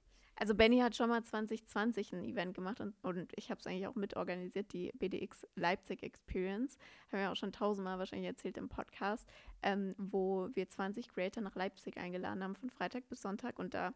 Also 0.41 0.55
Benny 0.55 0.79
hat 0.79 0.97
schon 0.97 1.11
mal 1.11 1.23
2020 1.23 2.15
ein 2.15 2.25
Event 2.25 2.55
gemacht 2.55 2.81
und, 2.81 2.95
und 3.03 3.31
ich 3.37 3.51
habe 3.51 3.61
es 3.61 3.67
eigentlich 3.67 3.87
auch 3.87 3.95
mitorganisiert, 3.95 4.73
die 4.73 4.91
BDX 4.95 5.47
Leipzig 5.55 6.03
Experience. 6.03 6.79
Haben 7.13 7.21
wir 7.21 7.31
auch 7.31 7.37
schon 7.37 7.53
tausendmal 7.53 7.99
wahrscheinlich 7.99 8.29
erzählt 8.29 8.57
im 8.57 8.71
Podcast, 8.71 9.29
ähm, 9.63 9.95
wo 9.99 10.49
wir 10.55 10.67
20 10.67 11.11
Creator 11.11 11.43
nach 11.43 11.57
Leipzig 11.57 11.99
eingeladen 11.99 12.43
haben, 12.43 12.55
von 12.55 12.71
Freitag 12.71 13.07
bis 13.11 13.21
Sonntag 13.21 13.59
und 13.59 13.75
da 13.75 13.93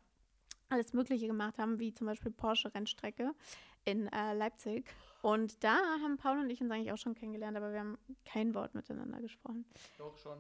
alles 0.69 0.93
Mögliche 0.93 1.27
gemacht 1.27 1.59
haben, 1.59 1.79
wie 1.79 1.93
zum 1.93 2.07
Beispiel 2.07 2.33
Porsche-Rennstrecke 2.33 3.33
in 3.85 4.09
äh, 4.09 4.35
Leipzig. 4.35 4.85
Und 5.23 5.63
da 5.65 5.77
haben 6.03 6.17
Paul 6.17 6.39
und 6.39 6.51
ich 6.51 6.61
uns 6.61 6.71
eigentlich 6.71 6.93
auch 6.93 6.99
schon 6.99 7.15
kennengelernt, 7.15 7.57
aber 7.57 7.73
wir 7.73 7.81
haben 7.81 7.99
kein 8.25 8.55
Wort 8.55 8.75
miteinander 8.75 9.21
gesprochen. 9.21 9.65
Doch 9.99 10.17
schon, 10.19 10.39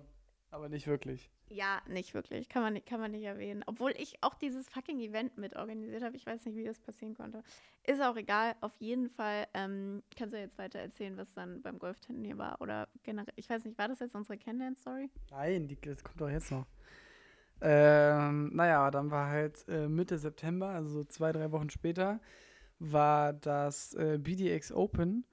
aber 0.50 0.68
nicht 0.68 0.86
wirklich. 0.86 1.30
Ja, 1.48 1.82
nicht 1.86 2.14
wirklich. 2.14 2.48
Kann 2.48 2.62
man 2.62 2.72
nicht, 2.72 2.86
kann 2.86 3.00
man 3.00 3.10
nicht 3.10 3.24
erwähnen. 3.24 3.62
Obwohl 3.66 3.92
ich 3.96 4.22
auch 4.22 4.34
dieses 4.34 4.68
fucking 4.68 4.98
Event 4.98 5.36
mit 5.36 5.56
organisiert 5.56 6.02
habe. 6.02 6.16
Ich 6.16 6.26
weiß 6.26 6.44
nicht, 6.46 6.56
wie 6.56 6.64
das 6.64 6.80
passieren 6.80 7.14
konnte. 7.14 7.42
Ist 7.84 8.02
auch 8.02 8.16
egal. 8.16 8.56
Auf 8.60 8.74
jeden 8.78 9.08
Fall 9.10 9.46
ähm, 9.54 10.02
kannst 10.16 10.34
du 10.34 10.38
jetzt 10.38 10.58
weiter 10.58 10.78
erzählen, 10.78 11.16
was 11.16 11.32
dann 11.34 11.60
beim 11.62 11.78
Golfturnier 11.78 12.38
war. 12.38 12.60
Oder 12.60 12.88
generell. 13.02 13.34
Ich 13.36 13.48
weiß 13.48 13.64
nicht, 13.64 13.78
war 13.78 13.88
das 13.88 14.00
jetzt 14.00 14.14
unsere 14.14 14.38
Kennenlern-Story? 14.38 15.10
Nein, 15.30 15.68
die, 15.68 15.80
das 15.80 16.02
kommt 16.02 16.20
doch 16.20 16.30
jetzt 16.30 16.50
noch. 16.50 16.66
Ähm, 17.60 18.50
naja, 18.54 18.90
dann 18.90 19.10
war 19.10 19.28
halt 19.28 19.66
äh, 19.68 19.88
Mitte 19.88 20.18
September, 20.18 20.68
also 20.68 20.88
so 20.90 21.04
zwei, 21.04 21.32
drei 21.32 21.50
Wochen 21.52 21.70
später, 21.70 22.20
war 22.78 23.32
das 23.32 23.94
äh, 23.94 24.18
BDX 24.18 24.72
Open 24.72 25.24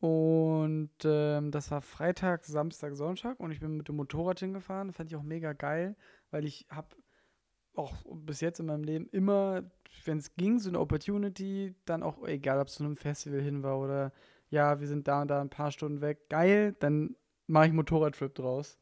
und 0.00 0.90
ähm, 1.04 1.50
das 1.50 1.70
war 1.70 1.82
Freitag, 1.82 2.46
Samstag, 2.46 2.96
Sonntag 2.96 3.38
und 3.38 3.50
ich 3.50 3.60
bin 3.60 3.76
mit 3.76 3.88
dem 3.88 3.96
Motorrad 3.96 4.40
hingefahren. 4.40 4.92
Fand 4.92 5.10
ich 5.10 5.16
auch 5.16 5.22
mega 5.22 5.52
geil, 5.52 5.94
weil 6.30 6.46
ich 6.46 6.66
habe 6.70 6.96
auch 7.74 7.94
bis 8.06 8.40
jetzt 8.40 8.60
in 8.60 8.66
meinem 8.66 8.84
Leben 8.84 9.08
immer, 9.10 9.62
wenn 10.04 10.18
es 10.18 10.34
ging, 10.36 10.58
so 10.58 10.70
eine 10.70 10.80
Opportunity, 10.80 11.74
dann 11.84 12.02
auch, 12.02 12.26
egal 12.26 12.60
ob 12.60 12.68
es 12.68 12.74
zu 12.74 12.84
einem 12.84 12.96
Festival 12.96 13.40
hin 13.40 13.62
war 13.62 13.78
oder 13.78 14.12
ja, 14.48 14.80
wir 14.80 14.88
sind 14.88 15.06
da 15.06 15.22
und 15.22 15.28
da 15.28 15.40
ein 15.40 15.50
paar 15.50 15.70
Stunden 15.70 16.00
weg, 16.00 16.28
geil, 16.30 16.74
dann 16.80 17.14
mache 17.46 17.66
ich 17.66 17.72
Motorradtrip 17.72 18.34
draus. 18.34 18.79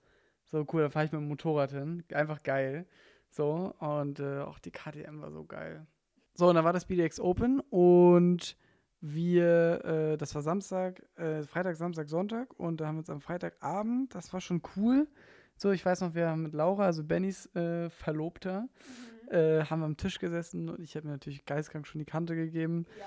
So 0.51 0.67
cool, 0.73 0.83
dann 0.83 0.91
fahre 0.91 1.07
ich 1.07 1.13
mit 1.13 1.21
dem 1.21 1.29
Motorrad 1.29 1.73
hin. 1.73 2.05
Einfach 2.13 2.43
geil. 2.43 2.87
So, 3.31 3.75
und 3.79 4.21
äh, 4.21 4.41
auch 4.41 4.59
die 4.59 4.71
KTM 4.71 5.21
war 5.21 5.31
so 5.31 5.45
geil. 5.45 5.87
So, 6.35 6.49
und 6.49 6.55
dann 6.55 6.65
war 6.65 6.73
das 6.73 6.87
BDX 6.87 7.21
Open 7.21 7.61
und 7.69 8.57
wir, 9.01 9.85
äh, 9.85 10.17
das 10.17 10.35
war 10.35 10.43
Samstag, 10.43 11.03
äh, 11.17 11.43
Freitag, 11.43 11.77
Samstag, 11.77 12.09
Sonntag 12.09 12.59
und 12.59 12.81
da 12.81 12.87
haben 12.87 12.97
wir 12.97 13.01
uns 13.01 13.11
am 13.11 13.21
Freitagabend, 13.21 14.15
das 14.15 14.33
war 14.33 14.41
schon 14.41 14.63
cool. 14.77 15.07
So, 15.57 15.73
ich 15.73 15.85
weiß 15.85 16.01
noch, 16.01 16.15
wir 16.15 16.29
haben 16.29 16.43
mit 16.43 16.55
Laura, 16.55 16.87
also 16.87 17.05
Bennys 17.05 17.47
äh, 17.55 17.91
Verlobter, 17.91 18.63
mhm. 18.63 19.19
Äh, 19.31 19.65
haben 19.65 19.81
wir 19.81 19.85
am 19.85 19.99
Tisch 19.99 20.19
gesessen 20.21 20.71
und 20.71 20.81
ich 20.81 20.97
habe 20.97 21.07
mir 21.07 21.13
natürlich 21.13 21.45
geistkrank 21.45 21.87
schon 21.87 21.99
die 21.99 22.07
Kante 22.07 22.35
gegeben. 22.35 22.87
Ja. 22.99 23.05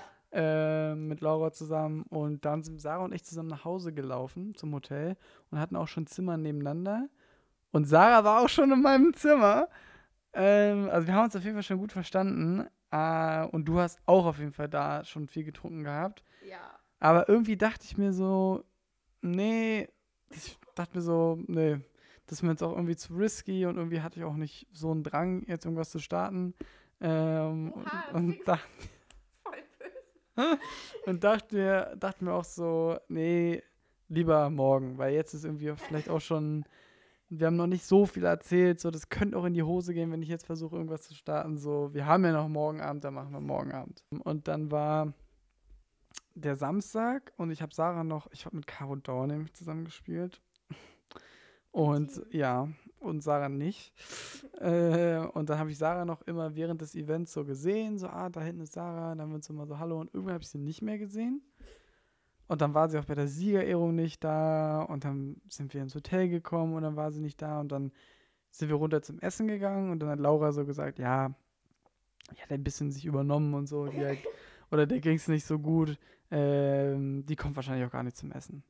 Äh, 0.92 0.94
mit 0.94 1.20
Laura 1.20 1.52
zusammen 1.52 2.04
und 2.04 2.46
dann 2.46 2.62
sind 2.62 2.80
Sarah 2.80 3.04
und 3.04 3.12
ich 3.12 3.22
zusammen 3.22 3.50
nach 3.50 3.66
Hause 3.66 3.92
gelaufen 3.92 4.54
zum 4.54 4.72
Hotel 4.72 5.16
und 5.50 5.58
hatten 5.58 5.76
auch 5.76 5.88
schon 5.88 6.06
Zimmer 6.06 6.38
nebeneinander. 6.38 7.10
Und 7.72 7.86
Sarah 7.86 8.22
war 8.24 8.42
auch 8.42 8.48
schon 8.48 8.70
in 8.70 8.82
meinem 8.82 9.12
Zimmer. 9.14 9.68
Ähm, 10.34 10.88
also 10.90 11.06
wir 11.06 11.14
haben 11.14 11.24
uns 11.24 11.36
auf 11.36 11.42
jeden 11.42 11.56
Fall 11.56 11.62
schon 11.62 11.78
gut 11.78 11.92
verstanden. 11.92 12.68
Äh, 12.90 13.44
und 13.46 13.64
du 13.64 13.80
hast 13.80 13.98
auch 14.06 14.26
auf 14.26 14.38
jeden 14.38 14.52
Fall 14.52 14.68
da 14.68 15.04
schon 15.04 15.26
viel 15.26 15.44
getrunken 15.44 15.82
gehabt. 15.82 16.22
Ja. 16.48 16.78
Aber 17.00 17.28
irgendwie 17.28 17.56
dachte 17.56 17.84
ich 17.84 17.98
mir 17.98 18.12
so, 18.12 18.62
nee, 19.22 19.88
ich 20.30 20.58
dachte 20.74 20.96
mir 20.96 21.02
so, 21.02 21.38
nee, 21.46 21.78
das 22.26 22.38
ist 22.38 22.42
mir 22.42 22.50
jetzt 22.50 22.62
auch 22.62 22.72
irgendwie 22.72 22.96
zu 22.96 23.14
risky 23.14 23.66
und 23.66 23.76
irgendwie 23.76 24.00
hatte 24.00 24.20
ich 24.20 24.24
auch 24.24 24.36
nicht 24.36 24.68
so 24.72 24.90
einen 24.90 25.02
Drang, 25.02 25.44
jetzt 25.46 25.64
irgendwas 25.64 25.90
zu 25.90 25.98
starten. 25.98 26.54
Ähm, 27.00 27.72
Oha, 27.74 28.04
und, 28.12 28.38
und 28.38 28.48
dachte, 28.48 28.68
und 31.06 31.24
dachte 31.24 31.54
mir, 31.56 31.96
dachte 31.98 32.24
mir 32.24 32.32
auch 32.32 32.44
so, 32.44 32.98
nee, 33.08 33.62
lieber 34.08 34.48
morgen, 34.50 34.98
weil 34.98 35.14
jetzt 35.14 35.34
ist 35.34 35.44
irgendwie 35.44 35.74
vielleicht 35.74 36.08
auch 36.08 36.20
schon 36.20 36.64
wir 37.34 37.46
haben 37.46 37.56
noch 37.56 37.66
nicht 37.66 37.84
so 37.84 38.04
viel 38.04 38.24
erzählt, 38.24 38.78
so 38.78 38.90
das 38.90 39.08
könnte 39.08 39.38
auch 39.38 39.44
in 39.46 39.54
die 39.54 39.62
Hose 39.62 39.94
gehen, 39.94 40.12
wenn 40.12 40.20
ich 40.20 40.28
jetzt 40.28 40.44
versuche, 40.44 40.76
irgendwas 40.76 41.02
zu 41.02 41.14
starten. 41.14 41.56
So, 41.56 41.94
wir 41.94 42.04
haben 42.04 42.24
ja 42.24 42.32
noch 42.32 42.48
morgen 42.48 42.82
Abend, 42.82 43.04
dann 43.04 43.14
machen 43.14 43.32
wir 43.32 43.40
morgen 43.40 43.72
Abend. 43.72 44.04
Und 44.22 44.48
dann 44.48 44.70
war 44.70 45.14
der 46.34 46.56
Samstag 46.56 47.32
und 47.38 47.50
ich 47.50 47.62
habe 47.62 47.74
Sarah 47.74 48.04
noch, 48.04 48.30
ich 48.32 48.44
habe 48.44 48.56
mit 48.56 48.66
Caro 48.66 48.96
Dauer 48.96 49.26
nämlich 49.26 49.54
zusammengespielt. 49.54 50.42
Und 51.70 52.20
ja, 52.30 52.68
und 53.00 53.22
Sarah 53.22 53.48
nicht. 53.48 53.94
äh, 54.60 55.16
und 55.32 55.48
dann 55.48 55.58
habe 55.58 55.70
ich 55.70 55.78
Sarah 55.78 56.04
noch 56.04 56.20
immer 56.22 56.54
während 56.54 56.82
des 56.82 56.94
Events 56.94 57.32
so 57.32 57.46
gesehen, 57.46 57.96
so, 57.96 58.08
ah, 58.08 58.28
da 58.28 58.42
hinten 58.42 58.60
ist 58.60 58.74
Sarah, 58.74 59.10
dann 59.10 59.22
haben 59.22 59.30
wir 59.30 59.36
uns 59.36 59.48
immer 59.48 59.66
so 59.66 59.78
Hallo 59.78 59.98
und 59.98 60.12
irgendwann 60.12 60.34
habe 60.34 60.44
ich 60.44 60.50
sie 60.50 60.58
nicht 60.58 60.82
mehr 60.82 60.98
gesehen. 60.98 61.40
Und 62.48 62.60
dann 62.60 62.74
war 62.74 62.88
sie 62.88 62.98
auch 62.98 63.04
bei 63.04 63.14
der 63.14 63.28
Siegerehrung 63.28 63.94
nicht 63.94 64.22
da 64.24 64.82
und 64.82 65.04
dann 65.04 65.40
sind 65.48 65.72
wir 65.72 65.82
ins 65.82 65.94
Hotel 65.94 66.28
gekommen 66.28 66.74
und 66.74 66.82
dann 66.82 66.96
war 66.96 67.10
sie 67.10 67.20
nicht 67.20 67.40
da 67.40 67.60
und 67.60 67.72
dann 67.72 67.92
sind 68.50 68.68
wir 68.68 68.76
runter 68.76 69.00
zum 69.02 69.18
Essen 69.20 69.48
gegangen 69.48 69.90
und 69.90 70.00
dann 70.00 70.10
hat 70.10 70.18
Laura 70.18 70.52
so 70.52 70.66
gesagt, 70.66 70.98
ja, 70.98 71.32
die 72.30 72.42
hat 72.42 72.50
ein 72.50 72.64
bisschen 72.64 72.90
sich 72.92 73.06
übernommen 73.06 73.54
und 73.54 73.66
so, 73.66 73.86
hat, 73.86 74.18
oder 74.70 74.86
der 74.86 75.00
ging 75.00 75.16
es 75.16 75.28
nicht 75.28 75.46
so 75.46 75.58
gut, 75.58 75.98
ähm, 76.30 77.24
die 77.26 77.36
kommt 77.36 77.56
wahrscheinlich 77.56 77.86
auch 77.86 77.92
gar 77.92 78.02
nicht 78.02 78.16
zum 78.16 78.32
Essen. 78.32 78.62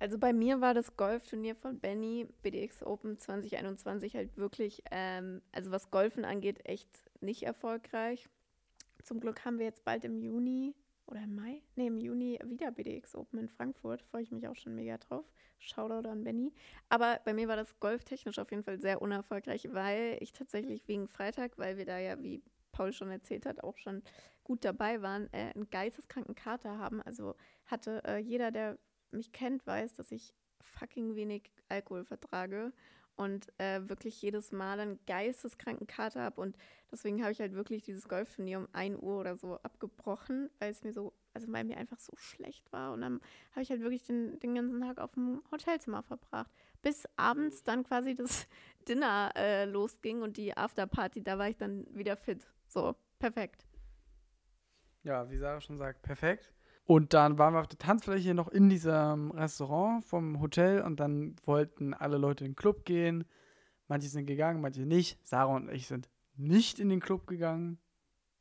Also 0.00 0.18
bei 0.18 0.32
mir 0.32 0.60
war 0.60 0.74
das 0.74 0.96
Golfturnier 0.96 1.54
von 1.54 1.78
Benny, 1.78 2.26
BDX 2.42 2.82
Open 2.82 3.18
2021 3.18 4.16
halt 4.16 4.36
wirklich, 4.36 4.82
ähm, 4.90 5.42
also 5.52 5.70
was 5.70 5.92
Golfen 5.92 6.24
angeht, 6.24 6.66
echt 6.66 6.88
nicht 7.20 7.44
erfolgreich. 7.44 8.28
Zum 9.04 9.20
Glück 9.20 9.44
haben 9.44 9.58
wir 9.60 9.66
jetzt 9.66 9.84
bald 9.84 10.04
im 10.04 10.18
Juni 10.18 10.74
oder 11.12 11.24
im 11.24 11.34
Mai, 11.34 11.62
nee, 11.76 11.88
im 11.88 11.98
Juni 11.98 12.38
wieder 12.42 12.70
BDX 12.70 13.14
Open 13.14 13.38
in 13.38 13.48
Frankfurt. 13.48 14.00
Freue 14.00 14.22
ich 14.22 14.30
mich 14.30 14.48
auch 14.48 14.56
schon 14.56 14.74
mega 14.74 14.96
drauf. 14.96 15.30
Shoutout 15.58 16.08
an 16.08 16.24
Benny. 16.24 16.54
Aber 16.88 17.20
bei 17.26 17.34
mir 17.34 17.48
war 17.48 17.56
das 17.56 17.78
golftechnisch 17.80 18.38
auf 18.38 18.50
jeden 18.50 18.62
Fall 18.62 18.80
sehr 18.80 19.02
unerfolgreich, 19.02 19.68
weil 19.72 20.16
ich 20.20 20.32
tatsächlich 20.32 20.88
wegen 20.88 21.08
Freitag, 21.08 21.58
weil 21.58 21.76
wir 21.76 21.84
da 21.84 21.98
ja, 21.98 22.20
wie 22.22 22.42
Paul 22.72 22.94
schon 22.94 23.10
erzählt 23.10 23.44
hat, 23.44 23.62
auch 23.62 23.76
schon 23.76 24.02
gut 24.42 24.64
dabei 24.64 25.02
waren, 25.02 25.30
äh, 25.34 25.52
einen 25.54 25.68
geisteskranken 25.68 26.34
Kater 26.34 26.78
haben. 26.78 27.02
Also 27.02 27.34
hatte 27.66 28.02
äh, 28.06 28.16
jeder, 28.16 28.50
der 28.50 28.78
mich 29.10 29.32
kennt, 29.32 29.66
weiß, 29.66 29.92
dass 29.92 30.10
ich 30.12 30.34
fucking 30.62 31.14
wenig 31.14 31.52
Alkohol 31.68 32.06
vertrage 32.06 32.72
und 33.16 33.48
äh, 33.58 33.88
wirklich 33.88 34.20
jedes 34.22 34.52
Mal 34.52 34.80
einen 34.80 34.98
geisteskranken 35.06 35.86
Kater 35.86 36.22
habe. 36.22 36.40
Und 36.40 36.56
deswegen 36.90 37.22
habe 37.22 37.32
ich 37.32 37.40
halt 37.40 37.54
wirklich 37.54 37.82
dieses 37.82 38.08
Golfturnier 38.08 38.58
um 38.58 38.68
1 38.72 39.00
Uhr 39.00 39.20
oder 39.20 39.36
so 39.36 39.58
abgebrochen, 39.62 40.50
weil 40.58 40.70
es 40.70 40.82
mir 40.82 40.92
so, 40.92 41.12
also 41.34 41.52
weil 41.52 41.64
mir 41.64 41.76
einfach 41.76 41.98
so 41.98 42.12
schlecht 42.16 42.72
war. 42.72 42.92
Und 42.92 43.02
dann 43.02 43.20
habe 43.52 43.62
ich 43.62 43.70
halt 43.70 43.80
wirklich 43.80 44.04
den, 44.04 44.38
den 44.40 44.54
ganzen 44.54 44.80
Tag 44.80 44.98
auf 44.98 45.12
dem 45.12 45.42
Hotelzimmer 45.50 46.02
verbracht. 46.02 46.50
Bis 46.82 47.06
abends 47.16 47.62
dann 47.62 47.84
quasi 47.84 48.14
das 48.14 48.46
Dinner 48.88 49.32
äh, 49.36 49.64
losging 49.64 50.22
und 50.22 50.36
die 50.36 50.56
Afterparty, 50.56 51.22
da 51.22 51.38
war 51.38 51.48
ich 51.48 51.56
dann 51.56 51.86
wieder 51.94 52.16
fit. 52.16 52.50
So, 52.66 52.96
perfekt. 53.18 53.66
Ja, 55.04 55.28
wie 55.30 55.38
Sarah 55.38 55.60
schon 55.60 55.78
sagt, 55.78 56.02
perfekt. 56.02 56.52
Und 56.84 57.14
dann 57.14 57.38
waren 57.38 57.54
wir 57.54 57.60
auf 57.60 57.68
der 57.68 57.78
Tanzfläche 57.78 58.34
noch 58.34 58.48
in 58.48 58.68
diesem 58.68 59.30
Restaurant 59.30 60.04
vom 60.04 60.40
Hotel 60.40 60.82
und 60.82 60.98
dann 60.98 61.36
wollten 61.44 61.94
alle 61.94 62.18
Leute 62.18 62.44
in 62.44 62.52
den 62.52 62.56
Club 62.56 62.84
gehen. 62.84 63.24
Manche 63.86 64.08
sind 64.08 64.26
gegangen, 64.26 64.60
manche 64.60 64.82
nicht. 64.82 65.18
Sarah 65.26 65.54
und 65.54 65.70
ich 65.70 65.86
sind 65.86 66.08
nicht 66.36 66.80
in 66.80 66.88
den 66.88 67.00
Club 67.00 67.26
gegangen. 67.26 67.78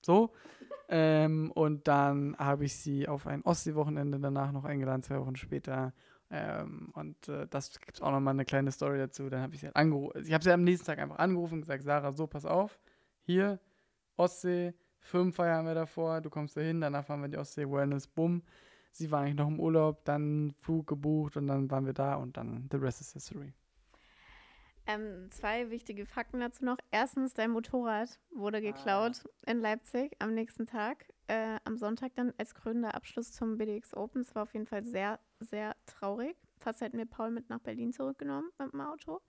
So. 0.02 0.34
ähm, 0.90 1.52
und 1.52 1.88
dann 1.88 2.36
habe 2.38 2.66
ich 2.66 2.76
sie 2.76 3.08
auf 3.08 3.28
ein 3.28 3.44
Ostsee-Wochenende 3.44 4.20
danach 4.20 4.52
noch 4.52 4.66
eingeladen, 4.66 5.04
zwei 5.04 5.20
Wochen 5.20 5.36
später. 5.36 5.94
Ähm, 6.32 6.90
und 6.94 7.28
äh, 7.28 7.46
das 7.48 7.80
gibt 7.80 8.02
auch 8.02 8.12
nochmal 8.12 8.34
eine 8.34 8.46
kleine 8.46 8.72
Story 8.72 8.98
dazu. 8.98 9.30
Dann 9.30 9.42
habe 9.42 9.54
ich 9.54 9.60
sie 9.60 9.68
halt 9.68 9.76
angerufen. 9.76 10.24
Ich 10.26 10.34
habe 10.34 10.44
sie 10.44 10.52
am 10.52 10.64
nächsten 10.64 10.86
Tag 10.86 10.98
einfach 10.98 11.20
angerufen 11.20 11.56
und 11.56 11.62
gesagt: 11.62 11.84
Sarah, 11.84 12.12
so, 12.14 12.26
pass 12.26 12.46
auf. 12.46 12.80
Hier, 13.24 13.60
Ostsee, 14.16 14.74
Firmenfeier 15.02 15.58
haben 15.58 15.68
wir 15.68 15.76
davor, 15.76 16.22
du 16.22 16.30
kommst 16.30 16.56
da 16.56 16.62
hin, 16.62 16.82
danach 16.82 17.06
fahren 17.06 17.22
wir 17.22 17.30
die 17.30 17.38
Ostsee 17.38 17.70
Wellness, 17.70 18.08
bumm. 18.08 18.44
Sie 18.92 19.10
war 19.10 19.22
eigentlich 19.22 19.36
noch 19.36 19.48
im 19.48 19.60
Urlaub, 19.60 20.04
dann 20.06 20.54
Flug 20.60 20.88
gebucht 20.88 21.38
und 21.38 21.48
dann 21.48 21.72
waren 21.72 21.86
wir 21.86 21.94
da 21.94 22.16
und 22.16 22.38
dann 22.38 22.68
the 22.72 22.78
rest 22.78 23.02
is 23.02 23.14
history. 23.14 23.54
Ähm, 24.88 25.30
zwei 25.32 25.70
wichtige 25.70 26.06
Fakten 26.06 26.40
dazu 26.40 26.66
noch. 26.66 26.78
Erstens, 26.90 27.34
dein 27.34 27.52
Motorrad 27.52 28.20
wurde 28.32 28.58
ah. 28.58 28.62
geklaut 28.62 29.24
ah. 29.26 29.52
in 29.52 29.60
Leipzig 29.60 30.16
am 30.20 30.34
nächsten 30.34 30.66
Tag. 30.66 31.06
Äh, 31.28 31.60
am 31.64 31.78
Sonntag 31.78 32.16
dann 32.16 32.34
als 32.38 32.54
krönender 32.56 32.96
Abschluss 32.96 33.32
zum 33.32 33.58
BDX 33.58 33.96
Open. 33.96 34.22
Es 34.22 34.36
war 34.36 34.44
auf 34.44 34.54
jeden 34.54 34.66
Fall 34.66 34.84
sehr, 34.84 35.20
sehr 35.40 35.76
traurig. 35.86 36.36
Fast 36.58 36.82
hätten 36.82 36.98
wir 36.98 37.06
Paul 37.06 37.32
mit 37.32 37.50
nach 37.50 37.60
Berlin 37.60 37.94
zurückgenommen 37.94 38.50
mit 38.60 38.74
dem 38.74 38.82
Auto. 38.82 39.22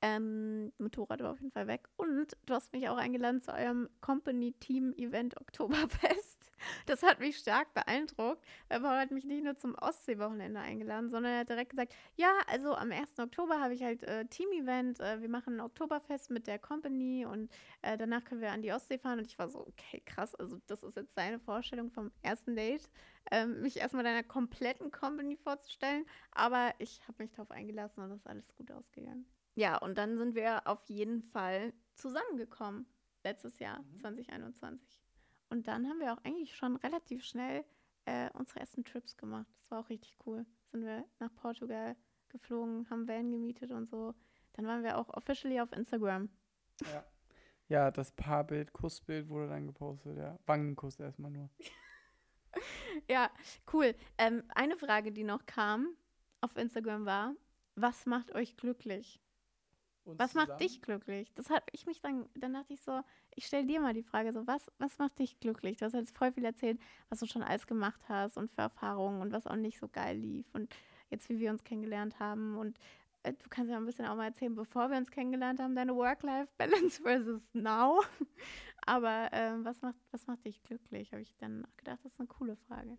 Ähm, 0.00 0.72
Motorrad 0.78 1.20
war 1.22 1.32
auf 1.32 1.40
jeden 1.40 1.52
Fall 1.52 1.66
weg. 1.66 1.88
Und 1.96 2.36
du 2.46 2.54
hast 2.54 2.72
mich 2.72 2.88
auch 2.88 2.96
eingeladen 2.96 3.42
zu 3.42 3.52
eurem 3.52 3.88
Company-Team-Event 4.00 5.40
Oktoberfest. 5.40 6.38
Das 6.86 7.04
hat 7.04 7.20
mich 7.20 7.38
stark 7.38 7.72
beeindruckt, 7.74 8.44
weil 8.68 8.80
Paul 8.80 8.96
hat 8.96 9.12
mich 9.12 9.24
nicht 9.24 9.44
nur 9.44 9.56
zum 9.56 9.74
Ostsee-Wochenende 9.76 10.60
eingeladen, 10.60 11.08
sondern 11.08 11.32
er 11.32 11.38
hat 11.40 11.48
direkt 11.48 11.70
gesagt, 11.70 11.94
ja, 12.16 12.32
also 12.48 12.74
am 12.74 12.90
1. 12.90 13.18
Oktober 13.18 13.60
habe 13.60 13.74
ich 13.74 13.82
halt 13.84 14.02
äh, 14.02 14.24
Team-Event, 14.26 14.98
äh, 15.00 15.20
wir 15.20 15.28
machen 15.28 15.54
ein 15.54 15.60
Oktoberfest 15.60 16.30
mit 16.30 16.48
der 16.48 16.58
Company 16.58 17.24
und 17.24 17.50
äh, 17.82 17.96
danach 17.96 18.24
können 18.24 18.40
wir 18.40 18.50
an 18.50 18.62
die 18.62 18.72
Ostsee 18.72 18.98
fahren. 18.98 19.18
Und 19.18 19.26
ich 19.26 19.38
war 19.38 19.48
so, 19.48 19.60
okay, 19.60 20.02
krass, 20.04 20.34
also 20.34 20.58
das 20.66 20.82
ist 20.82 20.96
jetzt 20.96 21.14
seine 21.14 21.38
Vorstellung 21.38 21.90
vom 21.90 22.10
ersten 22.22 22.56
Date, 22.56 22.88
ähm, 23.30 23.62
mich 23.62 23.76
erstmal 23.76 24.04
deiner 24.04 24.24
kompletten 24.24 24.90
Company 24.90 25.36
vorzustellen. 25.36 26.06
Aber 26.32 26.74
ich 26.78 27.00
habe 27.06 27.22
mich 27.22 27.30
darauf 27.30 27.50
eingelassen 27.50 28.02
und 28.02 28.10
das 28.10 28.18
ist 28.18 28.26
alles 28.26 28.54
gut 28.56 28.70
ausgegangen. 28.72 29.26
Ja, 29.58 29.76
und 29.76 29.98
dann 29.98 30.16
sind 30.18 30.36
wir 30.36 30.68
auf 30.68 30.84
jeden 30.84 31.20
Fall 31.20 31.72
zusammengekommen 31.96 32.86
letztes 33.24 33.58
Jahr, 33.58 33.80
mhm. 33.80 33.98
2021. 33.98 35.02
Und 35.48 35.66
dann 35.66 35.88
haben 35.88 35.98
wir 35.98 36.12
auch 36.12 36.24
eigentlich 36.24 36.54
schon 36.54 36.76
relativ 36.76 37.24
schnell 37.24 37.64
äh, 38.04 38.30
unsere 38.34 38.60
ersten 38.60 38.84
Trips 38.84 39.16
gemacht. 39.16 39.48
Das 39.56 39.68
war 39.72 39.80
auch 39.80 39.88
richtig 39.88 40.14
cool. 40.24 40.46
Sind 40.70 40.84
wir 40.84 41.04
nach 41.18 41.34
Portugal 41.34 41.96
geflogen, 42.28 42.88
haben 42.88 43.08
Van 43.08 43.32
gemietet 43.32 43.72
und 43.72 43.88
so. 43.88 44.14
Dann 44.52 44.64
waren 44.68 44.84
wir 44.84 44.96
auch 44.96 45.08
officially 45.08 45.60
auf 45.60 45.72
Instagram. 45.72 46.28
Ja. 46.92 47.04
Ja, 47.66 47.90
das 47.90 48.12
Paarbild, 48.12 48.72
Kussbild 48.72 49.28
wurde 49.28 49.48
dann 49.48 49.66
gepostet, 49.66 50.18
ja. 50.18 50.38
Wangenkuss 50.46 51.00
erstmal 51.00 51.32
nur. 51.32 51.50
ja, 53.10 53.28
cool. 53.72 53.92
Ähm, 54.18 54.44
eine 54.54 54.76
Frage, 54.76 55.10
die 55.10 55.24
noch 55.24 55.46
kam 55.46 55.96
auf 56.42 56.56
Instagram 56.56 57.06
war, 57.06 57.34
was 57.74 58.06
macht 58.06 58.32
euch 58.36 58.56
glücklich? 58.56 59.20
Was 60.16 60.32
zusammen? 60.32 60.50
macht 60.50 60.60
dich 60.60 60.80
glücklich? 60.80 61.32
Das 61.34 61.50
habe 61.50 61.64
ich 61.72 61.86
mich 61.86 62.00
dann, 62.00 62.26
dann 62.34 62.54
dachte 62.54 62.72
ich 62.72 62.80
so, 62.80 63.00
ich 63.34 63.46
stelle 63.46 63.66
dir 63.66 63.80
mal 63.80 63.94
die 63.94 64.02
Frage, 64.02 64.32
so, 64.32 64.46
was, 64.46 64.70
was 64.78 64.98
macht 64.98 65.18
dich 65.18 65.38
glücklich? 65.40 65.76
Du 65.76 65.84
hast 65.84 65.94
jetzt 65.94 66.16
voll 66.16 66.32
viel 66.32 66.44
erzählt, 66.44 66.80
was 67.08 67.20
du 67.20 67.26
schon 67.26 67.42
alles 67.42 67.66
gemacht 67.66 68.00
hast 68.08 68.36
und 68.36 68.50
für 68.50 68.62
Erfahrungen 68.62 69.20
und 69.20 69.32
was 69.32 69.46
auch 69.46 69.56
nicht 69.56 69.78
so 69.78 69.88
geil 69.88 70.16
lief. 70.16 70.46
Und 70.52 70.74
jetzt 71.10 71.28
wie 71.28 71.38
wir 71.38 71.50
uns 71.50 71.64
kennengelernt 71.64 72.18
haben 72.18 72.56
und 72.56 72.78
äh, 73.22 73.32
du 73.32 73.48
kannst 73.48 73.70
ja 73.70 73.76
ein 73.76 73.86
bisschen 73.86 74.06
auch 74.06 74.16
mal 74.16 74.26
erzählen, 74.26 74.54
bevor 74.54 74.90
wir 74.90 74.96
uns 74.96 75.10
kennengelernt 75.10 75.60
haben, 75.60 75.74
deine 75.74 75.94
Work-Life-Balance 75.94 77.02
versus 77.02 77.42
now. 77.52 78.02
Aber 78.86 79.28
ähm, 79.32 79.64
was, 79.64 79.82
macht, 79.82 79.96
was 80.12 80.26
macht 80.26 80.44
dich 80.44 80.62
glücklich? 80.62 81.12
Habe 81.12 81.22
ich 81.22 81.36
dann 81.36 81.66
gedacht, 81.76 81.98
das 82.04 82.12
ist 82.12 82.20
eine 82.20 82.28
coole 82.28 82.56
Frage. 82.68 82.96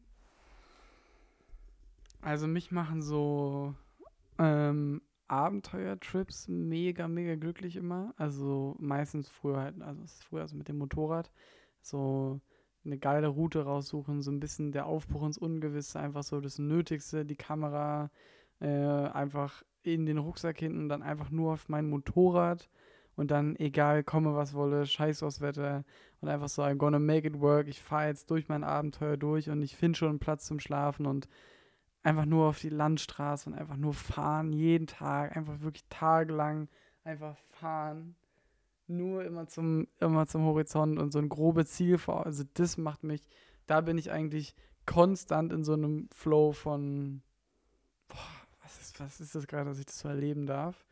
Also 2.22 2.48
mich 2.48 2.72
machen 2.72 3.02
so 3.02 3.74
ähm, 4.38 5.02
Abenteuertrips 5.30 6.48
mega, 6.48 7.08
mega 7.08 7.36
glücklich 7.36 7.76
immer. 7.76 8.14
Also 8.18 8.76
meistens 8.80 9.30
früher 9.30 9.58
halt, 9.58 9.82
also 9.82 10.04
früher 10.28 10.42
also 10.42 10.56
mit 10.56 10.68
dem 10.68 10.78
Motorrad. 10.78 11.32
So 11.82 12.42
eine 12.86 12.98
geile 12.98 13.28
Route 13.28 13.64
raussuchen, 13.64 14.22
so 14.22 14.32
ein 14.32 14.40
bisschen 14.40 14.72
der 14.72 14.86
Aufbruch 14.86 15.24
ins 15.26 15.38
Ungewisse, 15.38 16.00
einfach 16.00 16.24
so 16.24 16.40
das 16.42 16.60
Nötigste, 16.60 17.26
die 17.26 17.36
Kamera 17.36 18.10
äh, 18.60 18.68
einfach 18.68 19.64
in 19.84 20.06
den 20.06 20.18
Rucksack 20.18 20.60
hinten, 20.60 20.90
dann 20.90 21.02
einfach 21.02 21.30
nur 21.30 21.54
auf 21.54 21.70
mein 21.70 21.90
Motorrad 21.90 22.70
und 23.16 23.32
dann 23.32 23.56
egal, 23.58 24.04
komme 24.04 24.36
was 24.36 24.54
wolle, 24.54 24.86
scheiß 24.86 25.24
aufs 25.24 25.42
Wetter 25.42 25.84
und 26.22 26.30
einfach 26.30 26.50
so, 26.50 26.64
I'm 26.64 26.76
gonna 26.76 27.00
make 27.00 27.28
it 27.28 27.40
work, 27.40 27.68
ich 27.68 27.82
fahre 27.82 28.08
jetzt 28.08 28.32
durch 28.32 28.48
mein 28.50 28.64
Abenteuer 28.64 29.18
durch 29.18 29.50
und 29.50 29.62
ich 29.62 29.76
finde 29.76 29.98
schon 29.98 30.10
einen 30.10 30.20
Platz 30.20 30.46
zum 30.46 30.60
Schlafen 30.60 31.06
und 31.06 31.28
einfach 32.04 32.26
nur 32.26 32.48
auf 32.48 32.60
die 32.60 32.70
Landstraße 32.70 33.50
und 33.50 33.56
einfach 33.56 33.78
nur 33.78 33.94
fahren, 33.94 34.54
jeden 34.54 34.88
Tag, 34.88 35.36
einfach 35.36 35.62
wirklich 35.62 35.86
tagelang 35.90 36.70
einfach 37.04 37.38
fahren 37.60 38.16
nur 38.90 39.24
immer 39.24 39.48
zum, 39.48 39.88
immer 40.00 40.26
zum 40.28 40.44
Horizont 40.44 41.00
und 41.00 41.12
so 41.12 41.20
ein 41.20 41.30
grobes 41.30 41.72
Ziel 41.72 41.98
vor. 41.98 42.26
Also 42.26 42.44
das 42.56 42.78
macht 42.78 43.04
mich, 43.04 43.24
da 43.68 43.82
bin 43.82 43.98
ich 43.98 44.12
eigentlich 44.12 44.56
konstant 44.86 45.54
in 45.54 45.64
so 45.64 45.74
einem 45.74 46.10
Flow 46.12 46.52
von, 46.52 47.22
boah, 48.08 48.18
was 48.64 48.82
ist, 48.82 49.00
was 49.00 49.22
ist 49.22 49.36
das 49.36 49.48
gerade, 49.48 49.70
dass 49.70 49.80
ich 49.80 49.86
das 49.86 50.00
so 50.00 50.08
erleben 50.08 50.48
darf. 50.48 50.86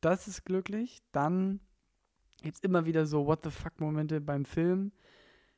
Das 0.00 0.28
ist 0.28 0.44
glücklich. 0.44 1.00
Dann 1.10 1.60
gibt 2.42 2.56
es 2.56 2.62
immer 2.62 2.86
wieder 2.86 3.06
so 3.06 3.26
What 3.26 3.40
the 3.44 3.50
fuck-Momente 3.50 4.20
beim 4.20 4.44
Film. 4.44 4.92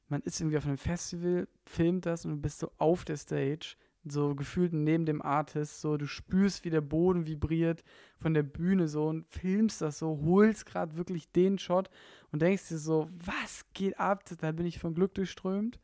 Man 0.08 0.22
ist 0.22 0.40
irgendwie 0.40 0.58
auf 0.58 0.66
einem 0.66 0.78
Festival, 0.78 1.48
filmt 1.64 2.06
das 2.06 2.24
und 2.24 2.32
du 2.32 2.36
bist 2.38 2.58
so 2.60 2.70
auf 2.78 3.04
der 3.04 3.16
Stage 3.16 3.76
so 4.06 4.34
gefühlt 4.34 4.72
neben 4.72 5.06
dem 5.06 5.22
Artist, 5.22 5.80
so 5.80 5.96
du 5.96 6.06
spürst, 6.06 6.64
wie 6.64 6.70
der 6.70 6.80
Boden 6.80 7.26
vibriert 7.26 7.84
von 8.18 8.34
der 8.34 8.42
Bühne 8.42 8.88
so 8.88 9.06
und 9.08 9.26
filmst 9.28 9.80
das 9.80 9.98
so, 9.98 10.20
holst 10.24 10.66
gerade 10.66 10.96
wirklich 10.96 11.30
den 11.32 11.58
Shot 11.58 11.90
und 12.32 12.42
denkst 12.42 12.68
dir 12.68 12.78
so, 12.78 13.08
was 13.12 13.64
geht 13.72 13.98
ab? 13.98 14.24
Da 14.40 14.52
bin 14.52 14.66
ich 14.66 14.78
von 14.78 14.94
Glück 14.94 15.14
durchströmt. 15.14 15.80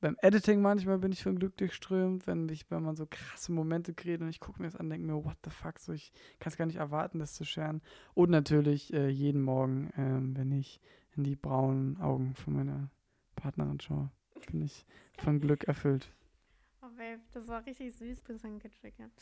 Beim 0.00 0.16
Editing 0.20 0.60
manchmal 0.60 0.98
bin 0.98 1.12
ich 1.12 1.22
von 1.22 1.38
Glück 1.38 1.56
durchströmt, 1.56 2.26
wenn, 2.26 2.48
ich, 2.50 2.70
wenn 2.70 2.82
man 2.82 2.96
so 2.96 3.06
krasse 3.08 3.50
Momente 3.50 3.94
kriegt 3.94 4.20
und 4.20 4.28
ich 4.28 4.40
gucke 4.40 4.60
mir 4.60 4.68
das 4.68 4.76
an, 4.76 4.90
denke 4.90 5.06
mir, 5.06 5.24
what 5.24 5.38
the 5.42 5.50
fuck, 5.50 5.78
so 5.78 5.92
ich 5.92 6.12
kann 6.38 6.50
es 6.52 6.58
gar 6.58 6.66
nicht 6.66 6.76
erwarten, 6.76 7.18
das 7.18 7.34
zu 7.34 7.44
scheren. 7.44 7.80
Und 8.12 8.30
natürlich 8.30 8.92
äh, 8.92 9.08
jeden 9.08 9.40
Morgen, 9.40 9.90
äh, 9.96 10.38
wenn 10.38 10.52
ich 10.52 10.80
in 11.16 11.24
die 11.24 11.34
braunen 11.34 11.98
Augen 11.98 12.34
von 12.34 12.54
meiner 12.54 12.90
Partnerin 13.36 13.80
schaue, 13.80 14.10
bin 14.50 14.62
ich 14.62 14.84
von 15.18 15.40
Glück 15.40 15.64
erfüllt. 15.64 16.12
Babe, 16.96 17.20
das 17.32 17.46
war 17.48 17.64
richtig 17.66 17.94
süß, 17.94 18.22
bisschen 18.22 18.58
getriggert. 18.58 19.12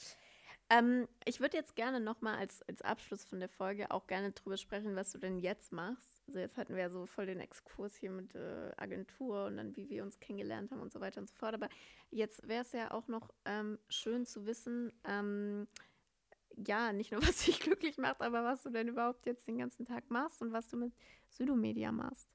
Ähm, 0.71 1.07
ich 1.27 1.41
würde 1.41 1.57
jetzt 1.57 1.77
gerne 1.77 2.01
nochmal 2.01 2.39
als, 2.39 2.63
als 2.63 2.81
Abschluss 2.83 3.25
von 3.25 3.39
der 3.39 3.51
Folge 3.51 3.91
auch 3.91 4.07
gerne 4.07 4.33
drüber 4.33 4.57
sprechen, 4.57 4.97
was 4.97 5.13
du 5.13 5.19
denn 5.19 5.39
jetzt 5.39 5.73
machst. 5.73 6.23
Also 6.27 6.41
jetzt 6.41 6.57
hatten 6.57 6.75
wir 6.75 6.83
ja 6.83 6.91
so 6.91 7.05
voll 7.05 7.27
den 7.27 7.41
Exkurs 7.41 7.95
hier 7.97 8.11
mit 8.11 8.35
äh, 8.35 8.73
Agentur 8.79 9.45
und 9.45 9.59
dann 9.59 9.77
wie 9.77 9.91
wir 9.91 10.03
uns 10.03 10.19
kennengelernt 10.21 10.71
haben 10.71 10.81
und 10.81 10.93
so 10.93 11.01
weiter 11.01 11.21
und 11.21 11.29
so 11.29 11.35
fort. 11.35 11.55
Aber 11.55 11.69
jetzt 12.11 12.49
wäre 12.49 12.63
es 12.63 12.73
ja 12.73 12.93
auch 12.93 13.09
noch 13.09 13.31
ähm, 13.45 13.79
schön 13.89 14.25
zu 14.25 14.47
wissen, 14.47 14.91
ähm, 15.05 15.69
ja, 16.57 16.93
nicht 16.93 17.13
nur 17.13 17.21
was 17.27 17.45
dich 17.45 17.61
glücklich 17.61 17.99
macht, 17.99 18.23
aber 18.23 18.43
was 18.45 18.63
du 18.63 18.71
denn 18.71 18.89
überhaupt 18.89 19.27
jetzt 19.27 19.47
den 19.47 19.59
ganzen 19.59 19.85
Tag 19.85 20.11
machst 20.11 20.41
und 20.41 20.53
was 20.53 20.69
du 20.69 20.79
mit 20.79 20.93
Südomedia 21.29 21.93
machst. 21.93 22.29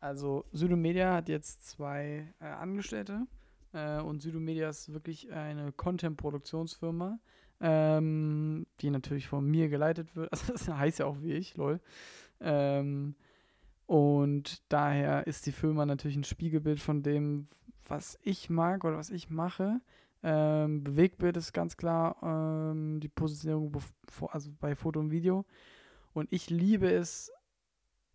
Also 0.00 0.44
Südomedia 0.52 1.14
hat 1.14 1.28
jetzt 1.28 1.66
zwei 1.66 2.32
äh, 2.40 2.44
Angestellte. 2.44 3.26
Äh, 3.74 4.00
und 4.00 4.22
Südomedia 4.22 4.68
ist 4.68 4.92
wirklich 4.92 5.30
eine 5.32 5.72
Content-Produktionsfirma, 5.72 7.18
ähm, 7.60 8.66
die 8.80 8.90
natürlich 8.90 9.26
von 9.26 9.44
mir 9.44 9.68
geleitet 9.68 10.16
wird. 10.16 10.30
Also 10.32 10.52
das 10.52 10.68
heißt 10.68 11.00
ja 11.00 11.06
auch 11.06 11.20
wie 11.20 11.32
ich, 11.32 11.56
lol. 11.56 11.80
Ähm, 12.40 13.16
und 13.86 14.62
daher 14.72 15.26
ist 15.26 15.46
die 15.46 15.52
Firma 15.52 15.84
natürlich 15.84 16.16
ein 16.16 16.24
Spiegelbild 16.24 16.80
von 16.80 17.02
dem, 17.02 17.48
was 17.86 18.18
ich 18.22 18.48
mag 18.48 18.84
oder 18.84 18.96
was 18.96 19.10
ich 19.10 19.28
mache. 19.28 19.80
Ähm, 20.22 20.82
Bewegtbild 20.84 21.36
ist 21.36 21.52
ganz 21.52 21.76
klar 21.76 22.16
ähm, 22.22 23.00
die 23.00 23.08
Positionierung 23.08 23.76
also 24.30 24.50
bei 24.58 24.74
Foto 24.74 25.00
und 25.00 25.10
Video. 25.10 25.44
Und 26.14 26.32
ich 26.32 26.48
liebe 26.48 26.90
es, 26.90 27.30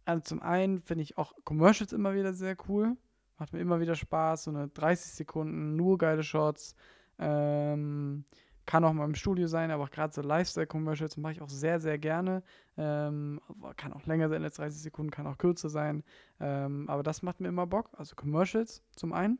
also 0.05 0.23
zum 0.23 0.41
einen 0.41 0.79
finde 0.79 1.03
ich 1.03 1.19
auch 1.19 1.33
Commercials 1.43 1.93
immer 1.93 2.15
wieder 2.15 2.33
sehr 2.33 2.57
cool. 2.67 2.97
Macht 3.39 3.53
mir 3.53 3.59
immer 3.59 3.79
wieder 3.79 3.95
Spaß. 3.95 4.43
So 4.43 4.51
eine 4.51 4.67
30 4.67 5.11
Sekunden, 5.13 5.75
nur 5.75 5.97
geile 5.97 6.23
Shots. 6.23 6.75
Ähm, 7.17 8.25
kann 8.69 8.83
auch 8.83 8.93
mal 8.93 9.05
im 9.05 9.15
Studio 9.15 9.47
sein, 9.47 9.71
aber 9.71 9.85
auch 9.85 9.89
gerade 9.89 10.13
so 10.13 10.21
Lifestyle-Commercials 10.21 11.17
mache 11.17 11.33
ich 11.33 11.41
auch 11.41 11.49
sehr, 11.49 11.79
sehr 11.79 11.97
gerne. 11.97 12.43
Ähm, 12.77 13.41
kann 13.77 13.93
auch 13.93 14.05
länger 14.05 14.29
sein 14.29 14.43
als 14.43 14.57
30 14.57 14.79
Sekunden, 14.79 15.09
kann 15.09 15.25
auch 15.25 15.39
kürzer 15.39 15.69
sein. 15.69 16.03
Ähm, 16.39 16.87
aber 16.87 17.01
das 17.01 17.23
macht 17.23 17.39
mir 17.39 17.47
immer 17.47 17.65
Bock. 17.65 17.89
Also 17.93 18.15
Commercials 18.15 18.83
zum 18.95 19.11
einen. 19.11 19.39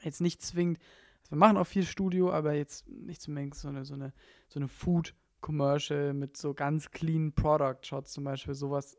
Jetzt 0.00 0.22
nicht 0.22 0.40
zwingend, 0.40 0.78
also 1.20 1.32
wir 1.32 1.38
machen 1.38 1.58
auch 1.58 1.66
viel 1.66 1.84
Studio, 1.84 2.32
aber 2.32 2.54
jetzt 2.54 2.88
nicht 2.88 3.20
zwingend 3.20 3.54
so 3.54 3.68
eine, 3.68 3.84
so 3.84 3.92
eine, 3.92 4.14
so 4.48 4.58
eine 4.58 4.68
Food-Commercial 4.68 6.14
mit 6.14 6.38
so 6.38 6.54
ganz 6.54 6.90
clean 6.90 7.34
Product-Shots 7.34 8.12
zum 8.12 8.24
Beispiel. 8.24 8.54
Sowas 8.54 8.96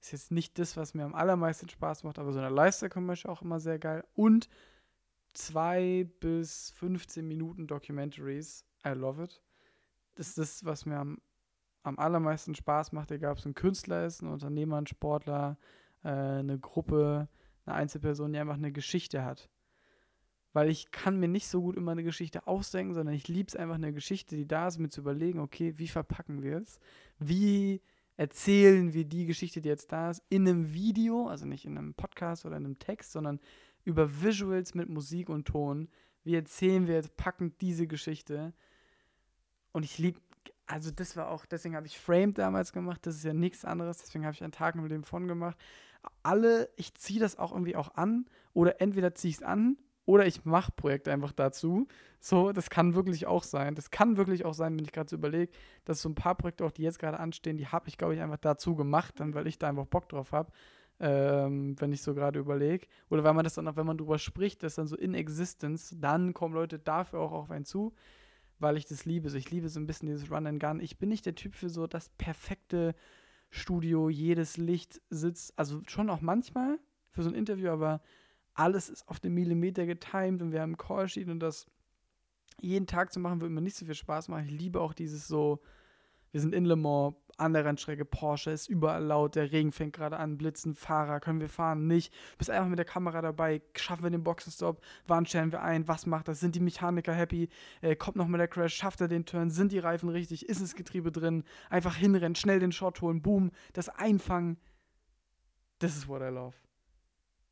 ist 0.00 0.12
jetzt 0.12 0.30
nicht 0.30 0.58
das, 0.58 0.76
was 0.76 0.94
mir 0.94 1.04
am 1.04 1.14
allermeisten 1.14 1.68
Spaß 1.68 2.04
macht, 2.04 2.18
aber 2.18 2.32
so 2.32 2.38
eine 2.38 2.50
Leiste-Commercial 2.50 3.32
auch 3.32 3.42
immer 3.42 3.60
sehr 3.60 3.78
geil. 3.78 4.04
Und 4.14 4.48
zwei 5.36 6.08
bis 6.20 6.70
15 6.76 7.26
Minuten 7.26 7.66
Documentaries. 7.66 8.64
I 8.86 8.90
love 8.90 9.22
it. 9.22 9.42
Das 10.14 10.28
ist 10.28 10.38
das, 10.38 10.64
was 10.64 10.86
mir 10.86 10.98
am, 10.98 11.18
am 11.82 11.98
allermeisten 11.98 12.54
Spaß 12.54 12.92
macht, 12.92 13.10
egal 13.10 13.32
ob 13.32 13.38
es 13.38 13.46
ein 13.46 13.54
Künstler 13.54 14.06
ist, 14.06 14.22
ein 14.22 14.28
Unternehmer, 14.28 14.78
ein 14.78 14.86
Sportler, 14.86 15.58
äh, 16.02 16.08
eine 16.08 16.58
Gruppe, 16.58 17.28
eine 17.64 17.76
Einzelperson, 17.76 18.32
die 18.32 18.38
einfach 18.38 18.54
eine 18.54 18.72
Geschichte 18.72 19.24
hat. 19.24 19.50
Weil 20.52 20.70
ich 20.70 20.90
kann 20.90 21.20
mir 21.20 21.28
nicht 21.28 21.48
so 21.48 21.60
gut 21.60 21.76
immer 21.76 21.92
eine 21.92 22.02
Geschichte 22.02 22.46
ausdenken, 22.46 22.94
sondern 22.94 23.14
ich 23.14 23.28
liebe 23.28 23.48
es 23.48 23.56
einfach 23.56 23.74
eine 23.74 23.92
Geschichte, 23.92 24.36
die 24.36 24.48
da 24.48 24.68
ist, 24.68 24.78
mir 24.78 24.88
zu 24.88 25.02
überlegen, 25.02 25.38
okay, 25.40 25.76
wie 25.76 25.88
verpacken 25.88 26.42
wir 26.42 26.58
es? 26.58 26.78
Wie 27.18 27.82
erzählen 28.16 28.92
wir 28.92 29.04
die 29.04 29.26
Geschichte, 29.26 29.60
die 29.60 29.68
jetzt 29.68 29.92
da 29.92 30.10
ist, 30.10 30.22
in 30.28 30.48
einem 30.48 30.72
Video, 30.72 31.28
also 31.28 31.46
nicht 31.46 31.64
in 31.64 31.76
einem 31.76 31.94
Podcast 31.94 32.44
oder 32.46 32.56
in 32.56 32.64
einem 32.64 32.78
Text, 32.78 33.12
sondern 33.12 33.40
über 33.84 34.22
Visuals 34.22 34.74
mit 34.74 34.88
Musik 34.88 35.28
und 35.28 35.46
Ton. 35.46 35.88
Wie 36.24 36.34
erzählen 36.34 36.86
wir 36.86 36.94
jetzt 36.94 37.16
packend 37.16 37.60
diese 37.60 37.86
Geschichte? 37.86 38.52
Und 39.72 39.84
ich 39.84 39.98
liebe, 39.98 40.20
also 40.66 40.90
das 40.90 41.16
war 41.16 41.30
auch, 41.30 41.46
deswegen 41.46 41.76
habe 41.76 41.86
ich 41.86 41.98
Framed 41.98 42.38
damals 42.38 42.72
gemacht, 42.72 43.06
das 43.06 43.16
ist 43.16 43.24
ja 43.24 43.34
nichts 43.34 43.64
anderes, 43.64 43.98
deswegen 43.98 44.24
habe 44.24 44.34
ich 44.34 44.42
einen 44.42 44.52
Tag 44.52 44.74
mit 44.74 44.90
dem 44.90 45.04
von 45.04 45.28
gemacht. 45.28 45.56
Alle, 46.22 46.70
ich 46.76 46.94
ziehe 46.94 47.20
das 47.20 47.38
auch 47.38 47.52
irgendwie 47.52 47.76
auch 47.76 47.94
an 47.94 48.26
oder 48.52 48.80
entweder 48.80 49.14
ziehe 49.14 49.30
ich 49.30 49.36
es 49.36 49.42
an 49.42 49.76
oder 50.06 50.26
ich 50.26 50.44
mache 50.44 50.72
Projekte 50.72 51.12
einfach 51.12 51.32
dazu. 51.32 51.86
So, 52.20 52.52
das 52.52 52.70
kann 52.70 52.94
wirklich 52.94 53.26
auch 53.26 53.42
sein. 53.42 53.74
Das 53.74 53.90
kann 53.90 54.16
wirklich 54.16 54.44
auch 54.44 54.54
sein, 54.54 54.76
wenn 54.76 54.84
ich 54.84 54.92
gerade 54.92 55.10
so 55.10 55.16
überlege, 55.16 55.52
dass 55.84 56.00
so 56.00 56.08
ein 56.08 56.14
paar 56.14 56.36
Projekte 56.36 56.64
auch, 56.64 56.70
die 56.70 56.82
jetzt 56.82 56.98
gerade 56.98 57.20
anstehen, 57.20 57.58
die 57.58 57.66
habe 57.66 57.88
ich, 57.88 57.98
glaube 57.98 58.14
ich, 58.14 58.20
einfach 58.20 58.38
dazu 58.38 58.74
gemacht, 58.76 59.20
dann, 59.20 59.34
weil 59.34 59.46
ich 59.46 59.58
da 59.58 59.68
einfach 59.68 59.86
Bock 59.86 60.08
drauf 60.08 60.32
habe. 60.32 60.50
Ähm, 60.98 61.78
wenn 61.78 61.92
ich 61.92 62.00
so 62.00 62.14
gerade 62.14 62.38
überlege. 62.38 62.86
Oder 63.10 63.22
weil 63.22 63.34
man 63.34 63.44
das 63.44 63.52
dann 63.52 63.68
auch, 63.68 63.76
wenn 63.76 63.84
man 63.84 63.98
drüber 63.98 64.18
spricht, 64.18 64.62
das 64.62 64.76
dann 64.76 64.86
so 64.86 64.96
in 64.96 65.12
Existence, 65.12 65.94
dann 66.00 66.32
kommen 66.32 66.54
Leute 66.54 66.78
dafür 66.78 67.20
auch 67.20 67.32
auf 67.32 67.50
einen 67.50 67.66
zu, 67.66 67.92
weil 68.60 68.78
ich 68.78 68.86
das 68.86 69.04
liebe. 69.04 69.28
So, 69.28 69.36
ich 69.36 69.50
liebe 69.50 69.68
so 69.68 69.78
ein 69.78 69.86
bisschen 69.86 70.08
dieses 70.08 70.30
Run 70.30 70.46
and 70.46 70.58
Gun. 70.58 70.80
Ich 70.80 70.96
bin 70.96 71.10
nicht 71.10 71.26
der 71.26 71.34
Typ 71.34 71.54
für 71.54 71.68
so 71.68 71.86
das 71.86 72.08
perfekte 72.16 72.94
Studio, 73.50 74.08
jedes 74.08 74.56
Licht 74.56 75.02
sitzt, 75.10 75.52
also 75.58 75.82
schon 75.86 76.08
auch 76.08 76.22
manchmal 76.22 76.78
für 77.10 77.22
so 77.22 77.28
ein 77.28 77.34
Interview, 77.34 77.68
aber 77.68 78.00
alles 78.56 78.88
ist 78.88 79.08
auf 79.08 79.20
den 79.20 79.34
Millimeter 79.34 79.86
getimed 79.86 80.42
und 80.42 80.52
wir 80.52 80.62
haben 80.62 80.76
Callsheet 80.76 81.28
und 81.28 81.40
das 81.40 81.66
jeden 82.58 82.86
Tag 82.86 83.12
zu 83.12 83.20
machen, 83.20 83.40
würde 83.40 83.54
mir 83.54 83.60
nicht 83.60 83.76
so 83.76 83.84
viel 83.84 83.94
Spaß 83.94 84.28
machen. 84.28 84.46
Ich 84.46 84.50
liebe 84.50 84.80
auch 84.80 84.94
dieses 84.94 85.28
so, 85.28 85.60
wir 86.32 86.40
sind 86.40 86.54
in 86.54 86.64
Le 86.64 86.76
Mans, 86.76 87.14
an 87.38 87.52
der 87.52 87.66
Rennstrecke, 87.66 88.06
Porsche 88.06 88.50
ist 88.50 88.68
überall 88.68 89.04
laut, 89.04 89.36
der 89.36 89.52
Regen 89.52 89.70
fängt 89.70 89.94
gerade 89.94 90.16
an, 90.16 90.38
Blitzen, 90.38 90.74
Fahrer, 90.74 91.20
können 91.20 91.40
wir 91.40 91.50
fahren, 91.50 91.86
nicht. 91.86 92.14
Bist 92.38 92.48
einfach 92.48 92.68
mit 92.68 92.78
der 92.78 92.86
Kamera 92.86 93.20
dabei, 93.20 93.60
schaffen 93.76 94.04
wir 94.04 94.10
den 94.10 94.24
Boxenstopp, 94.24 94.80
wann 95.06 95.26
stellen 95.26 95.52
wir 95.52 95.62
ein, 95.62 95.86
was 95.86 96.06
macht 96.06 96.28
das, 96.28 96.40
sind 96.40 96.54
die 96.54 96.60
Mechaniker 96.60 97.12
happy, 97.12 97.50
äh, 97.82 97.94
kommt 97.94 98.16
noch 98.16 98.26
mal 98.26 98.38
der 98.38 98.48
Crash, 98.48 98.74
schafft 98.74 99.02
er 99.02 99.08
den 99.08 99.26
Turn, 99.26 99.50
sind 99.50 99.72
die 99.72 99.78
Reifen 99.78 100.08
richtig, 100.08 100.48
ist 100.48 100.62
das 100.62 100.74
Getriebe 100.74 101.12
drin, 101.12 101.44
einfach 101.68 101.94
hinrennen, 101.94 102.36
schnell 102.36 102.58
den 102.58 102.72
Shot 102.72 103.02
holen, 103.02 103.20
boom, 103.20 103.50
das 103.74 103.90
Einfangen, 103.90 104.58
das 105.78 105.94
ist 105.94 106.08
what 106.08 106.22
I 106.22 106.32
love 106.32 106.65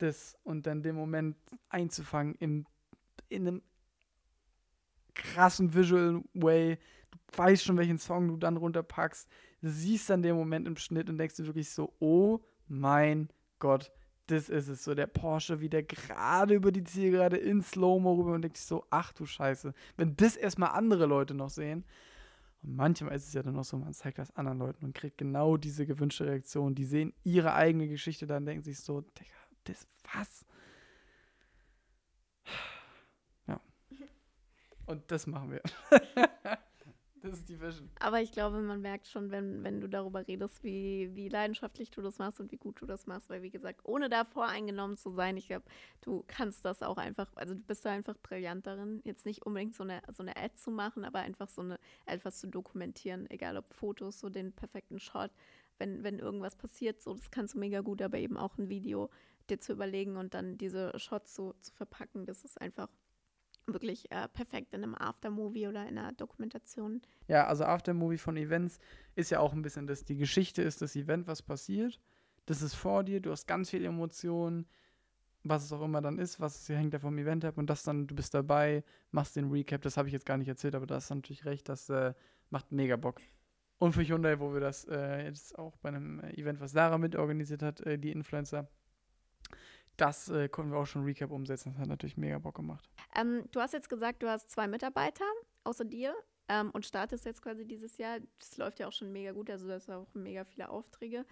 das 0.05 0.37
und 0.45 0.67
dann 0.67 0.83
den 0.83 0.95
Moment 0.95 1.37
einzufangen 1.69 2.35
im, 2.37 2.67
in 3.29 3.49
einem 3.49 3.63
krassen 5.15 5.75
Visual 5.75 6.23
Way. 6.35 6.79
Du 7.11 7.19
weißt 7.39 7.65
schon, 7.65 7.77
welchen 7.77 7.99
Song 7.99 8.29
du 8.29 8.37
dann 8.37 8.57
runterpackst. 8.57 9.29
Du 9.63 9.71
siehst 9.71 10.11
dann 10.11 10.23
den 10.23 10.37
Moment 10.37 10.67
im 10.67 10.77
Schnitt 10.77 11.09
und 11.09 11.19
denkst 11.19 11.37
dir 11.37 11.47
wirklich 11.47 11.71
so, 11.71 11.93
oh 11.99 12.41
mein 12.69 13.29
Gott, 13.59 13.91
das 14.27 14.49
ist 14.49 14.69
es. 14.69 14.85
So 14.85 14.95
der 14.95 15.07
Porsche 15.07 15.61
wieder 15.61 15.83
gerade 15.83 16.55
über 16.55 16.73
die 16.73 16.85
Zielgerade 16.85 17.37
in 17.37 17.63
Slow-Mo 17.63 18.15
rüber 18.15 18.33
und 18.35 18.43
denkst 18.43 18.61
so, 18.61 18.85
ach 18.91 19.13
du 19.13 19.27
Scheiße. 19.27 19.73
Wenn 19.97 20.17
das 20.17 20.37
erstmal 20.37 20.71
andere 20.71 21.07
Leute 21.07 21.35
noch 21.35 21.51
sehen. 21.51 21.85
Und 22.63 22.77
manchmal 22.77 23.15
ist 23.15 23.29
es 23.29 23.35
ja 23.35 23.43
dann 23.43 23.59
auch 23.59 23.65
so, 23.65 23.77
man 23.77 23.93
zeigt 23.93 24.19
das 24.19 24.35
anderen 24.37 24.59
Leuten 24.59 24.87
und 24.87 24.95
kriegt 24.95 25.19
genau 25.19 25.57
diese 25.59 25.87
gewünschte 25.87 26.27
Reaktion. 26.27 26.75
Die 26.75 26.85
sehen 26.85 27.13
ihre 27.23 27.55
eigene 27.55 27.89
Geschichte, 27.89 28.27
dann 28.27 28.47
denken 28.47 28.65
sich 28.65 28.81
so, 28.81 29.03
Digga, 29.03 29.44
das 29.65 29.87
was? 30.13 30.45
Ja. 33.47 33.61
Und 34.87 35.11
das 35.11 35.27
machen 35.27 35.51
wir. 35.53 35.63
Das 37.25 37.39
ist 37.39 37.49
die 37.49 37.59
Vision. 37.59 37.89
Aber 38.01 38.21
ich 38.21 38.33
glaube, 38.33 38.61
man 38.61 38.83
merkt 38.83 39.07
schon, 39.07 39.31
wenn, 39.31 39.65
wenn 39.65 39.81
du 39.81 39.89
darüber 39.89 40.29
redest, 40.29 40.63
wie, 40.63 41.11
wie 41.15 41.31
leidenschaftlich 41.31 41.91
du 41.91 42.03
das 42.03 42.19
machst 42.19 42.39
und 42.39 42.53
wie 42.53 42.59
gut 42.59 42.83
du 42.83 42.87
das 42.87 43.07
machst. 43.07 43.31
Weil, 43.31 43.41
wie 43.41 43.51
gesagt, 43.51 43.81
ohne 43.85 44.11
da 44.11 44.25
voreingenommen 44.25 44.99
zu 44.99 45.11
sein, 45.11 45.39
ich 45.39 45.47
glaube, 45.47 45.65
du 46.03 46.23
kannst 46.27 46.67
das 46.67 46.83
auch 46.83 46.99
einfach, 46.99 47.31
also 47.35 47.55
du 47.55 47.61
bist 47.61 47.87
da 47.87 47.93
einfach 47.93 48.19
brillant 48.23 48.67
darin, 48.67 49.01
jetzt 49.05 49.25
nicht 49.25 49.47
unbedingt 49.47 49.75
so 49.75 49.85
eine, 49.85 50.03
so 50.15 50.23
eine 50.23 50.37
Ad 50.37 50.57
zu 50.57 50.71
machen, 50.71 51.03
aber 51.03 51.21
einfach 51.21 51.49
so 51.49 51.63
eine, 51.63 51.79
etwas 52.05 52.41
zu 52.41 52.47
dokumentieren, 52.47 53.31
egal 53.31 53.57
ob 53.57 53.73
Fotos, 53.73 54.21
so 54.21 54.29
den 54.29 54.53
perfekten 54.53 55.01
Shot, 55.01 55.31
wenn, 55.79 56.05
wenn 56.05 56.19
irgendwas 56.19 56.57
passiert, 56.57 57.01
so, 57.01 57.15
das 57.15 57.31
kannst 57.31 57.55
du 57.55 57.59
mega 57.59 57.81
gut, 57.81 58.03
aber 58.03 58.19
eben 58.19 58.37
auch 58.37 58.59
ein 58.59 58.69
Video 58.69 59.09
dir 59.51 59.61
zu 59.61 59.73
überlegen 59.73 60.17
und 60.17 60.35
dann 60.35 60.59
diese 60.59 60.99
Shots 60.99 61.35
so 61.35 61.55
zu 61.61 61.73
verpacken, 61.73 62.27
das 62.27 62.45
ist 62.45 62.61
einfach 62.61 62.89
wirklich 63.67 64.11
äh, 64.11 64.29
perfekt 64.29 64.75
in 64.75 64.83
einem 64.83 64.95
Aftermovie 64.95 65.69
oder 65.69 65.87
in 65.89 65.99
einer 65.99 66.13
Dokumentation. 66.13 67.03
Ja, 67.29 67.47
also 67.47 67.65
Aftermovie 67.65 68.19
von 68.19 68.37
Events 68.37 68.79
ist 69.15 69.31
ja 69.31 69.41
auch 69.41 69.53
ein 69.53 69.63
bisschen 69.63 69.87
das, 69.87 70.05
die 70.05 70.17
Geschichte 70.17 70.63
ist 70.63 70.83
das 70.83 70.97
Event, 70.97 71.27
was 71.27 71.43
passiert. 71.43 72.01
Das 72.47 72.61
ist 72.61 72.75
vor 72.75 73.05
dir, 73.05 73.21
du 73.21 73.31
hast 73.31 73.47
ganz 73.47 73.71
viele 73.71 73.89
Emotionen, 73.89 74.67
was 75.45 75.65
es 75.65 75.73
auch 75.73 75.83
immer 75.83 76.01
dann 76.01 76.19
ist, 76.19 76.41
was 76.41 76.69
hängt 76.69 76.93
ja 76.93 76.99
vom 76.99 77.17
Event 77.19 77.45
ab 77.45 77.59
und 77.59 77.69
das 77.69 77.83
dann, 77.83 78.07
du 78.07 78.15
bist 78.15 78.35
dabei, 78.35 78.85
machst 79.11 79.37
den 79.37 79.51
Recap, 79.51 79.83
das 79.83 79.97
habe 79.97 80.09
ich 80.09 80.13
jetzt 80.13 80.27
gar 80.27 80.37
nicht 80.39 80.49
erzählt, 80.49 80.75
aber 80.75 80.87
da 80.87 80.97
hast 80.97 81.11
du 81.11 81.15
natürlich 81.15 81.45
recht, 81.45 81.69
das 81.69 81.89
äh, 81.91 82.15
macht 82.51 82.73
mega 82.73 82.97
Bock. 82.97 83.21
Und 83.79 83.93
für 83.93 84.03
Hyundai, 84.03 84.41
wo 84.41 84.53
wir 84.53 84.61
das 84.61 84.85
äh, 84.87 85.25
jetzt 85.25 85.59
auch 85.59 85.77
bei 85.79 85.89
einem 85.89 86.21
Event, 86.21 86.61
was 86.61 86.73
Sarah 86.73 86.97
mitorganisiert 86.97 87.63
hat, 87.63 87.81
äh, 87.81 87.99
die 87.99 88.13
Influencer, 88.13 88.69
das 89.97 90.29
äh, 90.29 90.49
konnten 90.49 90.73
wir 90.73 90.79
auch 90.79 90.87
schon 90.87 91.05
Recap 91.05 91.31
umsetzen. 91.31 91.73
Das 91.73 91.81
hat 91.81 91.89
natürlich 91.89 92.17
mega 92.17 92.39
Bock 92.39 92.57
gemacht. 92.57 92.89
Ähm, 93.17 93.45
du 93.53 93.61
hast 93.61 93.73
jetzt 93.73 93.89
gesagt, 93.89 94.23
du 94.23 94.29
hast 94.29 94.51
zwei 94.51 94.67
Mitarbeiter 94.67 95.25
außer 95.65 95.85
dir 95.85 96.15
ähm, 96.49 96.71
und 96.73 96.85
startest 96.85 97.25
jetzt 97.25 97.43
quasi 97.43 97.67
dieses 97.67 97.97
Jahr. 97.97 98.19
Das 98.39 98.57
läuft 98.57 98.81
ja 98.81 98.89
auch 98.89 98.93
schon 98.93 99.13
mega 99.13 99.33
gut, 99.33 99.51
also 99.51 99.67
du 99.67 99.75
hast 99.75 99.89
auch 99.91 100.13
mega 100.15 100.45
viele 100.45 100.69
Aufträge. 100.69 101.25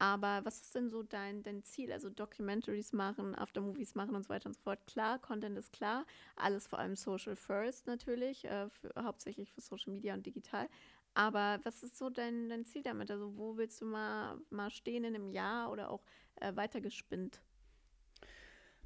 Aber 0.00 0.44
was 0.44 0.60
ist 0.60 0.74
denn 0.76 0.90
so 0.90 1.02
dein, 1.02 1.42
dein 1.42 1.64
Ziel? 1.64 1.92
Also 1.92 2.08
Documentaries 2.08 2.92
machen, 2.92 3.34
Aftermovies 3.34 3.96
machen 3.96 4.14
und 4.14 4.22
so 4.22 4.28
weiter 4.28 4.46
und 4.46 4.54
so 4.54 4.60
fort. 4.60 4.78
Klar, 4.86 5.18
Content 5.18 5.58
ist 5.58 5.72
klar. 5.72 6.06
Alles 6.36 6.68
vor 6.68 6.78
allem 6.78 6.94
Social 6.94 7.34
First 7.34 7.88
natürlich, 7.88 8.44
äh, 8.44 8.68
für, 8.68 8.92
hauptsächlich 8.96 9.52
für 9.52 9.60
Social 9.60 9.92
Media 9.92 10.14
und 10.14 10.24
digital. 10.24 10.68
Aber 11.14 11.58
was 11.64 11.82
ist 11.82 11.98
so 11.98 12.10
dein, 12.10 12.48
dein 12.48 12.64
Ziel 12.64 12.82
damit? 12.82 13.10
Also 13.10 13.36
wo 13.36 13.56
willst 13.56 13.80
du 13.80 13.86
mal, 13.86 14.38
mal 14.50 14.70
stehen 14.70 15.02
in 15.02 15.16
einem 15.16 15.30
Jahr 15.30 15.72
oder 15.72 15.90
auch 15.90 16.04
äh, 16.36 16.54
weitergespinnt? 16.54 17.40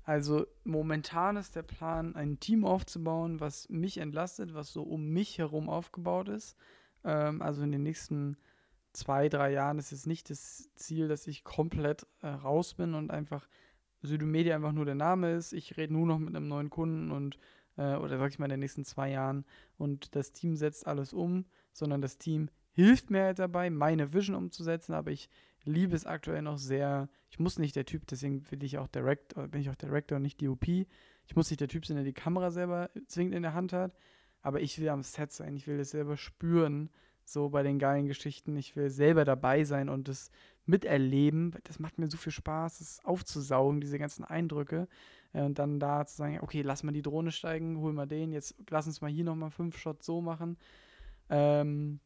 Also 0.04 0.46
momentan 0.64 1.36
ist 1.36 1.54
der 1.54 1.62
Plan, 1.62 2.16
ein 2.16 2.40
Team 2.40 2.64
aufzubauen, 2.64 3.40
was 3.40 3.68
mich 3.68 3.98
entlastet, 3.98 4.54
was 4.54 4.72
so 4.72 4.82
um 4.82 5.08
mich 5.10 5.38
herum 5.38 5.68
aufgebaut 5.68 6.28
ist. 6.28 6.56
Ähm, 7.04 7.40
also 7.40 7.62
in 7.62 7.72
den 7.72 7.82
nächsten 7.82 8.36
zwei, 8.92 9.28
drei 9.28 9.52
Jahren 9.52 9.78
ist 9.78 9.92
es 9.92 10.06
nicht 10.06 10.28
das 10.30 10.70
Ziel, 10.74 11.08
dass 11.08 11.26
ich 11.26 11.44
komplett 11.44 12.06
äh, 12.20 12.28
raus 12.28 12.74
bin 12.74 12.94
und 12.94 13.10
einfach 13.10 13.48
Südomedia 14.02 14.56
einfach 14.56 14.72
nur 14.72 14.84
der 14.84 14.96
Name 14.96 15.32
ist. 15.32 15.52
Ich 15.52 15.76
rede 15.76 15.92
nur 15.92 16.06
noch 16.06 16.18
mit 16.18 16.34
einem 16.34 16.48
neuen 16.48 16.70
Kunden 16.70 17.12
und 17.12 17.38
äh, 17.76 17.94
oder 17.94 18.18
sag 18.18 18.30
ich 18.30 18.38
mal 18.38 18.46
in 18.46 18.50
den 18.50 18.60
nächsten 18.60 18.84
zwei 18.84 19.10
Jahren 19.10 19.44
und 19.78 20.14
das 20.16 20.32
Team 20.32 20.56
setzt 20.56 20.86
alles 20.86 21.12
um, 21.12 21.46
sondern 21.72 22.02
das 22.02 22.18
Team 22.18 22.50
hilft 22.72 23.10
mir 23.10 23.24
halt 23.24 23.38
dabei, 23.38 23.70
meine 23.70 24.12
Vision 24.12 24.36
umzusetzen, 24.36 24.94
aber 24.94 25.10
ich 25.10 25.28
liebe 25.64 25.96
es 25.96 26.06
aktuell 26.06 26.42
noch 26.42 26.58
sehr. 26.58 27.08
Ich 27.30 27.38
muss 27.38 27.58
nicht 27.58 27.76
der 27.76 27.84
Typ, 27.84 28.06
deswegen 28.06 28.50
will 28.50 28.62
ich 28.62 28.78
auch 28.78 28.88
Director, 28.88 29.48
bin 29.48 29.60
ich 29.60 29.70
auch 29.70 29.76
Director 29.76 30.16
und 30.16 30.22
nicht 30.22 30.42
DOP. 30.42 30.68
Ich 30.68 31.36
muss 31.36 31.50
nicht 31.50 31.60
der 31.60 31.68
Typ 31.68 31.86
sein, 31.86 31.96
der 31.96 32.04
die 32.04 32.12
Kamera 32.12 32.50
selber 32.50 32.90
zwingend 33.06 33.34
in 33.34 33.42
der 33.42 33.54
Hand 33.54 33.72
hat, 33.72 33.94
aber 34.42 34.60
ich 34.60 34.78
will 34.78 34.88
am 34.88 35.02
Set 35.02 35.32
sein. 35.32 35.56
Ich 35.56 35.66
will 35.66 35.78
es 35.78 35.90
selber 35.90 36.16
spüren, 36.16 36.90
so 37.24 37.48
bei 37.48 37.62
den 37.62 37.78
geilen 37.78 38.06
Geschichten. 38.06 38.56
Ich 38.56 38.76
will 38.76 38.90
selber 38.90 39.24
dabei 39.24 39.64
sein 39.64 39.88
und 39.88 40.08
das 40.08 40.30
miterleben. 40.66 41.56
Das 41.64 41.78
macht 41.78 41.98
mir 41.98 42.08
so 42.08 42.16
viel 42.16 42.32
Spaß, 42.32 42.78
das 42.78 43.04
aufzusaugen, 43.04 43.80
diese 43.80 43.98
ganzen 43.98 44.24
Eindrücke. 44.24 44.88
Äh, 45.32 45.42
und 45.42 45.58
dann 45.58 45.80
da 45.80 46.04
zu 46.06 46.16
sagen, 46.16 46.40
okay, 46.42 46.62
lass 46.62 46.82
mal 46.82 46.92
die 46.92 47.02
Drohne 47.02 47.32
steigen, 47.32 47.78
hol 47.78 47.92
mal 47.92 48.06
den, 48.06 48.32
jetzt 48.32 48.54
lass 48.70 48.86
uns 48.86 49.00
mal 49.00 49.10
hier 49.10 49.24
nochmal 49.24 49.50
fünf 49.50 49.78
Shots 49.78 50.06
so 50.06 50.20
machen. 50.20 50.56
Ähm, 51.30 52.00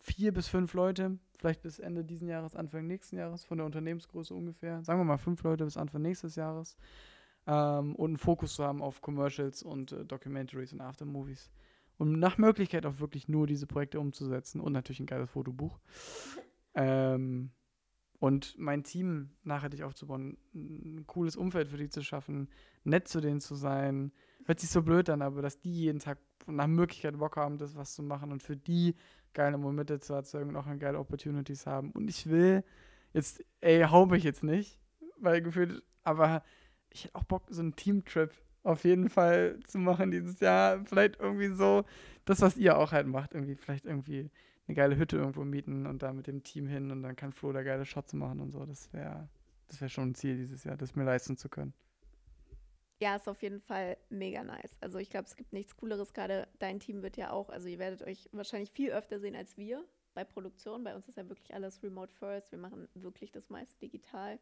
vier 0.00 0.32
bis 0.32 0.48
fünf 0.48 0.74
Leute, 0.74 1.18
vielleicht 1.42 1.62
bis 1.62 1.80
Ende 1.80 2.04
diesen 2.04 2.28
Jahres, 2.28 2.54
Anfang 2.54 2.86
nächsten 2.86 3.16
Jahres, 3.16 3.44
von 3.44 3.58
der 3.58 3.66
Unternehmensgröße 3.66 4.32
ungefähr. 4.32 4.82
Sagen 4.84 5.00
wir 5.00 5.04
mal 5.04 5.18
fünf 5.18 5.42
Leute 5.42 5.64
bis 5.64 5.76
Anfang 5.76 6.02
nächstes 6.02 6.36
Jahres. 6.36 6.76
Ähm, 7.46 7.96
und 7.96 8.10
einen 8.10 8.16
Fokus 8.16 8.54
zu 8.54 8.64
haben 8.64 8.80
auf 8.80 9.00
Commercials 9.00 9.62
und 9.62 9.90
äh, 9.90 10.04
Documentaries 10.04 10.72
und 10.72 10.80
Aftermovies. 10.80 11.50
Um 11.98 12.18
nach 12.18 12.38
Möglichkeit 12.38 12.86
auch 12.86 13.00
wirklich 13.00 13.28
nur 13.28 13.48
diese 13.48 13.66
Projekte 13.66 13.98
umzusetzen 13.98 14.60
und 14.60 14.72
natürlich 14.72 15.00
ein 15.00 15.06
geiles 15.06 15.30
Fotobuch. 15.30 15.78
Ähm, 16.74 17.50
und 18.18 18.56
mein 18.56 18.82
Team 18.82 19.28
nachhaltig 19.42 19.82
aufzubauen, 19.82 20.38
ein 20.54 21.04
cooles 21.06 21.36
Umfeld 21.36 21.68
für 21.68 21.76
die 21.76 21.90
zu 21.90 22.02
schaffen, 22.02 22.48
nett 22.82 23.08
zu 23.08 23.20
denen 23.20 23.40
zu 23.40 23.54
sein. 23.54 24.10
Hört 24.44 24.60
sich 24.60 24.70
so 24.70 24.82
blöd 24.82 25.08
an, 25.10 25.22
aber 25.22 25.42
dass 25.42 25.60
die 25.60 25.72
jeden 25.72 25.98
Tag 25.98 26.18
nach 26.46 26.66
Möglichkeit 26.66 27.18
Bock 27.18 27.36
haben, 27.36 27.58
das 27.58 27.76
was 27.76 27.94
zu 27.94 28.02
machen 28.02 28.32
und 28.32 28.42
für 28.42 28.56
die 28.56 28.94
geile 29.32 29.58
Momente 29.58 30.00
zu 30.00 30.14
erzeugen 30.14 30.50
und 30.50 30.56
auch 30.56 30.66
geile 30.78 30.98
Opportunities 30.98 31.66
haben. 31.66 31.92
Und 31.92 32.08
ich 32.08 32.28
will 32.28 32.64
jetzt, 33.12 33.44
ey, 33.60 33.82
hau 33.82 34.06
mich 34.06 34.24
jetzt 34.24 34.42
nicht, 34.42 34.78
weil 35.18 35.42
gefühlt, 35.42 35.82
aber 36.02 36.42
ich 36.90 37.04
hätte 37.04 37.14
auch 37.14 37.24
Bock, 37.24 37.44
so 37.48 37.60
einen 37.60 37.76
Teamtrip 37.76 38.32
auf 38.64 38.84
jeden 38.84 39.08
Fall 39.08 39.58
zu 39.66 39.78
machen 39.78 40.10
dieses 40.10 40.40
Jahr. 40.40 40.84
Vielleicht 40.84 41.20
irgendwie 41.20 41.48
so, 41.48 41.84
das, 42.24 42.40
was 42.40 42.56
ihr 42.56 42.76
auch 42.76 42.92
halt 42.92 43.06
macht, 43.06 43.34
irgendwie, 43.34 43.54
vielleicht 43.54 43.86
irgendwie 43.86 44.30
eine 44.66 44.74
geile 44.74 44.96
Hütte 44.96 45.16
irgendwo 45.16 45.44
mieten 45.44 45.86
und 45.86 46.02
da 46.02 46.12
mit 46.12 46.26
dem 46.26 46.42
Team 46.42 46.66
hin 46.66 46.90
und 46.90 47.02
dann 47.02 47.16
kann 47.16 47.32
Flo 47.32 47.52
da 47.52 47.62
geile 47.62 47.84
Shots 47.84 48.12
machen 48.12 48.40
und 48.40 48.50
so. 48.50 48.64
Das 48.64 48.92
wäre 48.92 49.28
das 49.72 49.80
wäre 49.80 49.88
schon 49.88 50.10
ein 50.10 50.14
Ziel 50.14 50.36
dieses 50.36 50.64
Jahr, 50.64 50.76
das 50.76 50.94
mir 50.94 51.04
leisten 51.04 51.38
zu 51.38 51.48
können. 51.48 51.72
Ja, 53.02 53.16
ist 53.16 53.28
auf 53.28 53.42
jeden 53.42 53.60
Fall 53.60 53.96
mega 54.10 54.44
nice. 54.44 54.76
Also 54.80 54.98
ich 54.98 55.10
glaube, 55.10 55.26
es 55.26 55.34
gibt 55.34 55.52
nichts 55.52 55.76
Cooleres. 55.76 56.12
Gerade 56.12 56.46
dein 56.60 56.78
Team 56.78 57.02
wird 57.02 57.16
ja 57.16 57.32
auch, 57.32 57.48
also 57.48 57.66
ihr 57.66 57.80
werdet 57.80 58.04
euch 58.04 58.28
wahrscheinlich 58.30 58.70
viel 58.70 58.92
öfter 58.92 59.18
sehen 59.18 59.34
als 59.34 59.56
wir 59.56 59.84
bei 60.14 60.22
Produktion. 60.22 60.84
Bei 60.84 60.94
uns 60.94 61.08
ist 61.08 61.16
ja 61.16 61.28
wirklich 61.28 61.52
alles 61.52 61.82
Remote 61.82 62.14
First. 62.14 62.52
Wir 62.52 62.60
machen 62.60 62.86
wirklich 62.94 63.32
das 63.32 63.50
meiste 63.50 63.76
digital. 63.80 64.38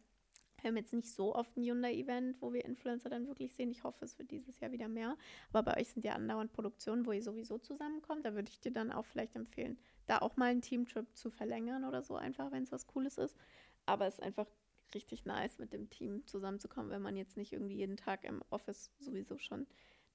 Wir 0.60 0.68
haben 0.68 0.76
jetzt 0.76 0.92
nicht 0.92 1.08
so 1.08 1.34
oft 1.34 1.56
ein 1.56 1.64
Hyundai-Event, 1.64 2.42
wo 2.42 2.52
wir 2.52 2.66
Influencer 2.66 3.08
dann 3.08 3.26
wirklich 3.28 3.54
sehen. 3.54 3.70
Ich 3.70 3.82
hoffe, 3.82 4.04
es 4.04 4.18
wird 4.18 4.30
dieses 4.30 4.60
Jahr 4.60 4.72
wieder 4.72 4.88
mehr. 4.88 5.16
Aber 5.54 5.62
bei 5.62 5.80
euch 5.80 5.88
sind 5.88 6.04
ja 6.04 6.12
andauernd 6.12 6.52
Produktionen, 6.52 7.06
wo 7.06 7.12
ihr 7.12 7.22
sowieso 7.22 7.56
zusammenkommt. 7.56 8.26
Da 8.26 8.34
würde 8.34 8.50
ich 8.50 8.60
dir 8.60 8.72
dann 8.72 8.92
auch 8.92 9.06
vielleicht 9.06 9.36
empfehlen, 9.36 9.78
da 10.04 10.18
auch 10.18 10.36
mal 10.36 10.50
einen 10.50 10.60
Teamtrip 10.60 11.16
zu 11.16 11.30
verlängern 11.30 11.86
oder 11.86 12.02
so, 12.02 12.14
einfach, 12.16 12.52
wenn 12.52 12.64
es 12.64 12.72
was 12.72 12.86
Cooles 12.86 13.16
ist. 13.16 13.38
Aber 13.86 14.06
es 14.06 14.16
ist 14.16 14.22
einfach 14.22 14.48
richtig 14.94 15.24
nice, 15.24 15.58
mit 15.58 15.72
dem 15.72 15.90
Team 15.90 16.26
zusammenzukommen, 16.26 16.90
wenn 16.90 17.02
man 17.02 17.16
jetzt 17.16 17.36
nicht 17.36 17.52
irgendwie 17.52 17.76
jeden 17.76 17.96
Tag 17.96 18.24
im 18.24 18.42
Office 18.50 18.90
sowieso 18.98 19.38
schon 19.38 19.66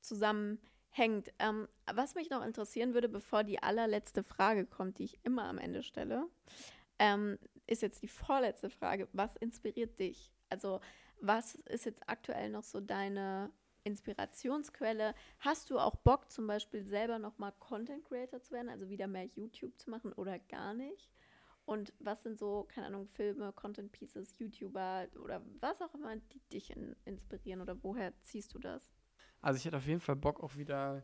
zusammenhängt. 0.02 1.34
Ähm, 1.40 1.68
was 1.94 2.16
mich 2.16 2.30
noch 2.30 2.46
interessieren 2.46 2.94
würde, 2.94 3.10
bevor 3.10 3.44
die 3.44 3.62
allerletzte 3.62 4.24
Frage 4.24 4.66
kommt, 4.66 5.00
die 5.00 5.06
ich 5.06 5.20
immer 5.24 5.46
am 5.46 5.58
Ende 5.58 5.84
stelle, 5.84 6.28
ähm, 7.00 7.38
ist 7.68 7.82
jetzt 7.82 8.02
die 8.04 8.08
vorletzte 8.08 8.70
Frage. 8.70 9.08
Was 9.14 9.36
inspiriert 9.38 10.00
dich? 10.00 10.32
Also, 10.50 10.80
was 11.20 11.56
ist 11.56 11.86
jetzt 11.86 12.08
aktuell 12.08 12.50
noch 12.50 12.64
so 12.64 12.80
deine 12.80 13.52
Inspirationsquelle? 13.84 15.16
Hast 15.40 15.70
du 15.70 15.80
auch 15.80 15.96
Bock, 15.96 16.32
zum 16.32 16.48
Beispiel 16.48 16.84
selber 16.84 17.20
nochmal 17.20 17.54
Content 17.60 18.04
Creator 18.06 18.42
zu 18.42 18.54
werden, 18.54 18.70
also 18.70 18.90
wieder 18.90 19.08
mehr 19.08 19.26
YouTube 19.26 19.78
zu 19.80 19.90
machen 19.90 20.14
oder 20.14 20.40
gar 20.40 20.74
nicht? 20.74 21.10
Und 21.66 21.94
was 22.00 22.22
sind 22.22 22.38
so, 22.38 22.68
keine 22.70 22.88
Ahnung, 22.88 23.08
Filme, 23.08 23.52
Content 23.52 23.92
Pieces, 23.92 24.38
YouTuber 24.38 25.08
oder 25.24 25.42
was 25.60 25.82
auch 25.82 25.94
immer, 25.96 26.16
die 26.16 26.40
dich 26.52 26.70
in, 26.70 26.96
inspirieren 27.06 27.62
oder 27.62 27.82
woher 27.84 28.14
ziehst 28.22 28.54
du 28.54 28.60
das? 28.60 28.92
Also 29.42 29.58
ich 29.58 29.66
hätte 29.66 29.78
auf 29.78 29.88
jeden 29.88 30.00
Fall 30.00 30.16
Bock 30.16 30.42
auch 30.42 30.58
wieder, 30.58 31.04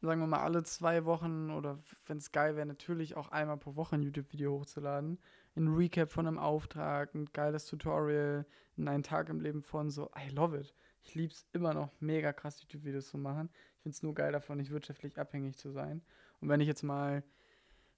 sagen 0.00 0.20
wir 0.20 0.26
mal, 0.26 0.40
alle 0.40 0.64
zwei 0.64 1.04
Wochen 1.04 1.50
oder 1.50 1.78
wenn 2.06 2.18
es 2.18 2.32
geil 2.32 2.56
wäre, 2.56 2.66
natürlich 2.66 3.16
auch 3.16 3.28
einmal 3.28 3.58
pro 3.58 3.76
Woche 3.76 3.94
ein 3.94 4.02
YouTube-Video 4.02 4.58
hochzuladen. 4.58 5.20
Ein 5.54 5.68
Recap 5.68 6.10
von 6.10 6.26
einem 6.26 6.38
Auftrag, 6.38 7.14
ein 7.14 7.26
geiles 7.32 7.66
Tutorial, 7.66 8.44
einen 8.76 9.02
Tag 9.04 9.28
im 9.28 9.40
Leben 9.40 9.62
von 9.62 9.90
so, 9.90 10.10
I 10.16 10.28
love 10.30 10.58
it. 10.58 10.74
Ich 11.02 11.14
liebe 11.14 11.32
es 11.32 11.46
immer 11.52 11.74
noch, 11.74 11.92
mega 12.00 12.32
krass 12.32 12.60
YouTube-Videos 12.60 13.08
zu 13.08 13.18
machen. 13.18 13.50
Ich 13.76 13.82
finde 13.82 13.94
es 13.94 14.02
nur 14.02 14.14
geil 14.14 14.32
davon, 14.32 14.58
nicht 14.58 14.72
wirtschaftlich 14.72 15.16
abhängig 15.18 15.56
zu 15.56 15.70
sein. 15.70 16.02
Und 16.40 16.48
wenn 16.48 16.60
ich 16.60 16.66
jetzt 16.66 16.82
mal 16.82 17.22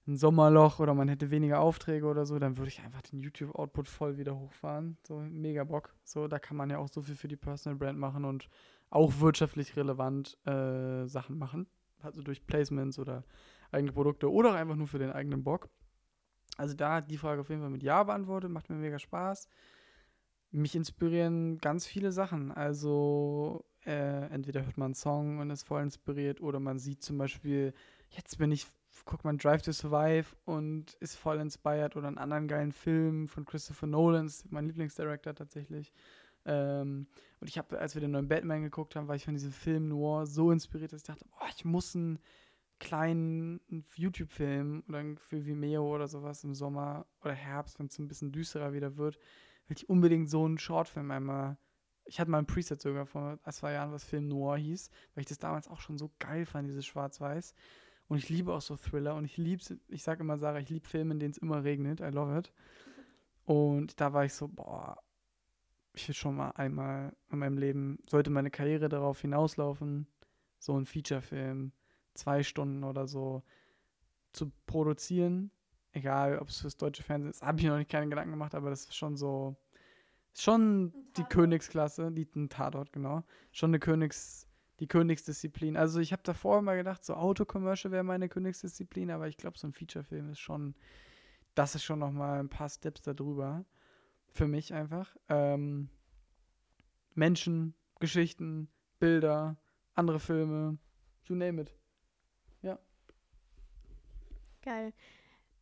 ein 0.09 0.17
Sommerloch 0.17 0.79
oder 0.79 0.93
man 0.93 1.07
hätte 1.07 1.31
weniger 1.31 1.61
Aufträge 1.61 2.05
oder 2.07 2.25
so, 2.25 2.39
dann 2.39 2.57
würde 2.57 2.69
ich 2.69 2.81
einfach 2.81 3.01
den 3.01 3.19
YouTube-Output 3.19 3.87
voll 3.87 4.17
wieder 4.17 4.37
hochfahren. 4.37 4.97
So 5.07 5.19
mega 5.19 5.63
Bock. 5.63 5.93
So, 6.03 6.27
da 6.27 6.39
kann 6.39 6.57
man 6.57 6.69
ja 6.69 6.79
auch 6.79 6.89
so 6.89 7.01
viel 7.01 7.15
für 7.15 7.27
die 7.27 7.37
Personal 7.37 7.77
Brand 7.77 7.99
machen 7.99 8.25
und 8.25 8.49
auch 8.89 9.19
wirtschaftlich 9.19 9.75
relevant 9.77 10.37
äh, 10.45 11.05
Sachen 11.05 11.37
machen. 11.37 11.67
Also 12.01 12.21
durch 12.21 12.45
Placements 12.45 12.97
oder 12.97 13.23
eigene 13.71 13.91
Produkte 13.91 14.31
oder 14.31 14.51
auch 14.51 14.55
einfach 14.55 14.75
nur 14.75 14.87
für 14.87 14.99
den 14.99 15.11
eigenen 15.11 15.43
Bock. 15.43 15.69
Also 16.57 16.75
da 16.75 16.95
hat 16.95 17.11
die 17.11 17.17
Frage 17.17 17.41
auf 17.41 17.49
jeden 17.49 17.61
Fall 17.61 17.69
mit 17.69 17.83
Ja 17.83 18.03
beantwortet, 18.03 18.49
macht 18.49 18.69
mir 18.69 18.77
mega 18.77 18.99
Spaß. 18.99 19.47
Mich 20.51 20.75
inspirieren 20.75 21.59
ganz 21.59 21.85
viele 21.85 22.11
Sachen. 22.11 22.51
Also 22.51 23.63
äh, 23.85 24.27
entweder 24.31 24.65
hört 24.65 24.77
man 24.77 24.87
einen 24.87 24.95
Song 24.95 25.37
und 25.37 25.51
ist 25.51 25.63
voll 25.63 25.83
inspiriert 25.83 26.41
oder 26.41 26.59
man 26.59 26.79
sieht 26.79 27.03
zum 27.03 27.17
Beispiel, 27.17 27.73
jetzt 28.09 28.37
bin 28.39 28.51
ich 28.51 28.65
guckt 29.05 29.25
man 29.25 29.37
Drive 29.37 29.61
to 29.61 29.71
Survive 29.71 30.35
und 30.45 30.93
ist 30.99 31.15
voll 31.15 31.39
inspired 31.39 31.95
oder 31.95 32.07
einen 32.07 32.17
anderen 32.17 32.47
geilen 32.47 32.71
Film 32.71 33.27
von 33.27 33.45
Christopher 33.45 33.87
Nolan, 33.87 34.31
mein 34.49 34.67
Lieblingsdirector 34.67 35.35
tatsächlich. 35.35 35.93
Ähm, 36.45 37.07
und 37.39 37.49
ich 37.49 37.57
habe, 37.57 37.79
als 37.79 37.95
wir 37.95 38.01
den 38.01 38.11
neuen 38.11 38.27
Batman 38.27 38.63
geguckt 38.63 38.95
haben, 38.95 39.07
war 39.07 39.15
ich 39.15 39.25
von 39.25 39.33
diesem 39.33 39.51
Film 39.51 39.87
Noir 39.87 40.25
so 40.25 40.51
inspiriert, 40.51 40.93
dass 40.93 41.01
ich 41.01 41.07
dachte, 41.07 41.25
boah, 41.25 41.47
ich 41.55 41.65
muss 41.65 41.95
einen 41.95 42.19
kleinen 42.79 43.59
YouTube-Film 43.95 44.83
oder 44.87 45.03
für 45.17 45.45
Vimeo 45.45 45.93
oder 45.93 46.07
sowas 46.07 46.43
im 46.43 46.55
Sommer 46.55 47.05
oder 47.21 47.33
Herbst, 47.33 47.77
wenn 47.79 47.87
es 47.87 47.99
ein 47.99 48.07
bisschen 48.07 48.31
düsterer 48.31 48.73
wieder 48.73 48.97
wird, 48.97 49.17
will 49.67 49.77
ich 49.77 49.89
unbedingt 49.89 50.29
so 50.29 50.45
einen 50.45 50.57
Shortfilm 50.57 51.11
einmal. 51.11 51.57
Ich 52.05 52.19
hatte 52.19 52.31
mal 52.31 52.39
ein 52.39 52.47
Preset 52.47 52.81
sogar 52.81 53.05
vor 53.05 53.37
zwei 53.51 53.73
Jahren, 53.73 53.91
was 53.91 54.03
Film 54.03 54.27
Noir 54.27 54.57
hieß, 54.57 54.89
weil 55.13 55.21
ich 55.21 55.27
das 55.27 55.37
damals 55.37 55.67
auch 55.67 55.79
schon 55.79 55.97
so 55.97 56.11
geil 56.19 56.45
fand, 56.45 56.67
dieses 56.67 56.85
Schwarz-Weiß. 56.85 57.53
Und 58.09 58.17
ich 58.17 58.27
liebe 58.27 58.53
auch 58.53 58.61
so 58.61 58.75
Thriller 58.75 59.15
und 59.15 59.23
ich 59.23 59.37
liebe 59.37 59.61
ich 59.87 60.03
sage 60.03 60.21
immer, 60.21 60.37
Sarah, 60.37 60.59
ich 60.59 60.69
liebe 60.69 60.87
Filme, 60.87 61.13
in 61.13 61.19
denen 61.19 61.31
es 61.31 61.37
immer 61.37 61.63
regnet. 61.63 62.01
I 62.01 62.05
love 62.05 62.37
it. 62.37 62.51
Und 63.45 64.01
da 64.01 64.13
war 64.13 64.25
ich 64.25 64.33
so, 64.33 64.47
boah, 64.47 64.97
ich 65.93 66.07
will 66.07 66.15
schon 66.15 66.35
mal 66.35 66.51
einmal 66.51 67.15
in 67.31 67.39
meinem 67.39 67.57
Leben, 67.57 67.99
sollte 68.09 68.31
meine 68.31 68.51
Karriere 68.51 68.89
darauf 68.89 69.21
hinauslaufen, 69.21 70.07
so 70.57 70.75
einen 70.75 70.85
Feature-Film, 70.85 71.71
zwei 72.15 72.43
Stunden 72.43 72.83
oder 72.83 73.07
so, 73.07 73.43
zu 74.33 74.51
produzieren. 74.65 75.51
Egal, 75.91 76.39
ob 76.39 76.49
es 76.49 76.61
fürs 76.61 76.77
deutsche 76.77 77.03
Fernsehen 77.03 77.31
ist, 77.31 77.41
habe 77.41 77.59
ich 77.59 77.65
noch 77.65 77.77
nicht 77.77 77.89
keine 77.89 78.09
Gedanken 78.09 78.31
gemacht, 78.31 78.55
aber 78.55 78.69
das 78.69 78.81
ist 78.81 78.95
schon 78.95 79.17
so, 79.17 79.55
schon 80.33 80.93
die 81.17 81.23
Königsklasse, 81.23 82.11
die, 82.11 82.27
ein 82.35 82.49
Tatort, 82.49 82.91
genau. 82.91 83.23
Schon 83.51 83.71
eine 83.71 83.79
Königs, 83.79 84.47
die 84.79 84.87
Königsdisziplin. 84.87 85.77
Also 85.77 85.99
ich 85.99 86.11
habe 86.11 86.23
davor 86.23 86.59
immer 86.59 86.75
gedacht, 86.75 87.03
so 87.03 87.15
Autocommercial 87.15 87.91
wäre 87.91 88.03
meine 88.03 88.29
Königsdisziplin, 88.29 89.11
aber 89.11 89.27
ich 89.27 89.37
glaube, 89.37 89.57
so 89.57 89.67
ein 89.67 89.73
Featurefilm 89.73 90.29
ist 90.29 90.39
schon, 90.39 90.75
das 91.55 91.75
ist 91.75 91.83
schon 91.83 91.99
noch 91.99 92.11
mal 92.11 92.39
ein 92.39 92.49
paar 92.49 92.69
Steps 92.69 93.01
darüber. 93.01 93.65
Für 94.31 94.47
mich 94.47 94.73
einfach. 94.73 95.15
Ähm, 95.27 95.89
Menschen, 97.15 97.73
Geschichten, 97.99 98.69
Bilder, 98.99 99.57
andere 99.95 100.19
Filme, 100.19 100.77
you 101.25 101.35
name 101.35 101.61
it. 101.61 101.75
Ja. 102.61 102.79
Geil. 104.61 104.93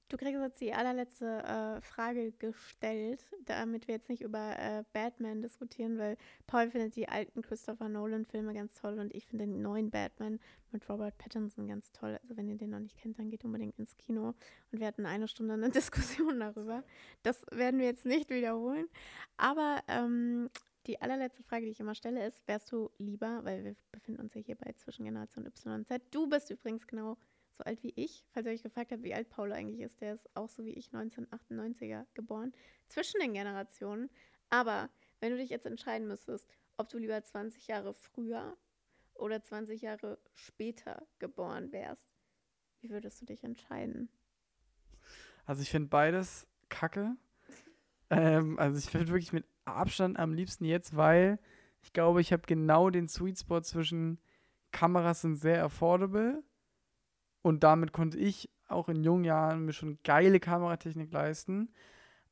Du 0.10 0.16
kriegst 0.16 0.40
jetzt 0.40 0.62
die 0.62 0.74
allerletzte 0.74 1.44
äh, 1.44 1.82
Frage 1.82 2.32
gestellt, 2.32 3.26
damit 3.46 3.90
wir 3.90 3.96
jetzt 3.96 4.08
nicht 4.08 4.22
über 4.22 4.58
äh, 4.58 4.84
Batman 4.94 5.42
diskutieren, 5.42 5.98
weil 5.98 6.16
Paul 6.46 6.70
findet 6.70 6.96
die 6.96 7.10
alten 7.10 7.42
Christopher 7.42 7.90
Nolan-Filme 7.90 8.54
ganz 8.54 8.76
toll 8.76 9.00
und 9.00 9.14
ich 9.14 9.28
finde 9.28 9.46
den 9.46 9.62
neuen 9.62 9.90
Batman 9.90 10.40
mit 10.72 10.88
Robert 10.88 11.18
Pattinson 11.18 11.68
ganz 11.68 11.92
toll. 11.92 12.18
Also 12.22 12.38
wenn 12.38 12.48
ihr 12.48 12.56
den 12.56 12.70
noch 12.70 12.80
nicht 12.80 12.98
kennt, 12.98 13.20
dann 13.20 13.30
geht 13.30 13.44
unbedingt 13.44 13.78
ins 13.80 13.98
Kino. 13.98 14.34
Und 14.72 14.80
wir 14.80 14.88
hatten 14.88 15.06
eine 15.06 15.28
Stunde 15.28 15.56
eine 15.56 15.70
Diskussion 15.72 16.40
darüber. 16.40 16.86
Das 17.24 17.46
werden 17.52 17.80
wir 17.82 17.88
jetzt 17.88 18.06
nicht 18.06 18.30
wiederholen. 18.30 18.88
Aber 19.36 19.82
ähm, 19.90 20.50
die 20.86 21.02
allerletzte 21.02 21.44
Frage, 21.44 21.66
die 21.66 21.72
ich 21.72 21.82
immer 21.82 21.96
stelle, 21.96 22.26
ist, 22.26 22.48
wärst 22.48 22.72
du 22.72 22.92
lieber, 22.98 23.44
weil 23.44 23.66
wir 23.66 23.76
befinden 23.92 24.22
uns 24.22 24.34
ja 24.36 24.42
hier 24.42 24.56
bei 24.56 24.72
Zwischengeneration 24.72 25.46
Y 25.46 25.74
und 25.74 25.88
Z, 25.88 26.02
du 26.12 26.28
bist 26.28 26.50
übrigens 26.50 26.88
genau 26.88 27.18
so 27.58 27.64
alt 27.64 27.82
wie 27.84 27.94
ich. 27.96 28.26
Falls 28.32 28.46
ihr 28.46 28.54
euch 28.54 28.64
gefragt 28.64 28.92
habt, 28.92 29.04
wie 29.04 29.14
alt 29.14 29.30
Paul 29.30 29.52
eigentlich 29.52 29.82
ist, 29.82 30.00
der 30.02 30.14
ist 30.14 30.30
auch 30.36 30.50
so 30.50 30.64
wie 30.64 30.74
ich 30.74 30.90
1998er 30.90 32.06
geboren. 32.14 32.54
Zwischen 32.88 33.20
den 33.20 33.34
Generationen. 33.34 34.10
Aber 34.50 34.90
wenn 35.20 35.32
du 35.32 35.38
dich 35.38 35.50
jetzt 35.50 35.66
entscheiden 35.66 36.08
müsstest, 36.08 36.48
ob 36.78 36.90
du 36.90 36.98
lieber 36.98 37.22
20 37.22 37.68
Jahre 37.68 37.94
früher 37.94 38.56
oder 39.16 39.42
20 39.42 39.82
Jahre 39.82 40.20
später 40.34 41.08
geboren 41.20 41.72
wärst, 41.72 42.08
wie 42.82 42.90
würdest 42.90 43.22
du 43.22 43.26
dich 43.26 43.44
entscheiden? 43.44 44.10
Also 45.46 45.64
ich 45.64 45.72
finde 45.72 45.90
beides 45.90 46.48
kacke. 46.70 47.16
ähm, 48.12 48.60
also 48.60 48.78
ich 48.78 48.86
finde 48.86 49.08
wirklich 49.08 49.34
mit 49.34 49.46
Abstand 49.66 50.20
am 50.20 50.34
liebsten 50.34 50.66
jetzt, 50.66 50.96
weil 50.96 51.40
ich 51.82 51.94
glaube, 51.94 52.22
ich 52.22 52.32
habe 52.32 52.44
genau 52.46 52.90
den 52.90 53.08
Sweet 53.08 53.40
Spot 53.40 53.62
zwischen 53.62 54.20
Kameras 54.72 55.22
sind 55.22 55.38
sehr 55.38 55.64
affordable 55.64 56.44
und 57.42 57.64
damit 57.64 57.94
konnte 57.94 58.18
ich 58.18 58.50
auch 58.68 58.90
in 58.90 59.04
jungen 59.04 59.24
Jahren 59.24 59.66
mir 59.66 59.74
schon 59.74 60.00
geile 60.04 60.40
Kameratechnik 60.40 61.12
leisten. 61.12 61.70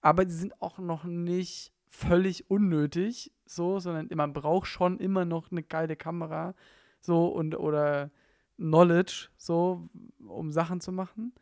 Aber 0.02 0.26
die 0.26 0.34
sind 0.34 0.62
auch 0.62 0.78
noch 0.78 1.04
nicht 1.06 1.72
völlig 1.90 2.50
unnötig, 2.50 3.32
so, 3.46 3.80
sondern 3.80 4.10
man 4.16 4.34
braucht 4.34 4.68
schon 4.68 5.00
immer 5.00 5.26
noch 5.26 5.52
eine 5.52 5.64
geile 5.64 5.96
Kamera, 5.96 6.54
so 7.00 7.28
und 7.28 7.58
oder 7.58 8.12
Knowledge, 8.58 9.30
so, 9.38 9.90
um 10.20 10.52
Sachen 10.52 10.82
zu 10.82 10.92
machen. 10.92 11.34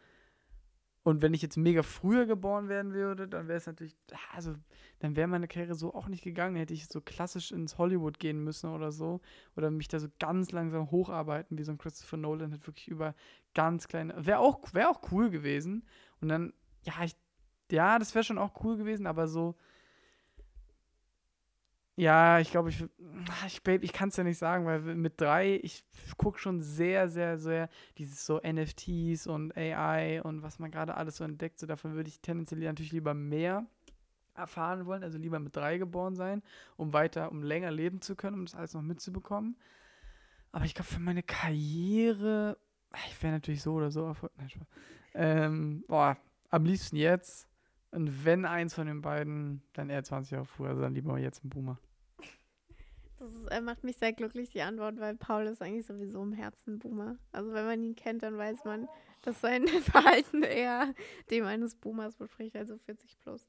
Und 1.04 1.22
wenn 1.22 1.34
ich 1.34 1.42
jetzt 1.42 1.58
mega 1.58 1.84
früher 1.84 2.26
geboren 2.26 2.70
werden 2.70 2.94
würde, 2.94 3.28
dann 3.28 3.50
wäre 3.50 3.58
es 3.58 3.66
natürlich, 3.66 3.96
also 4.34 4.56
dann 5.00 5.18
wäre 5.18 5.28
meine 5.28 5.50
Karriere 5.50 5.76
so 5.76 5.94
auch 5.94 6.08
nicht 6.08 6.24
gegangen. 6.24 6.56
Hätte 6.56 6.74
ich 6.74 6.88
so 6.88 7.02
klassisch 7.02 7.52
ins 7.52 7.78
Hollywood 7.78 8.20
gehen 8.20 8.42
müssen 8.42 8.70
oder 8.70 8.94
so. 8.94 9.20
Oder 9.58 9.70
mich 9.70 9.90
da 9.90 10.00
so 10.00 10.08
ganz 10.20 10.54
langsam 10.54 10.92
hocharbeiten, 10.92 11.58
wie 11.58 11.64
so 11.64 11.74
ein 11.74 11.78
Christopher 11.78 12.16
Nolan, 12.16 12.54
hat 12.54 12.66
wirklich 12.66 12.88
über 12.88 13.16
ganz 13.54 13.90
kleine. 13.90 14.26
Wäre 14.26 14.40
auch, 14.40 14.62
wär 14.74 14.90
auch 14.90 15.12
cool 15.12 15.30
gewesen. 15.30 15.86
Und 16.22 16.30
dann, 16.30 16.54
ja, 16.84 16.94
ich, 17.04 17.18
ja, 17.70 18.00
das 18.00 18.16
wäre 18.16 18.24
schon 18.24 18.38
auch 18.38 18.64
cool 18.64 18.78
gewesen, 18.78 19.06
aber 19.06 19.28
so, 19.28 19.56
ja, 21.96 22.40
ich 22.40 22.50
glaube, 22.50 22.70
ich, 22.70 22.84
ich, 23.46 23.62
ich 23.68 23.94
kann 23.94 24.10
es 24.10 24.18
ja 24.18 24.24
nicht 24.24 24.40
sagen, 24.40 24.66
weil 24.66 24.80
mit 24.80 25.22
drei, 25.22 25.60
ich 25.62 25.86
gucke 26.18 26.40
schon 26.40 26.60
sehr, 26.62 27.08
sehr, 27.08 27.38
sehr 27.38 27.70
dieses 27.98 28.26
so 28.26 28.40
NFTs 28.40 29.28
und 29.28 29.56
AI 29.56 30.22
und 30.24 30.42
was 30.42 30.58
man 30.58 30.72
gerade 30.72 30.96
alles 30.98 31.18
so 31.18 31.24
entdeckt. 31.24 31.60
So 31.60 31.68
davon 31.68 31.94
würde 31.94 32.10
ich 32.10 32.20
tendenziell 32.22 32.62
natürlich 32.62 32.92
lieber 32.92 33.14
mehr 33.14 33.68
erfahren 34.36 34.88
wollen, 34.88 35.04
also 35.04 35.20
lieber 35.20 35.40
mit 35.40 35.56
drei 35.56 35.78
geboren 35.78 36.16
sein, 36.16 36.42
um 36.78 36.94
weiter, 36.94 37.32
um 37.32 37.44
länger 37.44 37.70
leben 37.70 38.02
zu 38.02 38.16
können, 38.16 38.40
um 38.40 38.46
das 38.46 38.56
alles 38.56 38.74
noch 38.74 38.82
mitzubekommen. 38.82 39.56
Aber 40.52 40.66
ich 40.66 40.74
glaube, 40.74 40.90
für 40.90 41.00
meine 41.00 41.22
Karriere, 41.22 42.58
ich 43.08 43.22
wäre 43.22 43.34
natürlich 43.34 43.62
so 43.62 43.74
oder 43.74 43.92
so 43.92 44.06
erfolgreich. 44.06 44.58
Ähm, 45.14 45.84
boah, 45.88 46.18
am 46.50 46.66
liebsten 46.66 46.96
jetzt. 46.96 47.48
Und 47.94 48.26
wenn 48.26 48.46
eins 48.46 48.74
von 48.74 48.88
den 48.88 49.02
beiden, 49.02 49.62
dann 49.74 49.92
eher 49.92 50.04
20 50.04 50.32
Jahre 50.32 50.46
früher, 50.46 50.70
also 50.70 50.82
dann 50.82 50.96
lieber 50.96 51.20
jetzt 51.20 51.46
ein 51.46 51.50
Boomer. 51.50 51.78
Das 53.20 53.30
ist, 53.30 53.62
macht 53.62 53.84
mich 53.84 53.98
sehr 53.98 54.14
glücklich, 54.14 54.50
die 54.50 54.64
Antwort, 54.64 55.00
weil 55.00 55.16
Paul 55.16 55.46
ist 55.46 55.62
eigentlich 55.62 55.86
sowieso 55.86 56.24
im 56.24 56.34
Herzen 56.34 56.80
Boomer. 56.80 57.18
Also 57.32 57.54
wenn 57.54 57.66
man 57.66 57.84
ihn 57.84 57.96
kennt, 57.96 58.24
dann 58.24 58.36
weiß 58.36 58.66
man, 58.66 58.88
dass 59.22 59.40
sein 59.42 59.68
Verhalten 59.84 60.42
eher 60.42 60.96
dem 61.30 61.46
eines 61.46 61.76
Boomers 61.76 62.16
bespricht, 62.16 62.56
also 62.56 62.80
40 62.80 63.20
plus. 63.20 63.48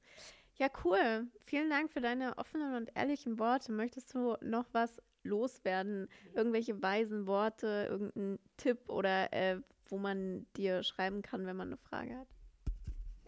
Ja, 0.57 0.69
cool. 0.85 1.27
Vielen 1.41 1.71
Dank 1.71 1.91
für 1.91 2.03
deine 2.03 2.37
offenen 2.37 2.75
und 2.75 2.91
ehrlichen 2.95 3.39
Worte. 3.39 3.73
Möchtest 3.73 4.15
du 4.15 4.37
noch 4.43 4.67
was 4.73 5.01
loswerden? 5.23 6.07
Irgendwelche 6.35 6.83
weisen 6.83 7.27
Worte, 7.27 7.89
irgendeinen 7.91 8.39
Tipp 8.59 8.79
oder 8.89 9.33
äh, 9.33 9.59
wo 9.87 9.97
man 9.97 10.47
dir 10.55 10.83
schreiben 10.83 11.23
kann, 11.23 11.47
wenn 11.47 11.57
man 11.57 11.69
eine 11.69 11.79
Frage 11.79 12.15
hat? 12.15 12.29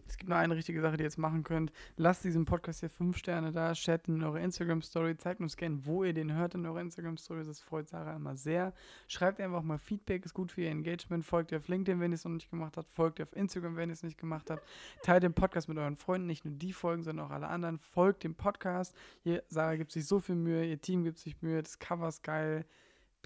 Es 0.07 0.17
gibt 0.17 0.29
nur 0.29 0.37
eine 0.37 0.55
richtige 0.55 0.81
Sache, 0.81 0.97
die 0.97 1.03
ihr 1.03 1.07
jetzt 1.07 1.17
machen 1.17 1.43
könnt. 1.43 1.71
Lasst 1.97 2.23
diesem 2.23 2.45
Podcast 2.45 2.79
hier 2.79 2.89
fünf 2.89 3.17
Sterne 3.17 3.51
da, 3.51 3.73
chatten 3.73 4.15
in 4.15 4.23
eure 4.23 4.39
Instagram-Story, 4.39 5.17
zeigt 5.17 5.41
uns 5.41 5.57
gerne, 5.57 5.85
wo 5.85 6.03
ihr 6.03 6.13
den 6.13 6.33
hört 6.33 6.55
in 6.55 6.65
eurer 6.65 6.81
Instagram-Story. 6.81 7.43
Das 7.45 7.59
freut 7.59 7.89
Sarah 7.89 8.15
immer 8.15 8.35
sehr. 8.35 8.73
Schreibt 9.07 9.41
einfach 9.41 9.61
mal 9.61 9.77
Feedback, 9.77 10.25
ist 10.25 10.33
gut 10.33 10.51
für 10.51 10.61
ihr 10.61 10.69
Engagement. 10.69 11.25
Folgt 11.25 11.51
ihr 11.51 11.57
auf 11.57 11.67
LinkedIn, 11.67 11.99
wenn 11.99 12.11
ihr 12.11 12.15
es 12.15 12.25
noch 12.25 12.31
nicht 12.31 12.49
gemacht 12.49 12.77
habt. 12.77 12.89
Folgt 12.89 13.19
ihr 13.19 13.23
auf 13.23 13.35
Instagram, 13.35 13.75
wenn 13.75 13.89
ihr 13.89 13.93
es 13.93 14.03
nicht 14.03 14.17
gemacht 14.17 14.49
habt. 14.49 14.63
Teilt 15.03 15.23
den 15.23 15.33
Podcast 15.33 15.67
mit 15.67 15.77
euren 15.77 15.97
Freunden, 15.97 16.27
nicht 16.27 16.45
nur 16.45 16.53
die 16.53 16.73
Folgen, 16.73 17.03
sondern 17.03 17.27
auch 17.27 17.31
alle 17.31 17.47
anderen. 17.47 17.79
Folgt 17.79 18.23
dem 18.23 18.35
Podcast. 18.35 18.95
Hier, 19.23 19.43
Sarah 19.49 19.75
gibt 19.75 19.91
sich 19.91 20.05
so 20.05 20.19
viel 20.19 20.35
Mühe, 20.35 20.65
ihr 20.65 20.79
Team 20.79 21.03
gibt 21.03 21.17
sich 21.17 21.41
Mühe, 21.41 21.61
das 21.61 21.79
Cover 21.79 22.07
ist 22.07 22.23
geil 22.23 22.65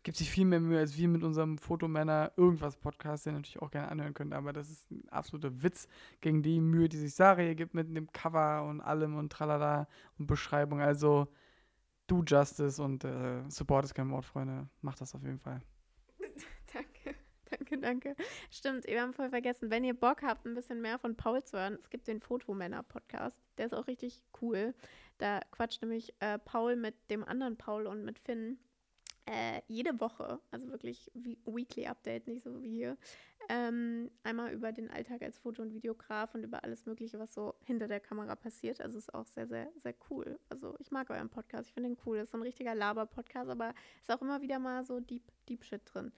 gibt 0.04 0.18
sich 0.18 0.30
viel 0.30 0.46
mehr 0.46 0.60
Mühe 0.60 0.80
als 0.80 0.98
wir 0.98 1.08
mit 1.08 1.24
unserem 1.24 1.58
Fotomänner 1.58 2.32
irgendwas 2.36 2.78
Podcast, 2.78 3.26
den 3.26 3.34
ihr 3.34 3.40
natürlich 3.40 3.62
auch 3.62 3.72
gerne 3.72 3.90
anhören 3.90 4.14
könnt, 4.14 4.34
aber 4.34 4.54
das 4.54 4.70
ist 4.70 4.90
ein 4.92 5.08
absoluter 5.10 5.62
Witz 5.62 5.88
gegen 6.22 6.42
die 6.42 6.60
Mühe, 6.60 6.90
die 6.90 6.98
sich 6.98 7.14
Sarah 7.14 7.42
hier 7.42 7.56
gibt 7.56 7.74
mit 7.74 7.96
dem 7.96 8.12
Cover 8.12 8.64
und 8.64 8.82
allem 8.82 9.16
und 9.16 9.32
tralala 9.32 9.88
und 10.18 10.28
Beschreibung. 10.28 10.82
Also 10.82 11.28
do 12.08 12.24
Justice 12.26 12.82
und 12.82 13.04
äh, 13.04 13.50
Support 13.50 13.86
ist 13.86 13.94
kein 13.94 14.10
Wort, 14.12 14.26
Freunde. 14.26 14.68
Macht 14.82 15.02
das 15.02 15.16
auf 15.16 15.24
jeden 15.24 15.40
Fall. 15.40 15.62
danke, 17.50 17.78
danke. 17.80 18.16
Stimmt, 18.50 18.86
wir 18.88 19.02
haben 19.02 19.14
voll 19.14 19.30
vergessen. 19.30 19.70
Wenn 19.70 19.84
ihr 19.84 19.94
Bock 19.94 20.24
habt, 20.24 20.46
ein 20.46 20.56
bisschen 20.56 20.82
mehr 20.82 21.00
von 21.00 21.16
Paul 21.16 21.44
zu 21.44 21.58
hören, 21.58 21.78
es 21.80 21.90
gibt 21.90 22.08
den 22.08 22.20
Fotomänner-Podcast. 22.20 23.40
Der 23.58 23.68
ist 23.68 23.74
auch 23.74 23.88
richtig 23.88 24.24
cool. 24.42 24.74
Da 25.20 25.42
quatscht 25.52 25.82
nämlich 25.82 26.14
äh, 26.20 26.40
Paul 26.40 26.76
mit 26.76 26.96
dem 27.10 27.24
anderen 27.24 27.56
Paul 27.56 27.86
und 27.86 28.04
mit 28.04 28.20
Finn 28.20 28.58
äh, 29.26 29.62
jede 29.68 30.00
Woche, 30.00 30.40
also 30.52 30.70
wirklich 30.70 31.12
wie 31.14 31.38
Weekly 31.46 31.88
Update, 31.88 32.28
nicht 32.28 32.44
so 32.44 32.62
wie 32.62 32.70
hier, 32.70 32.98
ähm, 33.50 34.10
einmal 34.24 34.54
über 34.54 34.72
den 34.72 34.90
Alltag 34.90 35.22
als 35.22 35.38
Foto- 35.38 35.62
und 35.62 35.74
Videograf 35.74 36.34
und 36.36 36.44
über 36.44 36.64
alles 36.64 36.86
Mögliche, 36.86 37.20
was 37.20 37.34
so 37.34 37.56
hinter 37.64 37.88
der 37.88 38.00
Kamera 38.00 38.36
passiert. 38.36 38.82
Also 38.82 38.98
ist 38.98 39.14
auch 39.14 39.26
sehr, 39.26 39.48
sehr, 39.48 39.72
sehr 39.76 39.96
cool. 40.10 40.40
Also 40.50 40.76
ich 40.80 40.92
mag 40.92 41.10
euren 41.10 41.30
Podcast, 41.30 41.68
ich 41.70 41.74
finde 41.74 41.90
ihn 41.90 41.98
cool. 42.06 42.18
Das 42.18 42.26
ist 42.26 42.32
so 42.32 42.38
ein 42.38 42.44
richtiger 42.44 42.76
Laber-Podcast, 42.76 43.50
aber 43.50 43.74
ist 44.00 44.12
auch 44.12 44.22
immer 44.22 44.42
wieder 44.42 44.60
mal 44.60 44.84
so 44.86 45.00
Deep, 45.00 45.24
Deep 45.50 45.64
Shit 45.64 45.82
drin. 45.86 46.12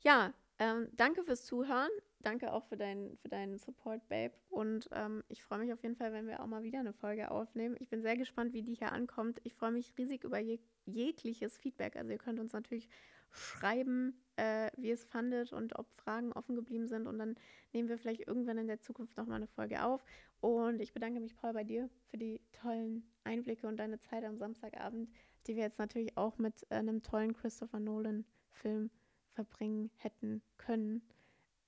Ja, 0.00 0.32
ähm, 0.58 0.88
danke 0.92 1.22
fürs 1.22 1.44
Zuhören. 1.44 1.90
Danke 2.20 2.52
auch 2.52 2.64
für, 2.64 2.76
dein, 2.76 3.16
für 3.18 3.28
deinen 3.28 3.58
Support, 3.58 4.08
Babe. 4.08 4.34
Und 4.48 4.88
ähm, 4.92 5.22
ich 5.28 5.44
freue 5.44 5.60
mich 5.60 5.72
auf 5.72 5.82
jeden 5.82 5.94
Fall, 5.94 6.12
wenn 6.12 6.26
wir 6.26 6.40
auch 6.40 6.46
mal 6.46 6.62
wieder 6.62 6.80
eine 6.80 6.92
Folge 6.92 7.30
aufnehmen. 7.30 7.76
Ich 7.78 7.88
bin 7.88 8.02
sehr 8.02 8.16
gespannt, 8.16 8.52
wie 8.52 8.62
die 8.62 8.74
hier 8.74 8.92
ankommt. 8.92 9.40
Ich 9.44 9.54
freue 9.54 9.70
mich 9.70 9.96
riesig 9.96 10.24
über 10.24 10.38
je, 10.38 10.58
jegliches 10.86 11.58
Feedback. 11.58 11.96
Also 11.96 12.10
ihr 12.10 12.18
könnt 12.18 12.40
uns 12.40 12.52
natürlich 12.52 12.88
schreiben, 13.30 14.14
äh, 14.36 14.70
wie 14.76 14.88
ihr 14.88 14.94
es 14.94 15.04
fandet 15.04 15.52
und 15.52 15.78
ob 15.78 15.92
Fragen 15.92 16.32
offen 16.32 16.56
geblieben 16.56 16.86
sind. 16.86 17.06
Und 17.06 17.18
dann 17.18 17.36
nehmen 17.72 17.88
wir 17.88 17.98
vielleicht 17.98 18.26
irgendwann 18.26 18.58
in 18.58 18.66
der 18.66 18.80
Zukunft 18.80 19.16
nochmal 19.16 19.36
eine 19.36 19.46
Folge 19.46 19.82
auf. 19.82 20.04
Und 20.40 20.80
ich 20.80 20.92
bedanke 20.92 21.20
mich, 21.20 21.36
Paul, 21.36 21.52
bei 21.52 21.64
dir 21.64 21.88
für 22.10 22.18
die 22.18 22.40
tollen 22.52 23.04
Einblicke 23.24 23.66
und 23.66 23.76
deine 23.76 23.98
Zeit 23.98 24.24
am 24.24 24.38
Samstagabend, 24.38 25.10
die 25.46 25.56
wir 25.56 25.64
jetzt 25.64 25.78
natürlich 25.78 26.16
auch 26.16 26.38
mit 26.38 26.62
äh, 26.70 26.76
einem 26.76 27.02
tollen 27.02 27.34
Christopher 27.34 27.80
Nolan-Film 27.80 28.90
verbringen 29.32 29.90
hätten 29.96 30.42
können. 30.56 31.02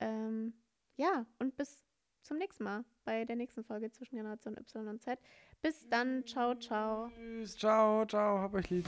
Ähm, 0.01 0.55
ja, 0.97 1.27
und 1.39 1.57
bis 1.57 1.85
zum 2.23 2.39
nächsten 2.39 2.65
Mal 2.65 2.85
bei 3.05 3.25
der 3.25 3.37
nächsten 3.37 3.65
Folge 3.65 3.91
zwischen 3.91 4.17
Generation 4.17 4.57
Y 4.57 4.89
und 4.89 5.03
Z. 5.03 5.19
Bis 5.63 5.89
dann, 5.89 6.25
ciao, 6.25 6.55
ciao. 6.55 7.11
Tschüss, 7.15 7.57
ciao, 7.57 8.05
ciao, 8.07 8.39
hab 8.39 8.55
euch 8.55 8.71
lieb. 8.71 8.87